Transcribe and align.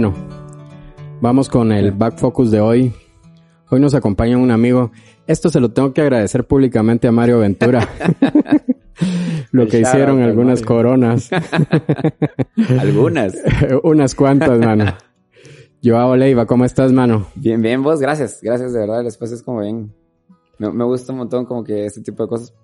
Bueno, 0.00 0.14
vamos 1.20 1.48
con 1.48 1.72
el 1.72 1.90
back 1.90 2.18
focus 2.18 2.52
de 2.52 2.60
hoy. 2.60 2.92
Hoy 3.68 3.80
nos 3.80 3.94
acompaña 3.94 4.38
un 4.38 4.52
amigo. 4.52 4.92
Esto 5.26 5.50
se 5.50 5.58
lo 5.58 5.72
tengo 5.72 5.92
que 5.92 6.02
agradecer 6.02 6.46
públicamente 6.46 7.08
a 7.08 7.10
Mario 7.10 7.40
Ventura. 7.40 7.80
lo 9.50 9.66
que 9.66 9.80
hicieron 9.80 10.22
algunas 10.22 10.62
coronas. 10.62 11.30
algunas. 12.78 13.34
Unas 13.82 14.14
cuantas, 14.14 14.60
mano. 14.60 14.84
Joao 15.82 16.14
Leiva, 16.14 16.46
¿cómo 16.46 16.64
estás, 16.64 16.92
mano? 16.92 17.26
Bien, 17.34 17.60
bien, 17.60 17.82
vos, 17.82 17.98
gracias. 17.98 18.38
Gracias, 18.40 18.72
de 18.72 18.78
verdad. 18.78 19.00
El 19.00 19.08
espacio 19.08 19.34
es 19.34 19.42
como 19.42 19.62
bien. 19.62 19.92
Me, 20.58 20.70
me 20.70 20.84
gusta 20.84 21.10
un 21.10 21.18
montón 21.18 21.44
como 21.44 21.64
que 21.64 21.86
este 21.86 22.02
tipo 22.02 22.22
de 22.22 22.28
cosas, 22.28 22.54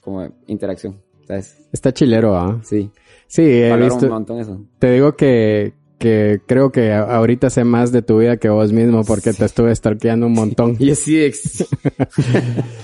como 0.00 0.28
interacción, 0.46 1.02
¿sabes? 1.26 1.58
Está 1.72 1.92
chilero, 1.92 2.36
¿ah? 2.36 2.60
Sí. 2.62 2.88
Sí, 3.26 3.42
he 3.42 3.68
Valoro 3.68 3.94
visto. 3.94 4.06
un 4.06 4.12
montón 4.12 4.38
eso. 4.38 4.64
Te 4.78 4.92
digo 4.92 5.16
que, 5.16 5.74
que 5.98 6.40
creo 6.46 6.70
que 6.70 6.92
ahorita 6.92 7.50
sé 7.50 7.64
más 7.64 7.90
de 7.92 8.02
tu 8.02 8.18
vida 8.18 8.36
que 8.36 8.48
vos 8.48 8.72
mismo 8.72 9.04
porque 9.04 9.32
te 9.32 9.44
estuve 9.44 9.74
stalkeando 9.74 10.26
un 10.26 10.34
montón. 10.34 10.76
Y 10.78 10.86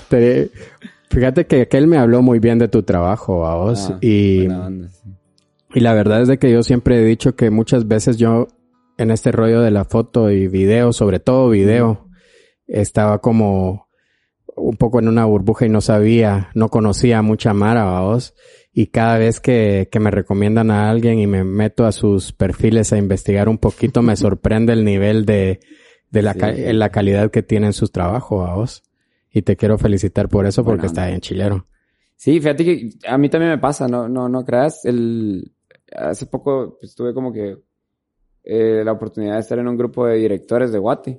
Te- 0.09 0.51
fíjate 1.09 1.45
que 1.45 1.61
aquel 1.61 1.87
me 1.87 1.97
habló 1.97 2.21
muy 2.21 2.39
bien 2.39 2.59
de 2.59 2.67
tu 2.67 2.83
trabajo, 2.83 3.45
a 3.47 3.55
vos. 3.55 3.89
Ah, 3.91 3.97
y, 4.01 4.47
onda, 4.47 4.89
sí. 4.89 5.09
y 5.73 5.79
la 5.79 5.93
verdad 5.93 6.21
es 6.21 6.27
de 6.27 6.37
que 6.37 6.51
yo 6.51 6.63
siempre 6.63 7.01
he 7.01 7.05
dicho 7.05 7.35
que 7.35 7.49
muchas 7.49 7.87
veces 7.87 8.17
yo 8.17 8.47
en 8.97 9.11
este 9.11 9.31
rollo 9.31 9.61
de 9.61 9.71
la 9.71 9.85
foto 9.85 10.31
y 10.31 10.47
video, 10.47 10.93
sobre 10.93 11.19
todo 11.19 11.49
video, 11.49 12.07
estaba 12.67 13.19
como 13.19 13.87
un 14.55 14.77
poco 14.77 14.99
en 14.99 15.07
una 15.09 15.25
burbuja 15.25 15.65
y 15.65 15.69
no 15.69 15.81
sabía, 15.81 16.49
no 16.55 16.69
conocía 16.69 17.21
mucha 17.21 17.53
Mara, 17.53 17.99
vos. 18.01 18.33
Y 18.77 18.87
cada 18.87 19.17
vez 19.17 19.39
que, 19.39 19.87
que 19.89 20.01
me 20.01 20.11
recomiendan 20.11 20.69
a 20.69 20.89
alguien 20.89 21.17
y 21.17 21.27
me 21.27 21.45
meto 21.45 21.85
a 21.85 21.93
sus 21.93 22.33
perfiles 22.33 22.91
a 22.91 22.97
investigar 22.97 23.47
un 23.47 23.57
poquito, 23.57 24.01
me 24.01 24.15
sorprende 24.17 24.73
el 24.73 24.83
nivel 24.83 25.25
de, 25.25 25.61
de 26.11 26.21
la, 26.21 26.33
Sí. 26.33 26.39
ca- 26.39 26.51
la 26.51 26.89
calidad 26.89 27.31
que 27.31 27.41
tienen 27.41 27.71
sus 27.71 27.93
trabajos, 27.93 28.47
a 28.49 28.53
vos. 28.55 28.83
Y 29.31 29.43
te 29.43 29.55
quiero 29.55 29.77
felicitar 29.77 30.27
por 30.27 30.45
eso 30.45 30.63
porque 30.65 30.81
Buena 30.81 30.87
está 30.87 31.07
bien 31.07 31.21
chilero. 31.21 31.65
Sí, 32.17 32.39
fíjate 32.41 32.65
que 32.65 32.89
a 33.07 33.17
mí 33.17 33.29
también 33.29 33.51
me 33.51 33.57
pasa, 33.59 33.87
no, 33.87 34.09
no, 34.09 34.27
no 34.27 34.43
creas. 34.43 34.83
El, 34.83 35.53
hace 35.95 36.25
poco 36.25 36.77
pues, 36.79 36.95
tuve 36.95 37.13
como 37.13 37.31
que 37.31 37.57
eh, 38.43 38.81
la 38.83 38.91
oportunidad 38.91 39.35
de 39.35 39.39
estar 39.39 39.57
en 39.57 39.67
un 39.69 39.77
grupo 39.77 40.05
de 40.05 40.17
directores 40.17 40.71
de 40.73 40.79
Guate. 40.79 41.17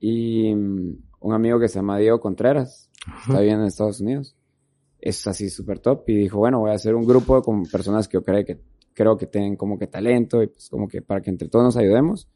Y 0.00 0.54
mm, 0.54 0.96
un 1.20 1.32
amigo 1.34 1.58
que 1.60 1.68
se 1.68 1.76
llama 1.76 1.98
Diego 1.98 2.20
Contreras, 2.20 2.88
está 3.26 3.40
bien 3.40 3.60
en 3.60 3.66
Estados 3.66 4.00
Unidos. 4.00 4.36
Es 5.04 5.26
así 5.26 5.50
súper 5.50 5.80
top. 5.80 6.04
Y 6.08 6.14
dijo, 6.14 6.38
bueno, 6.38 6.60
voy 6.60 6.70
a 6.70 6.74
hacer 6.74 6.94
un 6.94 7.04
grupo 7.04 7.42
con 7.42 7.64
personas 7.64 8.06
que 8.08 8.14
yo 8.14 8.22
creo 8.22 8.44
que, 8.44 8.60
creo 8.94 9.16
que 9.18 9.26
tienen 9.26 9.56
como 9.56 9.76
que 9.78 9.88
talento 9.88 10.42
y 10.42 10.46
pues 10.46 10.68
como 10.70 10.86
que 10.86 11.02
para 11.02 11.20
que 11.20 11.28
entre 11.30 11.48
todos 11.48 11.64
nos 11.64 11.76
ayudemos. 11.76 12.28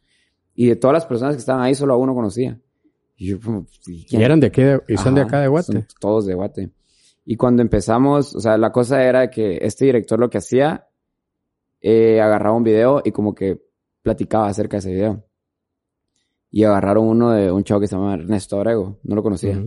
Y 0.54 0.66
de 0.66 0.76
todas 0.76 0.94
las 0.94 1.06
personas 1.06 1.34
que 1.36 1.40
estaban 1.40 1.62
ahí, 1.62 1.74
solo 1.76 1.94
a 1.94 1.96
uno 1.96 2.12
conocía. 2.14 2.60
Y 3.16 3.28
yo 3.28 3.40
como, 3.40 3.66
¿y 3.86 4.00
Y 4.00 4.04
quién? 4.04 4.20
eran 4.22 4.40
de 4.40 4.48
aquí, 4.48 4.62
de- 4.62 4.82
y 4.88 4.96
son 4.96 5.14
de 5.14 5.20
acá 5.22 5.40
de 5.40 5.48
Guate. 5.48 5.86
todos 6.00 6.26
de 6.26 6.34
Guate. 6.34 6.70
Y 7.24 7.36
cuando 7.36 7.62
empezamos, 7.62 8.34
o 8.34 8.40
sea, 8.40 8.58
la 8.58 8.72
cosa 8.72 9.02
era 9.04 9.30
que 9.30 9.58
este 9.62 9.84
director 9.84 10.18
lo 10.18 10.28
que 10.28 10.38
hacía, 10.38 10.88
eh, 11.80 12.20
agarraba 12.20 12.56
un 12.56 12.64
video 12.64 13.00
y 13.04 13.12
como 13.12 13.34
que 13.34 13.62
platicaba 14.02 14.48
acerca 14.48 14.76
de 14.76 14.78
ese 14.80 14.92
video. 14.92 15.24
Y 16.50 16.64
agarraron 16.64 17.06
uno 17.06 17.30
de 17.32 17.50
un 17.52 17.62
chavo 17.64 17.80
que 17.80 17.86
se 17.86 17.96
llama 17.96 18.14
Ernesto 18.14 18.56
Abrego, 18.56 18.98
no 19.04 19.14
lo 19.14 19.22
conocía. 19.22 19.62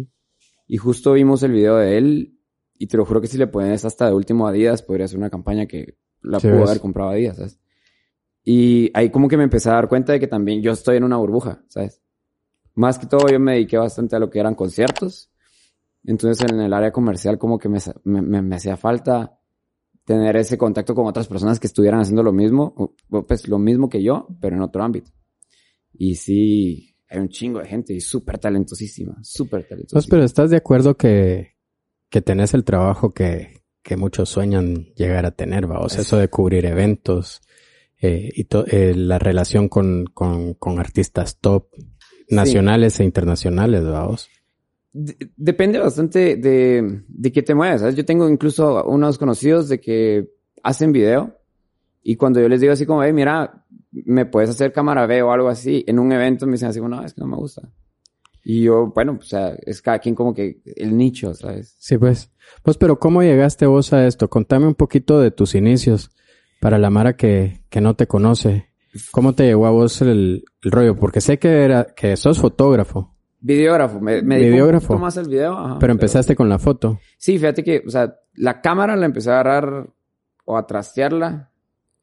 Y 0.68 0.78
justo 0.78 1.14
vimos 1.14 1.44
el 1.44 1.52
video 1.52 1.78
de 1.78 1.98
él 1.98 2.39
y 2.80 2.88
te 2.88 2.98
lo 2.98 3.06
juro 3.06 3.22
que 3.22 3.28
si 3.28 3.38
le 3.38 3.46
pones 3.46 3.86
hasta 3.86 4.08
de 4.08 4.14
último 4.16 4.48
Adidas, 4.48 4.82
podría 4.82 5.08
ser 5.08 5.20
una 5.20 5.30
campaña 5.30 5.68
que 5.68 5.98
la 6.24 6.40
pudo 6.40 6.64
haber 6.66 6.80
comprado 6.82 7.10
Adidas, 7.12 7.38
¿sabes? 7.38 7.60
Y 8.44 8.90
ahí 8.96 9.12
como 9.12 9.28
que 9.28 9.38
me 9.38 9.44
empecé 9.44 9.70
a 9.70 9.74
dar 9.74 9.88
cuenta 9.88 10.14
de 10.14 10.20
que 10.20 10.28
también 10.28 10.62
yo 10.64 10.72
estoy 10.72 10.98
en 10.98 11.04
una 11.04 11.18
burbuja, 11.18 11.64
¿sabes? 11.68 12.02
Más 12.74 12.98
que 12.98 13.06
todo 13.06 13.30
yo 13.30 13.40
me 13.40 13.54
dediqué 13.54 13.78
bastante 13.78 14.16
a 14.16 14.20
lo 14.20 14.30
que 14.30 14.40
eran 14.40 14.56
conciertos. 14.56 15.30
Entonces 16.06 16.50
en 16.50 16.60
el 16.62 16.74
área 16.74 16.92
comercial 16.92 17.38
como 17.38 17.60
que 17.60 17.68
me, 17.70 17.80
me, 18.06 18.22
me- 18.22 18.42
me 18.42 18.56
hacía 18.56 18.78
falta 18.78 19.38
tener 20.06 20.38
ese 20.38 20.58
contacto 20.58 20.96
con 20.96 21.06
otras 21.06 21.28
personas 21.28 21.60
que 21.60 21.68
estuvieran 21.68 22.00
haciendo 22.00 22.24
lo 22.24 22.32
mismo, 22.32 22.96
pues 23.28 23.48
lo 23.48 23.60
mismo 23.60 23.90
que 23.90 24.02
yo, 24.02 24.28
pero 24.40 24.56
en 24.56 24.62
otro 24.64 24.82
ámbito. 24.82 25.12
Y 25.94 26.16
sí, 26.16 26.96
hay 27.10 27.20
un 27.20 27.30
chingo 27.30 27.60
de 27.60 27.66
gente 27.68 27.94
y 27.94 28.00
súper 28.02 28.40
talentosísima, 28.40 29.18
súper 29.22 29.62
Pues, 29.62 29.70
talentosísima. 29.70 30.10
pero 30.12 30.24
¿estás 30.24 30.50
de 30.50 30.58
acuerdo 30.58 30.96
que, 30.96 31.58
que 32.10 32.22
tenés 32.22 32.54
el 32.54 32.64
trabajo 32.64 33.12
que, 33.12 33.62
que 33.84 33.96
muchos 33.98 34.30
sueñan 34.30 34.86
llegar 34.96 35.26
a 35.26 35.32
tener, 35.32 35.70
va? 35.70 35.80
O 35.80 35.90
sea, 35.90 36.02
eso 36.02 36.18
de 36.18 36.28
cubrir 36.30 36.66
eventos 36.66 37.42
eh, 38.02 38.32
y 38.34 38.48
eh, 38.68 38.94
la 38.96 39.20
relación 39.20 39.70
con, 39.70 40.06
con, 40.14 40.54
con 40.56 40.80
artistas 40.80 41.38
top 41.40 41.68
nacionales 42.30 43.00
e 43.00 43.04
internacionales, 43.04 43.84
vamos. 43.84 44.30
De- 44.92 45.18
depende 45.36 45.80
bastante 45.80 46.36
de, 46.38 47.04
de 47.08 47.32
qué 47.32 47.42
te 47.44 47.56
mueves, 47.56 47.82
¿sabes? 47.82 47.96
Yo 47.96 48.06
tengo 48.06 48.28
incluso 48.30 48.84
unos 48.86 49.18
conocidos 49.18 49.70
de 49.70 49.80
que 49.80 50.30
hacen 50.64 50.92
video 50.92 51.36
y 52.02 52.16
cuando 52.16 52.40
yo 52.40 52.48
les 52.50 52.62
digo 52.62 52.74
así 52.74 52.86
como, 52.86 53.04
hey, 53.04 53.14
mira, 53.14 53.66
me 53.92 54.26
puedes 54.26 54.50
hacer 54.50 54.72
cámara 54.72 55.06
B 55.06 55.22
o 55.22 55.32
algo 55.32 55.50
así, 55.50 55.84
en 55.88 56.00
un 56.00 56.12
evento 56.12 56.46
me 56.46 56.54
dicen 56.54 56.70
así 56.70 56.80
como, 56.80 56.90
no, 56.96 57.04
es 57.04 57.14
que 57.14 57.22
no 57.22 57.28
me 57.28 57.38
gusta. 57.38 57.70
Y 58.44 58.64
yo, 58.64 58.92
bueno, 58.96 59.18
o 59.20 59.24
sea, 59.24 59.56
es 59.66 59.82
cada 59.82 60.00
quien 60.00 60.16
como 60.16 60.34
que 60.34 60.62
el 60.76 60.96
nicho, 60.98 61.34
¿sabes? 61.34 61.76
Sí, 61.80 61.98
pues. 61.98 62.32
Pues, 62.64 62.78
pero 62.78 63.00
¿cómo 63.00 63.22
llegaste 63.22 63.66
vos 63.66 63.94
a 63.94 64.08
esto? 64.08 64.30
Contame 64.30 64.66
un 64.68 64.76
poquito 64.76 65.20
de 65.20 65.32
tus 65.32 65.56
inicios 65.56 66.10
para 66.60 66.78
la 66.78 66.90
Mara 66.90 67.16
que, 67.16 67.62
que 67.70 67.82
no 67.82 67.96
te 67.96 68.08
conoce. 68.08 68.70
¿Cómo 69.12 69.34
te 69.34 69.44
llegó 69.44 69.68
a 69.68 69.72
vos 69.72 70.02
el, 70.02 70.44
el 70.64 70.72
rollo? 70.72 70.96
Porque 70.96 71.22
sé 71.22 71.38
que 71.38 71.64
era, 71.64 71.86
que 71.96 72.16
sos 72.18 72.40
fotógrafo, 72.40 73.16
Videógrafo, 73.42 74.02
me, 74.02 74.22
me 74.22 74.38
Videógrafo. 74.40 74.96
un 74.96 75.02
más 75.02 75.18
al 75.18 75.28
video. 75.30 75.54
ajá, 75.58 75.78
pero 75.80 75.94
empezaste 75.94 76.36
con 76.36 76.50
la 76.50 76.60
foto. 76.60 77.00
Sí, 77.18 77.38
fíjate 77.38 77.64
que, 77.64 77.84
o 77.86 77.90
sea, 77.90 78.16
la 78.34 78.60
cámara 78.62 78.96
la 78.98 79.06
empecé 79.06 79.30
a 79.30 79.40
agarrar 79.40 79.90
o 80.44 80.58
a 80.58 80.68
trastearla 80.68 81.52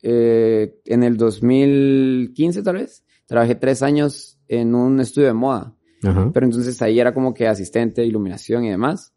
eh, 0.03 0.79
en 0.87 1.03
el 1.03 1.17
2015 1.19 2.63
tal 2.63 2.77
vez. 2.77 3.05
Trabajé 3.27 3.55
tres 3.57 3.83
años 3.83 4.39
en 4.49 4.75
un 4.75 5.01
estudio 5.01 5.27
de 5.29 5.35
moda, 5.35 5.75
Ajá. 6.03 6.31
pero 6.33 6.47
entonces 6.47 6.81
ahí 6.83 7.01
era 7.01 7.15
como 7.15 7.33
que 7.33 7.47
asistente 7.49 8.05
iluminación 8.05 8.65
y 8.65 8.71
demás. 8.71 9.13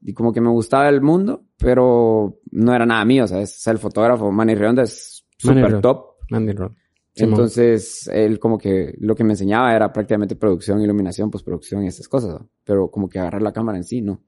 Y 0.00 0.12
como 0.12 0.32
que 0.32 0.40
me 0.40 0.50
gustaba 0.50 0.88
el 0.88 1.00
mundo, 1.00 1.44
pero 1.56 2.38
no 2.50 2.74
era 2.74 2.86
nada 2.86 3.04
mío, 3.04 3.26
¿sabes? 3.26 3.56
O 3.56 3.60
sea, 3.60 3.72
el 3.72 3.78
fotógrafo 3.78 4.30
Manny 4.30 4.54
Rionda 4.54 4.84
es 4.84 5.26
Manny 5.42 5.62
súper 5.62 5.80
top. 5.80 6.06
Ron. 6.30 6.76
Simón. 7.14 7.32
Entonces, 7.32 8.08
él 8.12 8.38
como 8.38 8.58
que 8.58 8.94
lo 9.00 9.16
que 9.16 9.24
me 9.24 9.32
enseñaba 9.32 9.74
era 9.74 9.92
prácticamente 9.92 10.36
producción, 10.36 10.80
iluminación, 10.80 11.30
postproducción 11.30 11.82
y 11.82 11.88
esas 11.88 12.06
cosas, 12.06 12.30
¿no? 12.30 12.48
pero 12.62 12.90
como 12.90 13.08
que 13.08 13.18
agarrar 13.18 13.42
la 13.42 13.52
cámara 13.52 13.76
en 13.76 13.82
sí, 13.82 14.00
¿no? 14.00 14.22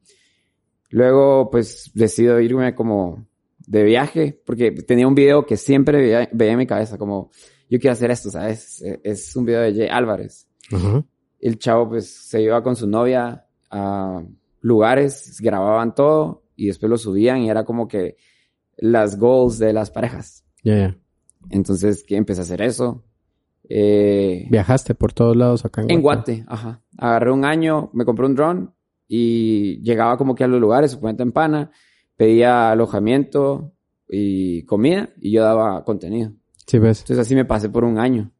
Luego, 0.88 1.50
pues, 1.50 1.92
decido 1.94 2.40
irme 2.40 2.74
como 2.74 3.28
de 3.64 3.84
viaje, 3.84 4.40
porque 4.44 4.72
tenía 4.72 5.06
un 5.06 5.14
video 5.14 5.46
que 5.46 5.56
siempre 5.56 5.98
veía, 5.98 6.28
veía 6.32 6.52
en 6.52 6.58
mi 6.58 6.66
cabeza, 6.66 6.98
como, 6.98 7.30
yo 7.68 7.78
quiero 7.78 7.92
hacer 7.92 8.10
esto, 8.10 8.28
¿sabes? 8.30 8.82
Es 9.04 9.36
un 9.36 9.44
video 9.44 9.60
de 9.60 9.72
Jay 9.72 9.88
Álvarez. 9.88 10.48
El 11.40 11.58
chavo, 11.58 11.88
pues, 11.88 12.10
se 12.10 12.42
iba 12.42 12.62
con 12.62 12.76
su 12.76 12.86
novia 12.86 13.46
a 13.70 14.22
lugares, 14.60 15.40
grababan 15.40 15.94
todo 15.94 16.44
y 16.56 16.66
después 16.66 16.90
lo 16.90 16.98
subían 16.98 17.38
y 17.38 17.50
era 17.50 17.64
como 17.64 17.88
que 17.88 18.16
las 18.76 19.18
goals 19.18 19.58
de 19.58 19.72
las 19.72 19.90
parejas. 19.90 20.44
Ya, 20.62 20.76
ya. 20.76 20.96
Entonces, 21.48 22.04
que 22.04 22.16
empecé 22.16 22.40
a 22.40 22.44
hacer 22.44 22.60
eso. 22.62 23.04
Eh, 23.68 24.46
Viajaste 24.50 24.94
por 24.94 25.12
todos 25.12 25.36
lados 25.36 25.64
acá 25.64 25.82
en 25.82 25.90
en 25.90 26.02
Guate. 26.02 26.36
Guate, 26.38 26.44
ajá. 26.48 26.82
Agarré 26.98 27.30
un 27.30 27.44
año, 27.44 27.90
me 27.94 28.04
compré 28.04 28.26
un 28.26 28.34
dron 28.34 28.74
y 29.06 29.80
llegaba 29.82 30.16
como 30.18 30.34
que 30.34 30.44
a 30.44 30.48
los 30.48 30.60
lugares, 30.60 30.90
suponete 30.90 31.22
en 31.22 31.32
Pana, 31.32 31.70
pedía 32.16 32.70
alojamiento 32.72 33.72
y 34.08 34.64
comida 34.64 35.10
y 35.20 35.30
yo 35.30 35.42
daba 35.42 35.84
contenido. 35.84 36.32
Sí, 36.66 36.78
ves. 36.78 37.00
Entonces 37.00 37.18
así 37.26 37.34
me 37.34 37.44
pasé 37.44 37.68
por 37.68 37.84
un 37.84 37.98
año. 37.98 38.32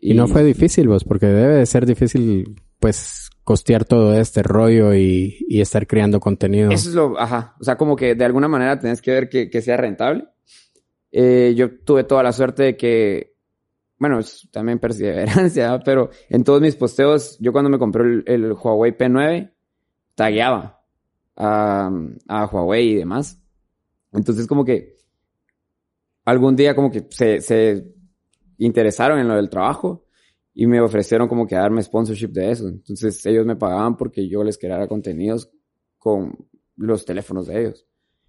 Y, 0.00 0.14
no 0.14 0.28
fue 0.28 0.44
difícil, 0.44 0.88
vos, 0.88 1.04
porque 1.04 1.26
debe 1.26 1.56
de 1.56 1.66
ser 1.66 1.84
difícil, 1.84 2.60
pues, 2.78 3.30
costear 3.42 3.84
todo 3.84 4.14
este 4.14 4.42
rollo 4.42 4.94
y, 4.94 5.44
y 5.48 5.60
estar 5.60 5.86
creando 5.86 6.20
contenido. 6.20 6.70
Eso 6.70 6.90
es 6.90 6.94
lo, 6.94 7.18
ajá. 7.18 7.56
O 7.60 7.64
sea, 7.64 7.76
como 7.76 7.96
que 7.96 8.14
de 8.14 8.24
alguna 8.24 8.46
manera 8.46 8.78
tenés 8.78 9.02
que 9.02 9.10
ver 9.10 9.28
que, 9.28 9.50
que 9.50 9.62
sea 9.62 9.76
rentable. 9.76 10.28
Eh, 11.10 11.54
yo 11.56 11.78
tuve 11.80 12.04
toda 12.04 12.22
la 12.22 12.32
suerte 12.32 12.62
de 12.62 12.76
que, 12.76 13.34
bueno, 13.98 14.20
es 14.20 14.48
también 14.52 14.78
perseverancia, 14.78 15.68
¿no? 15.68 15.80
pero 15.84 16.10
en 16.28 16.44
todos 16.44 16.60
mis 16.60 16.76
posteos, 16.76 17.36
yo 17.40 17.52
cuando 17.52 17.70
me 17.70 17.78
compré 17.78 18.04
el, 18.04 18.24
el 18.26 18.52
Huawei 18.52 18.96
P9, 18.96 19.50
tagueaba 20.14 20.80
a, 21.36 21.90
a 22.28 22.46
Huawei 22.46 22.90
y 22.90 22.94
demás. 22.96 23.40
Entonces, 24.12 24.46
como 24.46 24.64
que 24.64 24.96
algún 26.24 26.54
día 26.54 26.74
como 26.74 26.90
que 26.90 27.06
se, 27.10 27.40
se 27.40 27.94
interesaron 28.58 29.18
en 29.18 29.28
lo 29.28 29.34
del 29.36 29.48
trabajo 29.48 30.04
y 30.54 30.66
me 30.66 30.80
ofrecieron 30.80 31.28
como 31.28 31.46
que 31.46 31.54
darme 31.54 31.82
sponsorship 31.82 32.28
de 32.28 32.50
eso. 32.50 32.68
Entonces, 32.68 33.24
ellos 33.26 33.46
me 33.46 33.56
pagaban 33.56 33.96
porque 33.96 34.28
yo 34.28 34.42
les 34.44 34.58
creara 34.58 34.86
contenidos 34.88 35.50
con 35.98 36.36
los 36.76 37.04
teléfonos 37.04 37.46
de 37.46 37.60
ellos. 37.60 37.86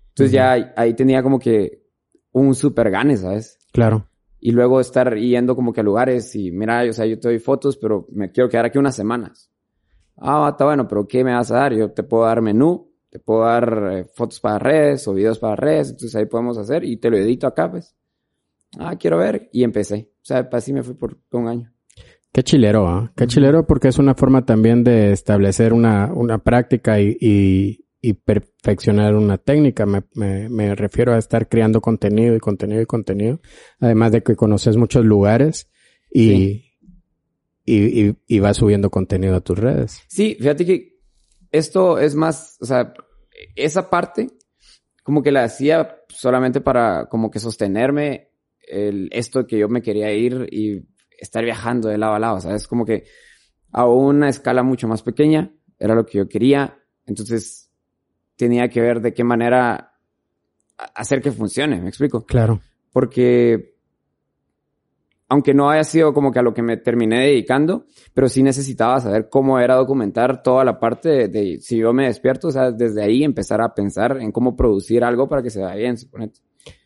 Entonces, 0.10 0.32
ya 0.34 0.52
ahí- 0.52 0.66
ahí 0.76 0.94
tenía 0.94 1.22
como 1.24 1.40
que 1.40 1.84
un 2.32 2.54
super 2.56 2.90
gane, 2.92 3.18
¿sabes? 3.18 3.58
Claro. 3.72 4.06
y 4.42 4.52
luego 4.52 4.80
estar 4.80 5.16
yendo 5.18 5.54
como 5.56 5.74
que 5.74 5.82
a 5.82 5.84
lugares 5.84 6.34
y 6.34 6.50
mira, 6.52 6.84
o 6.90 6.94
sea, 6.94 7.06
yo 7.06 7.20
te 7.20 7.28
doy 7.28 7.40
fotos, 7.40 7.76
pero 7.76 8.08
me 8.12 8.32
quiero 8.32 8.48
quedar 8.50 8.66
aquí 8.66 8.78
unas 8.78 8.96
semanas. 8.96 9.52
Ah, 10.16 10.48
está 10.52 10.64
bueno, 10.66 10.88
pero 10.88 11.06
¿qué 11.08 11.26
me 11.26 11.34
vas 11.34 11.52
a 11.52 11.56
dar? 11.58 11.74
Yo 11.74 11.92
te 11.92 12.04
puedo 12.04 12.24
dar 12.24 12.42
menú, 12.42 12.90
te 13.10 13.20
puedo 13.20 13.42
dar 13.42 13.90
eh, 13.92 14.06
fotos 14.14 14.40
para 14.40 14.58
redes 14.58 15.06
o 15.10 15.14
videos 15.14 15.40
para 15.40 15.58
redes, 15.58 15.90
entonces 15.90 16.16
ahí 16.16 16.26
podemos 16.26 16.58
hacer 16.58 16.86
y 16.86 16.96
te 16.98 17.10
lo 17.10 17.18
edito 17.18 17.48
acá, 17.48 17.70
pues. 17.70 17.94
Ah, 18.78 18.96
quiero 18.98 19.18
ver. 19.18 19.50
Y 19.52 19.64
empecé. 19.64 20.12
O 20.22 20.26
sea, 20.26 20.48
así 20.52 20.74
me 20.74 20.84
fui 20.84 20.94
por 20.94 21.18
un 21.32 21.48
año. 21.48 21.74
Qué 22.32 22.44
chilero, 22.44 22.88
¿ah? 22.88 23.12
Qué 23.16 23.26
chilero 23.26 23.66
porque 23.66 23.88
es 23.88 23.98
una 23.98 24.14
forma 24.14 24.46
también 24.46 24.84
de 24.84 25.12
establecer 25.12 25.74
una, 25.74 26.14
una 26.14 26.38
práctica 26.38 27.00
y, 27.02 27.18
y, 27.20 27.86
y 28.02 28.14
perfeccionar 28.14 29.16
una 29.16 29.40
técnica. 29.40 29.88
Me, 29.88 30.04
me, 30.14 30.48
me, 30.48 30.76
refiero 30.76 31.14
a 31.14 31.18
estar 31.18 31.50
creando 31.50 31.82
contenido 31.82 32.36
y 32.36 32.40
contenido 32.40 32.82
y 32.82 32.86
contenido. 32.86 33.42
Además 33.80 34.12
de 34.12 34.22
que 34.22 34.36
conoces 34.36 34.78
muchos 34.78 35.04
lugares 35.04 35.72
y, 36.12 36.30
sí. 36.30 36.66
y, 37.66 38.02
y, 38.06 38.16
y 38.28 38.40
vas 38.40 38.58
subiendo 38.58 38.92
contenido 38.92 39.36
a 39.36 39.42
tus 39.42 39.58
redes. 39.58 40.04
Sí, 40.08 40.36
fíjate 40.40 40.66
que 40.68 41.00
esto 41.52 41.98
es 41.98 42.14
más, 42.14 42.58
o 42.62 42.66
sea, 42.66 42.94
esa 43.56 43.90
parte 43.90 44.28
como 45.04 45.24
que 45.24 45.32
la 45.32 45.44
hacía 45.44 45.96
solamente 46.10 46.62
para 46.62 47.08
como 47.10 47.32
que 47.32 47.40
sostenerme 47.40 48.29
el, 48.70 49.10
esto 49.12 49.46
que 49.46 49.58
yo 49.58 49.68
me 49.68 49.82
quería 49.82 50.14
ir 50.14 50.48
y 50.52 50.86
estar 51.18 51.44
viajando 51.44 51.90
de 51.90 51.98
lado 51.98 52.14
a 52.14 52.20
lado, 52.20 52.40
¿sabes? 52.40 52.68
Como 52.68 52.86
que 52.86 53.06
a 53.72 53.86
una 53.88 54.30
escala 54.30 54.64
mucho 54.64 54.88
más 54.88 55.04
pequeña 55.04 55.52
era 55.78 55.96
lo 55.96 56.06
que 56.06 56.20
yo 56.20 56.28
quería, 56.28 56.78
entonces 57.06 57.72
tenía 58.36 58.70
que 58.70 58.82
ver 58.82 59.02
de 59.02 59.14
qué 59.14 59.24
manera 59.24 59.94
hacer 60.96 61.22
que 61.22 61.32
funcione, 61.32 61.82
¿me 61.82 61.90
explico? 61.90 62.26
Claro. 62.26 62.62
Porque 62.92 63.76
aunque 65.28 65.54
no 65.54 65.70
haya 65.70 65.84
sido 65.84 66.14
como 66.14 66.32
que 66.32 66.40
a 66.40 66.42
lo 66.42 66.54
que 66.54 66.64
me 66.64 66.78
terminé 66.78 67.28
dedicando, 67.28 67.86
pero 68.14 68.28
sí 68.28 68.42
necesitaba 68.42 69.00
saber 69.00 69.30
cómo 69.30 69.60
era 69.60 69.76
documentar 69.76 70.42
toda 70.42 70.64
la 70.64 70.80
parte 70.80 71.10
de, 71.10 71.28
de 71.28 71.60
si 71.60 71.78
yo 71.78 71.94
me 71.94 72.08
despierto, 72.08 72.48
o 72.48 72.52
sea, 72.52 72.72
desde 72.72 73.04
ahí 73.04 73.24
empezar 73.24 73.62
a 73.62 73.76
pensar 73.76 74.18
en 74.20 74.32
cómo 74.32 74.56
producir 74.56 75.04
algo 75.04 75.28
para 75.28 75.44
que 75.44 75.52
se 75.52 75.62
vaya 75.62 75.76
bien, 75.76 75.98
suponete. 75.98 76.40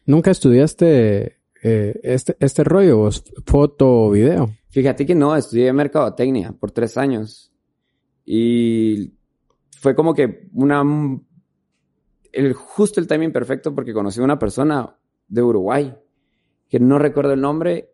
¿Nunca 0.06 0.32
estudiaste 0.32 1.43
eh, 1.64 1.98
este, 2.04 2.36
este 2.40 2.64
rollo, 2.66 3.10
foto 3.46 4.08
o 4.08 4.12
video? 4.12 4.50
Fíjate 4.70 5.06
que 5.06 5.16
no, 5.16 5.34
estudié 5.34 5.72
mercadotecnia 5.72 6.52
por 6.52 6.72
tres 6.72 6.98
años. 6.98 7.54
Y 8.26 9.14
fue 9.80 9.96
como 9.96 10.14
que 10.14 10.50
una, 10.54 10.84
el, 12.34 12.54
justo 12.54 13.00
el 13.00 13.08
timing 13.08 13.32
perfecto 13.32 13.74
porque 13.74 13.94
conocí 13.94 14.20
a 14.20 14.26
una 14.26 14.38
persona 14.38 14.98
de 15.28 15.42
Uruguay, 15.42 15.96
que 16.68 16.80
no 16.82 17.00
recuerdo 17.00 17.32
el 17.32 17.40
nombre, 17.40 17.92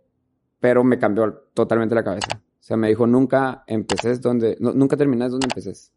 pero 0.59 0.83
me 0.83 0.97
cambió 0.97 1.49
totalmente 1.53 1.93
la 1.93 2.03
cabeza. 2.03 2.41
O 2.41 2.63
sea, 2.63 2.75
me 2.75 2.89
dijo, 2.89 3.05
nunca 3.05 3.63
empecés 3.67 4.19
donde, 4.19 4.57
no, 4.59 4.73
nunca 4.73 4.97
terminás 4.97 5.31
donde 5.31 5.45
empecés. 5.45 5.93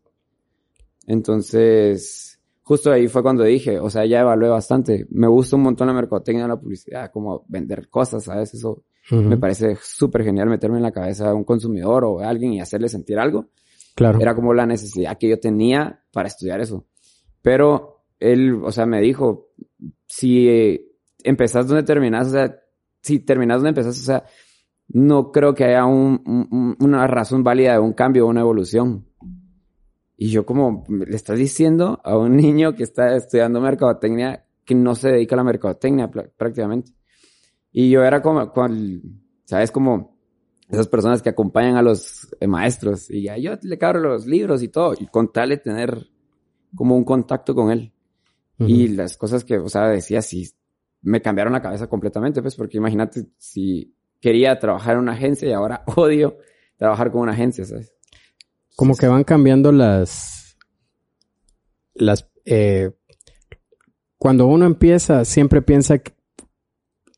Entonces, 1.06 2.38
justo 2.72 2.90
ahí 2.90 3.06
fue 3.06 3.22
cuando 3.22 3.44
dije, 3.44 3.78
o 3.78 3.90
sea, 3.90 4.06
ya 4.06 4.20
evalué 4.20 4.48
bastante. 4.48 5.06
Me 5.10 5.28
gusta 5.28 5.56
un 5.56 5.62
montón 5.62 5.88
la 5.88 5.92
mercadotecnia, 5.92 6.48
la 6.48 6.58
publicidad, 6.58 7.10
como 7.12 7.44
vender 7.46 7.90
cosas, 7.90 8.24
¿sabes? 8.24 8.54
Eso 8.54 8.84
uh 9.10 9.14
-huh. 9.14 9.26
me 9.26 9.36
parece 9.36 9.76
súper 9.82 10.24
genial 10.24 10.48
meterme 10.48 10.78
en 10.78 10.82
la 10.82 10.90
cabeza 10.90 11.28
de 11.28 11.34
un 11.34 11.44
consumidor 11.44 12.02
o 12.06 12.20
de 12.20 12.24
alguien 12.24 12.54
y 12.54 12.60
hacerle 12.62 12.88
sentir 12.88 13.18
algo. 13.18 13.48
Claro. 13.94 14.18
Era 14.22 14.34
como 14.34 14.54
la 14.54 14.64
necesidad 14.64 15.18
que 15.18 15.28
yo 15.28 15.38
tenía 15.38 16.02
para 16.14 16.28
estudiar 16.28 16.62
eso. 16.62 16.86
Pero 17.42 18.06
él, 18.18 18.54
o 18.64 18.72
sea, 18.72 18.86
me 18.86 19.02
dijo, 19.02 19.48
si 20.06 20.48
empezás 21.22 21.68
donde 21.68 21.82
terminás, 21.82 22.28
o 22.28 22.30
sea, 22.30 22.56
si 23.02 23.18
terminás 23.18 23.58
donde 23.58 23.68
empezás, 23.68 24.00
o 24.00 24.04
sea, 24.04 24.24
no 24.88 25.30
creo 25.30 25.52
que 25.52 25.64
haya 25.64 25.84
un, 25.84 26.22
un, 26.50 26.76
una 26.80 27.06
razón 27.06 27.44
válida 27.44 27.74
de 27.74 27.80
un 27.80 27.92
cambio 27.92 28.24
o 28.24 28.30
una 28.30 28.40
evolución. 28.40 29.04
Y 30.22 30.28
yo 30.28 30.46
como, 30.46 30.84
le 30.88 31.16
estás 31.16 31.36
diciendo 31.36 32.00
a 32.04 32.16
un 32.16 32.36
niño 32.36 32.76
que 32.76 32.84
está 32.84 33.16
estudiando 33.16 33.60
mercadotecnia 33.60 34.46
que 34.64 34.76
no 34.76 34.94
se 34.94 35.10
dedica 35.10 35.34
a 35.34 35.38
la 35.38 35.42
mercadotecnia 35.42 36.08
prácticamente. 36.08 36.92
Y 37.72 37.90
yo 37.90 38.04
era 38.04 38.22
como, 38.22 38.52
¿sabes? 39.44 39.72
Como 39.72 40.16
esas 40.68 40.86
personas 40.86 41.22
que 41.22 41.30
acompañan 41.30 41.76
a 41.76 41.82
los 41.82 42.28
maestros 42.46 43.10
y 43.10 43.22
ya 43.24 43.36
yo 43.36 43.54
le 43.62 43.78
cabro 43.78 43.98
los 43.98 44.24
libros 44.28 44.62
y 44.62 44.68
todo 44.68 44.94
y 44.96 45.08
con 45.08 45.32
tal 45.32 45.48
de 45.48 45.56
tener 45.56 46.06
como 46.72 46.96
un 46.96 47.02
contacto 47.02 47.52
con 47.52 47.72
él. 47.72 47.92
Uh 48.60 48.64
-huh. 48.64 48.70
Y 48.70 48.88
las 48.88 49.16
cosas 49.16 49.42
que, 49.42 49.58
o 49.58 49.68
sea, 49.68 49.88
decía, 49.88 50.22
sí, 50.22 50.48
me 51.00 51.20
cambiaron 51.20 51.52
la 51.52 51.60
cabeza 51.62 51.88
completamente, 51.88 52.42
pues, 52.42 52.54
porque 52.54 52.76
imagínate 52.76 53.26
si 53.38 53.92
quería 54.20 54.56
trabajar 54.60 54.94
en 54.94 55.00
una 55.00 55.14
agencia 55.14 55.48
y 55.48 55.52
ahora 55.52 55.82
odio 55.96 56.38
trabajar 56.76 57.10
con 57.10 57.22
una 57.22 57.32
agencia, 57.32 57.64
¿sabes? 57.64 57.92
Como 58.76 58.96
que 58.96 59.06
van 59.06 59.24
cambiando 59.24 59.70
las, 59.72 60.56
las, 61.94 62.28
eh, 62.44 62.90
cuando 64.18 64.46
uno 64.46 64.66
empieza, 64.66 65.24
siempre 65.24 65.62
piensa 65.62 65.98
que 65.98 66.12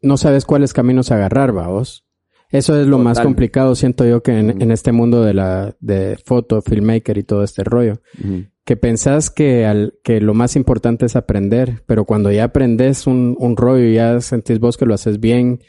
no 0.03 0.17
sabes 0.17 0.45
cuáles 0.45 0.73
caminos 0.73 1.11
agarrar, 1.11 1.53
vos. 1.53 2.05
Eso 2.51 2.79
es 2.81 2.87
lo 2.87 2.99
Total. 2.99 3.05
más 3.05 3.21
complicado, 3.21 3.75
siento 3.75 4.07
yo, 4.07 4.23
que 4.23 4.39
en, 4.39 4.71
este 4.71 4.93
mundo 4.93 5.23
de 5.23 5.35
la, 5.35 5.77
de 5.81 6.17
foto, 6.25 6.63
filmmaker 6.63 7.19
y 7.19 7.25
todo 7.25 7.43
este 7.43 7.65
rollo. 7.65 7.95
Uh 8.23 8.27
-huh. 8.27 8.51
Que 8.65 8.77
pensás 8.77 9.31
que, 9.31 9.67
al, 9.67 9.95
que 10.05 10.21
lo 10.21 10.35
más 10.35 10.55
importante 10.57 11.07
es 11.07 11.17
aprender, 11.17 11.83
pero 11.87 12.05
cuando 12.05 12.31
ya 12.31 12.45
aprendes 12.45 13.07
un, 13.07 13.37
un 13.39 13.57
rollo 13.57 13.85
y 13.85 13.95
ya 13.95 14.21
sentís 14.21 14.61
vos 14.61 14.77
que 14.77 14.87
lo 14.87 14.95
haces 14.95 15.21
bien, 15.21 15.61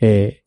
eh, 0.00 0.41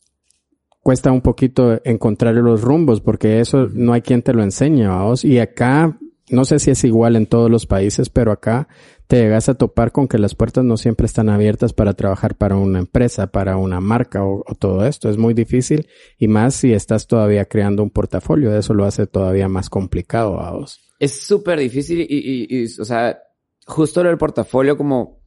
cuesta 0.85 1.11
un 1.11 1.21
poquito 1.21 1.81
encontrar 1.83 2.35
los 2.35 2.61
rumbos 2.61 3.01
porque 3.01 3.39
eso 3.39 3.67
no 3.73 3.93
hay 3.93 4.03
quien 4.03 4.21
te 4.21 4.35
lo 4.35 4.43
enseñe, 4.43 4.87
vos. 4.87 5.25
Y 5.25 5.39
acá, 5.39 5.97
no 6.29 6.45
sé 6.45 6.59
si 6.59 6.69
es 6.69 6.83
igual 6.83 7.15
en 7.15 7.25
todos 7.25 7.49
los 7.49 7.65
países, 7.65 8.09
pero 8.09 8.31
acá 8.31 8.67
te 9.07 9.15
llegas 9.15 9.49
a 9.49 9.55
topar 9.55 9.91
con 9.91 10.07
que 10.07 10.19
las 10.19 10.35
puertas 10.35 10.63
no 10.63 10.77
siempre 10.77 11.07
están 11.07 11.29
abiertas 11.29 11.73
para 11.73 11.93
trabajar 11.93 12.35
para 12.35 12.55
una 12.55 12.77
empresa, 12.77 13.25
para 13.25 13.57
una 13.57 13.81
marca 13.81 14.23
o, 14.23 14.43
o 14.45 14.53
todo 14.53 14.85
esto. 14.85 15.09
Es 15.09 15.17
muy 15.17 15.33
difícil 15.33 15.87
y 16.19 16.27
más 16.27 16.53
si 16.53 16.71
estás 16.71 17.07
todavía 17.07 17.45
creando 17.45 17.81
un 17.81 17.89
portafolio. 17.89 18.55
Eso 18.55 18.75
lo 18.75 18.85
hace 18.85 19.07
todavía 19.07 19.49
más 19.49 19.71
complicado 19.71 20.39
a 20.39 20.51
vos. 20.51 20.79
Es 20.99 21.19
súper 21.19 21.57
difícil 21.57 22.01
y, 22.01 22.05
y, 22.07 22.45
y, 22.47 22.65
o 22.79 22.85
sea, 22.85 23.17
justo 23.65 24.03
lo 24.03 24.09
del 24.09 24.19
portafolio 24.19 24.77
como 24.77 25.23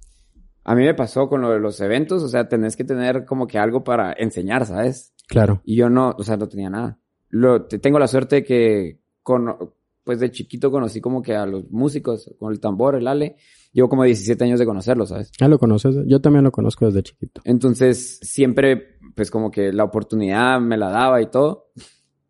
a 0.62 0.76
mí 0.76 0.84
me 0.84 0.94
pasó 0.94 1.28
con 1.28 1.40
lo 1.40 1.50
de 1.50 1.58
los 1.58 1.80
eventos, 1.80 2.22
o 2.22 2.28
sea, 2.28 2.46
tenés 2.46 2.76
que 2.76 2.84
tener 2.84 3.24
como 3.24 3.48
que 3.48 3.58
algo 3.58 3.82
para 3.82 4.12
enseñar, 4.12 4.64
¿sabes? 4.64 5.14
Claro. 5.28 5.60
Y 5.64 5.76
yo 5.76 5.88
no, 5.88 6.14
o 6.18 6.22
sea, 6.24 6.36
no 6.36 6.48
tenía 6.48 6.70
nada. 6.70 6.98
Lo, 7.28 7.66
tengo 7.66 7.98
la 7.98 8.08
suerte 8.08 8.42
que, 8.42 8.98
con, 9.22 9.54
pues 10.02 10.20
de 10.20 10.30
chiquito 10.30 10.70
conocí 10.70 11.02
como 11.02 11.22
que 11.22 11.36
a 11.36 11.44
los 11.44 11.70
músicos, 11.70 12.34
con 12.38 12.50
el 12.50 12.60
tambor, 12.60 12.94
el 12.94 13.06
ale. 13.06 13.36
Llevo 13.72 13.90
como 13.90 14.04
17 14.04 14.42
años 14.42 14.58
de 14.58 14.64
conocerlos, 14.64 15.10
¿sabes? 15.10 15.30
Ah, 15.38 15.48
lo 15.48 15.58
conoces. 15.58 15.96
Yo 16.06 16.20
también 16.22 16.44
lo 16.44 16.50
conozco 16.50 16.86
desde 16.86 17.02
chiquito. 17.02 17.42
Entonces, 17.44 18.18
siempre, 18.22 18.98
pues 19.14 19.30
como 19.30 19.50
que 19.50 19.70
la 19.70 19.84
oportunidad 19.84 20.58
me 20.60 20.78
la 20.78 20.88
daba 20.88 21.20
y 21.20 21.26
todo. 21.26 21.72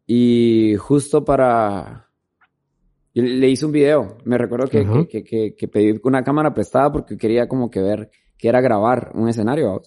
Y 0.04 0.74
justo 0.76 1.24
para... 1.24 2.10
Yo 3.14 3.22
le 3.22 3.48
hice 3.48 3.64
un 3.64 3.72
video. 3.72 4.18
Me 4.24 4.38
recuerdo 4.38 4.66
que, 4.66 5.06
que, 5.08 5.54
que, 5.54 5.68
pedí 5.68 6.00
una 6.02 6.24
cámara 6.24 6.52
prestada 6.52 6.90
porque 6.90 7.16
quería 7.16 7.46
como 7.46 7.70
que 7.70 7.80
ver 7.80 8.10
que 8.36 8.48
era 8.48 8.60
grabar 8.60 9.12
un 9.14 9.28
escenario. 9.28 9.82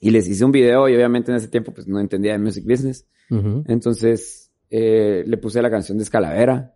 Y 0.00 0.10
les 0.10 0.26
hice 0.26 0.44
un 0.44 0.52
video 0.52 0.88
y 0.88 0.94
obviamente 0.94 1.30
en 1.30 1.36
ese 1.36 1.48
tiempo 1.48 1.72
pues 1.72 1.86
no 1.86 2.00
entendía 2.00 2.32
de 2.32 2.38
music 2.38 2.64
business. 2.66 3.06
Uh 3.30 3.36
-huh. 3.36 3.64
Entonces 3.68 4.50
eh, 4.70 5.22
le 5.26 5.36
puse 5.36 5.60
la 5.60 5.70
canción 5.70 5.98
de 5.98 6.04
Escalavera, 6.04 6.74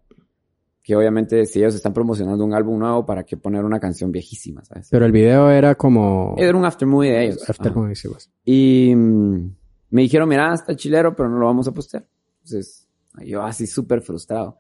que 0.83 0.95
obviamente 0.95 1.47
si 1.47 1.61
ellos 1.61 1.75
están 1.75 1.95
promocionando 1.95 2.45
un 2.45 2.53
álbum 2.53 2.79
nuevo, 2.79 3.07
¿para 3.07 3.25
qué 3.25 3.39
poner 3.39 3.65
una 3.65 3.81
canción 3.81 4.13
viejísima, 4.13 4.63
sabes? 4.65 4.89
Pero 4.91 5.07
el 5.07 5.13
video 5.13 5.51
era 5.51 5.75
como... 5.75 6.35
Era 6.37 6.57
un 6.57 6.65
after 6.67 6.87
movie 6.87 7.11
de 7.11 7.25
ellos. 7.25 7.49
After 7.49 7.75
movie, 7.75 7.95
sí, 7.95 8.09
pues. 8.09 8.31
Y 8.45 8.93
mm, 8.95 9.57
me 9.91 10.03
dijeron, 10.03 10.29
mira, 10.29 10.53
está 10.53 10.77
chilero, 10.77 11.17
pero 11.17 11.31
no 11.31 11.39
lo 11.39 11.47
vamos 11.47 11.67
a 11.67 11.73
postear. 11.73 12.07
Entonces 12.43 12.87
yo 13.25 13.43
así 13.43 13.67
súper 13.67 14.03
frustrado. 14.03 14.59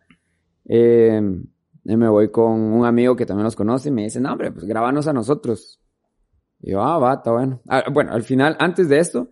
Eh, 0.66 1.20
me 1.84 2.08
voy 2.08 2.30
con 2.30 2.52
un 2.52 2.86
amigo 2.86 3.14
que 3.14 3.26
también 3.26 3.44
los 3.44 3.56
conoce 3.56 3.90
y 3.90 3.92
me 3.92 4.04
dice, 4.04 4.20
no, 4.20 4.32
hombre, 4.32 4.50
pues 4.52 4.64
grábanos 4.64 5.06
a 5.06 5.12
nosotros. 5.12 5.80
Y 6.64 6.70
yo, 6.70 6.80
ah, 6.80 6.98
va, 6.98 7.14
está 7.14 7.30
bueno. 7.30 7.60
Ah, 7.68 7.84
bueno, 7.92 8.12
al 8.12 8.22
final, 8.22 8.56
antes 8.58 8.88
de 8.88 8.98
esto, 8.98 9.28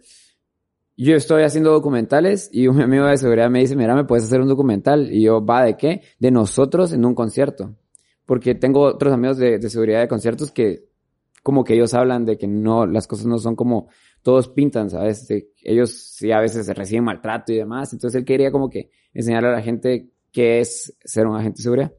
yo 0.98 1.16
estoy 1.16 1.44
haciendo 1.44 1.72
documentales 1.72 2.50
y 2.52 2.68
un 2.68 2.78
amigo 2.82 3.06
de 3.06 3.16
seguridad 3.16 3.48
me 3.48 3.60
dice, 3.60 3.74
mira, 3.74 3.94
¿me 3.94 4.04
puedes 4.04 4.26
hacer 4.26 4.42
un 4.42 4.48
documental? 4.48 5.10
Y 5.10 5.22
yo, 5.22 5.44
va, 5.44 5.64
¿de 5.64 5.78
qué? 5.78 6.02
De 6.18 6.30
nosotros 6.30 6.92
en 6.92 7.06
un 7.06 7.14
concierto. 7.14 7.74
Porque 8.26 8.54
tengo 8.54 8.82
otros 8.82 9.14
amigos 9.14 9.38
de, 9.38 9.58
de 9.58 9.70
seguridad 9.70 10.00
de 10.00 10.08
conciertos 10.08 10.52
que 10.52 10.90
como 11.42 11.64
que 11.64 11.74
ellos 11.74 11.94
hablan 11.94 12.26
de 12.26 12.36
que 12.36 12.46
no, 12.46 12.86
las 12.86 13.06
cosas 13.06 13.26
no 13.26 13.38
son 13.38 13.56
como 13.56 13.88
todos 14.20 14.48
pintan, 14.48 14.90
¿sabes? 14.90 15.26
De, 15.26 15.48
ellos 15.62 15.90
sí 15.90 16.30
a 16.32 16.38
veces 16.38 16.68
reciben 16.68 17.04
maltrato 17.04 17.50
y 17.52 17.56
demás. 17.56 17.94
Entonces 17.94 18.18
él 18.18 18.26
quería 18.26 18.52
como 18.52 18.68
que 18.68 18.90
enseñarle 19.14 19.48
a 19.48 19.52
la 19.52 19.62
gente 19.62 20.10
qué 20.30 20.60
es 20.60 20.94
ser 21.02 21.26
un 21.26 21.36
agente 21.36 21.56
de 21.58 21.62
seguridad. 21.62 21.92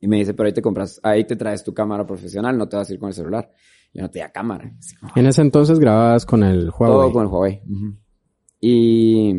Y 0.00 0.08
me 0.08 0.16
dice, 0.16 0.34
pero 0.34 0.48
ahí 0.48 0.52
te 0.52 0.62
compras, 0.62 1.00
ahí 1.04 1.24
te 1.24 1.36
traes 1.36 1.62
tu 1.62 1.72
cámara 1.72 2.04
profesional, 2.04 2.58
no 2.58 2.68
te 2.68 2.76
vas 2.76 2.90
a 2.90 2.92
ir 2.92 2.98
con 2.98 3.08
el 3.08 3.14
celular. 3.14 3.52
Yo 3.92 4.02
no 4.02 4.10
tenía 4.10 4.30
cámara. 4.30 4.72
Así 4.78 4.94
En 5.16 5.26
ese 5.26 5.42
entonces 5.42 5.78
grababas 5.78 6.24
con 6.26 6.42
el 6.44 6.70
Huawei. 6.70 6.88
todo 6.98 7.12
con 7.12 7.22
el 7.24 7.28
Huawei. 7.28 7.62
Y 8.60 9.34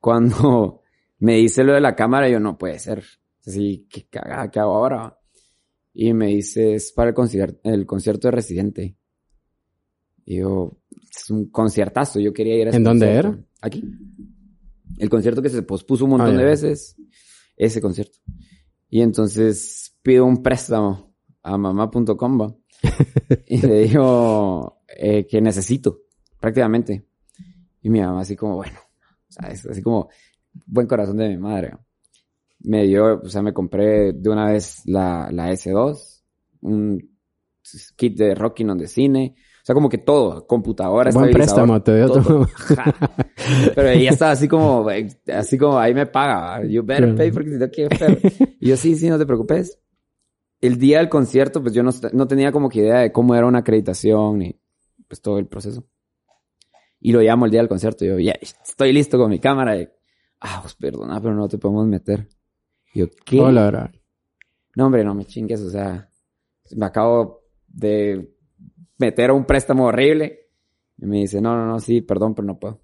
cuando 0.00 0.82
me 1.18 1.34
dice 1.36 1.64
lo 1.64 1.72
de 1.74 1.80
la 1.80 1.94
cámara, 1.94 2.28
yo 2.28 2.40
no 2.40 2.56
puede 2.58 2.78
ser. 2.78 3.02
Así, 3.46 3.86
qué 3.90 4.06
cagada, 4.08 4.50
¿qué 4.50 4.58
hago 4.60 4.74
ahora? 4.74 5.18
Y 5.94 6.12
me 6.12 6.26
dice, 6.28 6.74
es 6.74 6.92
para 6.92 7.10
el 7.10 7.14
concierto, 7.14 7.58
el 7.64 7.86
concierto 7.86 8.28
de 8.28 8.32
Residente. 8.32 8.96
Y 10.24 10.38
yo, 10.38 10.78
es 10.90 11.30
un 11.30 11.50
conciertazo, 11.50 12.18
yo 12.20 12.32
quería 12.32 12.56
ir 12.56 12.66
a 12.66 12.70
ese 12.70 12.76
¿En 12.78 12.84
dónde 12.84 13.06
concierto. 13.06 13.28
era? 13.38 13.46
Aquí. 13.62 13.84
El 14.98 15.08
concierto 15.08 15.40
que 15.42 15.48
se 15.48 15.62
pospuso 15.62 16.04
un 16.04 16.10
montón 16.12 16.34
Ah, 16.34 16.38
de 16.38 16.44
veces, 16.44 16.96
ese 17.56 17.80
concierto. 17.80 18.18
Y 18.90 19.00
entonces 19.02 19.96
pido 20.02 20.24
un 20.26 20.42
préstamo 20.42 21.14
a 21.42 21.56
mamá.com. 21.56 22.54
y 23.46 23.60
le 23.60 23.80
digo 23.80 24.82
eh, 24.88 25.26
que 25.26 25.40
necesito, 25.40 26.00
prácticamente. 26.40 27.04
Y 27.82 27.90
mi 27.90 28.00
mamá 28.00 28.20
así 28.20 28.36
como, 28.36 28.56
bueno, 28.56 28.78
¿sabes? 29.28 29.66
Así 29.66 29.82
como, 29.82 30.08
buen 30.66 30.86
corazón 30.86 31.16
de 31.16 31.28
mi 31.28 31.38
madre. 31.38 31.76
Me 32.60 32.84
dio, 32.84 33.20
o 33.20 33.28
sea, 33.28 33.42
me 33.42 33.52
compré 33.52 34.12
de 34.12 34.30
una 34.30 34.50
vez 34.50 34.82
la, 34.86 35.28
la 35.30 35.50
S2, 35.52 36.22
un 36.62 37.16
kit 37.96 38.16
de 38.16 38.34
Rocking 38.34 38.70
on 38.70 38.78
de 38.78 38.88
cine, 38.88 39.34
o 39.36 39.66
sea, 39.66 39.74
como 39.74 39.88
que 39.88 39.98
todo, 39.98 40.46
computadora, 40.46 41.10
Buen 41.10 41.32
préstamo, 41.32 41.82
te 41.82 41.96
dio 41.96 42.08
todo. 42.08 42.46
Pero 43.74 43.88
ella 43.88 44.10
estaba 44.10 44.30
así 44.30 44.46
como, 44.46 44.86
así 45.34 45.58
como, 45.58 45.76
ahí 45.76 45.92
me 45.92 46.06
paga, 46.06 46.64
you 46.64 46.84
better 46.84 47.16
pay 47.16 47.32
porque 47.32 47.50
no 47.50 47.68
quiero 47.68 47.96
pero 47.98 48.16
Y 48.60 48.68
yo, 48.68 48.76
sí, 48.76 48.94
sí, 48.94 49.08
no 49.08 49.18
te 49.18 49.26
preocupes. 49.26 49.76
El 50.60 50.78
día 50.78 50.98
del 50.98 51.08
concierto, 51.08 51.62
pues 51.62 51.74
yo 51.74 51.82
no, 51.82 51.90
no 52.12 52.26
tenía 52.26 52.50
como 52.50 52.68
que 52.68 52.80
idea 52.80 53.00
de 53.00 53.12
cómo 53.12 53.34
era 53.34 53.46
una 53.46 53.58
acreditación 53.58 54.38
ni 54.38 54.58
pues 55.06 55.20
todo 55.20 55.38
el 55.38 55.46
proceso. 55.46 55.84
Y 57.00 57.12
lo 57.12 57.20
llamo 57.20 57.44
el 57.44 57.50
día 57.50 57.60
del 57.60 57.68
concierto. 57.68 58.04
Y 58.04 58.08
yo, 58.08 58.18
ya, 58.18 58.32
estoy 58.40 58.92
listo 58.92 59.18
con 59.18 59.30
mi 59.30 59.38
cámara. 59.38 59.78
Y, 59.78 59.88
ah, 60.40 60.60
pues 60.62 60.74
perdona, 60.74 61.20
pero 61.20 61.34
no 61.34 61.48
te 61.48 61.58
podemos 61.58 61.86
meter. 61.86 62.28
Y 62.94 63.00
yo, 63.00 63.06
¿qué? 63.24 63.40
Hola. 63.40 63.92
No, 64.74 64.86
hombre, 64.86 65.04
no 65.04 65.14
me 65.14 65.24
chingues, 65.24 65.60
o 65.62 65.70
sea, 65.70 66.08
me 66.74 66.86
acabo 66.86 67.44
de 67.68 68.34
meter 68.98 69.30
a 69.30 69.34
un 69.34 69.44
préstamo 69.44 69.86
horrible. 69.86 70.48
Y 70.98 71.06
me 71.06 71.18
dice, 71.18 71.40
no, 71.40 71.54
no, 71.56 71.66
no, 71.66 71.78
sí, 71.78 72.00
perdón, 72.00 72.34
pero 72.34 72.46
no 72.46 72.58
puedo. 72.58 72.80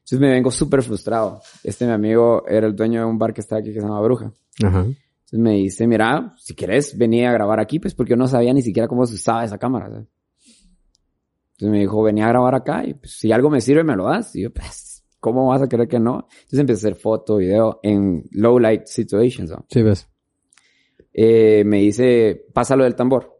Entonces 0.00 0.20
me 0.20 0.30
vengo 0.30 0.50
súper 0.50 0.82
frustrado. 0.82 1.40
Este 1.62 1.86
mi 1.86 1.92
amigo 1.92 2.44
era 2.46 2.66
el 2.66 2.74
dueño 2.74 3.00
de 3.00 3.06
un 3.06 3.18
bar 3.18 3.32
que 3.32 3.40
está 3.40 3.56
aquí 3.56 3.72
que 3.72 3.80
se 3.80 3.86
llama 3.86 4.00
Bruja. 4.00 4.32
Ajá. 4.62 4.86
Entonces 5.32 5.44
me 5.44 5.52
dice, 5.58 5.86
mira, 5.86 6.34
si 6.38 6.56
quieres 6.56 6.98
venir 6.98 7.26
a 7.26 7.32
grabar 7.32 7.60
aquí, 7.60 7.78
pues 7.78 7.94
porque 7.94 8.10
yo 8.10 8.16
no 8.16 8.26
sabía 8.26 8.52
ni 8.52 8.62
siquiera 8.62 8.88
cómo 8.88 9.06
se 9.06 9.14
usaba 9.14 9.44
esa 9.44 9.58
cámara. 9.58 9.88
¿sabes? 9.88 10.08
Entonces 11.52 11.70
me 11.70 11.78
dijo, 11.78 12.02
venía 12.02 12.24
a 12.24 12.30
grabar 12.30 12.56
acá 12.56 12.84
y 12.84 12.94
pues, 12.94 13.12
si 13.12 13.30
algo 13.30 13.48
me 13.48 13.60
sirve 13.60 13.84
me 13.84 13.94
lo 13.94 14.06
das. 14.06 14.34
Y 14.34 14.42
yo, 14.42 14.50
pues, 14.50 15.04
¿cómo 15.20 15.46
vas 15.46 15.62
a 15.62 15.68
querer 15.68 15.86
que 15.86 16.00
no? 16.00 16.26
Entonces 16.32 16.58
empecé 16.58 16.86
a 16.86 16.90
hacer 16.90 17.00
foto, 17.00 17.36
video 17.36 17.78
en 17.84 18.24
low 18.32 18.58
light 18.58 18.86
situations. 18.86 19.50
¿no? 19.50 19.64
Sí, 19.68 19.82
ves. 19.82 20.08
Eh, 21.12 21.62
me 21.64 21.78
dice, 21.78 22.46
pásalo 22.52 22.82
del 22.82 22.96
tambor. 22.96 23.38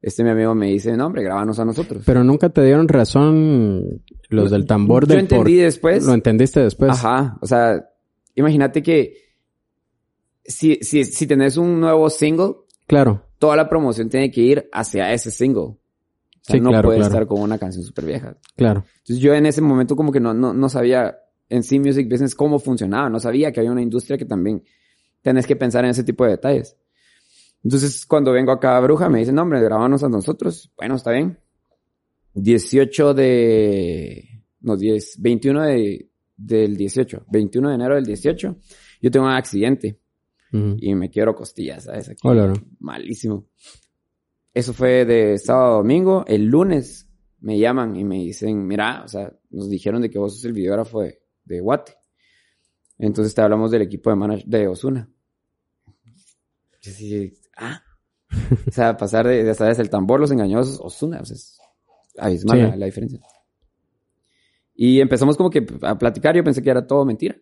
Este 0.00 0.24
mi 0.24 0.30
amigo 0.30 0.54
me 0.54 0.68
dice, 0.68 0.96
no 0.96 1.06
hombre, 1.06 1.22
grábanos 1.22 1.58
a 1.58 1.66
nosotros. 1.66 2.02
Pero 2.06 2.24
nunca 2.24 2.48
te 2.48 2.64
dieron 2.64 2.88
razón 2.88 4.02
los 4.30 4.50
del 4.50 4.64
tambor 4.64 5.04
Yo 5.04 5.08
del 5.08 5.20
entendí 5.20 5.56
después. 5.56 6.06
Lo 6.06 6.14
entendiste 6.14 6.60
después. 6.60 6.92
Ajá, 6.92 7.36
o 7.42 7.46
sea, 7.46 7.90
imagínate 8.34 8.82
que 8.82 9.33
si, 10.44 10.76
si, 10.82 11.04
si 11.04 11.26
tenés 11.26 11.56
un 11.56 11.80
nuevo 11.80 12.08
single, 12.10 12.54
Claro. 12.86 13.24
toda 13.38 13.56
la 13.56 13.68
promoción 13.68 14.08
tiene 14.08 14.30
que 14.30 14.40
ir 14.42 14.68
hacia 14.72 15.12
ese 15.12 15.30
single. 15.30 15.60
O 15.62 15.78
sea, 16.42 16.56
Sí, 16.56 16.60
no 16.60 16.70
claro, 16.70 16.88
puede 16.88 16.98
claro. 16.98 17.12
estar 17.12 17.26
con 17.26 17.40
una 17.40 17.58
canción 17.58 17.82
súper 17.84 18.04
vieja. 18.04 18.36
Claro. 18.56 18.84
Entonces 18.98 19.18
yo 19.18 19.32
en 19.34 19.46
ese 19.46 19.62
momento 19.62 19.96
como 19.96 20.12
que 20.12 20.20
no, 20.20 20.34
no, 20.34 20.52
no 20.52 20.68
sabía 20.68 21.16
en 21.48 21.62
sí 21.62 21.78
music 21.78 22.08
business 22.10 22.34
cómo 22.34 22.58
funcionaba. 22.58 23.08
No 23.08 23.18
sabía 23.20 23.50
que 23.52 23.60
había 23.60 23.72
una 23.72 23.80
industria 23.82 24.18
que 24.18 24.26
también 24.26 24.62
tenés 25.22 25.46
que 25.46 25.56
pensar 25.56 25.84
en 25.84 25.92
ese 25.92 26.04
tipo 26.04 26.24
de 26.24 26.32
detalles. 26.32 26.76
Entonces 27.62 28.04
cuando 28.04 28.30
vengo 28.32 28.52
acá 28.52 28.76
a 28.76 28.80
Bruja 28.80 29.08
me 29.08 29.20
dicen, 29.20 29.34
no 29.36 29.42
hombre, 29.42 29.62
grabámonos 29.62 30.04
a 30.04 30.08
nosotros. 30.10 30.70
Bueno, 30.76 30.96
está 30.96 31.12
bien. 31.12 31.38
18 32.34 33.14
de... 33.14 34.42
No, 34.60 34.76
10, 34.76 35.16
21 35.20 35.62
de, 35.62 36.08
del 36.36 36.76
18. 36.76 37.24
21 37.30 37.68
de 37.70 37.74
enero 37.74 37.94
del 37.94 38.04
18. 38.04 38.56
Yo 39.00 39.10
tengo 39.10 39.26
un 39.26 39.32
accidente 39.32 39.98
Y 40.78 40.94
me 40.94 41.10
quiero 41.10 41.34
costillas, 41.34 41.84
¿sabes? 41.84 42.10
Aquí, 42.10 42.20
malísimo. 42.78 43.46
Eso 44.52 44.72
fue 44.72 45.04
de 45.04 45.36
sábado 45.38 45.72
a 45.72 45.76
domingo. 45.78 46.24
El 46.28 46.46
lunes 46.46 47.08
me 47.40 47.58
llaman 47.58 47.96
y 47.96 48.04
me 48.04 48.16
dicen, 48.16 48.64
mira, 48.64 49.02
o 49.04 49.08
sea, 49.08 49.32
nos 49.50 49.68
dijeron 49.68 50.00
de 50.00 50.10
que 50.10 50.18
vos 50.18 50.34
sos 50.34 50.44
el 50.44 50.52
videógrafo 50.52 51.00
de, 51.02 51.20
de 51.44 51.60
Guate. 51.60 51.94
Entonces 52.98 53.34
te 53.34 53.42
hablamos 53.42 53.72
del 53.72 53.82
equipo 53.82 54.10
de 54.10 54.16
manage 54.16 54.44
de 54.46 54.68
Osuna. 54.68 55.10
Yo 56.80 56.92
sí, 56.92 57.32
ah. 57.56 57.82
o 58.68 58.70
sea, 58.70 58.96
pasar 58.96 59.26
de, 59.26 59.52
¿sabes? 59.54 59.78
El 59.80 59.90
tambor, 59.90 60.20
los 60.20 60.30
engañosos, 60.30 60.78
Osuna, 60.80 61.20
o 61.20 61.24
sea, 61.24 61.34
es 61.34 61.58
abismal 62.16 62.58
Sí. 62.58 62.62
la, 62.62 62.76
la 62.76 62.86
diferencia. 62.86 63.20
Y 64.76 65.00
empezamos 65.00 65.36
como 65.36 65.50
que 65.50 65.66
a 65.82 65.98
platicar, 65.98 66.36
yo 66.36 66.44
pensé 66.44 66.62
que 66.62 66.70
era 66.70 66.86
todo 66.86 67.04
mentira. 67.04 67.36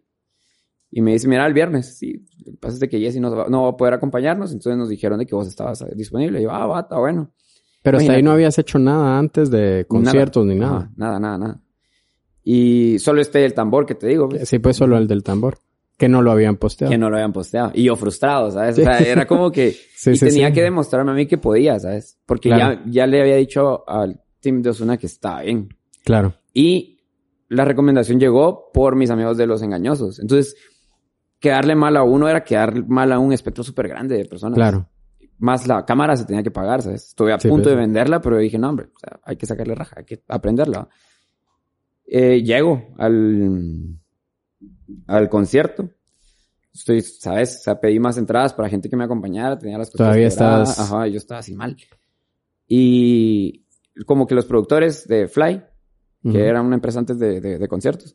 Y 0.95 1.01
me 1.01 1.13
dice, 1.13 1.27
mira, 1.27 1.47
el 1.47 1.55
viernes, 1.55 1.97
sí, 1.97 2.23
lo 2.45 2.53
que 2.53 2.59
pasa 2.59 2.75
es 2.75 2.81
de 2.81 2.89
que 2.89 3.01
Jessy 3.01 3.19
no, 3.19 3.35
va- 3.35 3.47
no 3.49 3.63
va 3.63 3.71
a 3.71 3.77
poder 3.77 3.95
acompañarnos, 3.95 4.53
entonces 4.53 4.77
nos 4.77 4.91
dijeron 4.91 5.19
de 5.19 5.25
que 5.27 5.35
vos 5.35 5.49
estabas 5.49 5.81
eh, 5.81 5.87
disponible. 5.97 6.39
Y 6.41 6.43
yo, 6.45 6.51
ah, 6.51 6.67
va, 6.67 6.81
está 6.81 6.99
bueno. 6.99 7.33
Pero 7.83 7.97
hasta 7.99 8.13
ahí 8.13 8.23
no 8.23 8.31
habías 8.33 8.59
hecho 8.59 8.79
nada 8.79 9.19
antes 9.19 9.51
de 9.51 9.87
conciertos 9.89 10.45
ni 10.47 10.55
nada. 10.55 10.77
Ajá, 10.77 10.91
nada, 10.97 11.19
nada, 11.19 11.39
nada. 11.39 11.61
Y 12.45 12.99
solo 12.99 13.21
este 13.21 13.45
el 13.45 13.55
tambor 13.55 13.87
que 13.87 13.95
te 13.95 14.07
digo, 14.09 14.29
pues, 14.29 14.49
Sí, 14.49 14.59
pues 14.59 14.77
solo 14.77 14.97
el 14.99 15.07
del 15.07 15.23
tambor. 15.23 15.59
Que 15.97 16.09
no 16.09 16.21
lo 16.23 16.33
habían 16.33 16.57
posteado. 16.57 16.91
que 16.91 16.99
no 16.99 17.09
lo 17.11 17.17
habían 17.17 17.33
posteado. 17.33 17.71
Y 17.75 17.85
yo 17.85 17.95
frustrado, 17.97 18.51
¿sabes? 18.51 18.77
O 18.79 18.83
sea, 18.83 18.99
era 18.99 19.27
como 19.27 19.51
que... 19.53 19.71
Sí, 19.97 20.11
y 20.11 20.17
sí, 20.17 20.27
tenía 20.27 20.53
que 20.53 20.63
demostrarme 20.63 21.13
a 21.13 21.15
mí 21.15 21.27
que 21.27 21.39
podía, 21.39 21.79
¿sabes? 21.79 22.19
Porque 22.27 22.49
Claro. 22.49 22.81
ya, 22.87 22.91
ya 22.91 23.07
le 23.07 23.21
había 23.21 23.37
dicho 23.37 23.89
al 23.89 24.21
team 24.41 24.63
de 24.63 24.71
Osuna 24.71 24.97
que 24.97 25.07
estaba 25.07 25.43
bien. 25.43 25.69
Claro. 26.05 26.35
Y 26.53 26.99
la 27.49 27.65
recomendación 27.65 28.19
llegó 28.19 28.71
por 28.75 28.97
mis 28.97 29.11
amigos 29.11 29.37
de 29.37 29.47
los 29.47 29.63
engañosos. 29.63 30.19
Entonces, 30.19 30.57
quedarle 31.43 31.75
mal 31.75 31.97
a 31.99 32.03
uno 32.05 32.29
era 32.29 32.43
quedar 32.45 32.87
mal 32.89 33.13
a 33.13 33.19
un 33.19 33.33
espectro 33.35 33.63
súper 33.65 33.89
grande 33.89 34.17
de 34.17 34.25
personas. 34.25 34.57
Claro. 34.57 34.89
Más 35.39 35.67
la 35.67 35.85
cámara 35.85 36.17
se 36.17 36.25
tenía 36.25 36.43
que 36.43 36.51
pagar, 36.53 36.81
¿sabes? 36.83 37.09
Estuve 37.09 37.33
a 37.33 37.39
Sí, 37.41 37.49
punto 37.49 37.65
pues. 37.65 37.75
de 37.75 37.81
venderla, 37.81 38.21
pero 38.21 38.39
dije, 38.39 38.59
no, 38.59 38.69
hombre, 38.71 38.87
o 38.95 38.99
sea, 38.99 39.21
hay 39.25 39.37
que 39.37 39.45
sacarle 39.45 39.75
raja, 39.75 39.97
hay 39.99 40.05
que 40.05 40.23
aprenderla. 40.29 40.89
Eh, 42.07 42.43
llego 42.43 42.95
al, 42.97 43.99
al 45.09 45.29
concierto. 45.29 45.91
Estoy, 46.73 47.03
¿sabes? 47.03 47.57
O 47.59 47.63
sea, 47.65 47.81
pedí 47.81 47.99
más 47.99 48.17
entradas 48.19 48.55
para 48.55 48.69
gente 48.69 48.89
que 48.89 48.97
me 48.97 49.05
acompañara, 49.05 49.59
tenía 49.59 49.77
las 49.79 49.89
cosas 49.89 49.99
Todavía 50.07 50.29
quebradas. 50.31 50.71
estás- 50.71 50.91
Ajá, 50.93 51.07
yo 51.09 51.17
estaba 51.19 51.41
así 51.41 51.55
mal. 51.55 51.77
Y 52.69 53.65
como 54.07 54.27
que 54.27 54.35
los 54.35 54.47
productores 54.47 55.07
de 55.07 55.29
Fly, 55.29 55.63
que 56.23 56.29
Ujú. 56.29 56.39
era 56.39 56.63
una 56.63 56.77
empresa 56.77 56.99
antes 57.01 57.19
de, 57.19 57.41
de- 57.41 57.59
de 57.59 57.69
conciertos, 57.69 58.15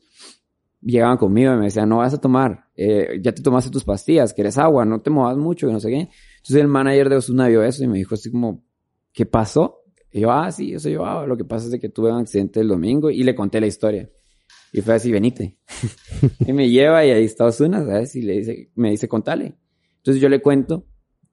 llegaban 0.82 1.18
conmigo 1.18 1.54
y 1.54 1.58
me 1.58 1.66
decían, 1.66 1.90
no 1.90 1.98
vas 1.98 2.14
a 2.14 2.22
tomar, 2.22 2.67
eh, 2.78 3.20
ya 3.22 3.34
te 3.34 3.42
tomaste 3.42 3.72
tus 3.72 3.84
pastillas, 3.84 4.34
quieres 4.34 4.58
agua, 4.58 4.86
no 4.86 5.02
te 5.02 5.10
movas 5.10 5.36
mucho, 5.36 5.68
que 5.68 5.74
no 5.74 5.80
sé 5.80 5.90
qué. 5.90 6.00
Entonces 6.38 6.56
el 6.56 6.68
manager 6.68 7.10
de 7.10 7.16
Osuna 7.18 7.48
vio 7.48 7.64
eso 7.64 7.84
y 7.84 7.88
me 7.88 7.98
dijo 7.98 8.16
así 8.16 8.32
como, 8.32 8.64
¿qué 9.12 9.26
pasó? 9.26 9.82
Y 10.12 10.22
yo, 10.22 10.32
ah, 10.32 10.52
sí, 10.52 10.74
eso 10.74 10.88
yo, 10.88 11.06
ah, 11.06 11.26
lo 11.26 11.36
que 11.36 11.44
pasa 11.44 11.68
es 11.68 11.82
que 11.82 11.90
tuve 11.90 12.12
un 12.12 12.20
accidente 12.20 12.60
el 12.60 12.68
domingo 12.68 13.10
y 13.10 13.24
le 13.24 13.36
conté 13.36 13.60
la 13.60 13.68
historia. 13.68 14.10
Y 14.72 14.82
fue 14.82 14.94
así, 14.94 15.12
venite. 15.12 15.58
y 16.46 16.54
me 16.54 16.70
lleva 16.70 17.04
y 17.04 17.10
ahí 17.10 17.26
está 17.26 17.46
Osuna, 17.46 17.84
¿sabes? 17.84 18.16
Y 18.16 18.22
le 18.22 18.34
dice, 18.34 18.72
me 18.76 18.92
dice, 18.92 19.08
contale. 19.08 19.58
Entonces 19.98 20.22
yo 20.22 20.30
le 20.30 20.42
cuento 20.42 20.86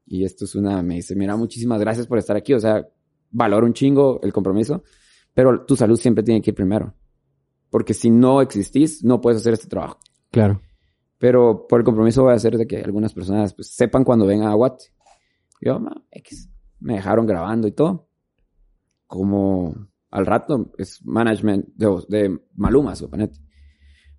y 0.06 0.24
esto 0.24 0.44
es 0.44 0.54
una, 0.54 0.82
me 0.82 0.96
dice, 0.96 1.14
mira, 1.14 1.36
muchísimas 1.36 1.80
gracias 1.80 2.06
por 2.06 2.18
estar 2.18 2.36
aquí, 2.36 2.54
o 2.54 2.60
sea, 2.60 2.86
valoro 3.30 3.66
un 3.66 3.72
chingo 3.72 4.20
el 4.22 4.32
compromiso, 4.32 4.82
pero 5.32 5.64
tu 5.64 5.76
salud 5.76 5.98
siempre 5.98 6.22
tiene 6.24 6.40
que 6.40 6.50
ir 6.50 6.54
primero. 6.54 6.94
Porque 7.70 7.94
si 7.94 8.10
no 8.10 8.40
existís, 8.40 9.02
no 9.02 9.20
puedes 9.20 9.40
hacer 9.40 9.54
este 9.54 9.66
trabajo. 9.66 9.98
Claro. 10.30 10.60
Pero 11.24 11.66
por 11.66 11.80
el 11.80 11.84
compromiso 11.86 12.22
voy 12.22 12.32
a 12.32 12.36
hacer 12.36 12.58
de 12.58 12.66
que 12.66 12.82
algunas 12.82 13.14
personas 13.14 13.54
pues, 13.54 13.68
sepan 13.74 14.04
cuando 14.04 14.26
vengan 14.26 14.48
a 14.48 14.54
Guate. 14.54 14.92
Yo, 15.58 15.80
"Ma, 15.80 16.04
X. 16.10 16.50
Me 16.80 16.96
dejaron 16.96 17.24
grabando 17.26 17.66
y 17.66 17.72
todo. 17.72 18.10
Como 19.06 19.74
al 20.10 20.26
rato 20.26 20.70
es 20.76 21.00
management 21.02 21.66
de, 21.76 21.86
de 22.10 22.38
Maluma, 22.56 22.94
suponete. 22.94 23.40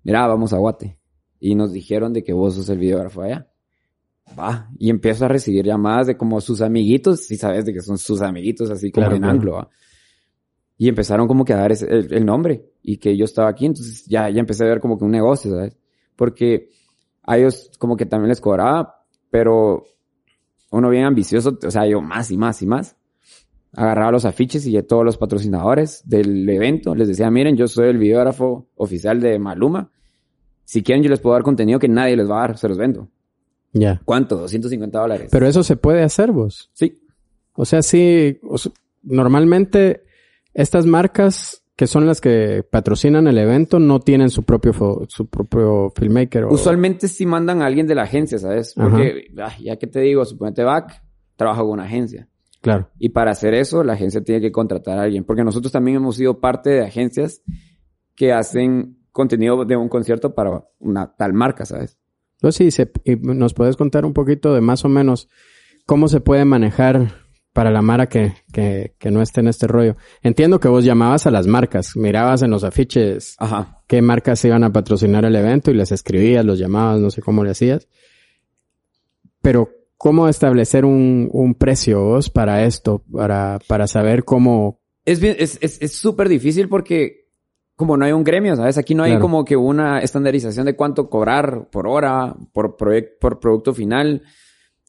Mira, 0.02 0.26
vamos 0.26 0.52
a 0.52 0.58
Guate. 0.58 0.98
Y 1.38 1.54
nos 1.54 1.72
dijeron 1.72 2.12
de 2.12 2.24
que 2.24 2.32
vos 2.32 2.56
sos 2.56 2.68
el 2.70 2.78
videógrafo 2.78 3.22
allá. 3.22 3.48
Va. 4.36 4.68
Y 4.76 4.90
empiezo 4.90 5.26
a 5.26 5.28
recibir 5.28 5.64
llamadas 5.64 6.08
de 6.08 6.16
como 6.16 6.40
sus 6.40 6.60
amiguitos. 6.60 7.20
Si 7.20 7.36
sabes 7.36 7.66
de 7.66 7.72
que 7.72 7.82
son 7.82 7.98
sus 7.98 8.20
amiguitos, 8.20 8.68
así 8.68 8.90
como 8.90 9.06
Claro, 9.06 9.16
en 9.16 9.24
anglo. 9.26 9.52
¿va? 9.52 9.70
Y 10.76 10.88
empezaron 10.88 11.28
como 11.28 11.44
que 11.44 11.52
a 11.52 11.58
dar 11.58 11.70
ese- 11.70 11.86
el, 11.88 12.12
el 12.12 12.26
nombre. 12.26 12.68
Y 12.82 12.96
que 12.96 13.16
yo 13.16 13.26
estaba 13.26 13.48
aquí. 13.48 13.66
Entonces 13.66 14.04
ya, 14.06 14.28
ya 14.28 14.40
empecé 14.40 14.64
a 14.64 14.68
ver 14.68 14.80
como 14.80 14.98
que 14.98 15.04
un 15.04 15.12
negocio, 15.12 15.52
¿sabes? 15.52 15.76
Porque 16.16 16.70
a 17.26 17.36
ellos 17.36 17.70
como 17.78 17.96
que 17.96 18.06
también 18.06 18.28
les 18.28 18.40
cobraba, 18.40 19.04
pero 19.30 19.84
uno 20.70 20.90
bien 20.90 21.04
ambicioso, 21.04 21.58
o 21.64 21.70
sea, 21.70 21.86
yo 21.86 22.00
más 22.00 22.30
y 22.30 22.36
más 22.36 22.62
y 22.62 22.66
más. 22.66 22.96
agarraba 23.72 24.12
los 24.12 24.24
afiches 24.24 24.66
y 24.66 24.76
a 24.76 24.86
todos 24.86 25.04
los 25.04 25.18
patrocinadores 25.18 26.02
del 26.08 26.48
evento 26.48 26.94
les 26.94 27.08
decía, 27.08 27.30
miren, 27.30 27.56
yo 27.56 27.68
soy 27.68 27.88
el 27.88 27.98
videógrafo 27.98 28.68
oficial 28.76 29.20
de 29.20 29.38
Maluma. 29.38 29.90
Si 30.64 30.82
quieren, 30.82 31.04
yo 31.04 31.10
les 31.10 31.20
puedo 31.20 31.34
dar 31.34 31.42
contenido 31.42 31.78
que 31.78 31.88
nadie 31.88 32.16
les 32.16 32.28
va 32.28 32.38
a 32.38 32.48
dar, 32.48 32.58
se 32.58 32.68
los 32.68 32.78
vendo. 32.78 33.08
Ya. 33.72 34.00
¿Cuánto? 34.04 34.36
250 34.36 34.98
dólares. 34.98 35.28
Pero 35.30 35.46
eso 35.46 35.62
se 35.62 35.76
puede 35.76 36.02
hacer 36.02 36.32
vos. 36.32 36.70
sí. 36.72 37.02
O 37.58 37.64
sea, 37.64 37.80
sí, 37.80 38.38
o 38.42 38.58
sea, 38.58 38.70
normalmente 39.02 40.04
estas 40.52 40.84
marcas 40.84 41.62
que 41.76 41.86
son 41.86 42.06
las 42.06 42.20
que 42.22 42.64
patrocinan 42.68 43.26
el 43.28 43.36
evento 43.38 43.78
no 43.78 44.00
tienen 44.00 44.30
su 44.30 44.42
propio 44.44 44.72
su 45.08 45.26
propio 45.26 45.92
filmmaker. 45.94 46.44
o- 46.44 46.52
Usualmente 46.54 47.06
sí 47.06 47.26
mandan 47.26 47.60
a 47.62 47.66
alguien 47.66 47.86
de 47.86 47.94
la 47.94 48.02
agencia, 48.04 48.38
¿sabes? 48.38 48.72
Porque, 48.74 49.26
ya 49.60 49.76
que 49.76 49.86
te 49.86 50.00
digo, 50.00 50.24
suponete 50.24 50.62
Back, 50.64 51.02
trabaja 51.36 51.60
con 51.60 51.70
una 51.72 51.84
agencia. 51.84 52.28
Claro. 52.62 52.88
Y 52.98 53.10
para 53.10 53.30
hacer 53.32 53.52
eso, 53.54 53.84
la 53.84 53.92
agencia 53.92 54.24
tiene 54.24 54.40
que 54.40 54.50
contratar 54.50 54.98
a 54.98 55.02
alguien. 55.02 55.22
Porque 55.24 55.44
nosotros 55.44 55.70
también 55.70 55.98
hemos 55.98 56.16
sido 56.16 56.40
parte 56.40 56.70
de 56.70 56.82
agencias 56.84 57.42
que 58.16 58.32
hacen 58.32 58.96
contenido 59.12 59.64
de 59.66 59.76
un 59.76 59.88
concierto 59.88 60.34
para 60.34 60.64
una 60.78 61.14
tal 61.14 61.32
marca, 61.34 61.64
¿sabes? 61.66 61.98
Pues 62.40 62.54
sí, 62.56 62.70
se- 62.70 62.90
y 63.04 63.16
nos 63.16 63.52
puedes 63.54 63.76
contar 63.76 64.04
un 64.06 64.14
poquito 64.14 64.54
de 64.54 64.62
más 64.62 64.84
o 64.84 64.88
menos 64.88 65.28
cómo 65.84 66.08
se 66.08 66.20
puede 66.20 66.44
manejar 66.46 67.25
para 67.56 67.70
la 67.70 67.80
Mara 67.80 68.06
que, 68.06 68.34
que, 68.52 68.94
que 68.98 69.10
no 69.10 69.22
esté 69.22 69.40
en 69.40 69.48
este 69.48 69.66
rollo. 69.66 69.96
Entiendo 70.22 70.60
que 70.60 70.68
vos 70.68 70.84
llamabas 70.84 71.26
a 71.26 71.30
las 71.30 71.46
marcas, 71.46 71.96
mirabas 71.96 72.42
en 72.42 72.50
los 72.50 72.64
afiches 72.64 73.34
Ajá. 73.38 73.82
qué 73.88 74.02
marcas 74.02 74.44
iban 74.44 74.62
a 74.62 74.70
patrocinar 74.72 75.24
el 75.24 75.34
evento 75.34 75.70
y 75.70 75.74
les 75.74 75.90
escribías, 75.90 76.44
los 76.44 76.58
llamabas, 76.58 77.00
no 77.00 77.10
sé 77.10 77.22
cómo 77.22 77.42
le 77.42 77.52
hacías. 77.52 77.88
Pero, 79.40 79.70
¿cómo 79.96 80.28
establecer 80.28 80.84
un, 80.84 81.28
un 81.32 81.54
precio 81.54 82.02
vos 82.04 82.28
para 82.28 82.64
esto? 82.64 83.02
Para, 83.10 83.58
para 83.66 83.86
saber 83.86 84.24
cómo... 84.24 84.80
Es 85.06 85.20
bien, 85.20 85.36
es, 85.38 85.58
es, 85.62 85.80
es 85.80 85.96
súper 85.96 86.28
difícil 86.28 86.68
porque 86.68 87.26
como 87.74 87.96
no 87.96 88.04
hay 88.04 88.12
un 88.12 88.24
gremio, 88.24 88.54
¿sabes? 88.56 88.76
Aquí 88.78 88.94
no 88.94 89.02
hay 89.04 89.12
Claro. 89.12 89.22
como 89.22 89.44
que 89.44 89.56
una 89.56 90.00
estandarización 90.00 90.66
de 90.66 90.76
cuánto 90.76 91.08
cobrar 91.08 91.68
por 91.70 91.86
hora, 91.86 92.34
por, 92.52 92.76
por 92.76 93.40
producto 93.40 93.72
final. 93.72 94.22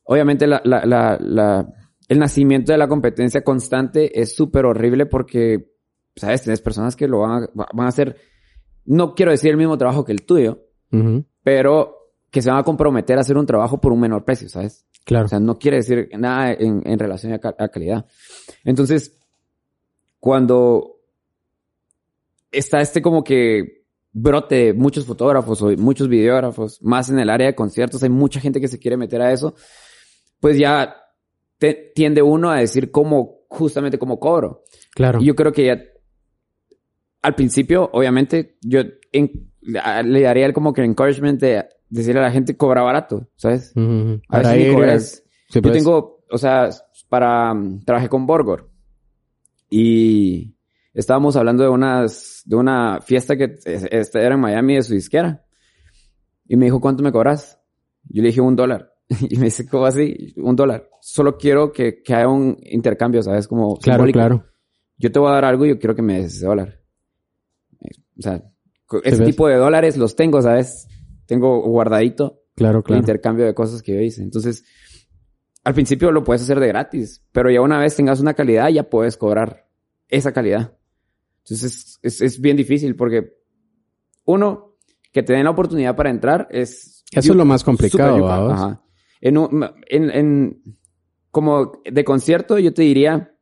Obviamente 0.03 0.47
la, 0.47 0.61
la, 0.65 0.85
la, 0.85 1.17
la- 1.19 1.67
el 2.07 2.19
nacimiento 2.19 2.71
de 2.71 2.77
la 2.77 2.87
competencia 2.87 3.43
constante 3.43 4.19
es 4.21 4.35
súper 4.35 4.65
horrible 4.65 5.05
porque, 5.05 5.71
¿sabes? 6.15 6.43
Tienes 6.43 6.61
personas 6.61 6.95
que 6.95 7.07
lo 7.07 7.19
van 7.19 7.43
a, 7.43 7.47
va- 7.47 7.67
van 7.73 7.85
a 7.85 7.89
hacer, 7.89 8.15
no 8.85 9.13
quiero 9.15 9.31
decir 9.31 9.51
el 9.51 9.57
mismo 9.57 9.77
trabajo 9.77 10.05
que 10.05 10.13
el 10.13 10.23
tuyo, 10.25 10.63
Ujú, 10.91 11.25
pero 11.43 11.93
que 12.31 12.41
se 12.41 12.49
van 12.49 12.59
a 12.59 12.63
comprometer 12.63 13.17
a 13.17 13.21
hacer 13.21 13.37
un 13.37 13.45
trabajo 13.45 13.79
por 13.81 13.91
un 13.91 13.99
menor 13.99 14.23
precio, 14.23 14.47
¿sabes? 14.49 14.85
Claro. 15.05 15.25
O 15.25 15.29
sea, 15.29 15.39
no 15.39 15.57
quiere 15.57 15.77
decir 15.77 16.09
nada 16.17 16.51
en, 16.53 16.81
en 16.85 16.99
relación 16.99 17.33
a, 17.33 17.39
a 17.63 17.67
calidad. 17.69 18.05
Entonces, 18.63 19.17
cuando 20.19 20.99
está 22.51 22.79
este 22.81 23.01
como 23.01 23.23
que 23.23 23.85
brote 24.11 24.55
de 24.55 24.73
muchos 24.73 25.05
fotógrafos 25.05 25.61
o 25.61 25.69
muchos 25.77 26.07
videógrafos, 26.09 26.81
más 26.81 27.09
en 27.09 27.19
el 27.19 27.29
área 27.29 27.47
de 27.47 27.55
conciertos, 27.55 28.01
hay 28.03 28.09
mucha 28.09 28.39
gente 28.39 28.59
que 28.59 28.67
se 28.67 28.79
quiere 28.79 28.97
meter 28.97 29.21
a 29.21 29.31
eso, 29.31 29.55
pues 30.39 30.57
ya 30.57 30.95
te- 31.57 31.91
tiende 31.95 32.21
uno 32.21 32.49
a 32.51 32.57
decir 32.59 32.91
cómo, 32.91 33.41
justamente 33.49 33.97
cómo 33.99 34.19
cobro. 34.19 34.63
claro. 34.93 35.19
Y 35.21 35.25
yo 35.25 35.35
creo 35.35 35.51
que 35.51 35.65
ya, 35.65 35.81
al 37.21 37.35
principio, 37.35 37.89
obviamente, 37.93 38.57
yo 38.61 38.81
en- 39.11 39.51
le 39.61 40.21
daría 40.21 40.45
el 40.45 40.53
como 40.53 40.71
que 40.73 40.81
el 40.81 40.89
encouragement 40.89 41.41
de 41.41 41.65
decirle 41.89 42.19
a 42.21 42.23
la 42.25 42.31
gente 42.31 42.55
cobra 42.55 42.81
barato, 42.83 43.27
¿sabes? 43.35 43.73
Ujú, 43.75 43.85
ujú. 43.85 44.21
A 44.29 44.37
Para 44.41 44.49
veces 44.53 44.67
ir, 44.67 44.73
cobras. 44.75 45.23
sí, 45.49 45.55
Yo 45.55 45.61
pues, 45.61 45.73
tengo, 45.73 46.23
o 46.29 46.37
sea, 46.37 46.69
para, 47.09 47.53
mm, 47.53 47.83
trabajé 47.85 48.07
con 48.09 48.25
Borgor 48.25 48.69
y 49.69 50.55
estábamos 50.93 51.35
hablando 51.35 51.63
de 51.63 51.69
unas, 51.69 52.41
de 52.45 52.55
una 52.55 52.99
fiesta 53.01 53.35
que 53.35 53.55
esta 53.65 54.21
era 54.21 54.35
en 54.35 54.41
Miami 54.41 54.75
de 54.75 54.83
su 54.83 54.93
disquera. 54.93 55.43
Y 56.47 56.55
me 56.55 56.65
dijo, 56.65 56.79
¿cuánto 56.79 57.03
me 57.03 57.11
cobras? 57.11 57.59
Yo 58.09 58.21
le 58.21 58.29
dije, 58.29 58.39
un 58.39 58.55
dólar. 58.55 58.93
Y 59.29 59.37
me 59.37 59.45
dice, 59.45 59.67
¿cómo 59.67 59.85
así? 59.85 60.33
Un 60.37 60.55
dólar. 60.55 60.89
Solo 61.01 61.37
quiero 61.37 61.71
que, 61.71 62.01
que 62.03 62.13
haya 62.13 62.27
un 62.27 62.57
intercambio, 62.63 63.23
¿sabes? 63.23 63.47
Como 63.47 63.77
Claro, 63.77 63.99
simbólico. 63.99 64.17
claro. 64.19 64.45
Yo 64.97 65.11
te 65.11 65.19
voy 65.19 65.29
a 65.29 65.33
dar 65.35 65.45
algo 65.45 65.65
y 65.65 65.69
yo 65.69 65.79
quiero 65.79 65.95
que 65.95 66.01
me 66.01 66.21
des 66.21 66.35
ese 66.35 66.45
dólar. 66.45 66.81
O 68.17 68.21
sea, 68.21 68.43
ese 69.03 69.19
ves? 69.19 69.25
tipo 69.29 69.47
de 69.47 69.55
dólares 69.55 69.95
los 69.97 70.15
tengo, 70.15 70.41
¿sabes? 70.41 70.87
Tengo 71.25 71.61
guardadito 71.61 72.41
Claro, 72.55 72.79
el 72.79 72.83
claro. 72.83 72.99
intercambio 72.99 73.45
de 73.45 73.53
cosas 73.53 73.81
que 73.83 73.93
yo 73.93 74.01
hice. 74.01 74.23
Entonces, 74.23 74.65
al 75.63 75.73
principio 75.75 76.11
lo 76.11 76.23
puedes 76.23 76.41
hacer 76.41 76.59
de 76.59 76.67
gratis, 76.67 77.23
pero 77.31 77.51
ya 77.51 77.61
una 77.61 77.79
vez 77.79 77.95
tengas 77.95 78.19
una 78.19 78.33
calidad, 78.33 78.69
ya 78.69 78.89
puedes 78.89 79.15
cobrar 79.17 79.67
esa 80.07 80.31
calidad. 80.33 80.75
Entonces, 81.43 81.63
es, 81.63 81.99
es, 82.01 82.21
es 82.21 82.41
bien 82.41 82.57
difícil 82.57 82.95
porque, 82.95 83.35
uno, 84.25 84.77
que 85.11 85.21
te 85.21 85.33
den 85.33 85.43
la 85.43 85.51
oportunidad 85.51 85.95
para 85.95 86.09
entrar 86.09 86.47
es... 86.49 87.03
Eso 87.11 87.31
es 87.33 87.37
lo 87.37 87.45
más 87.45 87.63
complicado. 87.63 88.27
Ajá. 88.27 88.83
En, 89.21 89.37
un- 89.37 89.69
en, 89.87 90.09
en, 90.11 90.63
como 91.31 91.81
de 91.85 92.03
concierto, 92.03 92.59
yo 92.59 92.73
te 92.73 92.81
diría, 92.83 93.35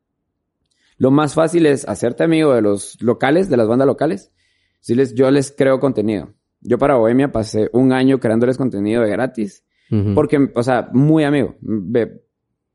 lo 0.98 1.12
más 1.12 1.34
fácil 1.34 1.66
es 1.66 1.88
hacerte 1.88 2.24
amigo 2.24 2.54
de 2.54 2.62
los 2.62 3.02
locales, 3.02 3.50
de 3.50 3.58
las 3.58 3.68
bandas 3.68 3.88
locales. 3.88 4.32
Si 4.80 4.96
les, 4.96 5.14
yo 5.16 5.30
les 5.32 5.52
creo 5.52 5.80
contenido. 5.80 6.34
Yo 6.62 6.78
para 6.78 6.96
Bohemia 6.96 7.32
pasé 7.32 7.70
un 7.74 7.92
año 7.92 8.20
creándoles 8.20 8.58
contenido 8.58 9.02
de 9.04 9.10
gratis. 9.10 9.64
Ujú. 9.92 10.14
Porque, 10.16 10.52
o 10.56 10.64
sea, 10.64 10.90
muy 10.94 11.24
amigo. 11.24 11.56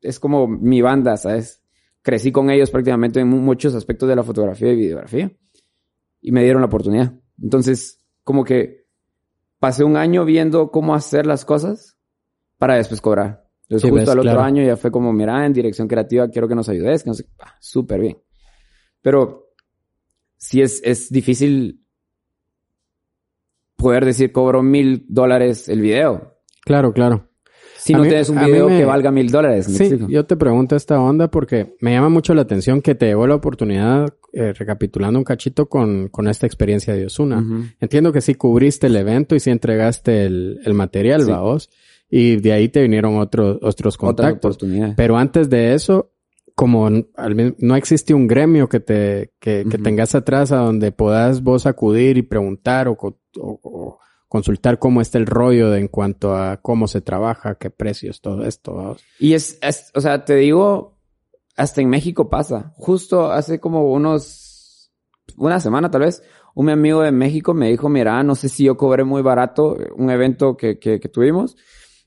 Es 0.01 0.21
como 0.21 0.47
mi 0.47 0.81
banda, 0.83 1.17
¿sabes? 1.17 1.63
Crecí 2.03 2.33
con 2.33 2.51
ellos 2.51 2.71
prácticamente 2.71 3.21
en 3.21 3.29
mu- 3.29 3.41
muchos 3.41 3.75
aspectos 3.75 4.09
de 4.09 4.17
la 4.17 4.23
fotografía 4.23 4.73
y 4.73 4.77
videografía. 4.77 5.33
Y 6.21 6.33
me 6.33 6.43
dieron 6.43 6.63
la 6.63 6.67
oportunidad. 6.67 7.15
Entonces, 7.43 8.05
como 8.25 8.45
que 8.45 8.87
pasé 9.59 9.85
un 9.85 9.97
año 9.97 10.25
viendo 10.25 10.71
cómo 10.71 10.95
hacer 10.95 11.27
las 11.27 11.45
cosas 11.45 11.99
para 12.61 12.77
después 12.77 13.01
cobrar. 13.01 13.49
Entonces, 13.63 13.83
Sí, 13.83 13.89
justo 13.89 14.01
ves, 14.03 14.09
al 14.11 14.19
otro 14.19 14.31
claro. 14.33 14.43
año 14.43 14.63
ya 14.63 14.77
fue 14.77 14.91
como, 14.91 15.13
mira, 15.13 15.45
en 15.47 15.53
dirección 15.53 15.89
creativa 15.89 16.29
quiero 16.29 16.47
que 16.47 16.55
nos 16.55 16.69
ayudes, 16.69 17.03
que 17.03 17.11
no 17.11 17.15
sé, 17.15 17.25
ah, 17.41 17.55
súper 17.61 18.01
bien. 18.01 18.19
Pero 19.01 19.49
sí 20.37 20.61
es, 20.61 20.81
es 20.85 21.11
difícil 21.11 21.81
poder 23.77 24.05
decir 24.05 24.33
cobro 24.33 24.63
mil 24.63 25.07
dólares 25.09 25.69
el 25.69 25.81
video. 25.81 26.37
Claro, 26.65 26.93
claro. 26.93 27.29
Si 27.79 27.95
A 27.95 27.97
no 27.97 28.03
mí- 28.03 28.09
tienes 28.11 28.29
un 28.29 28.45
video 28.45 28.69
me- 28.69 28.77
que 28.79 28.85
valga 28.85 29.11
mil 29.11 29.31
dólares. 29.31 29.69
¿me 29.71 29.75
Sí, 29.77 29.99
yo 30.09 30.27
te 30.27 30.37
pregunto 30.37 30.77
esta 30.77 31.01
onda 31.01 31.31
porque 31.31 31.77
me 31.81 31.93
llama 31.93 32.11
mucho 32.11 32.35
la 32.35 32.43
atención 32.43 32.83
que 32.83 32.95
te 32.95 33.07
llevó 33.07 33.27
la 33.27 33.37
oportunidad, 33.37 34.13
eh, 34.35 34.53
recapitulando 34.53 35.19
un 35.19 35.25
cachito 35.25 35.67
con, 35.67 36.09
con 36.09 36.29
esta 36.29 36.47
experiencia 36.47 36.95
de 36.95 37.07
Osuna. 37.07 37.43
Entiendo 37.81 38.13
que 38.13 38.21
sí 38.21 38.35
cubriste 38.35 38.89
el 38.89 38.97
evento 38.97 39.35
y 39.35 39.41
sí 39.41 39.49
entregaste 39.51 40.27
el, 40.27 40.61
el 40.63 40.75
material, 40.75 41.23
Sí. 41.23 41.31
¿va 41.31 41.41
vos? 41.41 41.71
Y 42.11 42.37
de 42.37 42.53
ahí 42.53 42.69
te 42.69 42.83
vinieron 42.83 43.19
otros, 43.19 43.59
otros 43.63 43.97
contactos. 43.97 44.59
Pero 44.97 45.17
antes 45.17 45.49
de 45.49 45.75
eso, 45.75 46.13
como 46.55 46.87
al 46.87 47.55
no 47.59 47.77
existe 47.77 48.13
un 48.15 48.27
gremio 48.27 48.69
que 48.69 48.81
te, 48.81 49.33
que, 49.39 49.65
que 49.71 49.79
tengas 49.79 50.15
atrás 50.15 50.51
a 50.53 50.57
donde 50.57 50.93
puedas 50.93 51.43
vos 51.43 51.67
acudir 51.67 52.19
y 52.19 52.23
preguntar 52.23 52.89
o, 52.89 52.93
o- 53.01 53.17
o 53.63 53.99
consultar 54.29 54.79
cómo 54.79 55.01
está 55.01 55.19
el 55.19 55.27
rollo 55.27 55.71
de, 55.71 55.81
en 55.81 55.89
cuanto 55.89 56.37
a 56.37 56.59
cómo 56.59 56.87
se 56.89 57.01
trabaja, 57.01 57.57
qué 57.57 57.71
precios, 57.71 58.21
todo 58.21 58.45
esto. 58.45 58.97
Y 59.19 59.35
es, 59.35 59.59
es- 59.63 59.91
o 59.95 60.01
sea, 60.01 60.25
te 60.25 60.35
digo, 60.37 60.99
hasta 61.57 61.81
en 61.81 61.89
México 61.89 62.29
pasa. 62.29 62.73
Justo 62.77 63.31
hace 63.33 63.59
como 63.61 63.91
unos, 63.93 64.93
una 65.37 65.61
semana 65.61 65.91
tal 65.91 66.03
vez, 66.03 66.23
un 66.55 66.69
amigo 66.71 67.03
de 67.03 67.13
México 67.13 67.55
me 67.55 67.71
dijo, 67.71 67.89
mira, 67.89 68.23
no 68.23 68.35
sé 68.35 68.49
si 68.49 68.65
yo 68.65 68.77
cobré 68.77 69.05
muy 69.05 69.23
barato 69.23 69.77
un 69.97 70.11
evento 70.11 70.57
que, 70.57 70.79
que, 70.79 71.01
que 71.01 71.09
tuvimos 71.09 71.57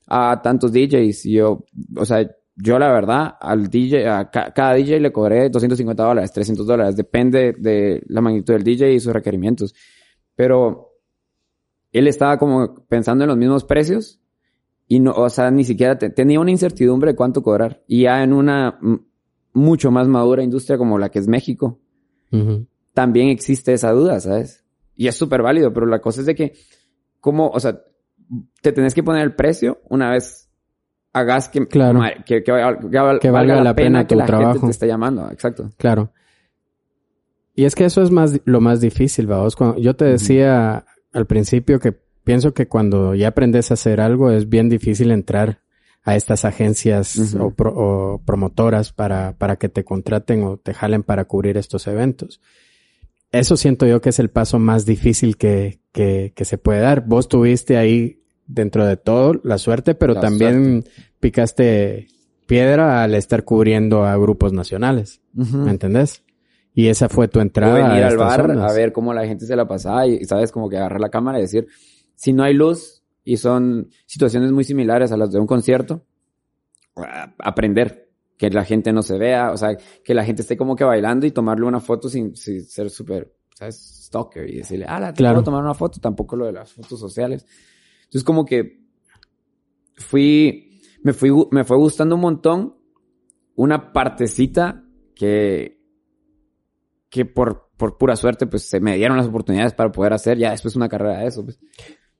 a 0.06 0.40
tantos 0.42 0.72
DJs. 0.72 1.26
Y 1.26 1.32
yo, 1.34 1.64
o 1.96 2.04
sea, 2.04 2.28
yo 2.56 2.78
la 2.78 2.92
verdad, 2.92 3.34
al 3.40 3.68
DJ, 3.68 4.08
a 4.08 4.30
ca- 4.30 4.52
cada 4.52 4.74
DJ 4.74 5.00
le 5.00 5.12
cobré 5.12 5.48
250 5.50 6.04
dólares, 6.04 6.32
300 6.32 6.66
dólares, 6.66 6.96
depende 6.96 7.52
de 7.58 8.02
la 8.06 8.20
magnitud 8.20 8.52
del 8.54 8.62
DJ 8.64 8.92
y 8.92 9.00
sus 9.00 9.12
requerimientos. 9.12 9.74
Pero 10.36 10.90
él 11.92 12.06
estaba 12.06 12.38
como 12.38 12.84
pensando 12.86 13.24
en 13.24 13.28
los 13.28 13.36
mismos 13.38 13.64
precios 13.64 14.20
y 14.86 15.00
no, 15.00 15.12
o 15.12 15.28
sea, 15.30 15.50
ni 15.50 15.64
siquiera 15.64 15.96
te- 15.98 16.10
tenía 16.10 16.40
una 16.40 16.50
incertidumbre 16.50 17.12
de 17.12 17.16
cuánto 17.16 17.42
cobrar. 17.42 17.82
Y 17.86 18.02
ya 18.02 18.22
en 18.22 18.32
una 18.32 18.78
mucho 19.52 19.90
más 19.90 20.08
madura 20.08 20.42
industria 20.42 20.76
como 20.78 20.98
la 20.98 21.08
que 21.10 21.20
es 21.20 21.28
México, 21.28 21.78
Ujú. 22.32 22.66
también 22.92 23.28
existe 23.28 23.72
esa 23.72 23.92
duda, 23.92 24.18
¿sabes? 24.20 24.64
Y 24.96 25.06
es 25.08 25.14
súper 25.16 25.42
válido, 25.42 25.72
pero 25.72 25.86
la 25.86 26.00
cosa 26.00 26.20
es 26.20 26.26
de 26.26 26.34
que, 26.34 26.52
como, 27.20 27.48
o 27.48 27.58
sea, 27.60 27.80
te 28.62 28.72
tenés 28.72 28.94
que 28.94 29.02
poner 29.02 29.22
el 29.22 29.34
precio 29.34 29.80
una 29.88 30.10
vez 30.10 30.48
hagas 31.12 31.48
que, 31.48 31.66
Claro. 31.68 32.00
que, 32.26 32.42
que, 32.42 32.44
que 32.44 33.18
Que 33.20 33.30
valga 33.30 33.62
la 33.62 33.74
pena 33.74 34.06
que 34.06 34.14
tu 34.14 34.18
la 34.18 34.26
gente 34.26 34.38
trabajo. 34.38 34.66
te 34.66 34.70
esté 34.72 34.86
llamando. 34.86 35.30
Exacto. 35.30 35.70
Claro. 35.76 36.12
Y 37.54 37.64
es 37.64 37.74
que 37.74 37.84
eso 37.84 38.02
es 38.02 38.10
más 38.10 38.40
lo 38.44 38.60
más 38.60 38.80
difícil, 38.80 39.26
vamos. 39.26 39.54
Cuando 39.54 39.78
yo 39.78 39.94
te 39.94 40.04
decía 40.06 40.84
al 41.12 41.26
principio 41.26 41.78
que 41.78 41.92
pienso 42.24 42.52
que 42.52 42.66
cuando 42.66 43.14
ya 43.14 43.28
aprendes 43.28 43.70
a 43.70 43.74
hacer 43.74 44.00
algo 44.00 44.30
es 44.32 44.48
bien 44.48 44.68
difícil 44.68 45.12
entrar 45.12 45.60
a 46.02 46.16
estas 46.16 46.44
agencias 46.44 47.34
o, 47.38 47.50
pro- 47.52 47.72
o 47.74 48.18
promotoras 48.24 48.92
para, 48.92 49.36
para 49.38 49.56
que 49.56 49.68
te 49.68 49.84
contraten 49.84 50.42
o 50.42 50.56
te 50.58 50.74
jalen 50.74 51.02
para 51.02 51.24
cubrir 51.26 51.56
estos 51.56 51.86
eventos. 51.86 52.40
Eso 53.30 53.56
siento 53.56 53.86
yo 53.86 54.00
que 54.00 54.10
es 54.10 54.18
el 54.18 54.30
paso 54.30 54.58
más 54.58 54.84
difícil 54.84 55.36
que, 55.36 55.80
que, 55.92 56.32
que 56.34 56.44
se 56.44 56.58
puede 56.58 56.80
dar. 56.80 57.06
Vos 57.06 57.28
tuviste 57.28 57.76
ahí 57.76 58.20
dentro 58.46 58.84
de 58.86 58.96
todo 58.96 59.34
la 59.42 59.58
suerte, 59.58 59.94
pero 59.94 60.14
La 60.14 60.20
también 60.20 60.84
picaste 61.20 62.08
piedra 62.46 63.02
al 63.02 63.14
estar 63.14 63.44
cubriendo 63.44 64.04
a 64.04 64.16
grupos 64.16 64.52
nacionales. 64.52 65.20
¿Me 65.32 65.70
entendés? 65.70 66.22
Y 66.74 66.88
esa 66.88 67.08
fue 67.08 67.28
tu 67.28 67.40
entrada. 67.40 67.74
Venir 67.88 68.02
a 68.04 68.08
al 68.08 68.16
bar 68.16 68.40
zonas. 68.42 68.70
a 68.70 68.74
ver 68.74 68.92
cómo 68.92 69.14
la 69.14 69.26
gente 69.26 69.46
se 69.46 69.56
la 69.56 69.66
pasaba 69.66 70.06
y, 70.06 70.24
sabes, 70.24 70.50
como 70.52 70.68
que 70.68 70.76
agarrar 70.76 71.00
la 71.00 71.08
cámara 71.08 71.38
y 71.38 71.42
decir, 71.42 71.66
si 72.16 72.32
no 72.32 72.42
hay 72.42 72.52
luz 72.54 73.02
y 73.24 73.36
son 73.36 73.88
situaciones 74.06 74.50
muy 74.52 74.64
similares 74.64 75.10
a 75.12 75.16
las 75.16 75.30
de 75.32 75.38
un 75.40 75.46
concierto, 75.46 76.04
aprender, 77.38 78.10
que 78.36 78.50
la 78.50 78.64
gente 78.64 78.92
no 78.92 79.02
se 79.02 79.16
vea, 79.16 79.52
o 79.52 79.56
sea, 79.56 79.76
que 80.04 80.14
la 80.14 80.24
gente 80.24 80.42
esté 80.42 80.56
como 80.56 80.74
que 80.74 80.84
bailando 80.84 81.24
y 81.26 81.30
tomarle 81.30 81.66
una 81.66 81.80
foto 81.80 82.08
sin, 82.08 82.34
sin 82.36 82.64
ser 82.64 82.90
súper, 82.90 83.32
¿sabes? 83.54 83.76
Stalker 84.06 84.48
y 84.50 84.56
decirle, 84.58 84.86
ah, 84.88 85.12
te 85.12 85.18
Claro. 85.18 85.36
puedo 85.36 85.44
tomar 85.44 85.62
una 85.62 85.74
foto, 85.74 86.00
tampoco 86.00 86.34
lo 86.36 86.46
de 86.46 86.52
las 86.52 86.72
fotos 86.72 86.98
sociales. 86.98 87.46
Entonces 88.14 88.24
como 88.24 88.44
que 88.44 88.78
fui, 89.96 90.80
me 91.02 91.12
fui, 91.12 91.30
me 91.50 91.64
fue 91.64 91.76
gustando 91.76 92.14
un 92.14 92.20
montón 92.20 92.76
una 93.56 93.92
partecita 93.92 94.84
que, 95.16 95.80
que 97.10 97.24
por, 97.24 97.70
por 97.76 97.98
pura 97.98 98.14
suerte, 98.14 98.46
pues 98.46 98.62
se 98.68 98.78
me 98.78 98.96
dieron 98.96 99.16
las 99.16 99.26
oportunidades 99.26 99.74
para 99.74 99.90
poder 99.90 100.12
hacer 100.12 100.38
ya 100.38 100.52
después 100.52 100.76
una 100.76 100.88
carrera 100.88 101.18
de 101.18 101.26
eso. 101.26 101.44
pues. 101.44 101.58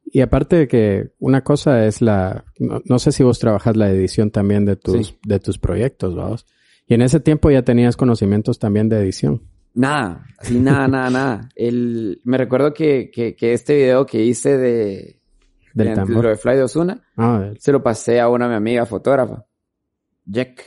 Y 0.04 0.20
aparte 0.20 0.56
de 0.56 0.66
que 0.66 1.12
una 1.20 1.42
cosa 1.42 1.86
es 1.86 2.02
la, 2.02 2.44
no, 2.58 2.82
no 2.84 2.98
sé 2.98 3.12
si 3.12 3.22
vos 3.22 3.38
trabajas 3.38 3.76
la 3.76 3.88
edición 3.88 4.32
también 4.32 4.64
de 4.64 4.74
tus, 4.74 5.06
Sí. 5.08 5.18
de 5.24 5.38
tus 5.38 5.58
proyectos, 5.58 6.16
vamos. 6.16 6.44
Y 6.88 6.94
en 6.94 7.02
ese 7.02 7.20
tiempo 7.20 7.52
ya 7.52 7.62
tenías 7.62 7.96
conocimientos 7.96 8.58
también 8.58 8.88
de 8.88 8.98
edición. 8.98 9.42
Nada, 9.74 10.26
así 10.38 10.58
nada, 10.58 10.88
nada, 10.88 11.10
nada. 11.10 11.48
El, 11.54 12.20
me 12.24 12.36
recuerdo 12.36 12.74
que, 12.74 13.10
que, 13.12 13.36
que 13.36 13.52
este 13.52 13.76
video 13.76 14.06
que 14.06 14.24
hice 14.24 14.56
de, 14.58 15.20
Del 15.74 15.88
de, 15.88 15.94
tambor. 15.94 16.22
lo 16.24 16.30
de 16.30 16.36
Fly 16.36 16.56
de 16.56 16.62
Osuna, 16.62 17.02
Ah, 17.16 17.50
se 17.58 17.72
lo 17.72 17.82
pasé 17.82 18.20
a 18.20 18.28
una 18.28 18.48
mi 18.48 18.54
amiga 18.54 18.86
fotógrafa, 18.86 19.44
Jack. 20.24 20.62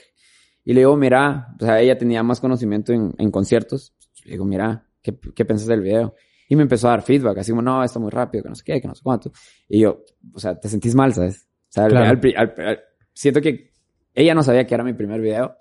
Y 0.65 0.73
le 0.73 0.81
digo, 0.81 0.95
mira, 0.97 1.55
o 1.59 1.65
sea, 1.65 1.79
ella 1.81 1.97
tenía 1.97 2.21
más 2.23 2.39
conocimiento 2.41 2.91
en, 2.93 3.13
en 3.17 3.31
conciertos. 3.31 3.95
Le 4.25 4.31
digo, 4.33 4.43
mira, 4.45 4.85
¿qué, 5.01 5.17
¿qué 5.33 5.45
pensás 5.45 5.67
del 5.67 5.81
video? 5.81 6.13
Y 6.49 6.55
me 6.57 6.63
empezó 6.63 6.87
a 6.87 6.91
dar 6.91 7.01
feedback, 7.01 7.37
así 7.39 7.51
como, 7.51 7.61
no, 7.61 7.83
está 7.83 7.99
muy 7.99 8.09
rápido, 8.11 8.43
que 8.43 8.49
no 8.49 8.55
sé 8.55 8.63
qué, 8.65 8.81
que 8.81 8.87
no 8.87 8.95
sé 8.95 9.01
cuánto. 9.03 9.31
Y 9.69 9.79
yo, 9.81 10.03
o 10.33 10.39
sea, 10.39 10.59
te 10.59 10.67
sentís 10.69 10.93
mal, 10.93 11.13
¿sabes? 11.13 11.47
O 11.69 11.71
sea, 11.71 11.85
al- 11.85 11.91
Claro. 11.91 12.19
al 12.21 12.33
al- 12.37 12.65
al- 12.67 12.79
siento 13.13 13.39
que 13.41 13.71
ella 14.13 14.33
no 14.35 14.43
sabía 14.43 14.67
que 14.67 14.73
era 14.75 14.83
mi 14.83 14.93
primer 14.93 15.21
video. 15.21 15.55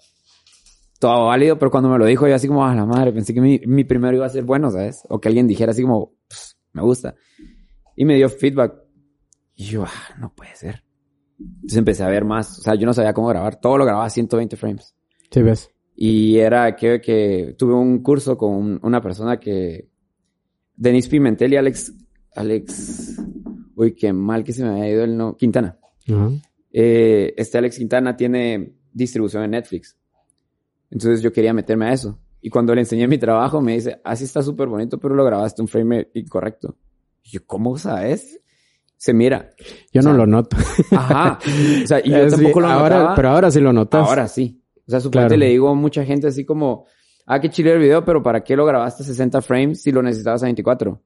Todo 0.98 1.26
válido, 1.26 1.58
pero 1.58 1.70
cuando 1.70 1.90
me 1.90 1.98
lo 1.98 2.06
dijo, 2.06 2.26
yo 2.26 2.34
así 2.34 2.48
como, 2.48 2.64
a 2.66 2.74
la 2.74 2.86
madre, 2.86 3.12
pensé 3.12 3.34
que 3.34 3.40
mi, 3.40 3.60
mi 3.66 3.84
primero 3.84 4.16
iba 4.16 4.26
a 4.26 4.30
ser 4.30 4.44
bueno, 4.44 4.70
¿sabes? 4.70 5.02
O 5.10 5.20
que 5.20 5.28
alguien 5.28 5.46
dijera 5.46 5.72
así 5.72 5.82
como, 5.82 6.14
"Pss, 6.28 6.56
me 6.72 6.82
gusta. 6.82 7.14
Y 7.96 8.04
me 8.06 8.14
dio 8.14 8.28
feedback. 8.30 8.74
Y 9.56 9.64
yo, 9.64 9.84
ah, 9.84 10.14
no 10.20 10.32
puede 10.34 10.54
ser. 10.54 10.84
Entonces 11.40 11.78
empecé 11.78 12.02
a 12.04 12.08
ver 12.08 12.24
más. 12.24 12.58
O 12.58 12.62
sea, 12.62 12.74
yo 12.74 12.86
no 12.86 12.94
sabía 12.94 13.12
cómo 13.14 13.28
grabar. 13.28 13.58
Todo 13.60 13.76
lo 13.78 13.84
grababa 13.84 14.06
a 14.06 14.10
120 14.10 14.56
frames. 14.56 14.94
sí 15.30 15.42
ves. 15.42 15.70
Y 15.98 16.36
era 16.38 16.76
que, 16.76 17.00
que 17.00 17.54
tuve 17.58 17.72
un 17.74 18.02
curso 18.02 18.36
con 18.36 18.54
un- 18.54 18.80
una 18.82 19.00
persona 19.00 19.40
que... 19.40 19.88
Denis 20.76 21.08
Pimentel 21.08 21.52
y 21.54 21.56
Alex... 21.56 21.92
Alex... 22.34 23.16
Uy, 23.74 23.94
qué 23.94 24.12
mal 24.12 24.44
que 24.44 24.52
se 24.52 24.62
me 24.62 24.70
había 24.70 24.90
ido 24.90 25.04
el 25.04 25.16
no... 25.16 25.36
Quintana. 25.36 25.78
Eh, 26.72 27.32
este 27.36 27.58
Alex 27.58 27.78
Quintana 27.78 28.16
tiene 28.16 28.74
distribución 28.92 29.42
en 29.44 29.52
Netflix. 29.52 29.96
Entonces 30.90 31.22
yo 31.22 31.32
quería 31.32 31.52
meterme 31.54 31.86
a 31.86 31.92
eso. 31.92 32.18
Y 32.42 32.50
cuando 32.50 32.74
le 32.74 32.82
enseñé 32.82 33.08
mi 33.08 33.18
trabajo, 33.18 33.60
me 33.60 33.72
dice, 33.74 34.00
así 34.04 34.24
está 34.24 34.42
súper 34.42 34.68
bonito, 34.68 34.98
pero 35.00 35.14
lo 35.14 35.24
grabaste 35.24 35.62
un 35.62 35.68
frame 35.68 36.08
incorrecto. 36.14 36.76
Y 37.22 37.30
yo, 37.30 37.46
¿cómo 37.46 37.76
sabes? 37.78 38.40
Se 38.96 39.12
mira. 39.12 39.50
Yo 39.92 40.00
O 40.00 40.02
sea, 40.02 40.12
no 40.12 40.18
lo 40.18 40.26
noto. 40.26 40.56
Ajá. 40.92 41.38
O 41.84 41.86
sea, 41.86 42.00
y 42.04 42.10
yo 42.10 42.16
Es 42.18 42.32
tampoco 42.32 42.60
bien- 42.60 42.68
lo 42.70 42.74
ahora, 42.74 42.96
notaba. 42.98 43.14
Pero 43.14 43.28
ahora 43.30 43.50
sí 43.50 43.60
lo 43.60 43.72
notas. 43.72 44.08
Ahora 44.08 44.26
sí. 44.28 44.62
O 44.86 44.90
sea, 44.90 45.00
suponete 45.00 45.28
Claro. 45.30 45.40
le 45.40 45.48
digo 45.48 45.68
a 45.68 45.74
mucha 45.74 46.04
gente 46.04 46.28
así 46.28 46.44
como, 46.44 46.86
ah, 47.26 47.40
qué 47.40 47.50
chile 47.50 47.72
el 47.72 47.78
video, 47.80 48.04
pero 48.04 48.22
¿para 48.22 48.42
qué 48.44 48.56
lo 48.56 48.64
grabaste 48.64 49.02
a 49.02 49.06
60 49.06 49.42
frames 49.42 49.82
si 49.82 49.92
lo 49.92 50.02
necesitabas 50.02 50.42
a 50.42 50.46
24? 50.46 51.02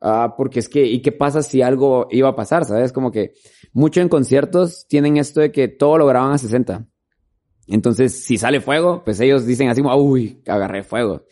Ah, 0.00 0.34
porque 0.36 0.60
es 0.60 0.68
que, 0.68 0.86
¿y 0.86 1.02
qué 1.02 1.10
pasa 1.12 1.42
si 1.42 1.60
algo 1.60 2.06
iba 2.10 2.28
a 2.28 2.36
pasar? 2.36 2.64
¿Sabes? 2.64 2.92
Como 2.92 3.10
que 3.10 3.32
mucho 3.72 4.00
en 4.00 4.08
conciertos 4.08 4.86
tienen 4.88 5.16
esto 5.16 5.40
de 5.40 5.50
que 5.50 5.66
todo 5.68 5.98
lo 5.98 6.06
graban 6.06 6.32
a 6.32 6.38
60. 6.38 6.86
Entonces, 7.66 8.24
si 8.24 8.38
sale 8.38 8.60
fuego, 8.60 9.02
pues 9.04 9.20
ellos 9.20 9.44
dicen 9.44 9.68
así 9.68 9.82
como, 9.82 9.94
uy, 9.96 10.40
agarré 10.46 10.82
fuego. 10.84 11.24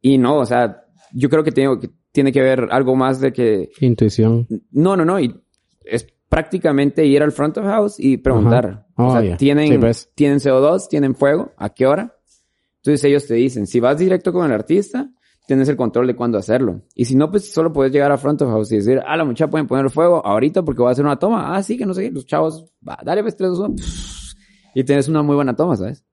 Y 0.00 0.16
no, 0.16 0.38
o 0.38 0.46
sea, 0.46 0.84
yo 1.12 1.28
creo 1.28 1.42
que 1.44 1.52
tiene, 1.52 1.78
que 1.80 1.90
tiene 2.18 2.32
que 2.32 2.42
ver 2.42 2.66
algo 2.72 2.96
más 2.96 3.20
de 3.20 3.32
que 3.32 3.70
Intuición. 3.80 4.48
no, 4.72 4.96
no, 4.96 5.04
no. 5.04 5.20
Y 5.20 5.40
es 5.84 6.04
prácticamente 6.28 7.06
ir 7.06 7.22
al 7.22 7.30
front 7.30 7.58
of 7.58 7.64
house 7.64 7.94
y 8.00 8.16
preguntar. 8.16 8.88
Oh, 8.96 9.06
o 9.06 9.12
sea, 9.12 9.22
ya. 9.22 9.36
¿tienen, 9.36 9.68
Sí, 9.68 9.78
pues. 9.78 10.10
¿tienen 10.16 10.40
CO2? 10.40 10.88
¿Tienen 10.88 11.14
fuego? 11.14 11.52
¿A 11.56 11.68
qué 11.68 11.86
hora? 11.86 12.16
Entonces 12.78 13.04
ellos 13.04 13.24
te 13.28 13.34
dicen, 13.34 13.68
si 13.68 13.78
vas 13.78 13.98
directo 13.98 14.32
con 14.32 14.46
el 14.46 14.50
artista, 14.50 15.08
tienes 15.46 15.68
el 15.68 15.76
control 15.76 16.08
de 16.08 16.16
cuándo 16.16 16.38
hacerlo. 16.38 16.82
Y 16.92 17.04
si 17.04 17.14
no, 17.14 17.30
pues 17.30 17.52
solo 17.52 17.72
puedes 17.72 17.92
llegar 17.92 18.10
a 18.10 18.18
front 18.18 18.42
of 18.42 18.48
house 18.50 18.72
y 18.72 18.78
decir, 18.78 19.00
ah, 19.06 19.16
la 19.16 19.24
muchacha 19.24 19.48
pueden 19.48 19.68
poner 19.68 19.88
fuego 19.88 20.20
ahorita 20.26 20.64
porque 20.64 20.82
voy 20.82 20.88
a 20.88 20.92
hacer 20.94 21.04
una 21.04 21.20
toma. 21.20 21.54
Ah, 21.54 21.62
sí, 21.62 21.78
que 21.78 21.86
no 21.86 21.94
sé 21.94 22.02
qué. 22.02 22.10
Los 22.10 22.26
chavos, 22.26 22.64
va, 22.86 22.98
dale, 23.04 23.22
pues, 23.22 23.36
tres, 23.36 23.50
dos. 23.50 24.34
Y 24.74 24.82
tienes 24.82 25.06
una 25.06 25.22
muy 25.22 25.36
buena 25.36 25.54
toma, 25.54 25.76
¿sabes? 25.76 26.04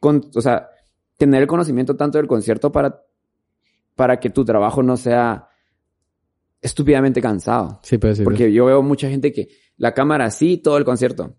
Con, 0.00 0.22
o 0.34 0.40
sea, 0.42 0.68
tener 1.16 1.40
el 1.40 1.48
conocimiento 1.48 1.96
tanto 1.96 2.18
del 2.18 2.26
concierto 2.26 2.70
para, 2.70 3.00
para 3.96 4.20
que 4.20 4.30
tu 4.30 4.44
trabajo 4.44 4.82
no 4.82 4.96
sea 4.96 5.48
estúpidamente 6.60 7.20
cansado. 7.20 7.80
Sí, 7.82 7.98
pues 7.98 8.18
sí. 8.18 8.24
pues. 8.24 8.34
Porque 8.36 8.52
yo 8.52 8.66
veo 8.66 8.82
mucha 8.82 9.08
gente 9.08 9.32
que 9.32 9.48
la 9.76 9.92
cámara 9.92 10.26
así 10.26 10.58
todo 10.58 10.78
el 10.78 10.84
concierto. 10.84 11.36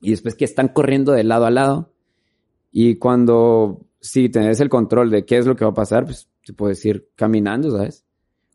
Y 0.00 0.10
después 0.10 0.34
que 0.34 0.44
están 0.44 0.68
corriendo 0.68 1.12
de 1.12 1.24
lado 1.24 1.44
a 1.46 1.50
lado. 1.50 1.92
Y 2.72 2.96
cuando, 2.96 3.86
si 4.00 4.28
tenés 4.28 4.60
el 4.60 4.68
control 4.68 5.10
de 5.10 5.24
qué 5.24 5.38
es 5.38 5.46
lo 5.46 5.56
que 5.56 5.64
va 5.64 5.72
a 5.72 5.74
pasar, 5.74 6.04
pues 6.04 6.28
te 6.44 6.52
puedes 6.52 6.84
ir 6.84 7.10
caminando, 7.16 7.70
¿sabes? 7.70 8.04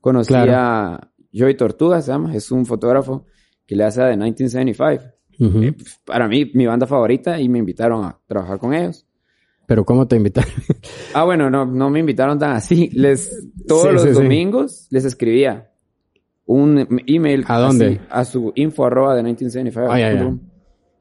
Conocí 0.01 0.29
Claro. 0.29 0.53
a 0.55 1.11
Joey 1.33 1.55
Tortuga, 1.55 2.01
se 2.01 2.11
llama, 2.11 2.35
es 2.35 2.51
un 2.51 2.65
fotógrafo 2.65 3.25
que 3.65 3.75
le 3.75 3.83
hace 3.83 4.01
a 4.01 4.05
The 4.09 4.17
1975. 4.17 5.03
Ujú. 5.39 5.63
Eh, 5.63 5.73
pues, 5.73 5.99
para 6.05 6.27
mí, 6.27 6.49
mi 6.53 6.65
banda 6.65 6.87
favorita 6.87 7.39
y 7.39 7.49
me 7.49 7.59
invitaron 7.59 8.05
a 8.05 8.17
trabajar 8.25 8.57
con 8.57 8.73
ellos. 8.73 9.05
Pero 9.67 9.83
¿cómo 9.85 10.07
te 10.07 10.15
invitaron? 10.15 10.51
Ah, 11.13 11.23
bueno, 11.23 11.49
no, 11.49 11.65
no 11.65 11.89
me 11.89 11.99
invitaron 11.99 12.37
tan 12.39 12.51
así. 12.51 12.89
Les, 12.93 13.47
todos 13.67 13.87
Sí, 13.87 13.93
los 13.93 14.01
sí, 14.03 14.07
sí. 14.09 14.13
domingos 14.15 14.87
les 14.91 15.05
escribía 15.05 15.71
un 16.45 16.87
email. 17.07 17.43
¿A 17.47 17.57
dónde? 17.59 17.85
así, 17.87 17.99
a 18.09 18.25
su 18.25 18.51
info 18.55 18.85
arroba 18.85 19.15
de 19.15 19.23
1975. 19.23 19.91
Ah, 19.91 19.99
ya, 19.99 20.13
ya. 20.13 20.33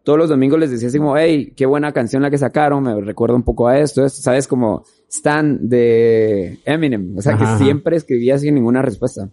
Todos 0.02 0.18
los 0.18 0.28
domingos 0.28 0.58
les 0.60 0.70
decía 0.70 0.88
así 0.88 0.98
como, 0.98 1.16
hey, 1.16 1.52
qué 1.56 1.64
buena 1.66 1.92
canción 1.92 2.22
la 2.22 2.30
que 2.30 2.36
sacaron, 2.38 2.82
me 2.82 3.00
recuerda 3.00 3.34
un 3.36 3.42
poco 3.42 3.68
a 3.68 3.78
esto, 3.78 4.04
esto, 4.04 4.20
¿sabes? 4.20 4.46
Como 4.46 4.84
Stan 5.08 5.66
de 5.68 6.58
Eminem. 6.66 7.16
O 7.16 7.22
sea, 7.22 7.34
Ajá, 7.34 7.56
que 7.58 7.64
siempre 7.64 7.96
escribía 7.96 8.36
sin 8.38 8.54
ninguna 8.54 8.82
respuesta. 8.82 9.30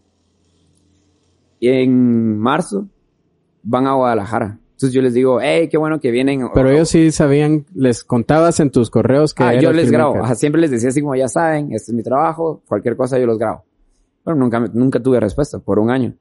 Y 1.59 1.67
en 1.69 2.37
marzo 2.39 2.87
van 3.63 3.85
a 3.87 3.93
Guadalajara. 3.93 4.59
Entonces 4.81 4.95
yo 4.95 5.03
les 5.03 5.13
digo, 5.13 5.39
hey, 5.39 5.67
qué 5.69 5.77
bueno 5.77 5.99
que 5.99 6.09
vienen. 6.09 6.49
Pero 6.55 6.69
O- 6.69 6.71
ellos 6.71 6.89
sí 6.89 7.11
sabían, 7.11 7.67
les 7.75 8.03
contabas 8.03 8.59
en 8.59 8.71
tus 8.71 8.89
correos 8.89 9.31
que 9.35 9.43
Ah, 9.43 9.53
yo 9.53 9.71
les 9.71 9.91
grabo. 9.91 10.23
Ajá, 10.23 10.33
siempre 10.33 10.59
les 10.59 10.71
decía 10.71 10.89
así 10.89 11.01
como 11.01 11.15
ya 11.15 11.27
saben, 11.27 11.71
este 11.71 11.91
es 11.91 11.95
mi 11.95 12.01
trabajo, 12.01 12.63
cualquier 12.67 12.95
cosa 12.97 13.19
yo 13.19 13.27
los 13.27 13.37
grabo. 13.37 13.63
Pero 14.25 14.35
nunca, 14.35 14.59
nunca 14.73 14.99
tuve 14.99 15.19
respuesta 15.19 15.59
por 15.59 15.77
un 15.77 15.91
año. 15.91 16.15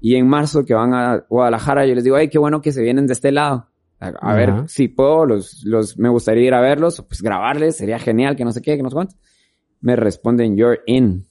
Y 0.00 0.14
en 0.16 0.26
marzo 0.26 0.64
que 0.64 0.72
van 0.72 0.94
a 0.94 1.26
Guadalajara, 1.28 1.84
yo 1.84 1.94
les 1.94 2.02
digo, 2.02 2.16
ay, 2.16 2.30
qué 2.30 2.38
bueno 2.38 2.62
que 2.62 2.72
se 2.72 2.80
vienen 2.80 3.06
de 3.06 3.12
este 3.12 3.30
lado. 3.30 3.68
A, 4.00 4.08
a 4.08 4.34
ver 4.34 4.68
si 4.68 4.88
puedo, 4.88 5.26
los, 5.26 5.62
los, 5.64 5.98
me 5.98 6.08
gustaría 6.08 6.44
ir 6.46 6.54
a 6.54 6.62
verlos, 6.62 7.04
pues 7.06 7.20
grabarles, 7.20 7.76
sería 7.76 7.98
genial, 7.98 8.36
que 8.36 8.44
no 8.46 8.52
sé 8.52 8.62
qué, 8.62 8.78
que 8.78 8.82
no 8.82 8.88
sé 8.88 8.94
cuánto. 8.94 9.16
Me 9.82 9.96
responden, 9.96 10.56
you're 10.56 10.80
in. 10.86 11.26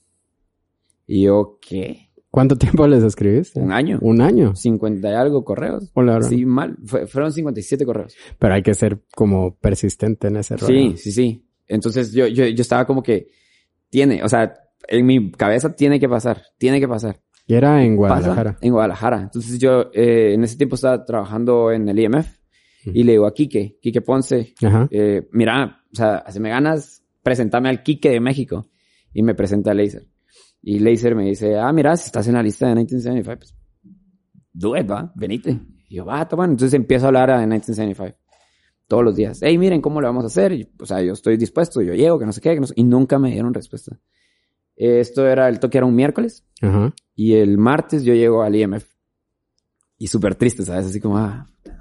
Y 1.07 1.23
yo, 1.23 1.57
¿qué? 1.59 2.04
¿Cuánto 2.35 2.57
tiempo 2.57 2.85
les 2.85 3.01
escribiste? 3.01 3.61
Un 3.61 3.71
año. 3.71 3.97
Un 4.01 4.19
año. 4.19 4.55
50 4.55 5.09
y 5.09 5.13
algo 5.13 5.45
correos. 5.45 5.89
Hola, 5.93 6.21
Sí, 6.21 6.45
mal. 6.45 6.75
Fue- 6.85 7.07
fueron 7.07 7.31
57 7.31 7.85
correos. 7.85 8.13
Pero 8.37 8.53
hay 8.53 8.61
que 8.61 8.73
ser 8.73 8.99
como 9.15 9.55
persistente 9.55 10.27
en 10.27 10.35
ese 10.35 10.57
rollo. 10.57 10.67
Sí, 10.67 10.97
sí, 10.97 11.11
sí. 11.13 11.47
Entonces 11.67 12.11
yo, 12.11 12.27
yo, 12.27 12.45
yo 12.45 12.61
estaba 12.61 12.85
como 12.85 13.01
que 13.01 13.27
tiene, 13.89 14.21
o 14.21 14.27
sea, 14.27 14.53
en 14.89 15.05
mi 15.05 15.31
cabeza 15.31 15.73
tiene 15.75 15.97
que 15.99 16.09
pasar, 16.09 16.41
tiene 16.57 16.79
que 16.81 16.87
pasar. 16.89 17.21
Y 17.47 17.53
era 17.53 17.81
en 17.83 17.97
Pasa 17.97 18.15
Guadalajara. 18.19 18.57
en 18.59 18.71
Guadalajara. 18.73 19.21
Entonces 19.21 19.57
yo 19.57 19.89
eh, 19.93 20.33
en 20.33 20.43
ese 20.43 20.57
tiempo 20.57 20.75
estaba 20.75 21.05
trabajando 21.05 21.71
en 21.71 21.87
el 21.87 21.97
IMF 21.99 22.27
y 22.85 23.03
le 23.03 23.13
digo 23.13 23.25
a 23.27 23.33
Quique, 23.33 23.77
Quique 23.81 24.01
Ponce, 24.01 24.53
Ajá. 24.61 24.87
eh, 24.91 25.27
mira, 25.31 25.83
o 25.91 25.95
sea, 25.95 26.25
si 26.29 26.39
me 26.41 26.49
ganas, 26.49 27.01
presentame 27.23 27.69
al 27.69 27.81
Quique 27.81 28.09
de 28.09 28.19
México. 28.19 28.67
Y 29.13 29.23
me 29.23 29.33
presenta 29.33 29.71
a 29.71 29.73
Laser. 29.73 30.05
Y 30.67 30.79
Laser 30.79 31.13
me 31.13 31.25
dice, 31.25 31.59
ah, 31.59 31.71
mira, 31.71 31.95
si 31.95 32.07
estás 32.07 32.27
en 32.27 32.33
la 32.33 32.41
lista 32.41 32.65
de 32.65 32.73
1975, 32.73 33.39
pues, 33.39 33.55
do 34.51 34.75
it, 34.75 34.89
va, 34.89 35.13
venite. 35.13 35.59
Y 35.87 35.97
yo, 35.97 36.05
va, 36.05 36.27
bueno. 36.31 36.53
Entonces 36.53 36.73
empiezo 36.73 37.05
a 37.05 37.09
hablar 37.09 37.29
a 37.29 37.37
1975. 37.37 38.17
Todos 38.87 39.03
los 39.03 39.15
días. 39.15 39.41
Hey, 39.43 39.59
miren 39.59 39.79
cómo 39.79 40.01
lo 40.01 40.07
vamos 40.07 40.23
a 40.23 40.27
hacer. 40.27 40.53
Y, 40.53 40.67
o 40.79 40.85
sea, 40.87 41.03
yo 41.03 41.13
estoy 41.13 41.37
dispuesto, 41.37 41.83
yo 41.83 41.93
llego, 41.93 42.17
que 42.17 42.25
no 42.25 42.31
sé 42.31 42.41
qué, 42.41 42.55
que 42.55 42.61
no 42.61 42.65
sé. 42.65 42.73
Y 42.77 42.83
nunca 42.83 43.19
me 43.19 43.29
dieron 43.29 43.53
respuesta. 43.53 43.95
Esto 44.75 45.27
era, 45.27 45.49
el 45.49 45.59
toque 45.59 45.77
era 45.77 45.85
un 45.85 45.93
miércoles. 45.93 46.43
Y 47.13 47.33
el 47.35 47.59
martes 47.59 48.03
yo 48.03 48.15
llego 48.15 48.41
al 48.41 48.55
IMF. 48.55 48.87
Y 49.99 50.07
súper 50.07 50.33
triste, 50.33 50.63
¿sabes? 50.63 50.87
Así 50.87 50.99
como, 50.99 51.19
ah, 51.19 51.47
no 51.63 51.75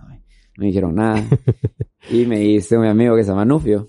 me 0.58 0.66
dijeron 0.66 0.94
nada. 0.94 1.26
y 2.10 2.26
me 2.26 2.38
dice 2.38 2.76
un 2.76 2.84
amigo 2.84 3.16
que 3.16 3.24
se 3.24 3.30
llama 3.30 3.46
Nufio. 3.46 3.88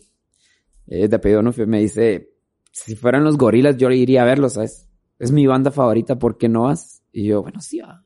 Es 0.88 1.10
de 1.10 1.18
apellido 1.18 1.42
Nufio. 1.42 1.68
Me 1.68 1.82
dice, 1.82 2.30
si 2.72 2.96
fueran 2.96 3.26
los 3.26 3.38
gorilas, 3.38 3.76
yo 3.76 3.90
iría 3.92 4.24
a 4.24 4.26
verlos, 4.26 4.54
¿sabes? 4.54 4.85
Es 5.20 5.32
mi 5.32 5.48
banda 5.48 5.72
favorita, 5.72 6.18
¿por 6.20 6.38
qué 6.38 6.50
no 6.50 6.64
vas? 6.64 7.04
Y 7.12 7.26
yo, 7.28 7.42
bueno, 7.42 7.62
sí, 7.62 7.80
va. 7.80 8.04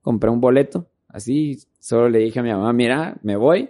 Compré 0.00 0.30
un 0.30 0.40
boleto. 0.40 0.90
Así, 1.08 1.58
solo 1.80 2.08
le 2.08 2.18
dije 2.20 2.40
a 2.40 2.42
mi 2.42 2.50
mamá, 2.50 2.72
mira, 2.72 3.18
me 3.22 3.36
voy. 3.36 3.68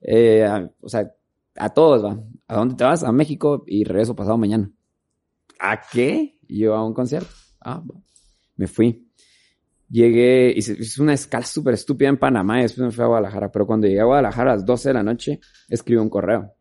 Eh, 0.00 0.44
a- 0.44 0.70
o 0.80 0.88
sea, 0.88 1.10
a 1.56 1.68
todos, 1.70 2.04
va. 2.04 2.18
¿A 2.48 2.56
dónde 2.56 2.74
te 2.74 2.84
vas? 2.84 3.02
A 3.04 3.12
México 3.12 3.64
y 3.66 3.84
regreso 3.84 4.14
pasado 4.14 4.36
mañana. 4.38 4.70
¿A 5.58 5.80
qué? 5.92 6.38
Y 6.48 6.60
yo 6.60 6.74
a 6.74 6.84
un 6.86 6.94
concierto. 6.94 7.30
Ah, 7.60 7.78
va. 7.80 7.94
me 8.56 8.66
fui. 8.66 9.06
Llegué, 9.88 10.52
hice, 10.56 10.74
hice 10.78 11.02
una 11.02 11.14
escala 11.14 11.44
súper 11.44 11.74
estúpida 11.74 12.08
en 12.10 12.16
Panamá 12.18 12.58
y 12.58 12.62
después 12.62 12.84
me 12.86 12.92
fui 12.92 13.02
a 13.02 13.08
Guadalajara. 13.08 13.50
Pero 13.50 13.66
cuando 13.66 13.86
llegué 13.86 14.00
a 14.00 14.04
Guadalajara 14.04 14.52
a 14.52 14.54
las 14.56 14.64
12 14.64 14.90
de 14.90 14.94
la 14.94 15.02
noche, 15.02 15.40
escribí 15.68 16.00
un 16.00 16.08
correo. 16.10 16.52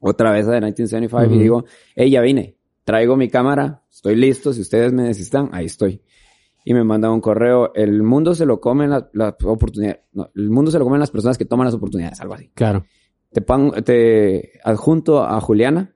Otra 0.00 0.32
vez 0.32 0.46
a 0.46 0.50
de 0.52 0.56
1975 0.60 1.26
Ujú. 1.26 1.34
y 1.34 1.38
digo, 1.42 1.64
hey, 1.96 2.10
ya 2.10 2.20
vine. 2.20 2.56
Traigo 2.84 3.16
mi 3.16 3.28
cámara, 3.28 3.82
estoy 3.98 4.14
listo. 4.16 4.52
Si 4.52 4.60
ustedes 4.60 4.92
me 4.92 5.02
necesitan, 5.02 5.48
ahí 5.52 5.66
estoy. 5.66 6.02
Y 6.64 6.72
me 6.74 6.84
manda 6.84 7.10
un 7.10 7.20
correo. 7.20 7.72
El 7.74 8.02
mundo 8.02 8.34
se 8.34 8.46
lo 8.46 8.60
comen 8.60 8.90
las 8.90 9.34
oportunidades. 9.44 10.02
No, 10.12 10.30
el 10.34 10.50
mundo 10.50 10.70
se 10.70 10.78
lo 10.78 10.84
comen 10.84 11.00
las 11.00 11.10
personas 11.10 11.36
que 11.36 11.44
toman 11.44 11.64
las 11.64 11.74
oportunidades, 11.74 12.20
algo 12.20 12.34
así. 12.34 12.48
Claro. 12.54 12.84
Te, 13.32 13.40
pon- 13.42 13.72
te 13.84 14.52
adjunto 14.62 15.24
a 15.24 15.40
Juliana. 15.40 15.94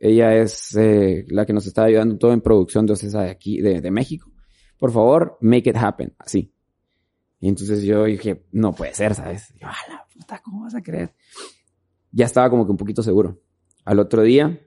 Ella 0.00 0.34
es 0.34 0.74
eh, 0.76 1.24
la 1.28 1.46
que 1.46 1.52
nos 1.52 1.66
está 1.66 1.84
ayudando 1.84 2.18
todo 2.18 2.32
en 2.32 2.40
producción 2.40 2.86
de 2.86 2.94
OCESA 2.94 3.22
de 3.22 3.30
aquí, 3.30 3.60
de, 3.60 3.80
de 3.80 3.90
México. 3.90 4.30
Por 4.78 4.90
favor, 4.90 5.38
make 5.40 5.70
it 5.70 5.76
happen. 5.76 6.12
Así. 6.18 6.52
Y 7.40 7.48
entonces 7.48 7.82
yo 7.84 8.04
dije, 8.04 8.44
no 8.52 8.72
puede 8.72 8.94
ser, 8.94 9.14
¿sabes? 9.14 9.54
Yo, 9.60 9.66
a 9.68 9.74
la 9.88 10.04
puta, 10.12 10.40
¿cómo 10.42 10.62
vas 10.64 10.74
a 10.74 10.82
creer? 10.82 11.14
Ya 12.10 12.24
estaba 12.24 12.50
como 12.50 12.64
que 12.64 12.72
un 12.72 12.76
poquito 12.78 13.02
seguro. 13.02 13.40
Al 13.84 13.98
otro 13.98 14.22
día, 14.22 14.58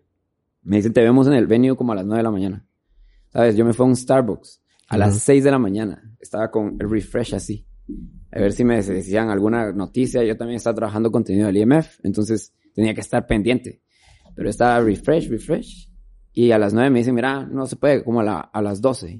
me 0.61 0.77
dicen, 0.77 0.93
te 0.93 1.01
vemos 1.01 1.27
en 1.27 1.33
el 1.33 1.47
venue 1.47 1.75
como 1.75 1.91
a 1.93 1.95
las 1.95 2.05
9 2.05 2.17
de 2.19 2.23
la 2.23 2.31
mañana. 2.31 2.66
¿Sabes? 3.37 3.55
Yo 3.55 3.65
me 3.65 3.73
fui 3.73 3.85
a 3.85 3.89
un 3.89 3.95
Starbucks 3.95 4.63
a 4.89 4.95
Ajá. 4.95 4.97
las 4.97 5.19
6 5.19 5.43
de 5.43 5.51
la 5.51 5.59
mañana. 5.59 6.11
Estaba 6.19 6.49
con 6.49 6.75
el 6.79 6.89
refresh 6.89 7.35
así. 7.35 7.67
A 8.31 8.39
ver 8.39 8.51
si 8.51 8.63
me 8.63 8.81
decían 8.81 9.29
alguna 9.29 9.71
noticia. 9.73 10.23
Yo 10.23 10.35
también 10.35 10.57
estaba 10.57 10.75
trabajando 10.75 11.11
contenido 11.11 11.45
del 11.45 11.57
IMF, 11.57 11.99
entonces 12.03 12.51
tenía 12.73 12.95
que 12.95 13.01
estar 13.01 13.27
pendiente. 13.27 13.83
Pero 14.35 14.49
estaba 14.49 14.79
refresh, 14.81 15.29
refresh. 15.29 15.87
Y 16.33 16.49
a 16.51 16.57
las 16.57 16.73
9 16.73 16.89
me 16.89 16.97
dicen, 16.97 17.13
mira, 17.13 17.45
no 17.45 17.67
se 17.67 17.75
puede, 17.75 18.03
como 18.03 18.21
a, 18.21 18.23
la- 18.23 18.39
a 18.39 18.59
las 18.59 18.81
12. 18.81 19.11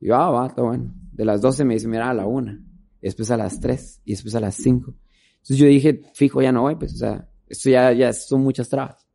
Y 0.00 0.06
yo, 0.06 0.16
ah, 0.16 0.30
va, 0.30 0.46
está 0.46 0.62
bueno. 0.62 0.94
De 1.12 1.26
las 1.26 1.42
12 1.42 1.66
me 1.66 1.74
dicen, 1.74 1.90
mira, 1.90 2.08
a 2.08 2.14
la 2.14 2.24
1. 2.24 2.52
Y 2.52 2.58
después 3.02 3.30
a 3.30 3.36
las 3.36 3.60
3. 3.60 4.00
Y 4.06 4.12
después 4.12 4.34
a 4.36 4.40
las 4.40 4.54
5. 4.54 4.94
Entonces 5.34 5.58
yo 5.58 5.66
dije, 5.66 6.00
fijo, 6.14 6.40
ya 6.40 6.50
no 6.50 6.62
voy, 6.62 6.76
pues, 6.76 6.94
o 6.94 6.96
sea, 6.96 7.28
esto 7.46 7.68
ya, 7.68 7.92
ya 7.92 8.10
son 8.14 8.40
muchas 8.42 8.70
trabas. 8.70 9.06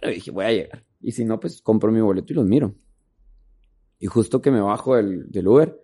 Pero 0.00 0.14
dije, 0.14 0.30
voy 0.30 0.46
a 0.46 0.52
llegar. 0.52 0.86
Y 1.02 1.12
si 1.12 1.22
no, 1.26 1.38
pues 1.38 1.60
compro 1.60 1.92
mi 1.92 2.00
boleto 2.00 2.32
y 2.32 2.36
los 2.36 2.46
miro. 2.46 2.74
Y 4.00 4.06
justo 4.06 4.40
que 4.42 4.50
me 4.50 4.60
bajo 4.60 4.96
del, 4.96 5.30
del 5.30 5.46
Uber 5.46 5.80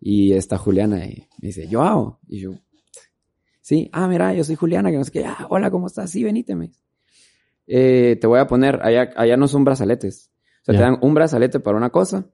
y 0.00 0.32
está 0.34 0.58
Juliana 0.58 1.06
y 1.06 1.26
me 1.40 1.46
dice, 1.48 1.66
yo 1.68 1.82
hago. 1.82 2.18
Y 2.28 2.40
yo, 2.40 2.52
sí, 3.60 3.88
ah, 3.92 4.08
mira, 4.08 4.34
yo 4.34 4.44
soy 4.44 4.56
Juliana, 4.56 4.90
que 4.90 4.98
no 4.98 5.04
sé 5.04 5.12
qué, 5.12 5.24
ah, 5.24 5.46
hola, 5.48 5.70
¿cómo 5.70 5.86
estás? 5.86 6.10
Sí, 6.10 6.22
venite, 6.24 6.54
me 6.56 6.66
dice. 6.68 6.80
Eh, 7.66 8.18
te 8.20 8.26
voy 8.26 8.40
a 8.40 8.46
poner, 8.46 8.80
allá, 8.82 9.10
allá 9.16 9.36
no 9.36 9.46
son 9.48 9.64
brazaletes. 9.64 10.30
O 10.62 10.64
sea, 10.66 10.74
te 10.76 10.80
dan 10.80 10.98
un 11.00 11.14
brazalete 11.14 11.60
para 11.60 11.76
una 11.76 11.90
cosa, 11.90 12.26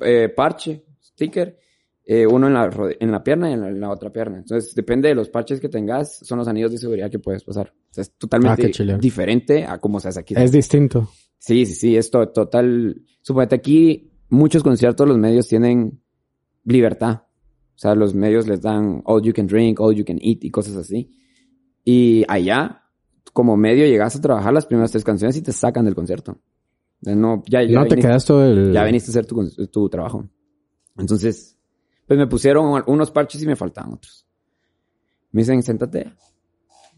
eh, 0.00 0.28
parche, 0.28 0.84
sticker, 1.02 1.58
eh, 2.04 2.26
uno 2.26 2.46
en 2.46 2.54
la, 2.54 2.70
en 3.00 3.10
la 3.10 3.22
pierna 3.24 3.50
y 3.50 3.54
en 3.54 3.60
la, 3.62 3.68
en 3.68 3.80
la 3.80 3.90
otra 3.90 4.10
pierna. 4.12 4.38
Entonces, 4.38 4.74
depende 4.74 5.08
de 5.08 5.14
los 5.14 5.28
parches 5.28 5.60
que 5.60 5.68
tengas, 5.68 6.18
son 6.22 6.38
los 6.38 6.46
anillos 6.48 6.70
de 6.72 6.78
seguridad 6.78 7.10
que 7.10 7.18
puedes 7.18 7.42
pasar. 7.44 7.74
O 7.90 7.94
sea, 7.94 8.02
es 8.02 8.10
Ah, 8.10 8.14
totalmente 8.18 8.70
chilero. 8.70 8.98
diferente 8.98 9.64
a 9.64 9.78
cómo 9.78 9.98
se 10.00 10.08
hace 10.08 10.20
aquí. 10.20 10.34
Es 10.36 10.52
distinto. 10.52 11.10
Sí, 11.38 11.66
sí, 11.66 11.74
sí, 11.74 11.96
es 11.96 12.10
to- 12.10 12.28
total. 12.28 13.02
Suponete 13.22 13.56
aquí, 13.56 14.12
muchos 14.28 14.62
conciertos, 14.62 15.06
los 15.08 15.18
medios 15.18 15.48
tienen 15.48 16.02
libertad. 16.64 17.22
O 17.74 17.78
sea, 17.78 17.94
los 17.94 18.14
medios 18.14 18.46
les 18.46 18.60
dan 18.62 19.02
all 19.04 19.22
you 19.22 19.32
can 19.32 19.46
drink, 19.46 19.80
all 19.80 19.94
you 19.94 20.04
can 20.04 20.18
eat 20.20 20.42
y 20.44 20.50
cosas 20.50 20.76
así. 20.76 21.10
Y 21.84 22.24
allá, 22.28 22.82
como 23.32 23.56
medio, 23.56 23.84
llegas 23.86 24.16
a 24.16 24.20
trabajar 24.20 24.52
las 24.52 24.66
primeras 24.66 24.90
tres 24.92 25.04
canciones 25.04 25.36
y 25.36 25.42
te 25.42 25.52
sacan 25.52 25.84
del 25.84 25.94
concierto. 25.94 26.40
No, 27.02 27.42
ya, 27.46 27.62
ya 27.62 27.78
no 27.80 27.86
te 27.86 27.96
viniste- 27.96 28.00
quedas 28.08 28.24
todo 28.24 28.44
el... 28.46 28.72
ya 28.72 28.82
viniste 28.84 29.10
a 29.10 29.12
hacer 29.12 29.26
tu, 29.26 29.66
tu 29.68 29.88
trabajo. 29.88 30.28
Entonces, 30.96 31.58
pues 32.06 32.18
me 32.18 32.26
pusieron 32.26 32.82
unos 32.86 33.10
parches 33.10 33.42
y 33.42 33.46
me 33.46 33.54
faltaban 33.56 33.92
otros. 33.92 34.26
Me 35.32 35.42
dicen, 35.42 35.62
siéntate. 35.62 36.14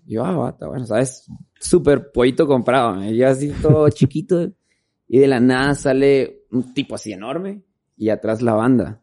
Y 0.07 0.15
yo, 0.15 0.25
ah, 0.25 0.51
está 0.51 0.69
bueno, 0.69 0.87
¿sabes? 0.87 1.27
Súper 1.59 2.13
pollito 2.13 2.47
comprado. 2.47 3.03
¿eh? 3.03 3.17
Yo 3.17 3.27
así 3.29 3.51
todo 3.61 3.89
chiquito. 3.91 4.49
Y 5.09 5.19
de 5.19 5.27
la 5.27 5.41
nada 5.41 5.75
sale 5.75 6.38
un 6.51 6.75
tipo 6.75 6.95
así 6.95 7.13
enorme. 7.13 7.63
Y 7.97 8.11
atrás 8.11 8.43
la 8.43 8.55
banda. 8.55 9.03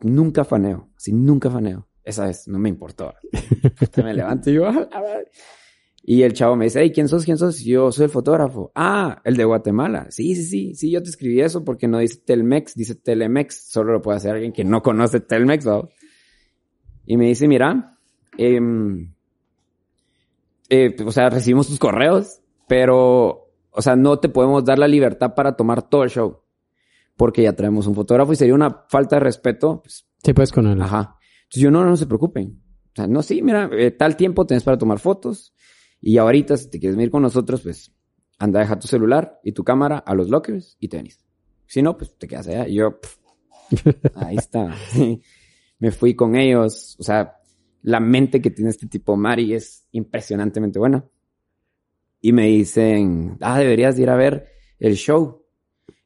Nunca 0.00 0.44
faneo. 0.44 0.90
Así, 0.96 1.12
nunca 1.12 1.50
faneo. 1.50 1.88
Esa 2.04 2.26
vez 2.26 2.46
no 2.48 2.58
me 2.58 2.68
importó. 2.68 3.14
me 4.02 4.14
levanto 4.14 4.50
y 4.50 4.54
yo, 4.54 4.66
"Ah, 4.66 4.88
la 4.90 5.00
madre". 5.00 5.30
Y 6.04 6.22
el 6.22 6.32
chavo 6.32 6.56
me 6.56 6.64
dice, 6.64 6.80
hey, 6.80 6.90
¿quién 6.92 7.08
sos? 7.08 7.24
¿Quién 7.24 7.38
sos? 7.38 7.60
Yo 7.60 7.92
soy 7.92 8.04
el 8.04 8.10
fotógrafo. 8.10 8.72
Ah, 8.74 9.20
el 9.24 9.36
de 9.36 9.44
Guatemala. 9.44 10.08
Sí, 10.10 10.34
sí, 10.34 10.44
sí. 10.44 10.74
Sí, 10.74 10.90
yo 10.90 11.00
te 11.00 11.08
escribí 11.08 11.40
eso 11.40 11.64
porque 11.64 11.86
no 11.86 11.98
dice 11.98 12.20
Telmex, 12.26 12.74
dice 12.74 12.96
Telemex. 12.96 13.70
Solo 13.70 13.92
lo 13.92 14.02
puede 14.02 14.16
hacer 14.16 14.32
alguien 14.32 14.52
que 14.52 14.64
no 14.64 14.82
conoce 14.82 15.20
Telmex, 15.20 15.64
¿no? 15.64 15.88
Y 17.06 17.16
me 17.16 17.26
dice, 17.26 17.46
mira, 17.46 17.98
em, 18.36 19.14
eh, 20.68 20.96
o 21.04 21.12
sea, 21.12 21.30
recibimos 21.30 21.68
tus 21.68 21.78
correos, 21.78 22.40
pero, 22.66 23.52
o 23.70 23.82
sea, 23.82 23.94
no 23.94 24.18
te 24.18 24.28
podemos 24.28 24.64
dar 24.64 24.80
la 24.80 24.88
libertad 24.88 25.34
para 25.34 25.56
tomar 25.56 25.88
todo 25.88 26.02
el 26.02 26.10
show. 26.10 26.41
Porque 27.16 27.42
ya 27.42 27.54
traemos 27.54 27.86
un 27.86 27.94
fotógrafo 27.94 28.32
y 28.32 28.36
sería 28.36 28.54
una 28.54 28.84
falta 28.88 29.16
de 29.16 29.20
respeto, 29.20 29.82
pues, 29.82 30.06
Sí, 30.22 30.32
pues 30.32 30.52
con 30.52 30.66
el... 30.66 30.80
Ajá. 30.80 31.18
Entonces 31.44 31.62
yo, 31.62 31.70
no, 31.70 31.84
no 31.84 31.96
se 31.96 32.06
preocupen. 32.06 32.62
O 32.92 32.94
sea, 32.94 33.06
no, 33.06 33.22
sí, 33.22 33.42
mira, 33.42 33.68
eh, 33.72 33.90
tal 33.90 34.16
tiempo 34.16 34.46
tenés 34.46 34.62
para 34.62 34.78
tomar 34.78 34.98
fotos. 34.98 35.54
Y 36.00 36.18
ahorita, 36.18 36.56
si 36.56 36.70
te 36.70 36.78
quieres 36.78 36.96
venir 36.96 37.10
con 37.10 37.22
nosotros, 37.22 37.62
pues, 37.62 37.92
anda, 38.38 38.60
deja 38.60 38.78
tu 38.78 38.86
celular 38.86 39.40
y 39.42 39.52
tu 39.52 39.64
cámara 39.64 39.98
a 39.98 40.14
los 40.14 40.28
lockers 40.28 40.76
y 40.78 40.88
te 40.88 40.96
venís. 40.96 41.24
Si 41.66 41.82
no, 41.82 41.96
pues, 41.96 42.16
te 42.16 42.28
quedas 42.28 42.46
allá. 42.48 42.68
Y 42.68 42.74
yo, 42.74 43.00
pff, 43.00 43.18
ahí 44.14 44.36
está. 44.36 44.74
Me 45.78 45.90
fui 45.90 46.14
con 46.14 46.36
ellos. 46.36 46.96
O 47.00 47.02
sea, 47.02 47.36
la 47.82 47.98
mente 47.98 48.40
que 48.40 48.50
tiene 48.50 48.70
este 48.70 48.86
tipo 48.86 49.16
Mari 49.16 49.54
es 49.54 49.88
impresionantemente 49.92 50.78
buena. 50.78 51.04
Y 52.20 52.32
me 52.32 52.46
dicen, 52.46 53.38
ah, 53.40 53.58
deberías 53.58 53.96
de 53.96 54.02
ir 54.02 54.10
a 54.10 54.16
ver 54.16 54.46
el 54.78 54.94
show. 54.94 55.41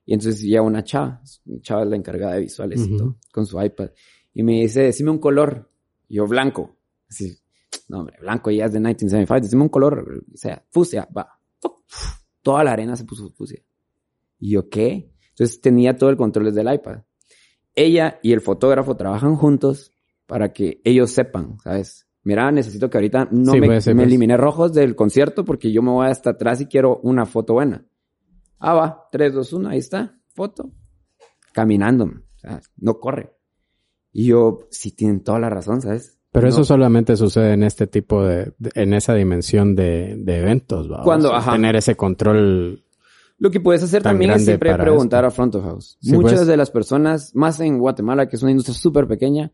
Y 0.07 0.14
entonces 0.14 0.40
ya 0.40 0.62
una 0.62 0.83
chava, 0.85 1.21
chava 1.61 1.83
es 1.83 1.88
la 1.88 1.97
encargada 1.97 2.35
de 2.35 2.40
visuales 2.42 2.81
y 2.81 2.90
Ujú. 2.90 2.97
todo, 2.97 3.16
con 3.33 3.45
su 3.45 3.61
iPad. 3.61 3.90
Y 4.33 4.42
me 4.42 4.61
dice, 4.62 4.83
decime 4.83 5.11
un 5.11 5.19
color. 5.19 5.69
Y 6.09 6.14
yo, 6.14 6.27
blanco. 6.27 6.77
Así, 7.11 7.37
no, 7.88 8.01
hombre, 8.01 8.16
blanco 8.21 8.51
ya 8.51 8.66
es 8.66 8.73
de 8.73 8.79
1975. 8.79 9.40
Decime 9.42 9.62
un 9.62 9.69
color, 9.69 10.25
o 10.33 10.37
sea, 10.37 10.64
fucsia, 10.71 11.09
va. 11.16 11.29
Toda 12.42 12.62
la 12.62 12.73
arena 12.73 12.95
se 12.97 13.05
puso 13.05 13.31
fucsia. 13.33 13.61
Y 14.38 14.53
yo, 14.53 14.69
¿qué? 14.69 15.11
Entonces 15.31 15.61
tenía 15.61 15.97
todo 15.97 16.11
el 16.11 16.16
control 16.16 16.47
desde 16.47 16.61
el 16.61 16.73
iPad. 16.73 17.03
Ella 17.75 18.21
y 18.23 18.33
el 18.33 18.40
fotógrafo 18.40 18.97
trabajan 18.97 19.35
juntos 19.35 19.90
para 20.27 20.53
que 20.53 20.81
ellos 20.85 21.11
sepan, 21.11 21.59
¿sabes? 21.62 22.07
Mira, 22.23 22.51
necesito 22.51 22.88
que 22.88 22.97
ahorita 22.99 23.29
no 23.31 23.53
Sí, 23.53 23.61
me, 23.61 23.66
pues, 23.66 23.87
me 23.88 23.95
pues. 23.95 24.07
elimine 24.07 24.37
rojos 24.37 24.73
del 24.73 24.97
concierto 24.97 25.45
porque 25.45 25.71
yo 25.73 25.83
me 25.83 25.90
voy 25.90 26.07
hasta 26.09 26.31
atrás 26.31 26.61
y 26.61 26.66
quiero 26.66 26.99
una 27.03 27.27
foto 27.27 27.55
buena. 27.55 27.85
Ah, 28.59 28.75
va, 28.75 29.09
3, 29.12 29.35
2, 29.35 29.53
1, 29.53 29.69
ahí 29.69 29.79
está, 29.79 30.19
foto. 30.35 30.71
Caminando, 31.53 32.05
o 32.05 32.38
sea, 32.38 32.61
no 32.77 32.99
corre. 32.99 33.33
Y 34.12 34.27
yo, 34.27 34.61
sí 34.71 34.92
tienen 34.92 35.23
toda 35.23 35.38
la 35.38 35.51
razón, 35.51 35.81
¿sabes? 35.83 36.19
Pero 36.33 36.47
No. 36.49 36.53
eso 36.53 36.64
solamente 36.64 37.16
sucede 37.16 37.53
en 37.55 37.62
este 37.62 37.87
tipo 37.87 38.25
de, 38.25 38.53
de- 38.59 38.71
en 38.75 38.92
esa 38.92 39.14
dimensión 39.14 39.75
de, 39.75 40.16
de 40.19 40.38
eventos, 40.38 40.90
¿va? 40.90 41.03
Cuando, 41.03 41.29
O 41.29 41.31
sea, 41.33 41.38
ajá. 41.38 41.53
Tener 41.53 41.77
ese 41.77 41.97
control. 41.97 42.83
Lo 43.38 43.51
que 43.51 43.61
puedes 43.61 43.83
hacer 43.83 44.03
también 44.03 44.31
es 44.33 44.45
siempre 44.45 44.75
preguntar 44.77 45.25
esto. 45.25 45.29
a 45.29 45.31
front 45.31 45.55
of 45.55 45.64
house. 45.64 45.99
Sí, 46.01 46.12
Muchas 46.12 46.35
pues. 46.35 46.47
de 46.47 46.57
las 46.57 46.71
personas, 46.71 47.35
más 47.35 47.61
en 47.61 47.79
Guatemala, 47.79 48.29
que 48.29 48.37
es 48.37 48.42
una 48.42 48.51
industria 48.53 48.75
súper 48.75 49.07
pequeña, 49.07 49.53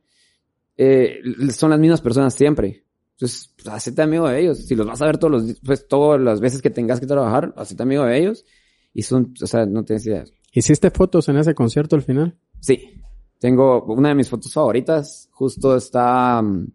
eh, 0.76 1.18
son 1.50 1.70
las 1.70 1.78
mismas 1.78 2.00
personas 2.00 2.34
siempre. 2.34 2.84
Entonces, 3.16 3.52
pues, 3.56 3.68
hacete 3.68 4.02
amigo 4.02 4.28
de 4.28 4.40
ellos. 4.40 4.58
Si 4.58 4.74
los 4.74 4.86
vas 4.86 5.02
a 5.02 5.06
ver 5.06 5.18
todos 5.18 5.30
los, 5.32 5.60
pues, 5.64 5.86
todas 5.86 6.20
las 6.20 6.40
veces 6.40 6.62
que 6.62 6.70
tengas 6.70 6.98
que 7.00 7.06
trabajar, 7.06 7.52
hacete 7.56 7.82
amigo 7.82 8.04
de 8.04 8.18
ellos. 8.18 8.44
Y 8.94 9.02
son, 9.02 9.32
o 9.42 9.46
sea, 9.46 9.66
no 9.66 9.84
tienes 9.84 10.06
idea. 10.06 10.24
¿Hiciste 10.52 10.90
fotos 10.90 11.28
en 11.28 11.36
ese 11.38 11.54
concierto 11.54 11.96
al 11.96 12.02
final? 12.02 12.38
Sí. 12.60 12.90
Tengo 13.38 13.84
una 13.86 14.10
de 14.10 14.14
mis 14.14 14.28
fotos 14.28 14.52
favoritas. 14.52 15.28
Justo 15.32 15.76
está, 15.76 16.40
mm, 16.42 16.66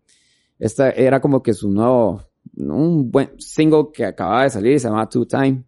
Esta 0.60 0.90
era 0.90 1.22
como 1.22 1.44
que 1.44 1.54
su 1.54 1.70
nuevo, 1.70 2.24
un 2.56 3.12
buen 3.12 3.40
single 3.40 3.90
que 3.94 4.06
acababa 4.06 4.44
de 4.44 4.50
salir, 4.50 4.80
se 4.80 4.88
llamaba 4.88 5.08
Two 5.08 5.28
Time. 5.28 5.64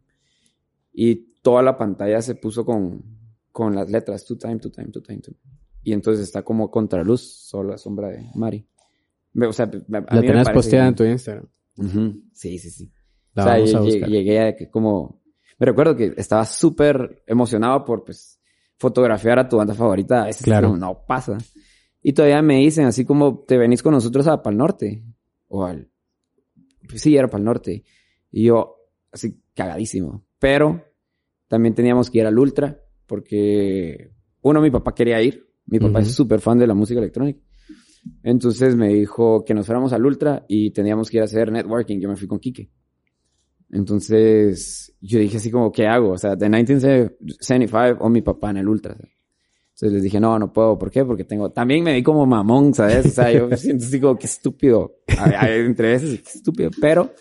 Y 0.92 1.16
toda 1.42 1.62
la 1.62 1.78
pantalla 1.78 2.22
se 2.22 2.36
puso 2.36 2.66
con, 2.66 3.04
con 3.52 3.76
las 3.76 3.90
letras 3.90 4.26
Two 4.26 4.38
Time, 4.38 4.58
Two 4.58 4.72
Time, 4.72 4.88
Two 4.90 5.02
Time, 5.04 5.20
Two 5.20 5.34
Time. 5.34 5.54
Y 5.84 5.94
entonces 5.94 6.24
está 6.24 6.42
como 6.42 6.70
contraluz, 6.72 7.22
solo 7.22 7.70
la 7.70 7.78
sombra 7.78 8.10
de 8.10 8.26
Mari. 8.36 8.66
O 9.48 9.54
sea, 9.54 9.70
La 9.88 10.04
tenés 10.06 10.50
posteada 10.50 10.88
en 10.88 10.96
tu 10.96 11.04
Instagram. 11.04 11.46
Ujú. 11.78 12.22
Sí, 12.34 12.58
sí, 12.58 12.70
sí. 12.72 12.92
La 13.36 13.44
o 13.44 13.46
sea, 13.46 13.54
vamos 13.54 13.76
a 13.76 13.80
lle- 13.80 13.84
buscar. 13.92 14.10
llegué 14.10 14.40
a 14.42 14.56
que 14.56 14.70
como... 14.70 15.19
Me 15.60 15.66
recuerdo 15.66 15.96
que 15.96 16.14
estaba 16.18 16.46
súper 16.46 17.24
emocionado 17.28 17.84
por, 17.86 18.04
pues, 18.06 18.40
fotografiar 18.78 19.40
a 19.40 19.50
tu 19.50 19.58
banda 19.58 19.74
favorita. 19.74 20.24
A 20.24 20.26
veces 20.28 20.44
Claro. 20.44 20.76
no, 20.78 21.04
pasa. 21.06 21.38
Y 22.02 22.14
todavía 22.14 22.42
me 22.42 22.58
dicen, 22.60 22.86
así 22.86 23.04
como, 23.04 23.40
te 23.46 23.58
venís 23.58 23.84
con 23.84 23.94
nosotros 23.94 24.26
a 24.28 24.42
Pal 24.42 24.56
Norte. 24.58 25.04
O 25.50 25.66
al... 25.66 25.90
pues 26.88 27.02
sí, 27.02 27.16
era 27.18 27.28
Pal 27.28 27.44
Norte. 27.44 27.84
Y 28.32 28.46
yo, 28.46 28.78
así, 29.12 29.42
cagadísimo. 29.54 30.24
Pero 30.40 30.82
también 31.50 31.76
teníamos 31.76 32.10
que 32.10 32.20
ir 32.20 32.26
al 32.26 32.40
Ultra, 32.40 32.80
porque, 33.06 34.12
uno, 34.42 34.62
mi 34.62 34.72
papá 34.72 34.96
quería 34.96 35.22
ir. 35.22 35.46
Mi 35.66 35.78
papá 35.80 36.00
Ujú. 36.00 36.08
es 36.08 36.16
súper 36.16 36.40
fan 36.40 36.58
de 36.58 36.68
la 36.68 36.74
música 36.74 37.00
electrónica. 37.00 37.42
Entonces 38.24 38.76
me 38.76 38.88
dijo 38.94 39.44
que 39.44 39.54
nos 39.54 39.66
fuéramos 39.66 39.92
al 39.94 40.06
Ultra 40.06 40.46
y 40.48 40.72
teníamos 40.72 41.10
que 41.10 41.18
ir 41.18 41.22
a 41.22 41.26
hacer 41.26 41.52
networking. 41.52 42.00
Yo 42.00 42.08
me 42.10 42.16
fui 42.16 42.28
con 42.28 42.40
Quique. 42.40 42.72
Entonces 43.72 44.94
yo 45.02 45.20
dije 45.20 45.38
así 45.38 45.52
como, 45.52 45.72
¿qué 45.72 45.88
hago? 45.88 46.12
O 46.12 46.18
sea, 46.18 46.36
de 46.36 46.50
1975 46.50 47.98
o 48.04 48.10
mi 48.10 48.22
papá 48.22 48.50
en 48.52 48.58
el 48.58 48.68
Ultra. 48.68 48.94
Entonces 48.94 49.94
les 49.94 50.04
dije, 50.04 50.20
no, 50.20 50.38
no 50.38 50.52
puedo. 50.52 50.78
¿Por 50.78 50.92
qué? 50.92 51.06
Porque 51.06 51.24
tengo... 51.24 51.52
También 51.52 51.84
me 51.84 51.94
vi 51.94 52.04
como 52.04 52.26
mamón, 52.26 52.74
¿sabes? 52.74 53.06
O 53.06 53.10
sea, 53.10 53.32
yo 53.32 53.48
me 53.48 53.56
siento 53.58 53.86
así 53.86 54.00
como, 54.00 54.18
qué 54.18 54.26
estúpido. 54.28 54.96
A- 55.18 55.44
a- 55.46 55.56
Entre 55.56 55.90
veces, 55.92 56.22
qué 56.22 56.30
estúpido. 56.38 56.70
Pero 56.82 57.14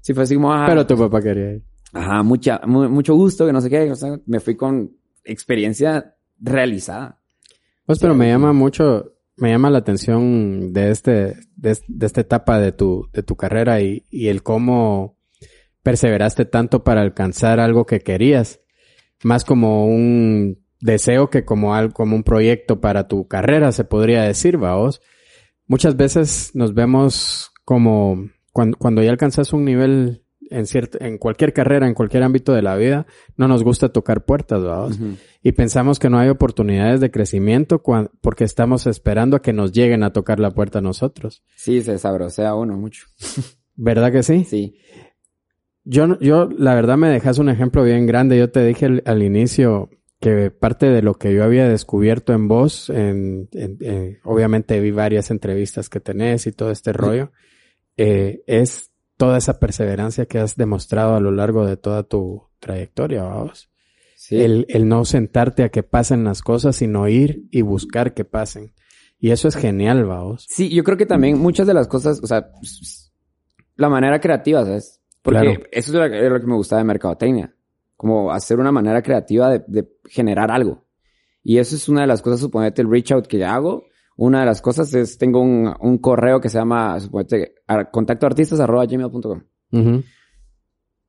sí 0.00 0.12
fue 0.12 0.24
así 0.24 0.34
como, 0.34 0.52
ah, 0.52 0.64
Pero 0.66 0.86
tu 0.86 0.96
papá 0.96 1.22
quería 1.22 1.52
ir. 1.52 1.62
Ajá, 1.92 2.22
mucha, 2.22 2.60
mu- 2.66 2.88
mucho 2.88 3.14
gusto, 3.14 3.46
que 3.46 3.52
no 3.52 3.60
sé 3.60 3.70
qué. 3.70 3.90
O 3.90 3.94
sea, 3.94 4.18
me 4.26 4.40
fui 4.40 4.56
con 4.56 4.90
experiencia 5.24 6.16
realizada. 6.40 7.18
Pues, 7.86 7.98
pero 8.00 8.14
me 8.14 8.28
llama 8.28 8.52
mucho, 8.52 9.12
me 9.36 9.50
llama 9.50 9.70
la 9.70 9.78
atención 9.78 10.72
de 10.72 10.90
este, 10.90 11.36
de, 11.56 11.78
de 11.86 12.06
esta 12.06 12.20
etapa 12.22 12.58
de 12.58 12.72
tu, 12.72 13.08
de 13.12 13.22
tu 13.22 13.36
carrera 13.36 13.80
y, 13.80 14.04
y 14.10 14.26
el 14.28 14.42
cómo 14.42 15.16
perseveraste 15.82 16.44
tanto 16.44 16.84
para 16.84 17.02
alcanzar 17.02 17.60
algo 17.60 17.86
que 17.86 18.00
querías. 18.00 18.60
Más 19.22 19.44
como 19.44 19.86
un 19.86 20.64
deseo 20.80 21.30
que 21.30 21.44
como 21.44 21.74
algo, 21.74 21.94
como 21.94 22.16
un 22.16 22.24
proyecto 22.24 22.80
para 22.80 23.08
tu 23.08 23.28
carrera, 23.28 23.72
se 23.72 23.84
podría 23.84 24.22
decir, 24.22 24.58
vaos. 24.58 25.00
Muchas 25.66 25.96
veces 25.96 26.50
nos 26.54 26.74
vemos 26.74 27.52
como 27.64 28.28
cuando, 28.52 28.76
cuando 28.76 29.02
ya 29.02 29.10
alcanzas 29.10 29.52
un 29.52 29.64
nivel 29.64 30.22
en 30.52 30.66
en 31.00 31.18
cualquier 31.18 31.52
carrera, 31.52 31.86
en 31.86 31.94
cualquier 31.94 32.22
ámbito 32.22 32.52
de 32.52 32.62
la 32.62 32.76
vida, 32.76 33.06
no 33.36 33.48
nos 33.48 33.64
gusta 33.64 33.88
tocar 33.88 34.24
puertas, 34.24 34.62
vaos. 34.62 34.98
Y 35.42 35.52
pensamos 35.52 35.98
que 35.98 36.10
no 36.10 36.18
hay 36.18 36.28
oportunidades 36.28 37.00
de 37.00 37.10
crecimiento 37.10 37.82
porque 38.20 38.44
estamos 38.44 38.86
esperando 38.86 39.36
a 39.36 39.42
que 39.42 39.52
nos 39.52 39.72
lleguen 39.72 40.02
a 40.02 40.12
tocar 40.12 40.38
la 40.40 40.50
puerta 40.50 40.78
a 40.80 40.82
nosotros. 40.82 41.42
Sí, 41.56 41.82
se 41.82 41.98
sabrosea 41.98 42.54
uno 42.54 42.76
mucho. 42.76 43.06
¿Verdad 43.74 44.12
que 44.12 44.22
sí? 44.22 44.44
Sí. 44.44 44.76
Yo, 45.84 46.18
yo, 46.20 46.48
la 46.56 46.74
verdad 46.74 46.96
me 46.96 47.08
dejas 47.08 47.38
un 47.38 47.48
ejemplo 47.48 47.82
bien 47.82 48.06
grande. 48.06 48.38
Yo 48.38 48.50
te 48.50 48.64
dije 48.64 48.86
al, 48.86 49.02
al 49.06 49.22
inicio 49.22 49.90
que 50.20 50.50
parte 50.52 50.86
de 50.86 51.02
lo 51.02 51.14
que 51.14 51.34
yo 51.34 51.42
había 51.42 51.68
descubierto 51.68 52.32
en 52.32 52.46
vos, 52.46 52.88
en, 52.90 53.48
en- 53.52 53.78
en- 53.80 54.18
obviamente 54.22 54.78
vi 54.80 54.92
varias 54.92 55.30
entrevistas 55.32 55.88
que 55.88 55.98
tenés 55.98 56.46
y 56.46 56.52
todo 56.52 56.70
este 56.70 56.92
rollo, 56.92 57.32
eh, 57.96 58.42
es 58.46 58.92
toda 59.16 59.38
esa 59.38 59.58
perseverancia 59.58 60.26
que 60.26 60.38
has 60.38 60.56
demostrado 60.56 61.16
a 61.16 61.20
lo 61.20 61.32
largo 61.32 61.66
de 61.66 61.76
toda 61.76 62.04
tu 62.04 62.44
trayectoria, 62.60 63.24
vamos. 63.24 63.68
Sí. 64.16 64.40
El, 64.40 64.66
el 64.68 64.86
no 64.88 65.04
sentarte 65.04 65.64
a 65.64 65.70
que 65.70 65.82
pasen 65.82 66.22
las 66.22 66.42
cosas, 66.42 66.76
sino 66.76 67.08
ir 67.08 67.42
y 67.50 67.62
buscar 67.62 68.14
que 68.14 68.24
pasen. 68.24 68.72
Y 69.18 69.32
eso 69.32 69.48
es 69.48 69.56
genial, 69.56 70.04
vamos. 70.04 70.46
Sí, 70.48 70.68
yo 70.72 70.84
creo 70.84 70.96
que 70.96 71.06
también 71.06 71.38
muchas 71.38 71.66
de 71.66 71.74
las 71.74 71.88
cosas, 71.88 72.20
o 72.22 72.26
sea, 72.28 72.48
la 73.74 73.88
manera 73.88 74.20
creativa, 74.20 74.64
¿sabes? 74.64 75.00
Porque 75.22 75.40
Claro. 75.40 75.60
eso 75.70 75.92
es 75.92 75.94
lo, 75.98 76.10
que- 76.10 76.26
es 76.26 76.30
lo 76.32 76.40
que 76.40 76.46
me 76.46 76.54
gusta 76.56 76.76
de 76.78 76.84
mercadotecnia. 76.84 77.54
Como 77.96 78.32
hacer 78.32 78.58
una 78.58 78.72
manera 78.72 79.00
creativa 79.02 79.48
de, 79.50 79.64
de 79.68 79.88
generar 80.06 80.50
algo. 80.50 80.84
Y 81.44 81.58
eso 81.58 81.76
es 81.76 81.88
una 81.88 82.00
de 82.02 82.06
las 82.08 82.22
cosas, 82.22 82.40
suponete, 82.40 82.82
el 82.82 82.90
reach 82.90 83.12
out 83.12 83.26
que 83.26 83.44
hago. 83.44 83.84
Una 84.16 84.40
de 84.40 84.46
las 84.46 84.60
cosas 84.60 84.92
es, 84.94 85.16
tengo 85.18 85.40
un, 85.40 85.72
un 85.80 85.98
correo 85.98 86.40
que 86.40 86.48
se 86.48 86.58
llama, 86.58 86.98
suponete, 87.00 87.54
ar- 87.66 87.90
contactoartistas.gmail.com. 87.90 89.42
Ujú. 89.72 90.02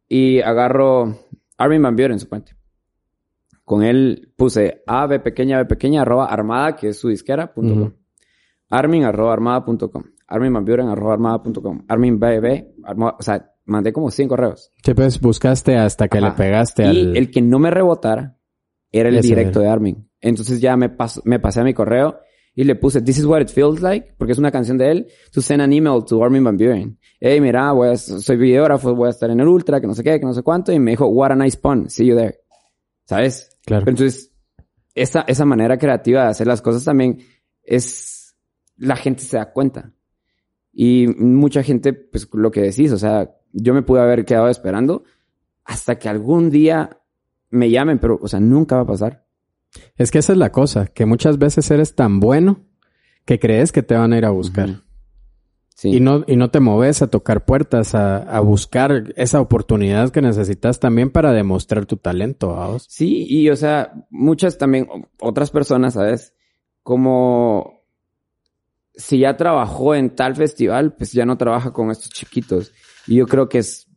Y 0.07 0.41
agarro 0.41 1.17
Armin 1.57 1.81
Van 1.81 1.95
Buren, 1.95 2.19
suponete. 2.19 2.55
Con 3.65 3.81
él 3.83 4.33
puse 4.35 4.83
A, 4.87 5.07
B 5.07 5.19
pequeña, 5.19 5.57
B 5.59 5.65
pequeña, 5.65 6.01
arroba 6.01 6.25
armada, 6.25 6.75
que 6.75 6.89
es 6.89 6.99
su 6.99 7.09
disquera, 7.09 7.53
punto 7.53 7.73
Ujú. 7.73 7.81
com. 7.83 7.93
Armin, 8.69 9.03
arroba 9.05 9.33
armada, 9.33 9.63
punto 9.65 9.89
com. 9.91 10.03
Armin 10.27 10.51
Van 10.53 10.65
Buren, 10.65 10.87
arroba 10.89 11.13
armada, 11.13 11.41
punto 11.41 11.61
com. 11.61 11.83
Armin 11.87 12.19
BB, 12.19 12.73
o 12.99 13.21
sea, 13.21 13.52
mandé 13.65 13.93
como 13.93 14.11
100 14.11 14.27
correos. 14.27 14.71
Sí, 14.83 14.93
pues 14.93 15.19
buscaste 15.19 15.77
hasta 15.77 16.07
que 16.07 16.17
Ajá. 16.19 16.27
le 16.29 16.33
pegaste 16.33 16.83
Y 16.83 16.87
al... 16.87 17.17
el 17.17 17.31
que 17.31 17.41
no 17.41 17.59
me 17.59 17.69
rebotara 17.71 18.37
era 18.91 19.09
el 19.09 19.15
Ese 19.17 19.27
directo 19.29 19.59
de 19.59 19.67
Armin. 19.69 20.09
Entonces 20.21 20.61
ya 20.61 20.75
me, 20.77 20.89
paso- 20.89 21.21
me 21.25 21.39
pasé 21.39 21.61
a 21.61 21.63
mi 21.63 21.73
correo 21.73 22.19
y 22.55 22.63
le 22.65 22.75
puse 22.75 23.01
This 23.01 23.17
is 23.17 23.25
what 23.25 23.41
it 23.41 23.49
feels 23.49 23.81
like, 23.81 24.13
porque 24.17 24.33
es 24.33 24.37
una 24.37 24.51
canción 24.51 24.77
de 24.77 24.91
él, 24.91 25.07
to 25.31 25.41
send 25.41 25.61
an 25.61 25.73
email 25.73 26.03
to 26.05 26.23
Armin 26.23 26.43
Van 26.43 26.55
Buren. 26.57 26.99
Hey, 27.19 27.41
mira, 27.41 27.71
voy 27.71 27.89
a- 27.89 27.97
soy 27.97 28.37
videógrafo, 28.37 28.93
voy 28.95 29.07
a 29.07 29.09
estar 29.09 29.29
en 29.31 29.39
el 29.39 29.47
Ultra, 29.47 29.81
que 29.81 29.87
no 29.87 29.95
sé 29.95 30.03
qué, 30.03 30.19
que 30.19 30.25
no 30.25 30.33
sé 30.33 30.43
cuánto, 30.43 30.71
y 30.71 30.79
me 30.79 30.91
dijo, 30.91 31.07
what 31.07 31.31
a 31.31 31.35
nice 31.35 31.57
pun, 31.57 31.89
see 31.89 32.05
you 32.05 32.15
there. 32.15 32.39
¿Sabes? 33.05 33.57
Claro. 33.65 33.85
Pero 33.85 33.91
entonces, 33.97 34.31
esa, 34.93 35.21
esa 35.21 35.45
manera 35.45 35.77
creativa 35.77 36.23
de 36.23 36.29
hacer 36.29 36.45
las 36.47 36.61
cosas 36.61 36.83
también 36.83 37.17
es, 37.63 38.35
la 38.77 38.95
gente 38.97 39.23
se 39.23 39.37
da 39.37 39.51
cuenta. 39.51 39.91
Y 40.73 41.07
mucha 41.07 41.61
gente, 41.61 41.93
pues 41.93 42.27
lo 42.33 42.49
que 42.49 42.61
decís, 42.61 42.91
o 42.91 42.97
sea, 42.97 43.35
yo 43.51 43.73
me 43.75 43.83
pude 43.83 44.01
haber 44.01 44.25
quedado 44.25 44.49
esperando 44.49 45.03
hasta 45.63 45.99
que 45.99 46.09
algún 46.09 46.49
día 46.49 46.99
me 47.51 47.69
llamen, 47.69 47.99
pero, 47.99 48.19
o 48.21 48.27
sea, 48.27 48.39
nunca 48.39 48.77
va 48.77 48.81
a 48.81 48.87
pasar. 48.87 49.25
Es 49.95 50.11
que 50.11 50.19
esa 50.19 50.33
es 50.33 50.39
la 50.39 50.51
cosa, 50.51 50.87
que 50.87 51.05
muchas 51.05 51.37
veces 51.37 51.69
eres 51.69 51.95
tan 51.95 52.19
bueno 52.19 52.65
que 53.25 53.39
crees 53.39 53.71
que 53.71 53.83
te 53.83 53.95
van 53.95 54.13
a 54.13 54.17
ir 54.17 54.25
a 54.25 54.31
buscar. 54.31 54.81
Sí. 55.75 55.89
Y 55.89 55.99
no, 55.99 56.23
y 56.27 56.35
no 56.35 56.49
te 56.49 56.59
moves 56.59 57.01
a 57.01 57.07
tocar 57.07 57.45
puertas, 57.45 57.93
a, 57.95 58.17
a 58.17 58.39
buscar 58.39 59.13
esa 59.15 59.41
oportunidad 59.41 60.11
que 60.11 60.21
necesitas 60.21 60.79
también 60.79 61.09
para 61.09 61.31
demostrar 61.31 61.85
tu 61.85 61.97
talento, 61.97 62.53
vamos. 62.53 62.85
Sí, 62.89 63.25
y 63.27 63.49
o 63.49 63.55
sea, 63.55 63.93
muchas 64.09 64.57
también, 64.57 64.87
otras 65.19 65.51
personas, 65.51 65.93
¿sabes? 65.93 66.33
Como 66.83 67.82
si 68.95 69.19
ya 69.19 69.37
trabajó 69.37 69.95
en 69.95 70.15
tal 70.15 70.35
festival, 70.35 70.95
pues 70.95 71.11
ya 71.13 71.25
no 71.25 71.37
trabaja 71.37 71.71
con 71.71 71.91
estos 71.91 72.09
chiquitos. 72.09 72.71
Y 73.07 73.15
yo 73.15 73.25
creo 73.27 73.49
que 73.49 73.59
es 73.59 73.87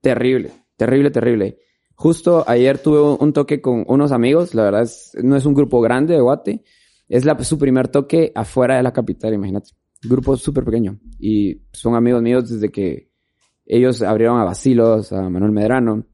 terrible, 0.00 0.52
terrible, 0.76 1.10
terrible. 1.10 1.58
Justo 1.94 2.44
ayer 2.48 2.78
tuve 2.78 3.00
un- 3.22 3.32
toque 3.32 3.60
con 3.60 3.84
unos 3.86 4.12
amigos, 4.12 4.54
la 4.54 4.64
verdad 4.64 4.82
es, 4.82 5.12
no 5.22 5.36
es 5.36 5.46
un 5.46 5.54
grupo 5.54 5.80
grande 5.80 6.14
de 6.14 6.20
Guate, 6.20 6.64
es 7.08 7.24
su 7.46 7.58
primer 7.58 7.88
toque 7.88 8.32
afuera 8.34 8.76
de 8.76 8.82
la 8.82 8.92
capital, 8.92 9.34
imagínate. 9.34 9.70
Grupo 10.02 10.36
súper 10.36 10.64
pequeño. 10.64 10.98
Y 11.18 11.62
son 11.72 11.94
amigos 11.94 12.22
míos 12.22 12.48
desde 12.50 12.70
que 12.70 13.10
ellos 13.64 14.02
abrieron 14.02 14.40
a 14.40 14.44
Basilos, 14.44 15.12
a 15.12 15.28
Manuel 15.28 15.52
Medrano. 15.52 16.06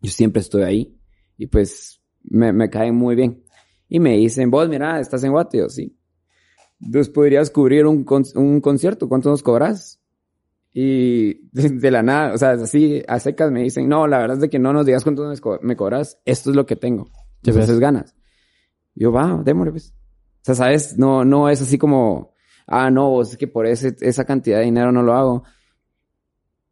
Yo 0.00 0.10
siempre 0.10 0.40
estoy 0.40 0.62
ahí. 0.62 0.98
Y 1.36 1.46
pues 1.46 2.00
me, 2.24 2.52
me 2.52 2.68
caen 2.70 2.96
muy 2.96 3.14
bien. 3.14 3.44
Y 3.88 4.00
me 4.00 4.16
dicen, 4.16 4.50
vos, 4.50 4.68
mira, 4.68 4.98
estás 4.98 5.22
en 5.22 5.32
Guate. 5.32 5.58
Yo, 5.58 5.68
sí. 5.68 5.97
Entonces 6.80 7.12
podrías 7.12 7.50
cubrir 7.50 7.86
un, 7.86 8.04
con- 8.04 8.24
un 8.36 8.60
concierto. 8.60 9.08
¿Cuánto 9.08 9.30
nos 9.30 9.42
cobras? 9.42 10.00
Y 10.72 11.48
de, 11.52 11.70
de 11.70 11.90
la 11.90 12.02
nada, 12.02 12.34
o 12.34 12.38
sea, 12.38 12.50
así 12.52 13.02
a 13.08 13.18
secas 13.18 13.50
me 13.50 13.62
dicen, 13.62 13.88
no, 13.88 14.06
la 14.06 14.18
verdad 14.18 14.36
es 14.36 14.42
de 14.42 14.50
que 14.50 14.58
no 14.58 14.72
nos 14.72 14.86
digas 14.86 15.02
cuánto 15.04 15.26
me, 15.26 15.36
co- 15.38 15.58
me 15.62 15.76
cobras. 15.76 16.18
Esto 16.24 16.50
es 16.50 16.56
lo 16.56 16.66
que 16.66 16.76
tengo. 16.76 17.04
Ves. 17.04 17.64
Entonces 17.64 17.80
ganas. 17.80 18.14
Yo, 18.94 19.12
va, 19.12 19.40
démosle 19.44 19.72
pues. 19.72 19.92
O 19.92 20.44
sea, 20.44 20.54
¿sabes? 20.54 20.98
No, 20.98 21.24
no 21.24 21.48
es 21.48 21.60
así 21.60 21.78
como, 21.78 22.32
ah, 22.66 22.90
no, 22.90 23.20
es 23.22 23.36
que 23.36 23.48
por 23.48 23.66
ese, 23.66 23.96
esa 24.00 24.24
cantidad 24.24 24.58
de 24.58 24.64
dinero 24.64 24.92
no 24.92 25.02
lo 25.02 25.14
hago. 25.14 25.42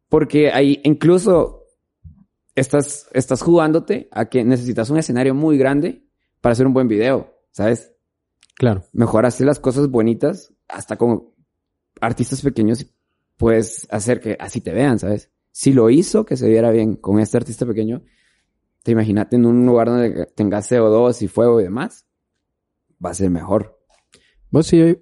Porque 0.09 0.51
ahí 0.51 0.79
incluso 0.83 1.65
estás, 2.55 3.07
estás 3.13 3.41
jugándote 3.41 4.07
a 4.11 4.25
que 4.25 4.43
necesitas 4.43 4.89
un 4.89 4.97
escenario 4.97 5.35
muy 5.35 5.57
grande 5.57 6.05
para 6.41 6.53
hacer 6.53 6.65
un 6.65 6.73
buen 6.73 6.87
video, 6.87 7.33
¿sabes? 7.51 7.93
Claro. 8.57 8.83
Mejor 8.91 9.25
hacer 9.25 9.45
las 9.45 9.59
cosas 9.59 9.89
bonitas 9.89 10.53
hasta 10.67 10.97
con 10.97 11.29
artistas 12.01 12.41
pequeños 12.41 12.85
puedes 13.37 13.87
hacer 13.91 14.19
que 14.19 14.35
así 14.39 14.61
te 14.61 14.73
vean, 14.73 14.99
¿sabes? 14.99 15.31
Si 15.51 15.73
lo 15.73 15.89
hizo, 15.89 16.25
que 16.25 16.37
se 16.37 16.49
viera 16.49 16.71
bien 16.71 16.95
con 16.95 17.19
este 17.19 17.37
artista 17.37 17.65
pequeño, 17.65 18.03
te 18.83 18.91
imagínate 18.91 19.35
en 19.35 19.45
un 19.45 19.65
lugar 19.65 19.87
donde 19.87 20.27
tengas 20.35 20.71
CO2 20.71 21.21
y 21.21 21.27
fuego 21.27 21.59
y 21.59 21.63
demás, 21.63 22.05
va 23.03 23.11
a 23.11 23.15
ser 23.15 23.29
mejor. 23.29 23.79
Vos 24.49 24.67
sí, 24.67 24.97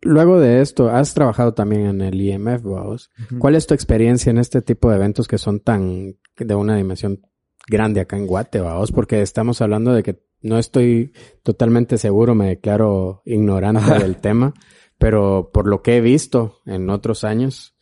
luego 0.00 0.38
de 0.38 0.60
esto, 0.60 0.88
has 0.88 1.14
trabajado 1.14 1.54
también 1.54 1.86
en 1.86 2.00
el 2.00 2.20
IMF, 2.20 2.62
vos. 2.62 3.10
¿Cuál 3.38 3.56
es 3.56 3.66
tu 3.66 3.74
experiencia 3.74 4.30
en 4.30 4.38
este 4.38 4.62
tipo 4.62 4.90
de 4.90 4.96
eventos 4.96 5.28
que 5.28 5.38
son 5.38 5.60
tan 5.60 6.16
de 6.36 6.54
una 6.54 6.76
dimensión 6.76 7.26
grande 7.70 8.00
acá 8.00 8.16
en 8.16 8.26
Guate? 8.26 8.60
Porque 8.94 9.22
estamos 9.22 9.62
hablando 9.62 9.94
de 9.94 10.02
que 10.02 10.22
no 10.42 10.58
estoy 10.58 11.12
totalmente 11.42 11.96
seguro, 11.96 12.34
me 12.34 12.48
declaro 12.48 13.22
ignorante 13.24 13.98
del 13.98 14.16
tema, 14.16 14.52
pero 14.98 15.50
por 15.52 15.66
lo 15.66 15.82
que 15.82 15.96
he 15.96 16.00
visto 16.00 16.58
en 16.66 16.90
otros 16.90 17.24
años, 17.24 17.76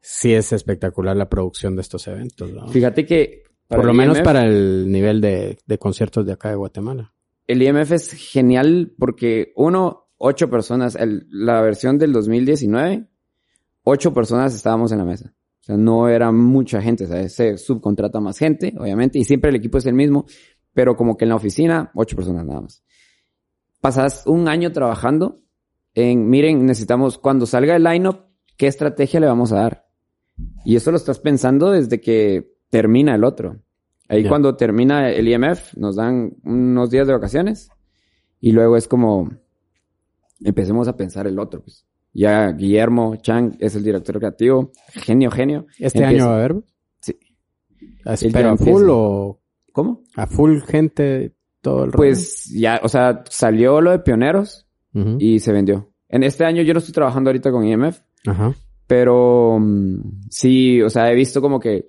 sí 0.00 0.32
es 0.32 0.52
espectacular 0.52 1.16
la 1.16 1.28
producción 1.28 1.76
de 1.76 1.82
estos 1.82 2.06
eventos. 2.08 2.50
¿no? 2.50 2.68
Fíjate 2.68 3.06
que... 3.06 3.44
Por 3.68 3.84
lo 3.84 3.92
menos 3.92 4.22
para 4.22 4.46
el 4.46 4.90
nivel 4.90 5.20
de, 5.20 5.58
de 5.66 5.78
conciertos 5.78 6.24
de 6.24 6.32
acá 6.32 6.48
de 6.48 6.54
Guatemala. 6.54 7.12
El 7.46 7.62
IMF 7.62 7.92
es 7.92 8.12
genial 8.12 8.94
porque 8.98 9.52
uno, 9.56 10.08
ocho 10.16 10.48
personas, 10.48 10.96
el, 10.96 11.26
la 11.30 11.60
versión 11.60 11.98
del 11.98 12.14
2019, 12.14 13.06
ocho 13.82 14.14
personas 14.14 14.54
estábamos 14.54 14.90
en 14.92 14.98
la 14.98 15.04
mesa. 15.04 15.34
Sea, 15.68 15.76
no 15.76 16.08
era 16.08 16.32
mucha 16.32 16.80
gente, 16.80 17.04
o 17.04 17.08
sea, 17.08 17.28
se 17.28 17.58
subcontrata 17.58 18.20
más 18.20 18.38
gente, 18.38 18.74
obviamente, 18.78 19.18
y 19.18 19.24
siempre 19.24 19.50
el 19.50 19.56
equipo 19.56 19.76
es 19.76 19.84
el 19.84 19.92
mismo, 19.92 20.24
pero 20.72 20.96
como 20.96 21.18
que 21.18 21.26
en 21.26 21.28
la 21.28 21.36
oficina, 21.36 21.90
ocho 21.94 22.16
personas 22.16 22.46
nada 22.46 22.62
más. 22.62 22.82
Pasas 23.82 24.22
un 24.26 24.48
año 24.48 24.72
trabajando 24.72 25.42
en, 25.92 26.30
miren, 26.30 26.64
necesitamos, 26.64 27.18
cuando 27.18 27.44
salga 27.44 27.76
el 27.76 27.84
lineup, 27.84 28.20
¿qué 28.56 28.66
estrategia 28.66 29.20
le 29.20 29.26
vamos 29.26 29.52
a 29.52 29.56
dar? 29.56 29.86
Y 30.64 30.74
eso 30.74 30.90
lo 30.90 30.96
estás 30.96 31.18
pensando 31.18 31.70
desde 31.70 32.00
que 32.00 32.50
termina 32.70 33.14
el 33.14 33.22
otro. 33.22 33.60
Ahí 34.08 34.26
cuando 34.26 34.56
termina 34.56 35.10
el 35.10 35.28
IMF, 35.28 35.76
nos 35.76 35.96
dan 35.96 36.34
unos 36.44 36.88
días 36.88 37.06
de 37.06 37.12
vacaciones 37.12 37.68
y 38.40 38.52
luego 38.52 38.78
es 38.78 38.88
como 38.88 39.28
empecemos 40.42 40.88
a 40.88 40.96
pensar 40.96 41.26
el 41.26 41.38
otro. 41.38 41.60
Pues. 41.60 41.86
Ya 42.18 42.50
Guillermo 42.52 43.14
Chang 43.16 43.56
es 43.60 43.76
el 43.76 43.84
director 43.84 44.18
creativo, 44.18 44.72
genio, 44.92 45.30
genio. 45.30 45.66
¿Este 45.78 45.98
Empieza- 46.00 46.08
año 46.08 46.26
va 46.26 46.32
a 46.32 46.38
haber? 46.38 46.56
Sí. 47.00 47.16
Él 48.04 48.30
¿Pero 48.32 48.50
a 48.50 48.56
full 48.56 48.86
o 48.90 49.40
¿Cómo? 49.72 50.02
a 50.16 50.26
full 50.26 50.58
gente 50.66 51.34
todo 51.60 51.84
el? 51.84 51.90
Pues 51.92 52.46
ya, 52.52 52.80
o 52.82 52.88
sea, 52.88 53.22
salió 53.28 53.80
lo 53.80 53.90
de 53.92 54.00
pioneros 54.00 54.66
y 55.20 55.38
se 55.38 55.52
vendió. 55.52 55.92
En 56.08 56.24
este 56.24 56.44
año 56.44 56.62
yo 56.62 56.72
no 56.72 56.78
estoy 56.80 56.92
trabajando 56.92 57.30
ahorita 57.30 57.52
con 57.52 57.64
IMF, 57.64 58.00
Ajá. 58.26 58.52
pero 58.88 59.58
mm, 59.60 60.22
sí, 60.30 60.82
o 60.82 60.90
sea, 60.90 61.12
he 61.12 61.14
visto 61.14 61.40
como 61.40 61.60
que 61.60 61.86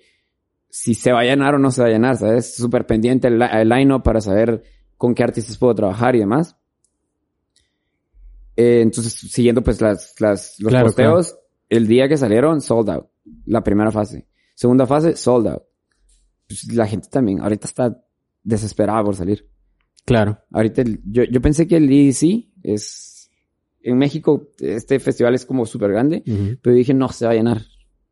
si 0.69 0.93
se 0.93 1.11
va 1.11 1.21
a 1.21 1.23
llenar 1.23 1.55
o 1.55 1.57
no 1.57 1.71
se 1.71 1.81
va 1.81 1.87
a 1.87 1.91
llenar, 1.91 2.17
¿sabes? 2.17 2.53
Súper 2.53 2.85
pendiente 2.85 3.29
el, 3.29 3.41
el 3.41 3.67
line-up 3.69 4.03
para 4.03 4.21
saber 4.21 4.61
con 4.95 5.15
qué 5.15 5.23
artistas 5.23 5.57
puedo 5.57 5.73
trabajar 5.73 6.15
y 6.15 6.19
demás. 6.19 6.55
Eh, 8.61 8.81
entonces, 8.81 9.13
siguiendo 9.13 9.63
pues 9.63 9.79
las, 9.79 10.13
las, 10.19 10.59
los 10.59 10.69
Claro, 10.69 10.87
posteos, 10.87 11.35
el 11.69 11.87
día 11.87 12.09
que 12.09 12.17
salieron, 12.17 12.59
sold 12.61 12.89
out. 12.89 13.05
La 13.45 13.63
primera 13.63 13.89
fase. 13.91 14.27
Segunda 14.53 14.85
fase, 14.85 15.15
sold 15.15 15.47
out. 15.47 15.63
Pues, 16.47 16.73
la 16.73 16.85
gente 16.87 17.07
también, 17.09 17.39
ahorita 17.41 17.67
está 17.67 17.97
desesperada 18.43 19.03
por 19.03 19.15
salir. 19.15 19.47
Claro. 20.05 20.39
Ahorita, 20.51 20.81
el- 20.81 20.99
yo, 21.05 21.23
yo 21.23 21.41
pensé 21.41 21.67
que 21.67 21.77
el 21.77 21.89
EDC 21.89 22.49
es, 22.63 23.29
en 23.81 23.97
México, 23.97 24.49
este 24.59 24.99
festival 24.99 25.35
es 25.35 25.45
como 25.45 25.65
súper 25.65 25.91
grande, 25.91 26.23
pero 26.61 26.75
dije, 26.75 26.93
no, 26.93 27.07
se 27.09 27.25
va 27.25 27.31
a 27.31 27.35
llenar. 27.35 27.61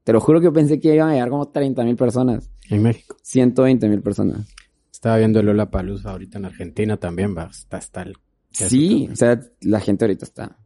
Te 0.04 0.14
lo 0.14 0.22
juro 0.22 0.40
que 0.40 0.46
yo 0.46 0.54
pensé 0.54 0.80
que 0.80 0.96
iban 0.96 1.10
a 1.10 1.14
llegar 1.14 1.30
como 1.30 1.50
30 1.50 1.84
mil 1.84 1.98
personas, 1.98 2.50
En 2.70 2.84
México. 2.84 3.18
120 3.22 3.90
mil 3.90 4.02
personas. 4.02 4.48
Estaba 4.94 5.18
viendo 5.18 5.44
Lola 5.44 5.70
Palusa 5.70 6.12
ahorita 6.12 6.38
en 6.38 6.46
Argentina 6.46 6.96
también, 6.98 7.36
va. 7.36 7.50
Está, 7.52 8.04
el- 8.04 8.14
ya 8.14 8.18
Sí, 8.66 9.08
o 9.12 9.16
sea, 9.16 9.40
la 9.62 9.80
gente 9.80 10.06
ahorita 10.06 10.26
está 10.26 10.58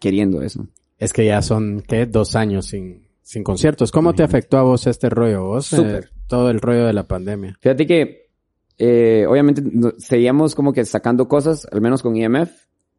queriendo 0.00 0.42
eso. 0.42 0.66
Es 0.98 1.12
que 1.12 1.24
ya 1.26 1.42
son, 1.42 1.82
¿qué? 1.86 2.06
Dos 2.06 2.34
años 2.36 2.66
sin, 2.66 3.06
sin 3.22 3.42
conciertos. 3.44 3.90
¿Cómo 3.92 4.12
te 4.12 4.22
Imagínate. 4.22 4.38
afectó 4.38 4.58
a 4.58 4.62
vos 4.62 4.86
este 4.86 5.08
rollo? 5.10 5.44
Vos, 5.44 5.72
eh, 5.72 6.00
todo 6.26 6.50
el 6.50 6.60
rollo 6.60 6.86
de 6.86 6.92
la 6.92 7.06
pandemia. 7.06 7.56
Fíjate 7.60 7.86
que, 7.86 8.30
eh, 8.78 9.26
obviamente, 9.28 9.62
no- 9.62 9.92
seguíamos 9.98 10.54
como 10.54 10.72
que 10.72 10.84
sacando 10.84 11.28
cosas, 11.28 11.66
al 11.70 11.80
menos 11.80 12.02
con 12.02 12.16
IMF. 12.16 12.50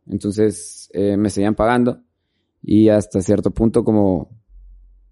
Entonces, 0.07 0.89
eh, 0.93 1.15
me 1.17 1.29
seguían 1.29 1.55
pagando. 1.55 2.01
Y 2.61 2.89
hasta 2.89 3.21
cierto 3.21 3.51
punto, 3.51 3.83
como, 3.83 4.29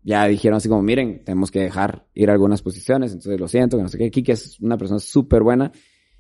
ya 0.03 0.26
dijeron 0.28 0.57
así 0.57 0.68
como, 0.70 0.82
miren, 0.82 1.24
tenemos 1.24 1.51
que 1.51 1.59
dejar 1.59 2.05
ir 2.14 2.30
a 2.30 2.34
algunas 2.34 2.62
posiciones. 2.62 3.12
Entonces, 3.14 3.39
lo 3.39 3.47
siento, 3.47 3.78
que 3.78 3.84
no 3.84 3.89
sé 3.89 3.97
qué. 3.97 4.12
Kike 4.12 4.34
es 4.34 4.59
una 4.59 4.78
persona 4.78 4.99
súper 4.99 5.43
buena. 5.43 5.72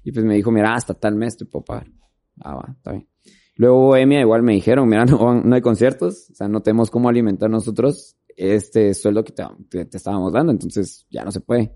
Y 0.03 0.11
pues 0.11 0.25
me 0.25 0.35
dijo, 0.35 0.51
mira, 0.51 0.73
hasta 0.73 0.93
tal 0.93 1.15
mes 1.15 1.37
te 1.37 1.45
puedo 1.45 1.63
pagar. 1.65 1.87
Ah, 2.43 2.55
va, 2.55 2.73
está 2.77 2.91
bien. 2.91 3.07
Luego 3.55 3.79
Bohemia 3.87 4.19
igual 4.21 4.41
me 4.43 4.53
dijeron, 4.53 4.87
mira, 4.89 5.05
no, 5.05 5.41
no 5.43 5.55
hay 5.55 5.61
conciertos, 5.61 6.29
o 6.31 6.35
sea, 6.35 6.47
no 6.47 6.61
tenemos 6.61 6.89
cómo 6.89 7.09
alimentar 7.09 7.49
nosotros 7.49 8.17
este 8.35 8.93
sueldo 8.93 9.23
que 9.23 9.33
te, 9.33 9.43
te- 9.69 9.85
te 9.85 9.97
estábamos 9.97 10.33
dando, 10.33 10.51
entonces 10.51 11.05
ya 11.11 11.23
no 11.23 11.31
se 11.31 11.41
puede. 11.41 11.75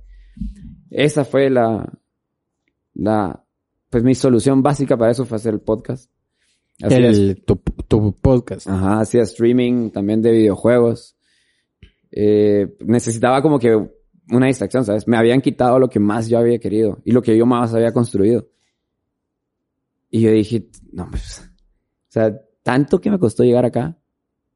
Esa 0.90 1.24
fue 1.26 1.50
la, 1.50 1.88
la, 2.94 3.46
pues 3.90 4.04
mi 4.04 4.16
solución 4.16 4.62
básica 4.64 4.98
para 4.98 5.12
eso 5.12 5.26
fue 5.26 5.36
hacer 5.38 5.54
el 5.54 5.62
podcast. 5.62 6.10
Hacía, 6.82 6.98
El, 6.98 7.44
tu, 7.46 7.56
tu 7.88 8.14
podcast. 8.16 8.68
ajá, 8.68 9.00
hacía 9.02 9.22
streaming 9.24 9.92
también 9.92 10.22
de 10.22 10.32
videojuegos. 10.32 11.16
Eh, 12.12 12.76
necesitaba 12.80 13.42
como 13.42 13.60
que 13.60 13.76
una 14.32 14.48
distracción, 14.48 14.84
¿sabes? 14.86 15.08
Me 15.08 15.18
habían 15.18 15.42
quitado 15.42 15.80
lo 15.80 15.90
que 15.90 16.00
más 16.00 16.28
yo 16.28 16.38
había 16.38 16.60
querido 16.60 17.00
y 17.06 17.12
lo 17.12 17.22
que 17.22 17.38
yo 17.38 17.46
más 17.46 17.74
había 17.74 17.94
construido. 17.94 18.50
Y 20.16 20.22
yo 20.22 20.32
dije, 20.32 20.70
no, 20.94 21.10
pues, 21.10 21.42
o 21.42 22.08
sea, 22.08 22.42
tanto 22.64 23.02
que 23.02 23.12
me 23.12 23.20
costó 23.20 23.44
llegar 23.44 23.66
acá 23.66 24.00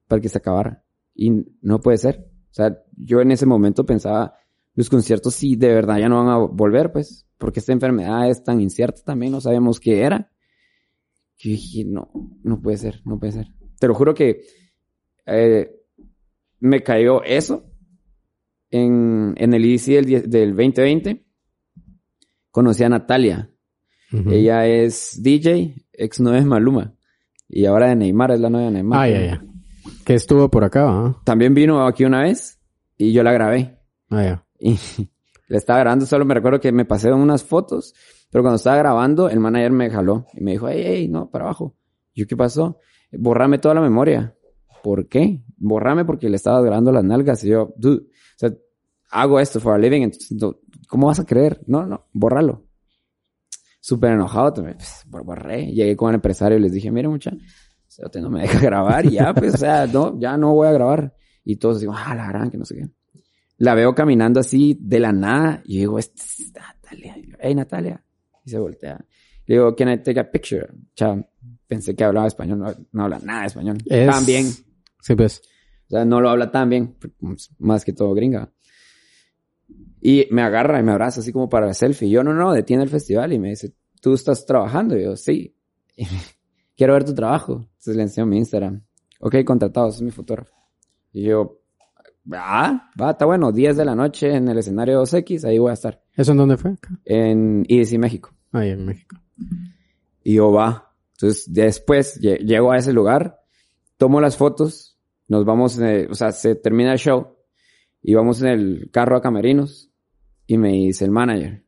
para 0.07 0.21
que 0.21 0.29
se 0.29 0.37
acabara. 0.37 0.85
Y 1.13 1.31
no 1.61 1.81
puede 1.81 1.97
ser. 1.97 2.31
O 2.49 2.53
sea, 2.53 2.81
yo 2.95 3.19
en 3.19 3.31
ese 3.31 3.45
momento 3.45 3.85
pensaba, 3.85 4.35
los 4.73 4.89
conciertos 4.89 5.35
sí 5.35 5.57
de 5.57 5.73
verdad 5.73 5.97
ya 5.97 6.07
no 6.07 6.23
van 6.23 6.29
a 6.29 6.37
volver, 6.37 6.93
pues, 6.93 7.27
porque 7.37 7.59
esta 7.59 7.73
enfermedad 7.73 8.29
es 8.29 8.41
tan 8.41 8.61
incierta 8.61 9.01
también, 9.03 9.33
no 9.33 9.41
sabemos 9.41 9.81
qué 9.81 10.01
era. 10.01 10.31
Yo 11.37 11.49
dije, 11.49 11.83
no, 11.83 12.09
no 12.41 12.61
puede 12.61 12.77
ser, 12.77 13.01
no 13.03 13.19
puede 13.19 13.33
ser. 13.33 13.47
Te 13.81 13.87
lo 13.89 13.95
juro 13.95 14.13
que 14.13 14.45
eh, 15.25 15.75
me 16.61 16.81
cayó 16.83 17.21
eso 17.21 17.69
en, 18.69 19.33
en 19.35 19.53
el 19.53 19.65
EDC 19.65 19.85
del, 19.87 20.29
del 20.29 20.49
2020. 20.55 21.25
Conocí 22.49 22.81
a 22.81 22.87
Natalia. 22.87 23.51
Ella 24.11 24.65
es 24.65 25.21
DJ, 25.21 25.75
ex 25.93 26.19
novia 26.19 26.39
de 26.39 26.45
Maluma. 26.45 26.93
Y 27.47 27.65
ahora 27.65 27.87
de 27.87 27.95
Neymar, 27.95 28.31
es 28.31 28.39
la 28.39 28.49
novia 28.49 28.67
de 28.67 28.71
Neymar. 28.71 28.99
Ah, 28.99 29.09
ya, 29.09 29.25
ya. 29.25 29.43
Que 30.05 30.15
estuvo 30.15 30.49
por 30.49 30.63
acá. 30.63 31.15
También 31.23 31.53
vino 31.53 31.85
aquí 31.85 32.05
una 32.05 32.21
vez 32.21 32.59
y 32.97 33.11
yo 33.11 33.23
la 33.23 33.31
grabé. 33.31 33.79
Ah, 34.09 34.23
ya. 34.23 34.45
Y 34.59 34.77
le 35.47 35.57
estaba 35.57 35.79
grabando, 35.79 36.05
solo 36.05 36.25
me 36.25 36.33
recuerdo 36.33 36.59
que 36.59 36.71
me 36.71 36.85
pasé 36.85 37.11
unas 37.11 37.43
fotos, 37.43 37.93
pero 38.31 38.43
cuando 38.43 38.57
estaba 38.57 38.77
grabando, 38.77 39.29
el 39.29 39.39
manager 39.39 39.71
me 39.71 39.89
jaló 39.89 40.25
y 40.33 40.43
me 40.43 40.51
dijo, 40.51 40.67
hey, 40.69 40.83
hey, 40.85 41.07
no, 41.07 41.29
para 41.29 41.45
abajo. 41.45 41.75
Yo, 42.13 42.25
¿qué 42.27 42.35
pasó? 42.35 42.77
Borrame 43.11 43.59
toda 43.59 43.75
la 43.75 43.81
memoria. 43.81 44.35
¿Por 44.83 45.07
qué? 45.07 45.43
Borrame 45.57 46.05
porque 46.05 46.29
le 46.29 46.35
estaba 46.35 46.61
grabando 46.61 46.91
las 46.91 47.03
nalgas. 47.03 47.43
Y 47.43 47.49
yo, 47.49 47.73
dude, 47.77 48.01
o 48.01 48.37
sea, 48.37 48.53
hago 49.11 49.39
esto 49.39 49.59
for 49.59 49.73
a 49.73 49.77
living, 49.77 50.01
entonces, 50.01 50.31
no, 50.31 50.57
¿cómo 50.87 51.07
vas 51.07 51.19
a 51.19 51.25
creer? 51.25 51.61
No, 51.67 51.85
no, 51.85 52.07
bórralo. 52.13 52.68
Súper 53.89 54.11
enojado, 54.11 54.53
también, 54.53 54.77
pues, 54.77 55.03
bor- 55.07 55.23
borré. 55.23 55.65
Llegué 55.67 55.95
con 55.95 56.09
el 56.09 56.15
empresario 56.15 56.57
y 56.57 56.61
les 56.61 56.71
dije, 56.71 56.91
mire, 56.91 57.07
mucha, 57.07 57.31
usted 57.87 58.21
no 58.21 58.29
me 58.29 58.41
deja 58.41 58.59
grabar 58.61 59.05
y 59.05 59.11
ya, 59.11 59.33
pues, 59.33 59.55
o 59.55 59.57
sea, 59.57 59.87
no, 59.87 60.19
ya 60.19 60.37
no 60.37 60.53
voy 60.53 60.67
a 60.67 60.71
grabar. 60.71 61.15
Y 61.43 61.55
todos 61.55 61.79
digo, 61.79 61.93
ah, 61.95 62.13
la 62.15 62.27
gran, 62.27 62.51
que 62.51 62.57
no 62.57 62.65
sé 62.65 62.75
qué. 62.75 62.89
La 63.57 63.73
veo 63.75 63.93
caminando 63.95 64.39
así 64.39 64.77
de 64.79 64.99
la 64.99 65.11
nada 65.11 65.61
y 65.65 65.79
digo, 65.79 65.97
"Esta 65.99 66.21
es 66.23 66.53
Natalia. 66.53 67.15
Hey, 67.39 67.55
Natalia. 67.55 68.03
Y 68.45 68.49
se 68.51 68.59
voltea. 68.59 69.03
Le 69.47 69.55
digo, 69.55 69.75
can 69.75 69.89
I 69.91 69.97
take 70.03 70.19
a 70.19 70.29
picture? 70.31 70.67
Chao. 70.95 71.27
Pensé 71.67 71.95
que 71.95 72.03
hablaba 72.03 72.27
español, 72.27 72.59
no, 72.59 72.73
no 72.91 73.03
habla 73.03 73.19
nada 73.23 73.41
de 73.41 73.47
español. 73.47 73.77
Es- 73.85 74.09
Tan 74.09 74.25
bien. 74.25 74.45
Sí, 75.01 75.15
pues. 75.15 75.41
O 75.87 75.89
sea, 75.89 76.05
no 76.05 76.21
lo 76.21 76.29
habla 76.29 76.51
tan 76.51 76.69
bien, 76.69 76.95
más 77.57 77.83
que 77.83 77.93
todo 77.93 78.13
gringa. 78.13 78.51
Y 80.01 80.27
me 80.31 80.41
agarra 80.41 80.79
y 80.79 80.83
me 80.83 80.91
abraza 80.91 81.19
así 81.19 81.31
como 81.33 81.49
para 81.49 81.67
el 81.67 81.75
selfie. 81.75 82.09
Yo, 82.09 82.23
no, 82.23 82.33
no, 82.33 82.53
detiene 82.53 82.83
el 82.83 82.89
festival 82.89 83.33
y 83.33 83.39
me 83.39 83.49
dice, 83.49 83.73
¿tú 83.99 84.13
estás 84.13 84.45
trabajando? 84.45 84.97
Y 84.97 85.03
yo, 85.03 85.15
sí. 85.15 85.55
Quiero 86.77 86.93
ver 86.93 87.03
tu 87.03 87.13
trabajo. 87.13 87.65
Entonces 87.71 87.95
le 87.95 88.03
enseño 88.03 88.25
mi 88.25 88.37
Instagram. 88.37 88.81
Ok, 89.19 89.35
contratado, 89.45 89.89
es 89.89 90.01
mi 90.01 90.11
fotógrafo. 90.11 90.55
Y 91.11 91.23
yo, 91.23 91.59
ah, 92.33 92.89
va, 92.99 93.11
está 93.11 93.25
bueno, 93.25 93.51
10 93.51 93.75
de 93.77 93.85
la 93.85 93.95
noche 93.95 94.33
en 94.33 94.47
el 94.47 94.57
escenario 94.57 95.01
2X, 95.01 95.43
ahí 95.45 95.57
voy 95.57 95.71
a 95.71 95.73
estar. 95.73 96.01
¿Eso 96.15 96.31
en 96.31 96.37
dónde 96.37 96.57
fue? 96.57 96.75
En 97.03 97.65
EDC 97.67 97.97
México. 97.97 98.33
Ahí 98.51 98.69
en 98.69 98.85
México. 98.85 99.17
Y 100.23 100.35
yo 100.35 100.51
va. 100.51 100.93
Entonces, 101.13 101.51
después 101.51 102.19
lle- 102.21 102.37
llego 102.39 102.71
a 102.71 102.77
ese 102.77 102.93
lugar, 102.93 103.41
tomo 103.97 104.21
las 104.21 104.37
fotos, 104.37 104.97
nos 105.27 105.43
vamos, 105.43 105.77
eh, 105.79 106.07
o 106.09 106.15
sea, 106.15 106.31
se 106.31 106.55
termina 106.55 106.93
el 106.93 106.97
show 106.99 107.35
y 108.01 108.13
vamos 108.13 108.41
en 108.41 108.47
el 108.47 108.89
carro 108.91 109.17
a 109.17 109.21
Camerinos 109.21 109.91
y 110.47 110.57
me 110.57 110.69
dice 110.69 111.03
el 111.05 111.11
manager. 111.11 111.65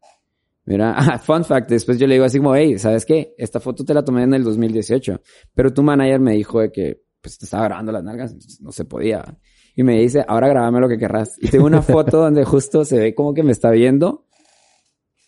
Mira, 0.72 0.94
ah, 0.98 1.20
fun 1.20 1.44
fact, 1.44 1.70
después 1.70 2.00
yo 2.00 2.08
le 2.08 2.14
digo 2.16 2.24
así 2.26 2.38
como, 2.38 2.56
hey, 2.56 2.80
¿sabes 2.80 3.06
qué? 3.06 3.36
Esta 3.38 3.60
foto 3.60 3.84
te 3.84 3.94
la 3.94 4.06
tomé 4.06 4.24
en 4.24 4.34
el 4.34 4.44
2018, 4.44 5.20
pero 5.54 5.74
tu 5.74 5.84
manager 5.84 6.22
me 6.22 6.32
dijo 6.34 6.62
de 6.62 6.72
que 6.72 7.02
pues 7.20 7.38
te 7.38 7.44
estaba 7.46 7.66
grabando 7.66 7.92
las 7.92 8.04
nalgas, 8.04 8.60
no 8.62 8.72
se 8.72 8.86
podía. 8.86 9.38
Y 9.76 9.84
me 9.84 10.00
dice, 10.00 10.24
ahora 10.28 10.48
grabame 10.48 10.80
lo 10.80 10.88
que 10.88 10.98
querrás. 10.98 11.38
Y 11.40 11.50
tengo 11.50 11.66
una 11.66 11.82
foto 11.82 12.20
donde 12.20 12.46
justo 12.46 12.86
se 12.86 12.98
ve 12.98 13.14
como 13.14 13.34
que 13.34 13.44
me 13.44 13.52
está 13.52 13.70
viendo 13.72 14.26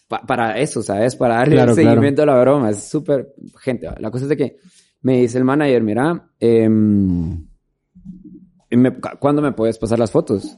para 0.07 0.57
eso, 0.59 0.81
¿sabes? 0.81 1.15
Para 1.15 1.35
darle 1.35 1.55
Claro, 1.55 1.73
seguimiento 1.75 2.21
a 2.23 2.25
la 2.25 2.39
broma. 2.39 2.69
Es 2.69 2.83
súper 2.89 3.33
gente. 3.59 3.89
La 3.99 4.11
cosa 4.11 4.25
es 4.25 4.29
de 4.29 4.37
que 4.37 4.57
me 5.01 5.19
dice 5.19 5.37
el 5.39 5.43
manager, 5.43 5.81
mira, 5.83 6.29
em, 6.39 7.45
me- 8.71 8.99
¿cuándo 9.19 9.41
me 9.41 9.51
puedes 9.51 9.77
pasar 9.77 9.99
las 9.99 10.11
fotos? 10.11 10.57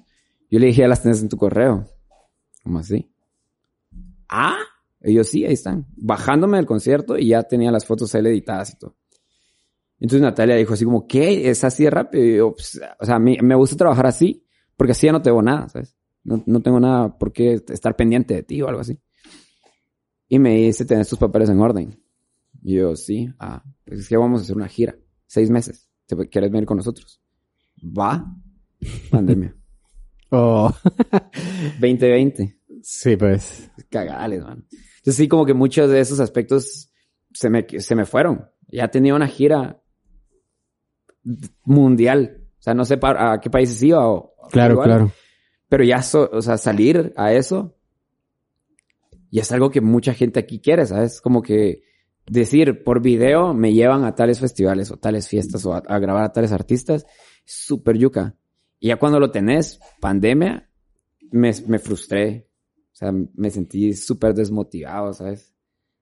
Yo 0.52 0.60
le 0.60 0.68
dije, 0.68 0.82
ya 0.82 0.88
las 0.88 1.02
tienes 1.02 1.22
en 1.22 1.30
tu 1.30 1.38
correo. 1.38 1.86
¿Cómo 2.64 2.80
así? 2.80 3.10
Ah, 4.30 4.58
y 5.06 5.14
yo 5.14 5.24
sí, 5.24 5.46
ahí 5.46 5.54
están. 5.54 5.86
Bajándome 5.96 6.58
del 6.58 6.66
concierto 6.66 7.18
y 7.18 7.28
ya 7.30 7.44
tenía 7.44 7.72
las 7.72 7.86
fotos 7.86 8.14
él 8.16 8.28
editadas 8.28 8.74
y 8.74 8.78
todo. 8.80 8.98
Entonces 10.00 10.22
Natalia 10.22 10.56
dijo 10.56 10.74
así 10.74 10.84
como, 10.86 11.08
¿qué? 11.08 11.50
¿Es 11.50 11.64
así 11.64 11.84
de 11.86 11.90
rápido? 11.90 12.24
Y 12.26 12.38
yo, 12.38 12.52
pues, 12.54 12.80
o 13.00 13.06
sea, 13.06 13.16
a 13.16 13.20
mí 13.20 13.38
me 13.42 13.56
gusta 13.56 13.76
trabajar 13.78 14.06
así, 14.08 14.46
porque 14.76 14.92
así 14.92 15.06
ya 15.08 15.14
no 15.14 15.22
tengo 15.22 15.42
nada, 15.42 15.70
¿sabes? 15.70 15.96
No, 16.24 16.44
no 16.46 16.62
tengo 16.62 16.80
nada 16.80 17.18
por 17.18 17.32
qué 17.32 17.62
estar 17.70 17.96
pendiente 17.96 18.34
de 18.34 18.44
ti 18.44 18.62
o 18.62 18.68
algo 18.68 18.82
así. 18.82 19.00
Y 20.28 20.40
me 20.40 20.56
dice, 20.56 20.86
¿tenés 20.86 21.08
tus 21.08 21.20
papeles 21.20 21.50
en 21.50 21.60
orden? 21.60 22.02
Y 22.64 22.76
yo, 22.76 22.96
sí. 22.96 23.30
Ah, 23.40 23.64
pues 23.86 24.02
es 24.02 24.10
que 24.10 24.18
vamos 24.18 24.42
a 24.42 24.44
hacer 24.44 24.56
una 24.56 24.68
gira. 24.68 24.96
Seis 25.28 25.50
meses. 25.50 25.88
¿Te- 26.08 26.28
¿Quieres 26.30 26.52
venir 26.52 26.66
con 26.66 26.78
nosotros? 26.78 27.22
Va. 27.82 28.26
Pandemia. 29.12 29.56
Oh, 30.32 30.74
2020. 31.80 32.60
sí, 32.82 33.16
pues. 33.16 33.70
Cagales, 33.90 34.44
man. 34.44 34.66
Entonces 35.06 35.18
sí, 35.18 35.28
como 35.28 35.46
que 35.46 35.54
muchos 35.54 35.88
de 35.92 36.00
esos 36.00 36.20
aspectos 36.20 36.90
se 37.32 37.52
me, 37.52 37.64
se 37.80 37.94
me 37.94 38.06
fueron. 38.06 38.50
Ya 38.70 38.88
tenía 38.88 39.14
una 39.14 39.28
gira 39.28 39.80
mundial. 41.64 42.42
O 42.60 42.62
sea, 42.62 42.74
no 42.74 42.86
sé 42.86 42.98
pa- 42.98 43.34
a 43.34 43.40
qué 43.40 43.50
países 43.50 43.82
iba 43.84 44.08
o... 44.10 44.34
Claro, 44.52 44.74
igual. 44.74 44.88
claro. 44.90 45.12
Pero 45.70 45.84
ya, 45.84 46.02
so- 46.02 46.30
o 46.32 46.42
sea, 46.42 46.58
salir 46.58 47.14
a 47.18 47.34
eso, 47.34 47.76
y 49.30 49.40
es 49.40 49.52
algo 49.52 49.70
que 49.70 49.82
mucha 49.82 50.14
gente 50.14 50.40
aquí 50.40 50.60
quiere, 50.60 50.86
¿sabes? 50.86 51.22
Como 51.22 51.42
que 51.42 51.84
decir 52.28 52.84
por 52.84 53.02
video 53.02 53.54
me 53.54 53.74
llevan 53.74 54.04
a 54.06 54.16
tales 54.16 54.40
festivales 54.40 54.90
o 54.92 54.98
tales 54.98 55.28
fiestas 55.28 55.66
o 55.66 55.74
a, 55.74 55.80
a 55.86 56.00
grabar 56.00 56.24
a 56.24 56.32
tales 56.34 56.52
artistas, 56.52 57.06
súper 57.46 57.98
yuca. 57.98 58.36
Y 58.80 58.88
ya 58.88 58.98
cuando 58.98 59.20
lo 59.20 59.30
tenés, 59.32 59.80
pandemia, 60.00 60.70
me, 61.32 61.52
me 61.68 61.80
frustré. 61.80 62.48
O 62.96 62.98
sea, 62.98 63.12
me 63.12 63.50
sentí 63.52 63.94
súper 63.94 64.34
desmotivado, 64.34 65.14
¿sabes? 65.14 65.54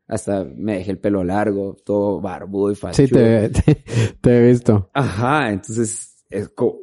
Hasta 0.07 0.43
me 0.43 0.75
dejé 0.77 0.91
el 0.91 0.99
pelo 0.99 1.23
largo, 1.23 1.75
todo 1.83 2.21
barbudo 2.21 2.71
y 2.71 2.75
fachudo. 2.75 3.07
Sí, 3.07 3.11
te, 3.11 3.49
te, 3.49 3.75
te 4.21 4.37
he 4.37 4.47
visto. 4.51 4.91
Ajá, 4.93 5.49
entonces 5.51 6.23
es 6.29 6.49
co- 6.49 6.79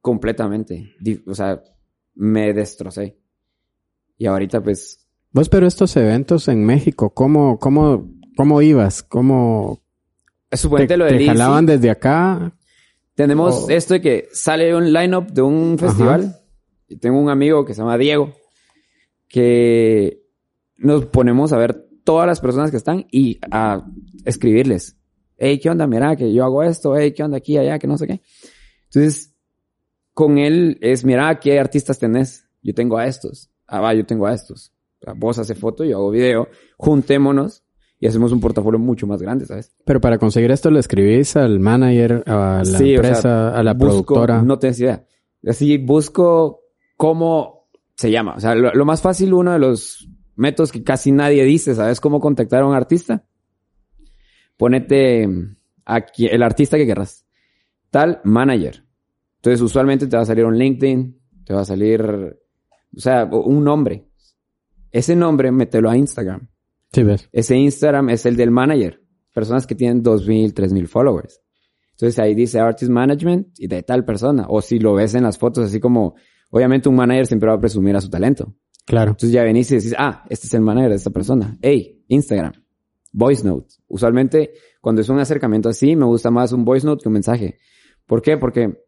completamente, 0.00 0.94
o 1.26 1.34
sea, 1.34 1.62
me 2.14 2.54
destrocé. 2.54 3.18
Y 4.16 4.24
ahorita 4.24 4.62
pues, 4.62 5.06
Vos, 5.32 5.50
pero 5.50 5.66
estos 5.66 5.94
eventos 5.98 6.48
en 6.48 6.64
México, 6.64 7.10
¿cómo, 7.10 7.58
cómo, 7.58 8.08
cómo 8.38 8.62
ibas? 8.62 9.02
¿Cómo 9.02 9.82
te, 10.48 10.96
lo 10.96 11.04
te 11.08 11.12
del 11.12 11.20
ICI. 11.22 11.26
jalaban 11.26 11.66
desde 11.66 11.90
acá? 11.90 12.56
Tenemos 13.14 13.68
esto 13.68 13.92
de 13.94 14.00
que 14.00 14.28
sale 14.32 14.74
un 14.74 14.90
lineup 14.94 15.28
de 15.30 15.42
un 15.42 15.76
festival. 15.78 16.40
Y 16.88 16.96
tengo 16.96 17.18
un 17.20 17.28
amigo 17.28 17.66
que 17.66 17.74
se 17.74 17.80
llama 17.82 17.98
Diego, 17.98 18.32
que 19.28 20.22
nos 20.76 21.06
ponemos 21.06 21.52
a 21.52 21.58
ver 21.58 21.86
todas 22.04 22.26
las 22.26 22.40
personas 22.40 22.70
que 22.70 22.76
están 22.76 23.06
y 23.10 23.38
a 23.50 23.86
escribirles. 24.24 24.96
Hey, 25.38 25.58
¿qué 25.60 25.68
onda? 25.70 25.86
Mira, 25.86 26.16
que 26.16 26.32
yo 26.32 26.44
hago 26.44 26.62
esto. 26.62 26.96
Hey, 26.96 27.12
¿qué 27.12 27.22
onda 27.22 27.38
aquí, 27.38 27.58
allá? 27.58 27.78
Que 27.78 27.86
no 27.86 27.98
sé 27.98 28.06
qué. 28.06 28.20
Entonces, 28.84 29.34
con 30.14 30.38
él 30.38 30.78
es, 30.80 31.04
mira, 31.04 31.38
¿qué 31.40 31.58
artistas 31.58 31.98
tenés? 31.98 32.46
Yo 32.62 32.72
tengo 32.74 32.96
a 32.96 33.06
estos. 33.06 33.50
Ah, 33.66 33.80
va, 33.80 33.92
yo 33.94 34.06
tengo 34.06 34.26
a 34.26 34.32
estos. 34.34 34.72
O 35.06 35.14
vos 35.14 35.38
haces 35.38 35.58
foto, 35.58 35.84
yo 35.84 35.96
hago 35.98 36.10
video. 36.10 36.48
Juntémonos 36.78 37.64
y 37.98 38.06
hacemos 38.06 38.32
un 38.32 38.40
portafolio 38.40 38.78
mucho 38.78 39.06
más 39.06 39.20
grande, 39.20 39.44
¿sabes? 39.46 39.74
Pero 39.84 40.00
para 40.00 40.18
conseguir 40.18 40.50
esto 40.50 40.70
le 40.70 40.80
escribís 40.80 41.36
al 41.36 41.60
manager, 41.60 42.22
a 42.26 42.58
la 42.58 42.64
Sí, 42.64 42.92
o 42.92 42.96
empresa, 42.96 43.22
sea, 43.22 43.48
a 43.50 43.62
la 43.62 43.74
busco- 43.74 43.78
productora. 43.78 44.42
No 44.42 44.58
tienes 44.58 44.80
idea. 44.80 45.04
Así 45.46 45.76
busco 45.78 46.62
cómo 46.96 47.55
se 47.96 48.10
llama. 48.10 48.34
O 48.34 48.40
sea, 48.40 48.54
lo, 48.54 48.72
lo 48.72 48.84
más 48.84 49.02
fácil, 49.02 49.32
uno 49.34 49.52
de 49.52 49.58
los 49.58 50.08
métodos 50.36 50.70
que 50.70 50.82
casi 50.82 51.12
nadie 51.12 51.44
dice, 51.44 51.74
¿sabes 51.74 52.00
cómo 52.00 52.20
contactar 52.20 52.62
a 52.62 52.66
un 52.66 52.74
artista? 52.74 53.24
Ponete 54.56 55.28
aquí 55.84 56.26
el 56.26 56.42
artista 56.42 56.76
que 56.76 56.86
querrás. 56.86 57.26
Tal 57.90 58.20
manager. 58.24 58.84
Entonces, 59.36 59.60
usualmente 59.60 60.06
te 60.06 60.16
va 60.16 60.22
a 60.22 60.26
salir 60.26 60.44
un 60.44 60.58
LinkedIn, 60.58 61.18
te 61.44 61.54
va 61.54 61.60
a 61.60 61.64
salir, 61.64 62.02
o 62.02 63.00
sea, 63.00 63.24
un 63.24 63.64
nombre. 63.64 64.08
Ese 64.90 65.14
nombre, 65.14 65.52
mételo 65.52 65.90
a 65.90 65.96
Instagram. 65.96 66.48
Sí, 66.92 67.02
ves. 67.02 67.28
Ese 67.32 67.56
Instagram 67.56 68.10
es 68.10 68.26
el 68.26 68.36
del 68.36 68.50
manager. 68.50 69.02
Personas 69.32 69.66
que 69.66 69.74
tienen 69.74 70.02
2.000, 70.02 70.54
3.000 70.54 70.86
followers. 70.86 71.42
Entonces 71.92 72.18
ahí 72.18 72.34
dice 72.34 72.58
Artist 72.58 72.90
Management 72.90 73.58
y 73.58 73.68
de 73.68 73.82
tal 73.82 74.04
persona. 74.04 74.46
O 74.48 74.60
si 74.60 74.78
lo 74.78 74.94
ves 74.94 75.14
en 75.14 75.22
las 75.22 75.38
fotos, 75.38 75.66
así 75.66 75.80
como, 75.80 76.14
obviamente 76.56 76.88
un 76.88 76.96
manager 76.96 77.26
siempre 77.26 77.48
va 77.48 77.56
a 77.56 77.60
presumir 77.60 77.94
a 77.96 78.00
su 78.00 78.08
talento. 78.08 78.54
Claro. 78.86 79.10
Entonces 79.10 79.32
ya 79.32 79.42
venís 79.42 79.70
y 79.70 79.76
decís, 79.76 79.94
ah, 79.98 80.24
este 80.30 80.46
es 80.46 80.54
el 80.54 80.62
manager 80.62 80.90
de 80.90 80.96
esta 80.96 81.10
persona. 81.10 81.58
Hey, 81.60 82.02
Instagram. 82.08 82.52
Voice 83.12 83.46
note. 83.46 83.74
Usualmente 83.88 84.52
cuando 84.80 85.02
es 85.02 85.08
un 85.08 85.18
acercamiento 85.18 85.68
así, 85.68 85.96
me 85.96 86.06
gusta 86.06 86.30
más 86.30 86.52
un 86.52 86.64
voice 86.64 86.86
note 86.86 87.02
que 87.02 87.08
un 87.08 87.14
mensaje. 87.14 87.58
¿Por 88.06 88.22
qué? 88.22 88.38
Porque 88.38 88.84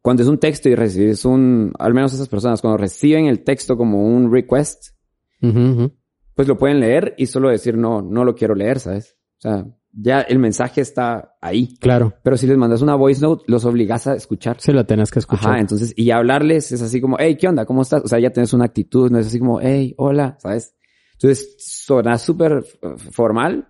cuando 0.00 0.22
es 0.22 0.28
un 0.28 0.38
texto 0.38 0.68
y 0.68 0.74
recibes 0.74 1.24
un, 1.24 1.72
al 1.78 1.92
menos 1.92 2.14
esas 2.14 2.28
personas, 2.28 2.60
cuando 2.60 2.78
reciben 2.78 3.26
el 3.26 3.44
texto 3.44 3.76
como 3.76 4.06
un 4.06 4.32
request, 4.32 4.94
pues 5.40 6.48
lo 6.48 6.56
pueden 6.56 6.80
leer 6.80 7.14
y 7.18 7.26
solo 7.26 7.50
decir, 7.50 7.76
no, 7.76 8.00
no 8.00 8.24
lo 8.24 8.34
quiero 8.34 8.54
leer, 8.54 8.80
¿sabes? 8.80 9.18
O 9.42 9.48
sea, 9.48 9.66
ya 9.92 10.20
el 10.20 10.38
mensaje 10.38 10.80
está 10.80 11.34
ahí. 11.40 11.74
Claro. 11.80 12.14
Pero 12.22 12.36
si 12.36 12.46
les 12.46 12.56
mandas 12.56 12.80
una 12.80 12.94
voice 12.94 13.20
note, 13.20 13.42
los 13.48 13.64
obligas 13.64 14.06
a 14.06 14.14
escuchar. 14.14 14.56
Sí, 14.60 14.72
la 14.72 14.84
tenés 14.84 15.10
que 15.10 15.18
escuchar. 15.18 15.50
Ajá, 15.50 15.60
entonces, 15.60 15.92
y 15.96 16.12
hablarles 16.12 16.70
es 16.70 16.80
así 16.80 17.00
como, 17.00 17.16
hey, 17.18 17.36
¿qué 17.38 17.48
onda? 17.48 17.66
¿Cómo 17.66 17.82
estás? 17.82 18.02
O 18.04 18.08
sea, 18.08 18.20
ya 18.20 18.30
tienes 18.30 18.52
una 18.52 18.66
actitud, 18.66 19.10
no 19.10 19.18
es 19.18 19.26
así 19.26 19.40
como, 19.40 19.60
hey, 19.60 19.94
hola, 19.98 20.36
¿sabes? 20.38 20.76
Entonces, 21.14 21.56
suena 21.58 22.18
súper 22.18 22.64
formal 23.10 23.68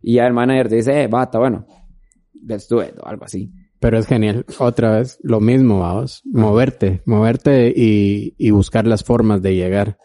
y 0.00 0.14
ya 0.14 0.26
el 0.26 0.32
manager 0.32 0.68
te 0.70 0.76
dice, 0.76 1.02
eh, 1.02 1.06
bata, 1.06 1.38
bueno, 1.38 1.66
let's 2.46 2.66
do 2.66 2.82
it, 2.82 2.94
o 2.98 3.06
algo 3.06 3.26
así. 3.26 3.52
Pero 3.78 3.98
es 3.98 4.06
genial. 4.06 4.46
Otra 4.58 4.96
vez, 4.96 5.18
lo 5.22 5.40
mismo, 5.40 5.80
vamos. 5.80 6.22
Moverte, 6.24 7.02
moverte 7.04 7.72
y, 7.74 8.34
y 8.38 8.50
buscar 8.50 8.86
las 8.86 9.04
formas 9.04 9.42
de 9.42 9.54
llegar 9.54 9.98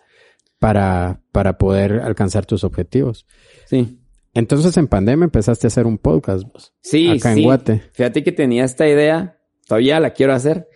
para, 0.59 1.21
para 1.31 1.57
poder 1.57 2.01
alcanzar 2.01 2.45
tus 2.45 2.65
objetivos. 2.65 3.25
Sí. 3.65 3.99
Entonces, 4.35 4.75
en 4.75 4.87
pandemia 4.87 5.23
empezaste 5.23 5.65
a 5.65 5.69
hacer 5.69 5.87
un 5.87 5.97
podcast, 5.97 6.43
vos. 6.43 6.73
Sí, 6.81 7.09
Acá 7.09 7.33
sí. 7.33 7.39
en 7.39 7.45
Guate. 7.45 7.83
Fíjate 7.93 8.21
que 8.21 8.33
tenía 8.33 8.65
esta 8.65 8.87
idea, 8.87 9.39
todavía 9.65 9.99
la 10.01 10.11
quiero 10.11 10.33
hacer, 10.33 10.67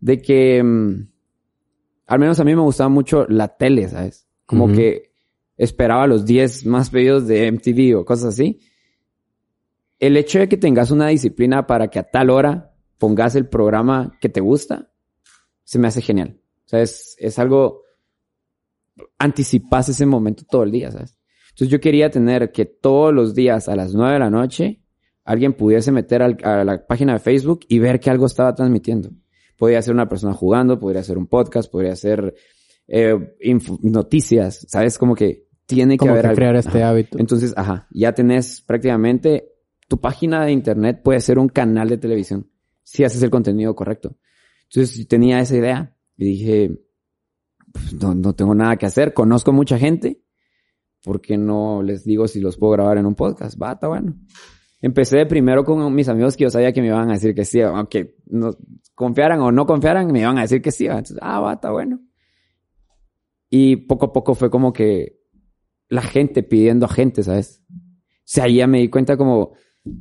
de 0.00 0.22
que 0.22 0.62
mm, 0.62 1.08
al 2.06 2.18
menos 2.18 2.40
a 2.40 2.44
mí 2.44 2.54
me 2.54 2.62
gustaba 2.62 2.88
mucho 2.88 3.26
la 3.28 3.56
tele, 3.56 3.88
¿sabes? 3.88 4.26
Como 4.46 4.72
que 4.72 5.12
esperaba 5.56 6.06
los 6.06 6.24
10 6.24 6.64
más 6.66 6.90
pedidos 6.90 7.26
de 7.26 7.52
MTV 7.52 7.98
o 7.98 8.04
cosas 8.06 8.34
así. 8.34 8.60
El 9.98 10.16
hecho 10.16 10.38
de 10.38 10.48
que 10.48 10.56
tengas 10.56 10.90
una 10.90 11.08
disciplina 11.08 11.66
para 11.66 11.88
que 11.88 11.98
a 11.98 12.04
tal 12.04 12.30
hora 12.30 12.74
pongas 12.98 13.34
el 13.36 13.48
programa 13.48 14.16
que 14.18 14.30
te 14.30 14.40
gusta, 14.40 14.90
se 15.64 15.78
me 15.78 15.88
hace 15.88 16.00
genial. 16.00 16.40
O 16.64 16.68
sea, 16.68 16.80
es, 16.80 17.16
es 17.18 17.38
algo, 17.38 17.82
anticipas 19.18 19.90
ese 19.90 20.06
momento 20.06 20.44
todo 20.48 20.62
el 20.62 20.70
día, 20.70 20.90
¿sabes? 20.90 21.18
Entonces 21.54 21.68
yo 21.68 21.80
quería 21.80 22.10
tener 22.10 22.52
que 22.52 22.64
todos 22.66 23.14
los 23.14 23.34
días 23.34 23.68
a 23.68 23.76
las 23.76 23.94
9 23.94 24.14
de 24.14 24.18
la 24.18 24.30
noche 24.30 24.80
alguien 25.24 25.54
pudiese 25.54 25.90
meter 25.92 26.22
al- 26.22 26.36
a 26.42 26.64
la 26.64 26.86
página 26.86 27.14
de 27.14 27.18
Facebook 27.20 27.60
y 27.68 27.78
ver 27.78 27.98
que 28.00 28.10
algo 28.10 28.26
estaba 28.26 28.54
transmitiendo. 28.54 29.10
Podría 29.56 29.80
ser 29.80 29.94
una 29.94 30.08
persona 30.08 30.34
jugando, 30.34 30.78
podría 30.78 31.02
ser 31.02 31.16
un 31.16 31.26
podcast, 31.26 31.70
podría 31.70 31.94
ser 31.96 32.34
eh, 32.88 33.16
noticias, 33.82 34.66
¿sabes? 34.68 34.98
Como 34.98 35.14
que 35.14 35.46
tiene 35.66 35.96
que 35.96 36.08
haber 36.08 36.22
que 36.22 36.26
algo. 36.28 36.36
crear 36.36 36.56
este 36.56 36.78
Ajá. 36.82 36.88
hábito. 36.90 37.18
Entonces, 37.18 37.54
ajá, 37.56 37.86
ya 37.90 38.12
tenés 38.12 38.60
prácticamente 38.60 39.48
tu 39.88 39.98
página 40.00 40.44
de 40.44 40.52
internet 40.52 41.00
puede 41.02 41.20
ser 41.20 41.38
un 41.38 41.48
canal 41.48 41.88
de 41.88 41.98
televisión 41.98 42.50
si 42.82 43.04
haces 43.04 43.22
el 43.22 43.30
contenido 43.30 43.74
correcto. 43.74 44.16
Entonces, 44.68 45.06
tenía 45.08 45.40
esa 45.40 45.56
idea 45.56 45.96
y 46.16 46.24
dije, 46.26 46.78
pues, 47.72 47.92
no, 47.94 48.14
no 48.14 48.34
tengo 48.34 48.54
nada 48.54 48.76
que 48.76 48.86
hacer, 48.86 49.14
conozco 49.14 49.52
mucha 49.52 49.78
gente, 49.78 50.20
¿por 51.04 51.20
qué 51.20 51.36
no 51.36 51.82
les 51.82 52.02
digo 52.02 52.26
si 52.26 52.40
los 52.40 52.56
puedo 52.56 52.72
grabar 52.72 52.96
en 52.96 53.06
un 53.06 53.14
podcast? 53.14 53.60
Va, 53.60 53.72
está 53.72 53.88
bueno. 53.88 54.14
Empecé 54.80 55.24
primero 55.26 55.64
con 55.64 55.94
mis 55.94 56.08
amigos 56.08 56.36
que 56.36 56.44
yo 56.44 56.50
sabía 56.50 56.72
que 56.72 56.80
me 56.80 56.88
iban 56.88 57.10
a 57.10 57.12
decir 57.12 57.34
que 57.34 57.44
sí, 57.44 57.60
aunque 57.60 58.16
no 58.26 58.56
confiaran 58.94 59.40
o 59.40 59.52
no 59.52 59.66
confiaran, 59.66 60.10
me 60.10 60.20
iban 60.20 60.38
a 60.38 60.42
decir 60.42 60.62
que 60.62 60.72
sí. 60.72 60.86
Entonces, 60.86 61.18
ah, 61.20 61.40
va, 61.40 61.54
está 61.54 61.70
bueno. 61.70 62.00
Y 63.50 63.76
poco 63.76 64.06
a 64.06 64.12
poco 64.12 64.34
fue 64.34 64.50
como 64.50 64.72
que 64.72 65.20
la 65.88 66.02
gente 66.02 66.42
pidiendo 66.42 66.86
a 66.86 66.88
gente, 66.88 67.22
¿sabes? 67.22 67.62
O 67.70 68.22
sea, 68.24 68.44
ahí 68.44 68.56
ya 68.56 68.66
me 68.66 68.80
di 68.80 68.88
cuenta 68.88 69.16
como 69.16 69.52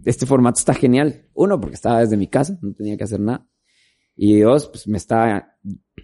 este 0.05 0.25
formato 0.25 0.59
está 0.59 0.73
genial. 0.73 1.27
Uno, 1.33 1.59
porque 1.59 1.75
estaba 1.75 1.99
desde 1.99 2.17
mi 2.17 2.27
casa, 2.27 2.57
no 2.61 2.73
tenía 2.73 2.97
que 2.97 3.03
hacer 3.03 3.19
nada. 3.19 3.47
Y 4.15 4.39
dos, 4.39 4.69
pues 4.69 4.87
me 4.87 4.97
estaba 4.97 5.57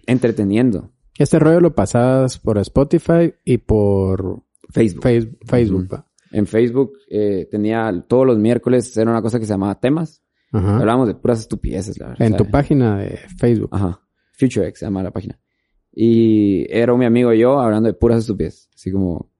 entreteniendo. 0.06 0.92
Este 1.18 1.38
rollo 1.38 1.60
lo 1.60 1.74
pasabas 1.74 2.38
por 2.38 2.58
Spotify 2.58 3.34
y 3.44 3.58
por 3.58 4.42
Facebook. 4.72 5.02
Face- 5.02 5.36
Facebook. 5.46 5.84
Ujú. 5.84 5.94
va. 5.94 6.06
En 6.32 6.46
Facebook 6.46 6.92
eh, 7.08 7.48
tenía 7.50 7.92
todos 8.08 8.26
los 8.26 8.38
miércoles, 8.38 8.96
era 8.96 9.10
una 9.10 9.22
cosa 9.22 9.38
que 9.38 9.46
se 9.46 9.52
llamaba 9.52 9.80
temas. 9.80 10.22
Ajá. 10.52 10.78
Hablábamos 10.78 11.08
de 11.08 11.14
puras 11.14 11.40
estupideces, 11.40 11.98
la 11.98 12.08
verdad. 12.08 12.26
En 12.26 12.34
o 12.34 12.36
tu 12.36 12.46
página 12.46 12.98
de 12.98 13.18
Facebook. 13.38 13.70
Ajá. 13.72 14.00
FutureX 14.32 14.78
se 14.78 14.86
llama 14.86 15.02
la 15.02 15.10
página. 15.10 15.38
Y 15.92 16.66
era 16.70 16.94
mi 16.96 17.04
amigo 17.04 17.32
y 17.32 17.40
yo 17.40 17.60
hablando 17.60 17.88
de 17.88 17.94
puras 17.94 18.18
estupideces. 18.20 18.68
Así 18.74 18.90
como... 18.92 19.30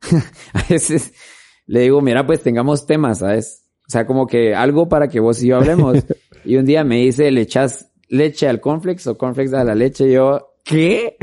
a 0.52 0.62
veces 0.70 1.12
le 1.66 1.80
digo, 1.80 2.00
mira, 2.00 2.26
pues 2.26 2.42
tengamos 2.42 2.86
temas, 2.86 3.18
¿sabes? 3.18 3.66
O 3.86 3.90
sea, 3.90 4.06
como 4.06 4.26
que 4.26 4.54
algo 4.54 4.88
para 4.88 5.08
que 5.08 5.20
vos 5.20 5.42
y 5.42 5.48
yo 5.48 5.56
hablemos. 5.56 5.98
y 6.44 6.56
un 6.56 6.64
día 6.64 6.82
me 6.84 6.96
dice, 6.96 7.30
¿le 7.30 7.42
echas 7.42 7.90
leche 8.08 8.48
al 8.48 8.60
cornflakes 8.60 9.06
o 9.08 9.18
cornflakes 9.18 9.54
a 9.54 9.64
la 9.64 9.74
leche? 9.74 10.08
Y 10.08 10.12
yo, 10.12 10.47
¿qué? 10.68 11.16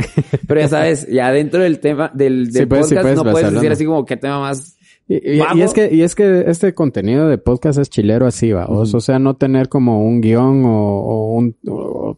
Pero 0.48 0.60
ya 0.62 0.68
sabes, 0.68 1.08
ya 1.08 1.32
dentro 1.32 1.62
del 1.62 1.80
tema 1.80 2.12
del, 2.14 2.52
del 2.52 2.64
Sí, 2.64 2.66
pues, 2.66 2.88
sí, 2.90 2.96
podcast 2.96 3.16
pues, 3.16 3.26
no 3.26 3.32
puedes 3.32 3.54
decir 3.54 3.72
así 3.72 3.86
como, 3.86 4.06
¿qué 4.06 4.18
tema 4.18 4.40
más? 4.40 4.78
Y, 5.08 5.16
y- 5.16 5.36
y 5.36 5.40
Vamos. 5.40 5.64
es 5.66 5.74
que, 5.74 5.94
y 5.96 6.02
es 6.02 6.16
que 6.16 6.46
este 6.48 6.74
contenido 6.74 7.28
de 7.28 7.38
podcast 7.38 7.78
es 7.80 7.90
chilero 7.90 8.26
así, 8.26 8.52
va. 8.52 8.66
O- 8.68 8.86
sea, 8.86 9.20
no 9.20 9.36
tener 9.36 9.70
como 9.70 10.04
un 10.06 10.20
guion 10.22 10.66
o, 10.66 11.00
o 11.00 11.34
un... 11.36 11.56
O, 11.68 12.18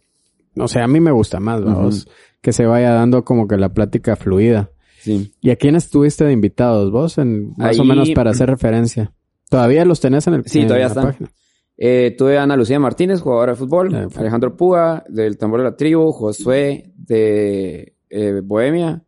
o 0.59 0.67
sea, 0.67 0.85
a 0.85 0.87
mí 0.87 0.99
me 0.99 1.11
gusta 1.11 1.39
más, 1.39 1.63
va. 1.65 1.71
Ujú. 1.77 1.87
Os- 1.87 2.07
Que 2.41 2.53
se 2.53 2.65
vaya 2.65 2.91
dando 2.91 3.25
como 3.25 3.47
que 3.47 3.57
la 3.57 3.69
plática 3.73 4.15
fluida. 4.15 4.69
Sí. 4.99 5.33
¿Y 5.41 5.49
a 5.49 5.55
quiénes 5.57 5.85
estuviste 5.85 6.23
de 6.25 6.31
invitados 6.31 6.91
vos? 6.91 7.17
En, 7.17 7.53
más 7.57 7.77
o 7.79 7.83
menos 7.83 8.09
para 8.11 8.31
hacer 8.31 8.49
referencia. 8.49 9.11
¿Todavía 9.49 9.83
los 9.85 9.99
tenés 9.99 10.27
en 10.27 10.33
el 10.35 10.45
Sí, 10.45 10.59
en 10.59 10.67
todavía 10.67 10.85
la 10.85 10.89
están. 10.89 11.05
página? 11.05 11.29
Eh, 11.77 12.15
tuve 12.17 12.37
a 12.37 12.43
Ana 12.43 12.55
Lucía 12.57 12.79
Martínez, 12.79 13.21
jugadora 13.21 13.51
de 13.53 13.57
fútbol. 13.57 13.93
Alejandro 14.15 14.55
Púa, 14.57 15.03
del 15.07 15.37
Tambor 15.37 15.59
de 15.59 15.65
la 15.65 15.75
Tribu. 15.75 16.11
Josué, 16.11 16.91
de 16.95 17.95
eh, 18.09 18.41
Bohemia. 18.43 19.03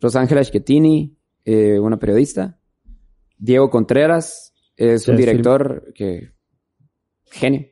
Rosángela 0.00 0.44
Schettini, 0.44 1.16
eh, 1.44 1.78
una 1.78 1.98
periodista. 1.98 2.58
Diego 3.38 3.70
Contreras, 3.70 4.52
es 4.76 5.08
un 5.08 5.16
sí. 5.16 5.22
director 5.22 5.92
que... 5.94 6.30
Genio. 7.30 7.66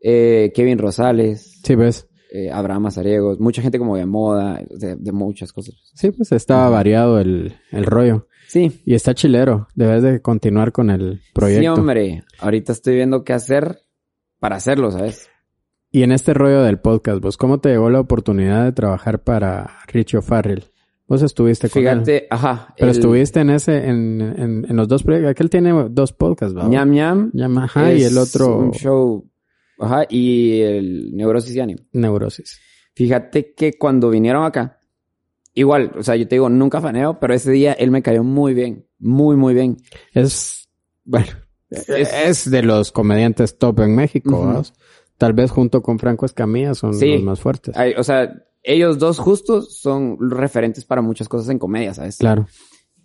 Kevin 0.00 0.78
Rosales, 0.78 1.60
Sí, 1.64 1.74
ves. 1.74 2.08
eh, 2.32 2.50
Abraham 2.52 2.82
Mazariegos, 2.84 3.40
mucha 3.40 3.62
gente 3.62 3.78
como 3.78 3.96
de 3.96 4.06
moda, 4.06 4.62
de, 4.70 4.94
de 4.96 5.12
muchas 5.12 5.52
cosas. 5.52 5.74
Sí, 5.94 6.10
pues 6.12 6.30
estaba 6.32 6.68
variado 6.68 7.18
el, 7.18 7.56
el 7.72 7.84
rollo. 7.84 8.27
Sí, 8.48 8.80
Y 8.84 8.94
está 8.94 9.14
chilero. 9.14 9.68
Debes 9.74 10.02
de 10.02 10.20
continuar 10.22 10.72
con 10.72 10.88
el 10.90 11.20
proyecto. 11.34 11.60
sí, 11.60 11.68
hombre. 11.68 12.24
Ahorita 12.40 12.72
estoy 12.72 12.94
viendo 12.96 13.22
qué 13.22 13.34
hacer 13.34 13.78
para 14.40 14.56
hacerlo, 14.56 14.90
¿sabes? 14.90 15.28
Y 15.90 16.02
en 16.02 16.12
este 16.12 16.34
rollo 16.34 16.62
del 16.62 16.78
podcast, 16.80 17.20
vos, 17.20 17.36
¿cómo 17.36 17.60
te 17.60 17.68
llegó 17.68 17.90
la 17.90 18.00
oportunidad 18.00 18.64
de 18.64 18.72
trabajar 18.72 19.22
para 19.22 19.78
Richie 19.86 20.18
O'Farrell? 20.18 20.64
Vos 21.06 21.22
estuviste 21.22 21.68
con 21.70 21.82
él. 21.82 21.88
Fíjate, 21.88 22.26
ajá. 22.30 22.74
Pero 22.76 22.90
el 22.90 22.96
estuviste 22.96 23.40
en 23.40 23.50
ese, 23.50 23.86
en, 23.88 24.20
en, 24.20 24.66
en 24.68 24.76
los 24.76 24.88
dos 24.88 25.02
proyectos. 25.02 25.30
Aquel 25.30 25.48
tiene 25.48 25.72
dos 25.90 26.12
podcasts, 26.12 26.56
¿va? 26.56 26.68
ñam 26.68 26.90
ñam. 26.90 27.30
Llama, 27.32 27.64
ajá, 27.64 27.92
y 27.94 28.02
el 28.02 28.16
otro, 28.18 28.58
Un 28.58 28.72
show. 28.72 29.30
Ajá, 29.78 30.04
y 30.08 30.60
el 30.60 31.14
Neurosis 31.14 31.54
y 31.54 31.60
Ánimo. 31.60 31.80
Neurosis. 31.92 32.60
Fíjate 32.94 33.54
que 33.54 33.78
cuando 33.78 34.10
vinieron 34.10 34.44
acá, 34.44 34.77
igual, 35.58 35.92
o 35.98 36.02
sea, 36.02 36.16
yo 36.16 36.26
te 36.28 36.36
digo, 36.36 36.48
nunca 36.48 36.80
faneo, 36.80 37.18
pero 37.20 37.34
ese 37.34 37.50
día 37.50 37.72
él 37.72 37.90
me 37.90 38.02
cayó 38.02 38.22
muy 38.24 38.54
bien. 38.54 38.86
Muy, 38.98 39.36
muy 39.36 39.54
bien. 39.54 39.76
Es, 40.12 40.68
bueno, 41.04 41.28
es, 41.70 41.88
Es- 41.88 42.50
de 42.50 42.62
los 42.62 42.92
comediantes 42.92 43.58
top 43.58 43.80
en 43.80 43.94
México, 43.94 44.36
Ujú. 44.40 44.46
¿va? 44.48 44.62
Tal 45.16 45.32
vez 45.32 45.50
junto 45.50 45.82
con 45.82 45.98
Franco 45.98 46.26
Escamilla 46.26 46.74
son 46.74 46.94
Sí. 46.94 47.12
los 47.14 47.22
más 47.22 47.40
fuertes. 47.40 47.74
O 47.96 48.04
sea, 48.04 48.32
ellos 48.62 48.98
dos 48.98 49.18
justos 49.18 49.78
son 49.78 50.16
referentes 50.30 50.84
para 50.84 51.02
muchas 51.02 51.28
cosas 51.28 51.48
en 51.50 51.58
comedia, 51.58 51.94
¿sabes? 51.94 52.18
Claro. 52.18 52.46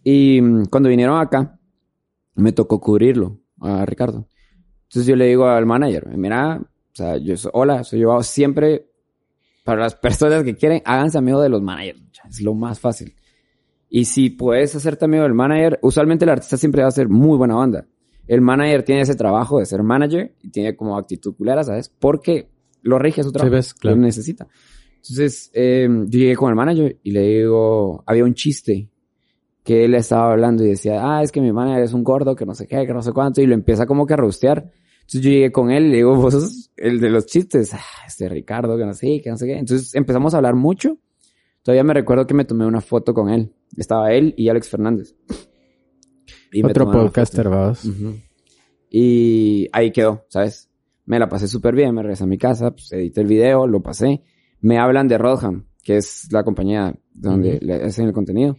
Y 0.04 0.42
mm, 0.42 0.66
cuando 0.66 0.90
vinieron 0.90 1.20
acá, 1.20 1.60
me 2.36 2.52
tocó 2.52 2.80
cubrirlo 2.80 3.40
a 3.62 3.86
Ricardo. 3.86 4.28
Entonces 4.84 5.08
yo 5.08 5.16
le 5.16 5.26
digo 5.28 5.48
al 5.48 5.66
manager, 5.66 6.08
mira, 6.18 6.60
o 6.62 6.96
sea, 6.96 7.18
yo 7.18 7.34
hola, 7.54 7.84
soy 7.84 8.02
yo 8.02 8.22
siempre, 8.22 8.92
para 9.64 9.82
las 9.82 9.96
personas 9.96 10.44
que 10.44 10.56
quieren, 10.56 10.82
háganse 10.86 11.18
amigo 11.18 11.42
de 11.42 11.50
los 11.50 11.62
managers. 11.62 12.02
Es 12.30 12.42
lo 12.42 12.54
más 12.54 12.80
fácil. 12.80 13.16
Y 13.90 14.06
si 14.06 14.30
puedes 14.30 14.76
hacerte 14.76 15.06
amigo 15.06 15.24
del 15.24 15.34
manager, 15.34 15.80
usualmente 15.82 16.26
el 16.26 16.30
artista 16.30 16.58
siempre 16.58 16.82
va 16.82 16.88
a 16.88 16.92
ser 16.92 17.10
muy 17.10 17.38
buena 17.38 17.56
banda. 17.56 17.86
El 18.28 18.42
manager 18.42 18.84
tiene 18.84 19.02
ese 19.02 19.16
trabajo 19.16 19.60
de 19.60 19.66
ser 19.66 19.84
manager 19.84 20.34
y 20.42 20.50
tiene 20.50 20.76
como 20.76 20.98
actitud 20.98 21.36
culera, 21.36 21.64
¿sabes? 21.64 21.90
Porque 22.00 22.50
lo 22.82 22.98
rige 22.98 23.24
su 23.24 23.32
trabajo. 23.32 23.56
ves, 23.56 23.74
claro. 23.74 23.98
Lo 23.98 24.04
necesita. 24.04 24.48
Entonces, 24.96 25.52
eh, 25.54 25.88
yo 25.90 26.20
llegué 26.20 26.36
con 26.36 26.50
el 26.50 26.56
manager 26.56 26.98
y 27.04 27.12
le 27.12 27.22
digo, 27.22 28.04
había 28.06 28.24
un 28.24 28.34
chiste 28.34 28.90
que 29.64 29.86
él 29.86 29.96
estaba 29.96 30.32
hablando 30.32 30.64
y 30.64 30.70
decía, 30.70 31.02
ah, 31.02 31.22
es 31.22 31.32
que 31.32 31.42
mi 31.42 31.52
manager 31.52 31.84
es 31.84 31.94
un 31.94 32.04
gordo, 32.04 32.36
que 32.36 32.46
no 32.46 32.54
sé 32.54 32.68
qué, 32.68 32.86
que 32.86 32.94
no 32.94 33.02
sé 33.02 33.12
cuánto, 33.12 33.42
y 33.42 33.46
lo 33.46 33.54
empieza 33.54 33.86
como 33.86 34.06
que 34.06 34.14
a 34.14 34.18
rostear. 34.18 34.72
Entonces 35.14 35.30
yo 35.30 35.36
llegué 35.36 35.52
con 35.52 35.70
él 35.70 35.86
y 35.86 35.90
le 35.90 35.96
digo, 35.98 36.16
vos 36.16 36.34
sos 36.34 36.72
el 36.76 37.00
de 37.00 37.12
los 37.12 37.28
chistes, 37.28 37.72
ah, 37.76 37.80
este 38.08 38.28
Ricardo, 38.28 38.76
que 38.80 38.86
no 38.86 38.96
sé, 38.96 39.22
que 39.22 39.30
no 39.30 39.38
sé 39.38 39.46
qué. 39.46 39.60
Entonces 39.60 39.94
empezamos 39.94 40.34
a 40.34 40.38
hablar 40.38 40.56
mucho. 40.56 40.98
Todavía 41.62 41.84
me 41.84 41.94
recuerdo 41.94 42.26
que 42.26 42.34
me 42.34 42.46
tomé 42.46 42.66
una 42.66 42.82
foto 42.82 43.14
con 43.14 43.30
él. 43.30 43.54
Estaba 43.78 44.12
él 44.12 44.34
y 44.38 44.50
Alex 44.50 44.70
Fernández. 44.70 45.16
Y 46.52 46.66
Otro 46.66 46.90
podcaster, 46.90 47.48
vamos. 47.48 47.88
Y 48.90 49.70
ahí 49.72 49.92
quedó, 49.92 50.26
¿sabes? 50.30 50.72
Me 51.06 51.20
la 51.20 51.30
pasé 51.30 51.48
súper 51.48 51.76
bien, 51.76 51.94
me 51.94 52.02
regresé 52.02 52.24
a 52.24 52.28
mi 52.28 52.40
casa, 52.40 52.72
pues 52.72 52.92
edité 52.92 53.22
el 53.22 53.28
video, 53.28 53.68
lo 53.68 53.84
pasé. 53.84 54.24
Me 54.62 54.80
hablan 54.80 55.08
de 55.08 55.20
Rodham, 55.20 55.68
que 55.84 55.98
es 55.98 56.28
la 56.32 56.44
compañía 56.44 56.96
donde 57.14 57.60
le 57.62 57.84
hacen 57.84 58.08
el 58.08 58.14
contenido. 58.14 58.58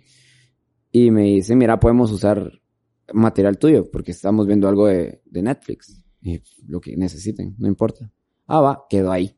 Y 0.92 1.11
me 1.11 1.22
dicen, 1.22 1.59
mira, 1.59 1.80
podemos 1.80 2.12
usar 2.12 2.61
material 3.12 3.59
tuyo, 3.59 3.90
porque 3.90 4.12
estamos 4.12 4.46
viendo 4.46 4.68
algo 4.68 4.86
de, 4.86 5.20
de 5.24 5.42
Netflix. 5.42 6.03
Lo 6.66 6.81
que 6.81 6.97
necesiten, 6.97 7.55
no 7.59 7.68
importa. 7.68 8.11
Ah, 8.47 8.61
va, 8.61 8.87
quedó 8.89 9.12
ahí. 9.12 9.37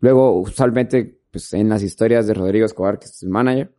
Luego, 0.00 0.40
usualmente, 0.40 1.20
pues 1.30 1.52
en 1.54 1.68
las 1.68 1.82
historias 1.82 2.26
de 2.26 2.34
Rodrigo 2.34 2.66
Escobar, 2.66 2.98
que 2.98 3.06
es 3.06 3.22
el 3.22 3.28
manager, 3.28 3.74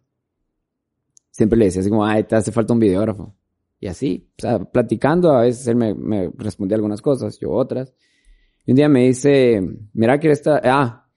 siempre 1.32 1.58
le 1.58 1.66
decía 1.66 1.82
así 1.82 1.90
como, 1.90 2.06
ay, 2.06 2.24
te 2.24 2.36
hace 2.36 2.52
falta 2.52 2.74
un 2.74 2.80
videógrafo. 2.80 3.36
Y 3.80 3.88
así, 3.88 4.30
o 4.38 4.42
sea, 4.42 4.60
platicando, 4.60 5.32
a 5.32 5.42
veces 5.42 5.68
él 5.68 5.76
me, 5.76 5.94
me 5.94 6.32
respondía 6.36 6.76
algunas 6.76 7.02
cosas, 7.02 7.40
yo 7.40 7.52
otras. 7.52 7.94
Y 8.66 8.72
un 8.72 8.76
día 8.76 8.90
me 8.90 9.06
dice, 9.06 9.62
mira 9.94 10.20
que 10.20 10.32
esta, 10.32 10.62
ah, 10.64 11.10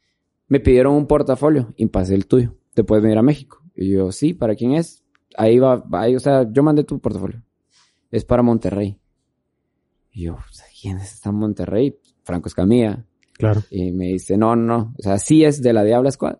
me 0.47 0.61
pidieron 0.61 0.95
un 0.95 1.07
portafolio 1.07 1.74
y 1.76 1.87
pasé 1.87 2.14
el 2.14 2.26
tuyo. 2.26 2.57
¿Te 2.74 2.85
puedes 2.85 3.03
venir 3.03 3.18
a 3.18 3.22
México? 3.22 3.62
Y 3.74 3.91
yo, 3.91 4.12
sí, 4.12 4.33
¿para 4.33 4.55
quién 4.55 4.74
es? 4.74 5.05
Ahí 5.37 5.59
va, 5.59 5.85
ahí, 5.93 6.14
o 6.14 6.20
sea, 6.20 6.47
yo 6.51 6.62
mandé 6.62 6.85
tu 6.85 7.01
portafolio. 7.01 7.43
Es 8.11 8.24
para 8.24 8.43
Monterrey. 8.43 8.99
Y 10.12 10.24
yo, 10.24 10.39
¿quién 10.83 10.99
es 10.99 11.14
está 11.14 11.30
en 11.30 11.37
Monterrey? 11.37 11.97
Franco 12.24 12.49
Escamilla. 12.49 13.07
Claro. 13.35 13.62
Y 13.70 13.93
me 13.93 14.07
dice, 14.07 14.37
no, 14.37 14.57
no, 14.57 14.62
no. 14.66 14.95
O 14.99 15.03
sea, 15.03 15.18
sí 15.18 15.45
es 15.45 15.62
de 15.62 15.72
la 15.72 15.85
Diabla 15.85 16.11
Squad, 16.11 16.39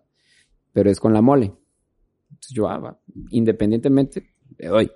pero 0.73 0.89
es 0.89 0.99
con 0.99 1.13
la 1.13 1.21
mole. 1.21 1.53
Entonces 2.29 2.51
yo, 2.51 2.67
ah, 2.67 2.77
va. 2.77 2.99
independientemente, 3.29 4.35
le 4.57 4.67
doy. 4.67 4.91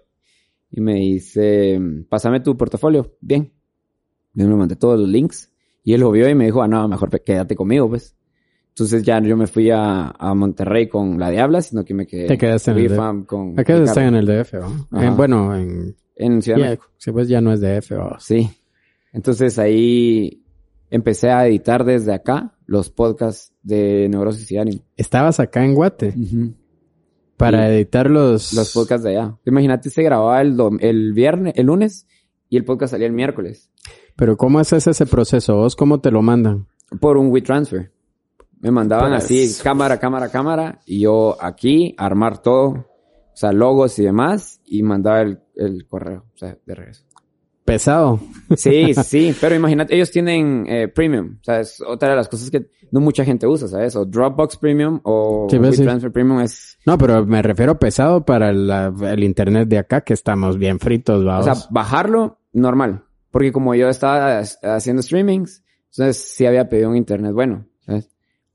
Y 0.70 0.82
me 0.82 0.96
dice, 0.96 1.80
pásame 2.10 2.42
tu 2.42 2.58
portafolio. 2.58 3.16
Bien. 3.22 3.54
Yo 4.34 4.48
me 4.48 4.56
mandé 4.56 4.76
todos 4.76 5.00
los 5.00 5.08
links. 5.08 5.52
Y 5.84 5.94
él 5.94 6.02
lo 6.02 6.12
vio 6.12 6.30
y 6.30 6.36
me 6.36 6.46
dijo, 6.46 6.62
ah, 6.62 6.68
no, 6.68 6.86
mejor 6.90 7.10
quédate 7.22 7.56
conmigo, 7.56 7.88
pues. 7.88 8.16
Entonces 8.70 9.02
ya 9.04 9.20
yo 9.22 9.38
me 9.38 9.48
fui 9.48 9.72
a, 9.72 10.10
a 10.10 10.34
Monterrey 10.36 10.88
con 10.88 11.18
la 11.18 11.30
Diabla, 11.32 11.62
sino 11.62 11.84
que 11.84 11.94
me 11.94 12.06
quedé 12.06 12.28
Te 12.28 12.38
quedaste 12.38 12.72
en 12.72 12.78
el 12.78 12.90
Rifam 12.90 13.26
con 13.26 13.60
Acá 13.60 13.76
están 13.78 14.08
en 14.08 14.16
el 14.16 14.26
DF. 14.26 14.54
Ajá. 14.56 15.08
En- 15.08 15.18
bueno, 15.18 15.56
en... 15.56 15.96
en 16.16 16.42
Ciudad 16.42 16.60
de 16.60 16.64
México. 16.66 16.86
sí, 16.98 17.12
pues 17.12 17.28
ya 17.28 17.42
no 17.42 17.54
es 17.54 17.62
DF, 17.62 17.94
¿va? 17.94 18.18
Sí. 18.20 18.50
Entonces 19.18 19.58
ahí 19.58 20.44
empecé 20.92 21.32
a 21.32 21.48
editar 21.48 21.84
desde 21.84 22.14
acá 22.14 22.54
los 22.68 22.92
podcasts 22.92 23.52
de 23.64 24.08
Neurosis 24.10 24.52
y 24.52 24.58
Ánimo. 24.60 24.82
Estabas 24.96 25.40
acá 25.40 25.66
en 25.66 25.74
Guate 25.74 26.14
para 27.36 27.68
editar 27.74 28.12
los... 28.12 28.54
Los 28.54 28.74
podcasts 28.74 29.04
de 29.04 29.18
allá. 29.18 29.36
Imagínate, 29.46 29.90
se 29.90 30.04
grababa 30.04 30.40
el, 30.42 30.56
dom- 30.56 30.78
el 30.82 31.14
viernes, 31.14 31.54
el 31.58 31.66
lunes, 31.66 32.06
y 32.48 32.58
el 32.58 32.64
podcast 32.64 32.92
salía 32.92 33.08
el 33.08 33.14
miércoles. 33.14 33.72
Pero 34.16 34.38
¿cómo 34.38 34.60
haces 34.60 34.86
ese 34.86 35.08
proceso? 35.08 35.56
¿Vos 35.58 35.76
cómo 35.76 36.00
te 36.00 36.12
lo 36.12 36.22
mandan? 36.22 36.68
Por 37.00 37.18
un 37.18 37.32
WeTransfer. 37.32 37.92
Me 38.60 38.70
mandaban 38.70 39.12
Pues- 39.14 39.24
así, 39.24 39.64
cámara, 39.64 40.00
cámara, 40.00 40.30
cámara, 40.30 40.80
y 40.86 41.00
yo 41.02 41.38
aquí, 41.42 41.96
armar 41.98 42.40
todo, 42.44 42.68
o 42.68 42.86
sea, 43.34 43.52
logos 43.52 43.98
y 43.98 44.04
demás, 44.04 44.62
y 44.64 44.84
mandaba 44.84 45.22
el, 45.22 45.40
el 45.56 45.88
correo, 45.88 46.26
o 46.36 46.38
sea, 46.38 46.56
de 46.66 46.76
regreso. 46.76 47.04
Pesado. 47.68 48.22
Sí, 48.56 48.94
sí, 49.04 49.36
pero 49.42 49.54
imagínate, 49.54 49.94
ellos 49.94 50.10
tienen 50.10 50.66
eh, 50.70 50.88
Premium, 50.88 51.36
o 51.42 51.44
sea, 51.44 51.60
es 51.60 51.82
otra 51.86 52.12
de 52.12 52.16
las 52.16 52.30
cosas 52.30 52.50
que 52.50 52.70
no 52.94 53.02
mucha 53.02 53.26
gente 53.26 53.46
usa, 53.46 53.68
¿sabes? 53.68 53.94
O 53.98 54.06
Dropbox 54.06 54.56
Premium 54.56 55.02
o 55.04 55.48
Sí, 55.52 55.60
pues, 55.60 55.76
sí. 55.76 55.82
WeTransfer 55.82 56.14
Premium 56.14 56.40
es, 56.40 56.78
No, 56.86 56.98
pero 56.98 57.26
me 57.26 57.42
refiero 57.42 57.78
pesado 57.78 58.24
para 58.24 58.54
la- 58.54 58.94
el 59.12 59.22
internet 59.26 59.68
de 59.68 59.80
acá, 59.80 60.00
que 60.00 60.14
estamos 60.14 60.58
bien 60.58 60.80
fritos, 60.80 61.22
o 61.24 61.26
vamos. 61.26 61.44
sea, 61.44 61.56
bajarlo, 61.70 62.40
normal, 62.54 63.04
Porque 63.32 63.52
como 63.52 63.76
yo 63.76 63.90
estaba 63.90 64.40
haciendo 64.40 65.02
streamings, 65.04 65.62
entonces 65.92 66.16
sí 66.18 66.46
había 66.46 66.70
pedido 66.70 66.90
un 66.90 66.96
internet 66.96 67.34
bueno, 67.34 67.66
¿sabes? 67.86 68.10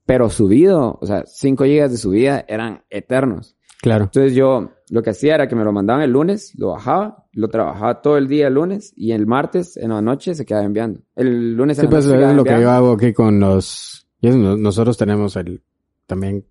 Pero 0.07 0.31
subido, 0.31 0.97
o 0.99 1.05
sea, 1.05 1.23
5 1.27 1.65
gigas 1.65 1.91
de 1.91 1.97
subida 1.97 2.43
eran 2.47 2.83
eternos. 2.89 3.55
Claro. 3.79 4.05
Entonces 4.05 4.33
yo 4.33 4.71
lo 4.93 5.01
que 5.01 5.09
hacía 5.09 5.33
era 5.33 5.47
que 5.47 5.55
me 5.55 5.63
lo 5.63 5.71
mandaban 5.71 6.03
el 6.03 6.11
lunes, 6.11 6.53
lo 6.55 6.69
bajaba, 6.69 7.25
lo 7.31 7.47
trabajaba 7.47 7.99
todo 8.01 8.15
el 8.17 8.27
día 8.27 8.47
el 8.47 8.53
lunes 8.53 8.93
y 8.95 9.11
el 9.11 9.25
martes 9.25 9.75
en 9.75 9.89
la 9.89 10.01
noche 10.03 10.35
se 10.35 10.45
quedaba 10.45 10.65
enviando. 10.65 10.99
El 11.15 11.55
lunes 11.55 11.79
en 11.79 11.81
Sí, 11.81 11.85
la 11.87 11.89
pues 11.89 12.05
noche 12.07 12.29
es 12.29 12.35
lo 12.35 12.43
que 12.43 12.61
yo 12.61 12.69
hago 12.69 12.91
aquí 12.91 13.11
con 13.11 13.39
los... 13.39 14.07
Nosotros 14.21 14.95
tenemos 14.95 15.35
el 15.35 15.63
también 16.05 16.45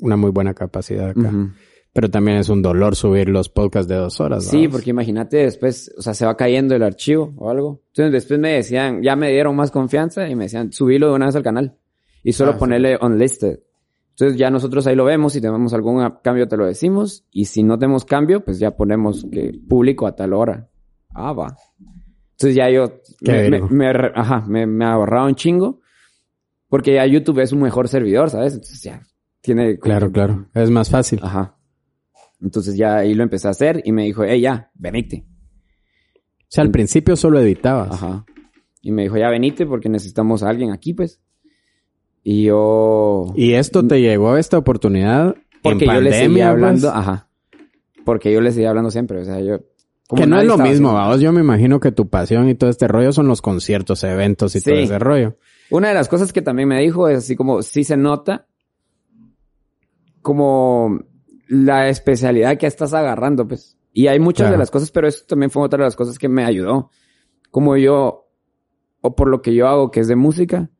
una 0.00 0.16
muy 0.16 0.30
buena 0.30 0.54
capacidad 0.54 1.10
acá. 1.10 1.32
Pero 1.92 2.08
también 2.08 2.36
es 2.38 2.48
un 2.48 2.62
dolor 2.62 2.94
subir 2.94 3.28
los 3.28 3.48
podcasts 3.48 3.88
de 3.88 3.96
dos 3.96 4.20
horas. 4.20 4.44
Sí, 4.46 4.68
porque 4.68 4.90
imagínate 4.90 5.38
después, 5.38 5.92
o 5.98 6.02
sea, 6.02 6.14
se 6.14 6.24
va 6.24 6.36
cayendo 6.36 6.76
el 6.76 6.84
archivo 6.84 7.32
o 7.36 7.50
algo. 7.50 7.82
Entonces 7.88 8.12
después 8.12 8.38
me 8.38 8.52
decían, 8.52 9.02
ya 9.02 9.16
me 9.16 9.32
dieron 9.32 9.56
más 9.56 9.72
confianza 9.72 10.28
y 10.28 10.36
me 10.36 10.44
decían, 10.44 10.70
subilo 10.70 11.08
de 11.08 11.14
una 11.14 11.26
vez 11.26 11.34
al 11.34 11.42
canal 11.42 11.76
y 12.22 12.32
solo 12.32 12.52
Ah, 12.52 12.54
sí. 12.54 12.58
ponerle 12.60 12.96
unlisted. 13.02 13.58
Entonces 14.20 14.38
ya 14.38 14.50
nosotros 14.50 14.86
ahí 14.86 14.94
lo 14.94 15.06
vemos, 15.06 15.32
si 15.32 15.40
tenemos 15.40 15.72
algún 15.72 16.06
cambio 16.22 16.46
te 16.46 16.58
lo 16.58 16.66
decimos 16.66 17.24
y 17.30 17.46
si 17.46 17.62
no 17.62 17.78
tenemos 17.78 18.04
cambio, 18.04 18.44
pues 18.44 18.58
ya 18.58 18.76
ponemos 18.76 19.26
que 19.32 19.58
público 19.66 20.06
a 20.06 20.14
tal 20.14 20.34
hora. 20.34 20.68
Ah, 21.14 21.32
va. 21.32 21.56
Entonces 22.32 22.54
ya 22.54 22.68
yo 22.68 23.00
me, 23.22 23.48
me, 23.48 23.60
me 23.70 23.86
ajá, 24.14 24.44
me, 24.46 24.84
ahorraba 24.84 25.26
un 25.26 25.36
chingo 25.36 25.80
porque 26.68 26.94
ya 26.94 27.06
YouTube 27.06 27.38
es 27.40 27.52
un 27.52 27.62
mejor 27.62 27.88
servidor, 27.88 28.28
¿sabes? 28.28 28.52
Entonces 28.52 28.82
ya 28.82 29.00
tiene... 29.40 29.78
Claro, 29.78 30.08
que- 30.08 30.12
claro. 30.12 30.48
Es 30.52 30.68
más 30.70 30.90
fácil. 30.90 31.18
Ajá. 31.22 31.56
Entonces 32.42 32.76
ya 32.76 32.98
ahí 32.98 33.14
lo 33.14 33.22
empecé 33.22 33.48
a 33.48 33.52
hacer 33.52 33.80
y 33.86 33.92
me 33.92 34.04
dijo, 34.04 34.22
hey, 34.24 34.42
ya, 34.42 34.70
venite. 34.74 35.24
O 36.42 36.46
sea, 36.48 36.62
al 36.62 36.70
principio 36.70 37.16
solo 37.16 37.40
editabas. 37.40 37.90
Ajá. 37.92 38.26
Y 38.82 38.92
me 38.92 39.04
dijo, 39.04 39.16
ya 39.16 39.30
venite 39.30 39.64
porque 39.64 39.88
necesitamos 39.88 40.42
a 40.42 40.50
alguien 40.50 40.72
aquí, 40.72 40.92
pues. 40.92 41.22
Y 42.22 42.44
yo... 42.44 43.26
Y 43.34 43.54
esto 43.54 43.86
te 43.86 44.00
llegó 44.00 44.36
esta 44.36 44.58
oportunidad 44.58 45.34
porque 45.62 45.84
en 45.86 45.92
yo 45.94 46.00
le 46.00 46.10
seguía 46.12 46.24
pandemia, 46.26 46.50
hablando, 46.50 46.88
pues, 46.88 46.94
ajá. 46.94 47.28
Porque 48.04 48.32
yo 48.32 48.40
le 48.40 48.52
seguía 48.52 48.70
hablando 48.70 48.90
siempre, 48.90 49.20
o 49.20 49.24
sea, 49.24 49.40
yo... 49.40 49.60
como 50.08 50.22
que 50.22 50.26
no 50.28 50.40
es 50.40 50.46
lo 50.46 50.58
mismo, 50.58 50.92
vamos. 50.92 51.20
Yo 51.20 51.32
me 51.32 51.40
imagino 51.40 51.80
que 51.80 51.92
tu 51.92 52.08
pasión 52.08 52.48
y 52.48 52.54
todo 52.54 52.68
este 52.70 52.88
rollo 52.88 53.12
son 53.12 53.26
los 53.28 53.40
conciertos, 53.42 54.04
eventos 54.04 54.54
y 54.56 54.60
Sí. 54.60 54.70
todo 54.70 54.78
ese 54.80 54.98
rollo. 54.98 55.36
Una 55.70 55.88
de 55.88 55.94
las 55.94 56.08
cosas 56.08 56.32
que 56.32 56.42
también 56.42 56.68
me 56.68 56.80
dijo 56.80 57.08
es 57.08 57.18
así 57.18 57.36
como, 57.36 57.62
sí 57.62 57.84
se 57.84 57.96
nota 57.96 58.46
como 60.22 61.00
la 61.48 61.88
especialidad 61.88 62.58
que 62.58 62.66
estás 62.66 62.92
agarrando, 62.94 63.46
pues. 63.48 63.76
Y 63.92 64.06
hay 64.06 64.20
muchas 64.20 64.44
Claro. 64.44 64.52
de 64.52 64.58
las 64.58 64.70
cosas, 64.70 64.90
pero 64.90 65.08
eso 65.08 65.24
también 65.26 65.50
fue 65.50 65.62
otra 65.62 65.78
de 65.78 65.84
las 65.84 65.96
cosas 65.96 66.18
que 66.18 66.28
me 66.28 66.44
ayudó. 66.44 66.90
Como 67.50 67.76
yo, 67.76 68.28
o 69.00 69.16
por 69.16 69.28
lo 69.28 69.42
que 69.42 69.54
yo 69.54 69.66
hago, 69.66 69.90
que 69.90 70.00
es 70.00 70.08
de 70.08 70.16
música, 70.16 70.70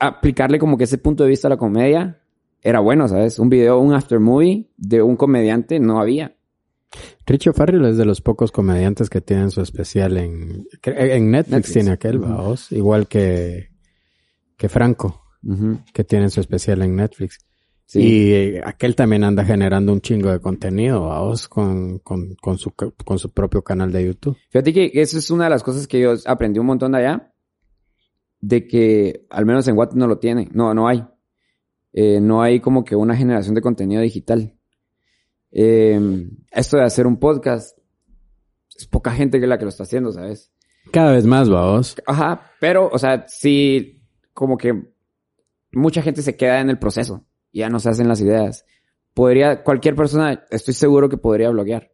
aplicarle 0.00 0.58
como 0.58 0.76
que 0.76 0.84
ese 0.84 0.98
punto 0.98 1.22
de 1.22 1.30
vista 1.30 1.46
a 1.46 1.50
la 1.50 1.56
comedia 1.56 2.20
era 2.62 2.80
bueno, 2.80 3.06
¿sabes? 3.06 3.38
Un 3.38 3.48
video, 3.48 3.78
un 3.78 3.94
after 3.94 4.18
movie 4.18 4.70
de 4.76 5.02
un 5.02 5.16
comediante 5.16 5.78
no 5.78 6.00
había. 6.00 6.34
Richo 7.24 7.52
Farrell 7.52 7.84
es 7.84 7.96
de 7.96 8.04
los 8.04 8.20
pocos 8.20 8.50
comediantes 8.50 9.08
que 9.08 9.20
tienen 9.20 9.50
su 9.50 9.60
especial 9.60 10.16
en, 10.16 10.66
Netflix, 10.82 11.30
Netflix. 11.30 11.72
tiene 11.72 11.90
aquel, 11.92 12.18
Ujú. 12.18 12.28
vamos. 12.28 12.72
Igual 12.72 13.06
que, 13.06 13.70
que 14.56 14.68
Franco, 14.68 15.22
que 15.92 16.04
tienen 16.04 16.30
su 16.30 16.40
especial 16.40 16.82
en 16.82 16.96
Netflix. 16.96 17.38
Sí. 17.86 18.00
Y 18.00 18.32
eh, 18.32 18.62
aquel 18.64 18.94
también 18.94 19.24
anda 19.24 19.44
generando 19.44 19.92
un 19.92 20.00
chingo 20.00 20.30
de 20.30 20.40
contenido, 20.40 21.08
vamos, 21.08 21.48
con, 21.48 21.98
con, 21.98 22.34
con 22.36 22.56
su, 22.56 22.72
con 22.72 23.18
su 23.18 23.30
propio 23.30 23.62
canal 23.62 23.90
de 23.90 24.06
YouTube. 24.06 24.36
Fíjate 24.50 24.72
que 24.72 24.90
eso 24.94 25.18
es 25.18 25.30
una 25.30 25.44
de 25.44 25.50
las 25.50 25.62
cosas 25.62 25.86
que 25.86 26.00
yo 26.00 26.14
aprendí 26.26 26.58
un 26.60 26.66
montón 26.66 26.92
de 26.92 26.98
allá. 26.98 27.29
De 28.40 28.66
que 28.66 29.26
al 29.30 29.44
menos 29.46 29.68
en 29.68 29.76
Watt 29.76 29.92
no 29.94 30.06
lo 30.06 30.18
tiene. 30.18 30.48
No, 30.52 30.72
no 30.74 30.88
hay. 30.88 31.04
Eh, 31.92 32.20
no 32.20 32.40
hay 32.42 32.60
como 32.60 32.84
que 32.84 32.96
una 32.96 33.16
generación 33.16 33.54
de 33.54 33.60
contenido 33.60 34.00
digital. 34.02 34.54
Eh, 35.52 36.28
esto 36.52 36.76
de 36.76 36.84
hacer 36.84 37.06
un 37.06 37.18
podcast, 37.18 37.76
es 38.76 38.86
poca 38.86 39.10
gente 39.12 39.40
que 39.40 39.46
la 39.46 39.58
que 39.58 39.64
lo 39.64 39.70
está 39.70 39.82
haciendo, 39.82 40.12
¿sabes? 40.12 40.52
Cada 40.92 41.12
vez 41.12 41.26
más, 41.26 41.48
vamos. 41.50 41.96
Ajá, 42.06 42.52
pero, 42.60 42.88
o 42.90 42.98
sea, 42.98 43.26
sí, 43.28 44.00
como 44.32 44.56
que 44.56 44.84
mucha 45.72 46.02
gente 46.02 46.22
se 46.22 46.36
queda 46.36 46.60
en 46.60 46.70
el 46.70 46.78
proceso. 46.78 47.26
Ya 47.52 47.68
no 47.68 47.80
se 47.80 47.90
hacen 47.90 48.08
las 48.08 48.20
ideas. 48.20 48.64
Podría, 49.12 49.62
cualquier 49.64 49.94
persona, 49.96 50.44
estoy 50.50 50.72
seguro 50.74 51.08
que 51.08 51.16
podría 51.16 51.50
bloguear. 51.50 51.90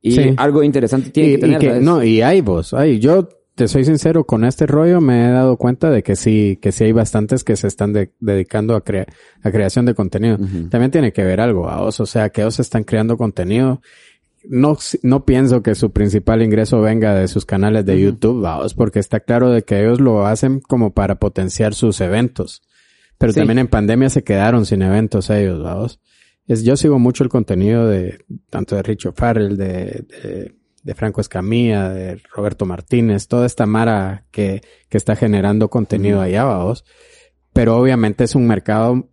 Y 0.00 0.12
Sí. 0.12 0.34
algo 0.36 0.62
interesante 0.62 1.10
tiene 1.10 1.28
Y, 1.28 1.34
que 1.34 1.40
tener, 1.40 1.56
y 1.56 1.60
que, 1.60 1.68
¿sabes? 1.68 1.82
no, 1.82 2.02
y 2.02 2.22
hay 2.22 2.40
vos, 2.40 2.74
hay, 2.74 2.98
yo 2.98 3.28
te 3.54 3.68
soy 3.68 3.84
sincero, 3.84 4.24
con 4.24 4.44
este 4.44 4.66
rollo 4.66 5.00
me 5.00 5.26
he 5.26 5.30
dado 5.30 5.56
cuenta 5.56 5.90
de 5.90 6.02
que 6.02 6.16
sí, 6.16 6.58
que 6.60 6.72
sí 6.72 6.84
hay 6.84 6.92
bastantes 6.92 7.44
que 7.44 7.56
se 7.56 7.66
están 7.68 7.92
de- 7.92 8.12
dedicando 8.20 8.74
a, 8.74 8.82
crea- 8.82 9.06
a 9.42 9.50
creación 9.50 9.84
de 9.86 9.94
contenido. 9.94 10.38
También 10.70 10.90
tiene 10.90 11.12
que 11.12 11.22
ver 11.22 11.40
algo, 11.40 11.62
vos, 11.62 12.00
o 12.00 12.06
sea, 12.06 12.30
que 12.30 12.40
ellos 12.40 12.58
están 12.60 12.84
creando 12.84 13.16
contenido. 13.16 13.80
No, 14.48 14.76
no 15.02 15.24
pienso 15.24 15.62
que 15.62 15.74
su 15.76 15.92
principal 15.92 16.42
ingreso 16.42 16.80
venga 16.80 17.14
de 17.14 17.28
sus 17.28 17.44
canales 17.46 17.86
de. 17.86 18.00
YouTube, 18.00 18.40
vamos, 18.42 18.74
porque 18.74 18.98
está 18.98 19.20
claro 19.20 19.50
de 19.50 19.62
que 19.62 19.80
ellos 19.80 20.00
lo 20.00 20.26
hacen 20.26 20.58
como 20.60 20.92
para 20.92 21.16
potenciar 21.20 21.74
sus 21.74 22.00
eventos. 22.00 22.62
Pero 23.18 23.32
Sí. 23.32 23.38
también 23.38 23.60
en 23.60 23.68
pandemia 23.68 24.10
se 24.10 24.24
quedaron 24.24 24.66
sin 24.66 24.82
eventos 24.82 25.30
ellos, 25.30 25.62
vamos. 25.62 26.00
Es, 26.48 26.64
yo 26.64 26.76
sigo 26.76 26.98
mucho 26.98 27.22
el 27.22 27.30
contenido 27.30 27.86
de, 27.86 28.18
tanto 28.50 28.74
de 28.74 28.82
Richo 28.82 29.12
Farrell, 29.12 29.56
de, 29.56 30.04
de, 30.08 30.54
de 30.82 30.94
Franco 30.94 31.20
Escamilla, 31.20 31.90
de 31.90 32.20
Roberto 32.34 32.66
Martínez, 32.66 33.28
toda 33.28 33.46
esta 33.46 33.66
mara 33.66 34.24
que, 34.30 34.62
que 34.88 34.96
está 34.96 35.14
generando 35.16 35.68
contenido 35.70 36.20
allá, 36.20 36.44
vamos. 36.44 36.84
Pero 37.52 37.76
obviamente 37.76 38.24
es 38.24 38.34
un 38.34 38.46
mercado 38.46 39.08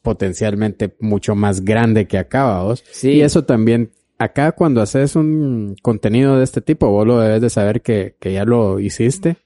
potencialmente 0.00 0.96
mucho 1.00 1.34
más 1.34 1.64
grande 1.64 2.06
que 2.06 2.18
acá, 2.18 2.44
vamos. 2.44 2.84
Sí. 2.90 3.12
Y 3.12 3.20
eso 3.20 3.44
también, 3.44 3.92
acá 4.18 4.52
cuando 4.52 4.80
haces 4.80 5.14
un 5.14 5.76
contenido 5.82 6.38
de 6.38 6.44
este 6.44 6.60
tipo, 6.60 6.90
vos 6.90 7.06
lo 7.06 7.20
debes 7.20 7.40
de 7.40 7.50
saber 7.50 7.82
que, 7.82 8.16
que 8.18 8.32
ya 8.32 8.44
lo 8.44 8.80
hiciste, 8.80 9.36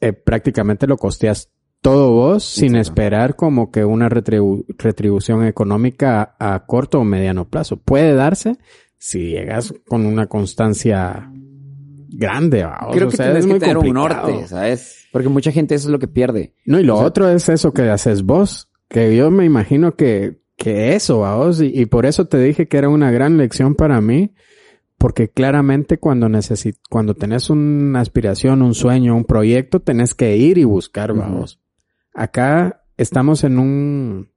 eh, 0.00 0.12
prácticamente 0.12 0.86
lo 0.86 0.96
costeas 0.96 1.50
todo 1.82 2.10
vos 2.12 2.42
sin 2.42 2.74
esperar 2.74 3.36
como 3.36 3.70
que 3.70 3.84
una 3.84 4.08
retribu- 4.08 4.64
retribución 4.78 5.44
económica 5.44 6.34
a, 6.38 6.54
a 6.54 6.66
corto 6.66 6.98
o 7.00 7.04
mediano 7.04 7.48
plazo. 7.48 7.76
Puede 7.76 8.14
darse 8.14 8.56
si 8.98 9.30
llegas 9.30 9.74
con 9.86 10.06
una 10.06 10.26
constancia 10.26 11.30
grande, 12.08 12.64
vamos. 12.64 12.94
Creo 12.94 13.08
O 13.08 13.10
que 13.10 13.16
sea, 13.16 13.26
tienes 13.26 13.40
es 13.44 13.46
que 13.46 13.50
muy 13.52 13.60
tener 13.60 13.78
un 13.78 13.92
norte, 13.92 14.46
¿sabes? 14.46 15.06
Porque 15.12 15.28
mucha 15.28 15.52
gente 15.52 15.74
eso 15.74 15.88
es 15.88 15.92
lo 15.92 15.98
que 15.98 16.08
pierde. 16.08 16.54
No, 16.64 16.78
y 16.80 16.84
lo 16.84 16.94
O 16.94 16.98
sea- 16.98 17.06
otro 17.06 17.28
es 17.28 17.48
eso 17.48 17.72
que 17.72 17.82
haces 17.90 18.22
vos, 18.22 18.70
que 18.88 19.16
yo 19.16 19.30
me 19.30 19.44
imagino 19.44 19.96
que, 19.96 20.40
que 20.56 20.94
eso, 20.94 21.18
vos, 21.18 21.60
y, 21.60 21.66
y 21.66 21.86
por 21.86 22.06
eso 22.06 22.26
te 22.26 22.38
dije 22.38 22.68
que 22.68 22.78
era 22.78 22.88
una 22.88 23.10
gran 23.10 23.36
lección 23.36 23.74
para 23.74 24.00
mí, 24.00 24.32
porque 24.98 25.28
claramente 25.28 25.98
cuando 25.98 26.28
necesit 26.30 26.76
cuando 26.88 27.14
tenés 27.14 27.50
una 27.50 28.00
aspiración, 28.00 28.62
un 28.62 28.74
sueño, 28.74 29.14
un 29.14 29.24
proyecto, 29.24 29.80
tenés 29.80 30.14
que 30.14 30.36
ir 30.38 30.56
y 30.58 30.64
buscar, 30.64 31.12
vamos. 31.12 31.60
Acá 32.14 32.82
estamos 32.96 33.44
en 33.44 33.58
un 33.58 34.30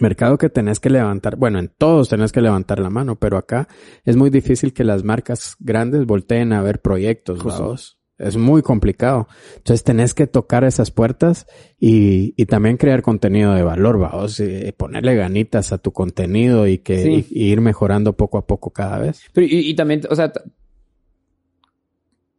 mercado 0.00 0.38
que 0.38 0.48
tenés 0.48 0.80
que 0.80 0.90
levantar, 0.90 1.36
bueno, 1.36 1.58
en 1.58 1.68
todos 1.76 2.08
tenés 2.08 2.32
que 2.32 2.40
levantar 2.40 2.78
la 2.80 2.90
mano, 2.90 3.16
pero 3.16 3.36
acá 3.36 3.68
es 4.04 4.16
muy 4.16 4.30
difícil 4.30 4.72
que 4.72 4.84
las 4.84 5.04
marcas 5.04 5.56
grandes 5.60 6.06
volteen 6.06 6.52
a 6.52 6.62
ver 6.62 6.80
proyectos, 6.80 7.40
Justo. 7.42 7.76
Es 8.18 8.38
muy 8.38 8.62
complicado. 8.62 9.28
Entonces 9.58 9.84
tenés 9.84 10.14
que 10.14 10.26
tocar 10.26 10.64
esas 10.64 10.90
puertas 10.90 11.46
y, 11.78 12.32
y 12.40 12.46
también 12.46 12.78
crear 12.78 13.02
contenido 13.02 13.52
de 13.52 13.62
valor, 13.62 13.98
vamos, 13.98 14.40
y 14.40 14.72
ponerle 14.72 15.14
ganitas 15.16 15.70
a 15.72 15.76
tu 15.76 15.92
contenido 15.92 16.66
y 16.66 16.78
que 16.78 17.02
Sí. 17.02 17.26
y- 17.30 17.44
y 17.48 17.52
ir 17.52 17.60
mejorando 17.60 18.14
poco 18.16 18.38
a 18.38 18.46
poco 18.46 18.70
cada 18.70 18.98
vez. 19.00 19.20
Pero, 19.34 19.46
y, 19.50 19.74
también, 19.76 20.00
o 20.08 20.14
sea, 20.16 20.32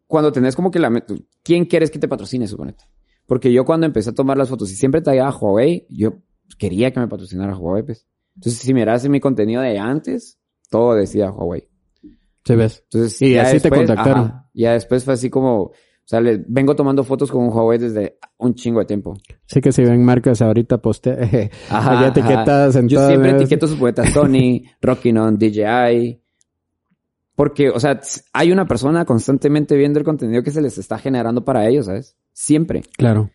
cuando 0.07 0.31
tenés 0.31 0.55
como 0.55 0.71
que 0.71 0.79
la... 0.79 1.03
¿Quién 1.43 1.65
quieres 1.65 1.91
que 1.91 1.99
te 1.99 2.07
patrocine, 2.07 2.47
suponete? 2.47 2.85
Porque 3.25 3.51
yo 3.51 3.65
cuando 3.65 3.85
empecé 3.85 4.11
a 4.11 4.15
tomar 4.15 4.37
las 4.37 4.49
fotos 4.49 4.71
y 4.71 4.75
siempre 4.75 5.01
traía 5.01 5.27
a 5.27 5.35
Huawei, 5.35 5.85
yo 5.89 6.13
quería 6.57 6.91
que 6.91 6.99
me 6.99 7.07
patrocinara 7.07 7.57
Huawei, 7.57 7.83
pues. 7.83 8.07
Entonces, 8.35 8.61
si 8.61 8.73
miras 8.73 9.03
en 9.05 9.11
mi 9.11 9.19
contenido 9.19 9.61
de 9.61 9.77
antes, 9.79 10.37
todo 10.69 10.93
decía 10.95 11.31
Huawei. 11.31 11.67
¿Sí 12.45 12.55
ves? 12.55 12.83
Entonces, 12.91 13.21
Y 13.21 13.33
ya 13.33 13.41
así 13.43 13.57
te 13.59 13.69
después- 13.69 13.87
contactaron. 13.87 14.23
ajá, 14.25 14.49
ya 14.53 14.73
después 14.73 15.03
fue 15.03 15.15
así 15.15 15.29
como, 15.29 15.61
o 15.63 15.73
sea, 16.05 16.21
vengo 16.47 16.75
tomando 16.75 17.03
fotos 17.03 17.29
con 17.31 17.43
un 17.43 17.49
Huawei 17.49 17.77
desde 17.79 18.17
un 18.37 18.53
chingo 18.55 18.79
de 18.79 18.85
tiempo. 18.85 19.15
Sí 19.47 19.59
que 19.59 19.71
si 19.71 19.83
ven 19.83 20.05
marcas 20.05 20.41
ahorita 20.41 20.77
poste, 20.81 21.11
Ajá, 21.69 21.99
hay 21.99 22.07
etiquetadas 22.09 22.75
en 22.77 22.87
Yo 22.87 23.05
siempre 23.07 23.31
las- 23.33 23.41
etiqueto 23.41 23.67
sus 23.67 23.77
poetas 23.77 24.11
Sony, 24.13 24.61
Rockinon, 24.81 25.37
DJI. 25.37 26.21
Porque, 27.35 27.69
o 27.69 27.79
sea, 27.79 27.99
hay 28.33 28.51
una 28.51 28.65
persona 28.65 29.05
constantemente 29.05 29.75
viendo 29.75 29.99
el 29.99 30.05
contenido 30.05 30.41
que 30.41 30.49
se 30.51 30.61
les 30.61 30.77
está 30.79 30.97
generando 30.97 31.45
para 31.45 31.67
ellos, 31.67 31.85
¿sabes? 31.85 32.17
Siempre. 32.33 32.81
Claro. 32.97 33.29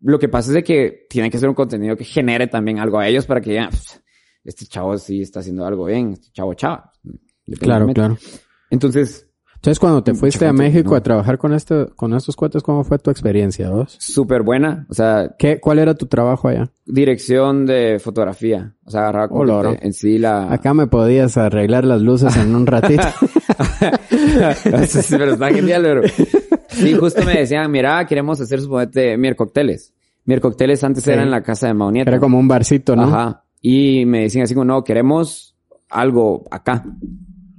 Lo 0.00 0.18
que 0.18 0.28
pasa 0.28 0.50
es 0.50 0.54
de 0.54 0.64
que 0.64 1.06
tiene 1.08 1.30
que 1.30 1.38
ser 1.38 1.48
un 1.48 1.54
contenido 1.54 1.96
que 1.96 2.04
genere 2.04 2.46
también 2.46 2.78
algo 2.78 2.98
a 2.98 3.08
ellos 3.08 3.26
para 3.26 3.40
que 3.40 3.58
"Pff, 3.70 3.96
este 4.44 4.66
chavo 4.66 4.96
sí 4.98 5.22
está 5.22 5.40
haciendo 5.40 5.64
algo 5.66 5.86
bien, 5.86 6.12
este 6.12 6.28
chavo 6.32 6.54
chava. 6.54 6.92
Claro, 7.60 7.86
claro. 7.94 8.16
Entonces, 8.70 9.22
Entonces, 9.54 9.78
cuando 9.80 10.04
te 10.04 10.14
fuiste 10.14 10.46
a 10.46 10.52
México 10.52 10.90
no. 10.90 10.96
a 10.96 11.02
trabajar 11.02 11.38
con 11.38 11.52
este, 11.54 11.86
con 11.96 12.12
estos 12.14 12.36
cuates, 12.36 12.62
¿cómo 12.62 12.84
fue 12.84 12.98
tu 12.98 13.10
experiencia, 13.10 13.70
vos? 13.70 13.96
Súper 13.98 14.42
buena. 14.42 14.86
O 14.90 14.94
sea, 14.94 15.34
¿Qué, 15.38 15.58
cuál 15.60 15.78
era 15.78 15.94
tu 15.94 16.06
trabajo 16.06 16.48
allá? 16.48 16.70
dirección 16.84 17.64
de 17.66 17.98
fotografía. 17.98 18.74
O 18.84 18.90
sea, 18.90 19.00
agarraba 19.02 19.28
como 19.28 19.42
Oh, 19.42 19.76
en 19.80 19.92
sí 19.92 20.18
la... 20.18 20.52
Acá 20.52 20.72
me 20.74 20.86
podías 20.86 21.36
arreglar 21.36 21.84
las 21.84 22.00
luces 22.02 22.36
en 22.36 22.54
un 22.54 22.66
ratito. 22.66 23.02
Sí, 24.86 25.14
pero 25.18 25.32
está 25.32 25.48
genial, 25.50 25.82
pero... 25.82 26.02
Sí, 26.68 26.94
justo 26.94 27.22
me 27.24 27.34
decían, 27.34 27.70
mira, 27.70 28.04
queremos 28.06 28.40
hacer, 28.40 28.60
suponete, 28.60 29.16
Miercocteles. 29.16 29.92
Miercocteles 30.24 30.82
antes 30.84 31.04
Sí. 31.04 31.10
era 31.10 31.22
en 31.22 31.30
la 31.30 31.42
casa 31.42 31.68
de 31.68 31.74
Maunieta. 31.74 32.10
Era 32.10 32.20
como 32.20 32.38
un 32.38 32.48
barcito, 32.48 32.96
¿no? 32.96 33.04
Ajá. 33.04 33.44
Y 33.60 34.04
me 34.06 34.22
decían 34.22 34.44
así 34.44 34.54
como, 34.54 34.64
no, 34.64 34.82
queremos 34.84 35.56
algo 35.88 36.44
acá. 36.50 36.84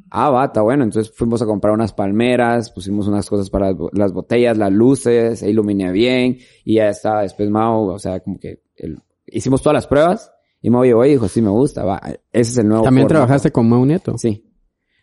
Ah, 0.09 0.43
está 0.45 0.61
bueno. 0.61 0.83
Entonces 0.83 1.13
fuimos 1.15 1.41
a 1.41 1.45
comprar 1.45 1.73
unas 1.73 1.93
palmeras, 1.93 2.71
pusimos 2.71 3.07
unas 3.07 3.29
cosas 3.29 3.49
para 3.49 3.67
las 3.67 3.77
bo- 3.77 3.89
las 3.93 4.13
botellas, 4.13 4.57
las 4.57 4.71
luces, 4.71 5.41
e 5.43 5.49
iluminé 5.49 5.91
bien. 5.91 6.37
Y 6.63 6.75
ya 6.75 6.89
está, 6.89 7.21
después 7.21 7.49
Mao, 7.49 7.85
o 7.87 7.99
sea, 7.99 8.19
como 8.21 8.39
que 8.39 8.61
el- 8.75 8.99
hicimos 9.25 9.61
todas 9.61 9.73
las 9.75 9.87
pruebas. 9.87 10.31
Y 10.61 10.69
Mao 10.69 10.83
llegó 10.83 11.05
y 11.05 11.11
dijo, 11.11 11.27
sí, 11.27 11.41
me 11.41 11.49
gusta, 11.49 11.83
va. 11.85 12.01
Ese 12.31 12.51
es 12.51 12.57
el 12.57 12.67
nuevo 12.67 12.83
También 12.83 13.05
formato". 13.07 13.19
trabajaste 13.25 13.51
con 13.51 13.69
Mau 13.69 13.85
Nieto. 13.85 14.17
Sí. 14.17 14.43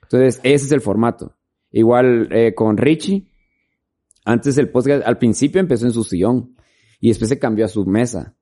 Entonces, 0.03 0.41
ese 0.43 0.67
es 0.67 0.73
el 0.73 0.81
formato. 0.81 1.35
Igual 1.71 2.29
eh, 2.31 2.55
con 2.55 2.77
Richie. 2.77 3.27
Antes 4.25 4.57
el 4.59 4.71
podcast, 4.71 5.07
al 5.07 5.19
principio 5.19 5.61
empezó 5.61 5.87
en 5.87 5.93
su 5.93 6.05
sillón 6.05 6.55
y 7.01 7.09
después 7.09 7.29
se 7.29 7.39
cambió 7.39 7.65
a 7.65 7.69
su 7.69 7.85
mesa. 7.85 8.35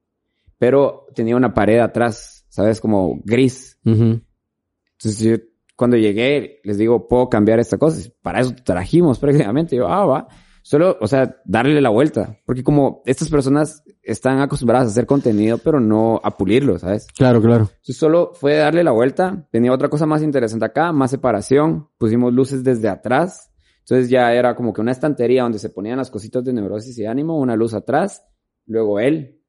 Pero 0.59 1.07
tenía 1.15 1.37
una 1.37 1.53
pared 1.53 1.79
atrás, 1.81 2.47
¿sabes? 2.49 2.81
Como 2.81 3.21
gris. 3.25 3.79
Entonces 3.85 5.19
yo 5.19 5.37
cuando 5.77 5.97
llegué 5.97 6.61
les 6.63 6.79
digo, 6.79 7.09
¿puedo 7.09 7.29
cambiar 7.29 7.59
esta 7.59 7.79
cosa? 7.79 8.09
Para 8.23 8.41
eso 8.41 8.55
trajimos 8.65 9.19
prácticamente. 9.21 9.77
Yo, 9.77 9.89
ah, 9.89 10.07
va. 10.07 10.29
Solo, 10.63 10.97
o 11.01 11.09
sea, 11.09 11.39
darle 11.45 11.81
la 11.81 11.89
vuelta. 11.89 12.39
Porque 12.47 12.63
como 12.63 13.03
estas 13.05 13.29
personas 13.29 13.83
están 14.01 14.39
acostumbradas 14.39 14.87
a 14.87 14.91
hacer 14.91 15.07
contenido, 15.07 15.59
pero 15.59 15.81
no 15.81 16.21
a 16.23 16.37
pulirlo, 16.37 16.79
¿sabes? 16.79 17.09
Claro, 17.09 17.43
claro. 17.43 17.65
Entonces 17.65 17.97
solo 17.97 18.33
fue 18.35 18.55
darle 18.57 18.85
la 18.85 18.93
vuelta. 18.93 19.49
Tenía 19.51 19.73
otra 19.73 19.89
cosa 19.89 20.07
más 20.07 20.23
interesante 20.23 20.65
acá, 20.65 20.93
más 20.93 21.11
separación. 21.11 21.89
Pusimos 21.99 22.33
luces 22.33 22.63
desde 22.63 22.89
atrás. 22.89 23.52
Entonces 23.83 24.09
ya 24.11 24.33
era 24.33 24.55
como 24.55 24.73
que 24.73 24.81
una 24.81 24.93
estantería 24.93 25.43
donde 25.43 25.59
se 25.59 25.71
ponían 25.71 25.99
las 25.99 26.11
cositas 26.11 26.45
de 26.45 26.53
neurosis 26.53 26.97
y 26.99 27.05
ánimo, 27.07 27.39
una 27.39 27.57
luz 27.57 27.75
atrás, 27.75 28.25
luego 28.67 29.01
él, 29.01 29.41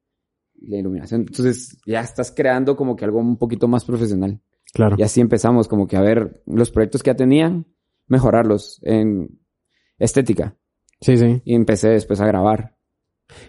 la 0.61 0.77
iluminación. 0.77 1.21
Entonces 1.21 1.77
ya 1.86 2.01
estás 2.01 2.31
creando 2.31 2.75
como 2.75 2.95
que 2.95 3.05
algo 3.05 3.19
un 3.19 3.38
poquito 3.38 3.67
más 3.67 3.86
profesional. 3.86 4.41
Claro. 4.73 4.95
Y 4.97 5.03
así 5.03 5.21
empezamos 5.21 5.67
como 5.67 5.88
que 5.88 5.97
a 5.97 6.01
ver 6.01 6.41
los 6.47 6.71
proyectos 6.71 7.03
que 7.03 7.11
ya 7.11 7.15
tenían, 7.15 7.67
mejorarlos 8.07 8.79
en 8.84 9.39
estética. 9.97 10.57
Sí, 10.99 11.17
sí. 11.17 11.41
Y 11.45 11.53
empecé 11.53 11.89
después 11.89 12.19
a 12.21 12.25
grabar. 12.27 12.75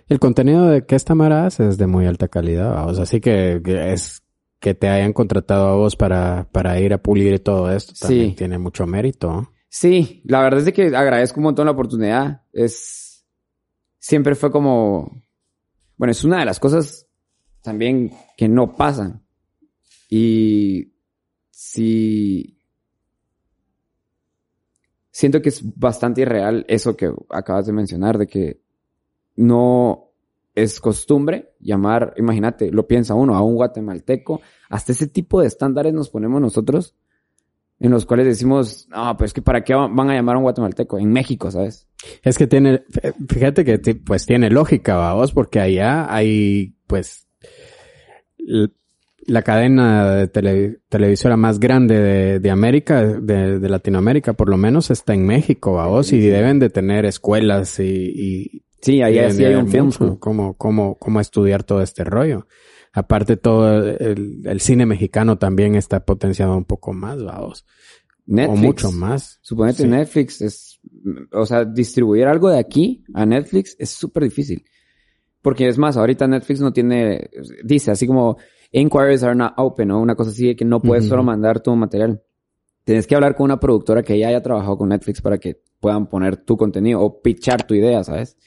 El 0.08 0.18
contenido 0.18 0.66
de 0.66 0.84
que 0.86 0.96
esta 0.96 1.14
Mara 1.14 1.46
hace 1.46 1.66
es 1.66 1.78
de 1.78 1.86
muy 1.86 2.06
alta 2.06 2.28
calidad. 2.28 2.88
O 2.88 2.94
sea, 2.94 3.04
así 3.04 3.20
que, 3.20 3.60
que 3.64 3.92
es 3.92 4.22
que 4.60 4.74
te 4.74 4.88
hayan 4.88 5.12
contratado 5.12 5.68
a 5.68 5.76
vos 5.76 5.96
para, 5.96 6.48
para 6.52 6.78
ir 6.80 6.92
a 6.94 6.98
pulir 7.02 7.38
todo 7.40 7.70
esto. 7.72 7.92
También 8.00 8.30
Sí. 8.30 8.36
tiene 8.36 8.58
mucho 8.58 8.86
mérito. 8.86 9.50
Sí, 9.76 10.22
la 10.24 10.40
verdad 10.40 10.60
es 10.60 10.66
de 10.66 10.72
que 10.72 10.94
agradezco 10.94 11.40
un 11.40 11.44
montón 11.46 11.66
la 11.66 11.72
oportunidad. 11.72 12.42
Es. 12.52 13.26
Siempre 13.98 14.36
fue 14.36 14.52
como. 14.52 15.24
Bueno, 15.96 16.12
es 16.12 16.22
una 16.22 16.38
de 16.38 16.44
las 16.44 16.60
cosas 16.60 17.08
también 17.60 18.12
que 18.36 18.48
no 18.48 18.76
pasan. 18.76 19.26
Y. 20.08 20.92
Sí. 21.50 22.56
Siento 25.10 25.42
que 25.42 25.48
es 25.48 25.60
bastante 25.76 26.20
irreal 26.20 26.64
eso 26.68 26.96
que 26.96 27.12
acabas 27.30 27.66
de 27.66 27.72
mencionar, 27.72 28.16
de 28.16 28.28
que 28.28 28.60
no 29.34 30.12
es 30.54 30.78
costumbre 30.78 31.56
llamar, 31.58 32.14
imagínate, 32.16 32.70
lo 32.70 32.86
piensa 32.86 33.14
uno, 33.14 33.34
a 33.34 33.42
un 33.42 33.56
guatemalteco, 33.56 34.40
hasta 34.68 34.92
ese 34.92 35.08
tipo 35.08 35.40
de 35.40 35.48
estándares 35.48 35.92
nos 35.92 36.10
ponemos 36.10 36.40
nosotros 36.40 36.94
en 37.84 37.90
los 37.92 38.06
cuales 38.06 38.26
decimos, 38.26 38.88
no, 38.90 39.16
pero 39.16 39.26
es 39.26 39.32
que 39.32 39.42
para 39.42 39.62
qué 39.62 39.74
va- 39.74 39.88
van 39.88 40.10
a 40.10 40.14
llamar 40.14 40.36
a 40.36 40.38
un 40.38 40.44
guatemalteco 40.44 40.98
en 40.98 41.12
México, 41.12 41.50
¿sabes? 41.50 41.86
Es 42.22 42.38
que 42.38 42.46
tiene, 42.46 42.82
fíjate 43.28 43.64
que 43.64 43.78
pues 43.96 44.26
tiene 44.26 44.50
lógica, 44.50 44.96
vamos, 44.96 45.32
porque 45.32 45.60
allá 45.60 46.06
hay, 46.14 46.74
pues, 46.86 47.26
la 49.26 49.42
cadena 49.42 50.14
de 50.16 50.28
tele- 50.28 50.78
televisora 50.88 51.36
más 51.36 51.58
grande 51.58 51.98
de, 51.98 52.40
de 52.40 52.50
América, 52.50 53.02
de, 53.04 53.58
de 53.58 53.68
Latinoamérica, 53.68 54.34
por 54.34 54.48
lo 54.50 54.56
menos 54.56 54.90
está 54.90 55.14
en 55.14 55.26
México, 55.26 55.74
vamos, 55.74 56.12
y 56.12 56.20
deben 56.20 56.58
de 56.58 56.70
tener 56.70 57.04
escuelas 57.06 57.78
y, 57.80 57.84
y 57.84 58.60
Sí, 58.82 58.98
deben 58.98 59.32
sí 59.32 59.44
hay 59.46 59.54
un 59.54 59.68
film 59.68 59.90
school. 59.92 60.18
cómo, 60.18 60.54
cómo, 60.58 60.96
cómo 60.96 61.20
estudiar 61.20 61.62
todo 61.64 61.80
este 61.80 62.04
rollo. 62.04 62.46
Aparte 62.94 63.36
todo 63.36 63.90
el, 63.90 64.42
el 64.44 64.60
cine 64.60 64.86
mexicano 64.86 65.36
también 65.36 65.74
está 65.74 66.04
potenciado 66.04 66.56
un 66.56 66.64
poco 66.64 66.92
más, 66.92 67.22
vamos. 67.22 67.66
Netflix. 68.24 68.58
O 68.58 68.62
mucho 68.62 68.92
más. 68.92 69.38
Suponete 69.42 69.82
Sí. 69.82 69.88
Netflix 69.88 70.40
es, 70.40 70.80
o 71.32 71.44
sea, 71.44 71.64
distribuir 71.64 72.26
algo 72.26 72.48
de 72.48 72.58
aquí 72.60 73.04
a 73.12 73.26
Netflix 73.26 73.74
es 73.80 73.90
súper 73.90 74.22
difícil. 74.22 74.64
Porque 75.42 75.66
es 75.66 75.76
más, 75.76 75.96
ahorita 75.96 76.28
Netflix 76.28 76.60
no 76.60 76.72
tiene, 76.72 77.30
dice 77.64 77.90
así 77.90 78.06
como, 78.06 78.38
inquiries 78.70 79.24
are 79.24 79.34
not 79.34 79.54
open, 79.56 79.90
o 79.90 80.00
una 80.00 80.14
cosa 80.14 80.30
así 80.30 80.46
de 80.46 80.56
que 80.56 80.64
no 80.64 80.80
puedes 80.80 81.06
solo 81.06 81.24
mandar 81.24 81.60
tu 81.60 81.74
material. 81.76 82.22
Tienes 82.84 83.06
que 83.06 83.14
hablar 83.14 83.34
con 83.34 83.46
una 83.46 83.60
productora 83.60 84.02
que 84.02 84.18
ya 84.18 84.28
haya 84.28 84.40
trabajado 84.40 84.78
con 84.78 84.88
Netflix 84.90 85.20
para 85.20 85.38
que 85.38 85.60
puedan 85.80 86.06
poner 86.06 86.36
tu 86.36 86.56
contenido 86.56 87.00
o 87.00 87.20
pitchar 87.20 87.66
tu 87.66 87.74
idea, 87.74 88.04
¿sabes? 88.04 88.38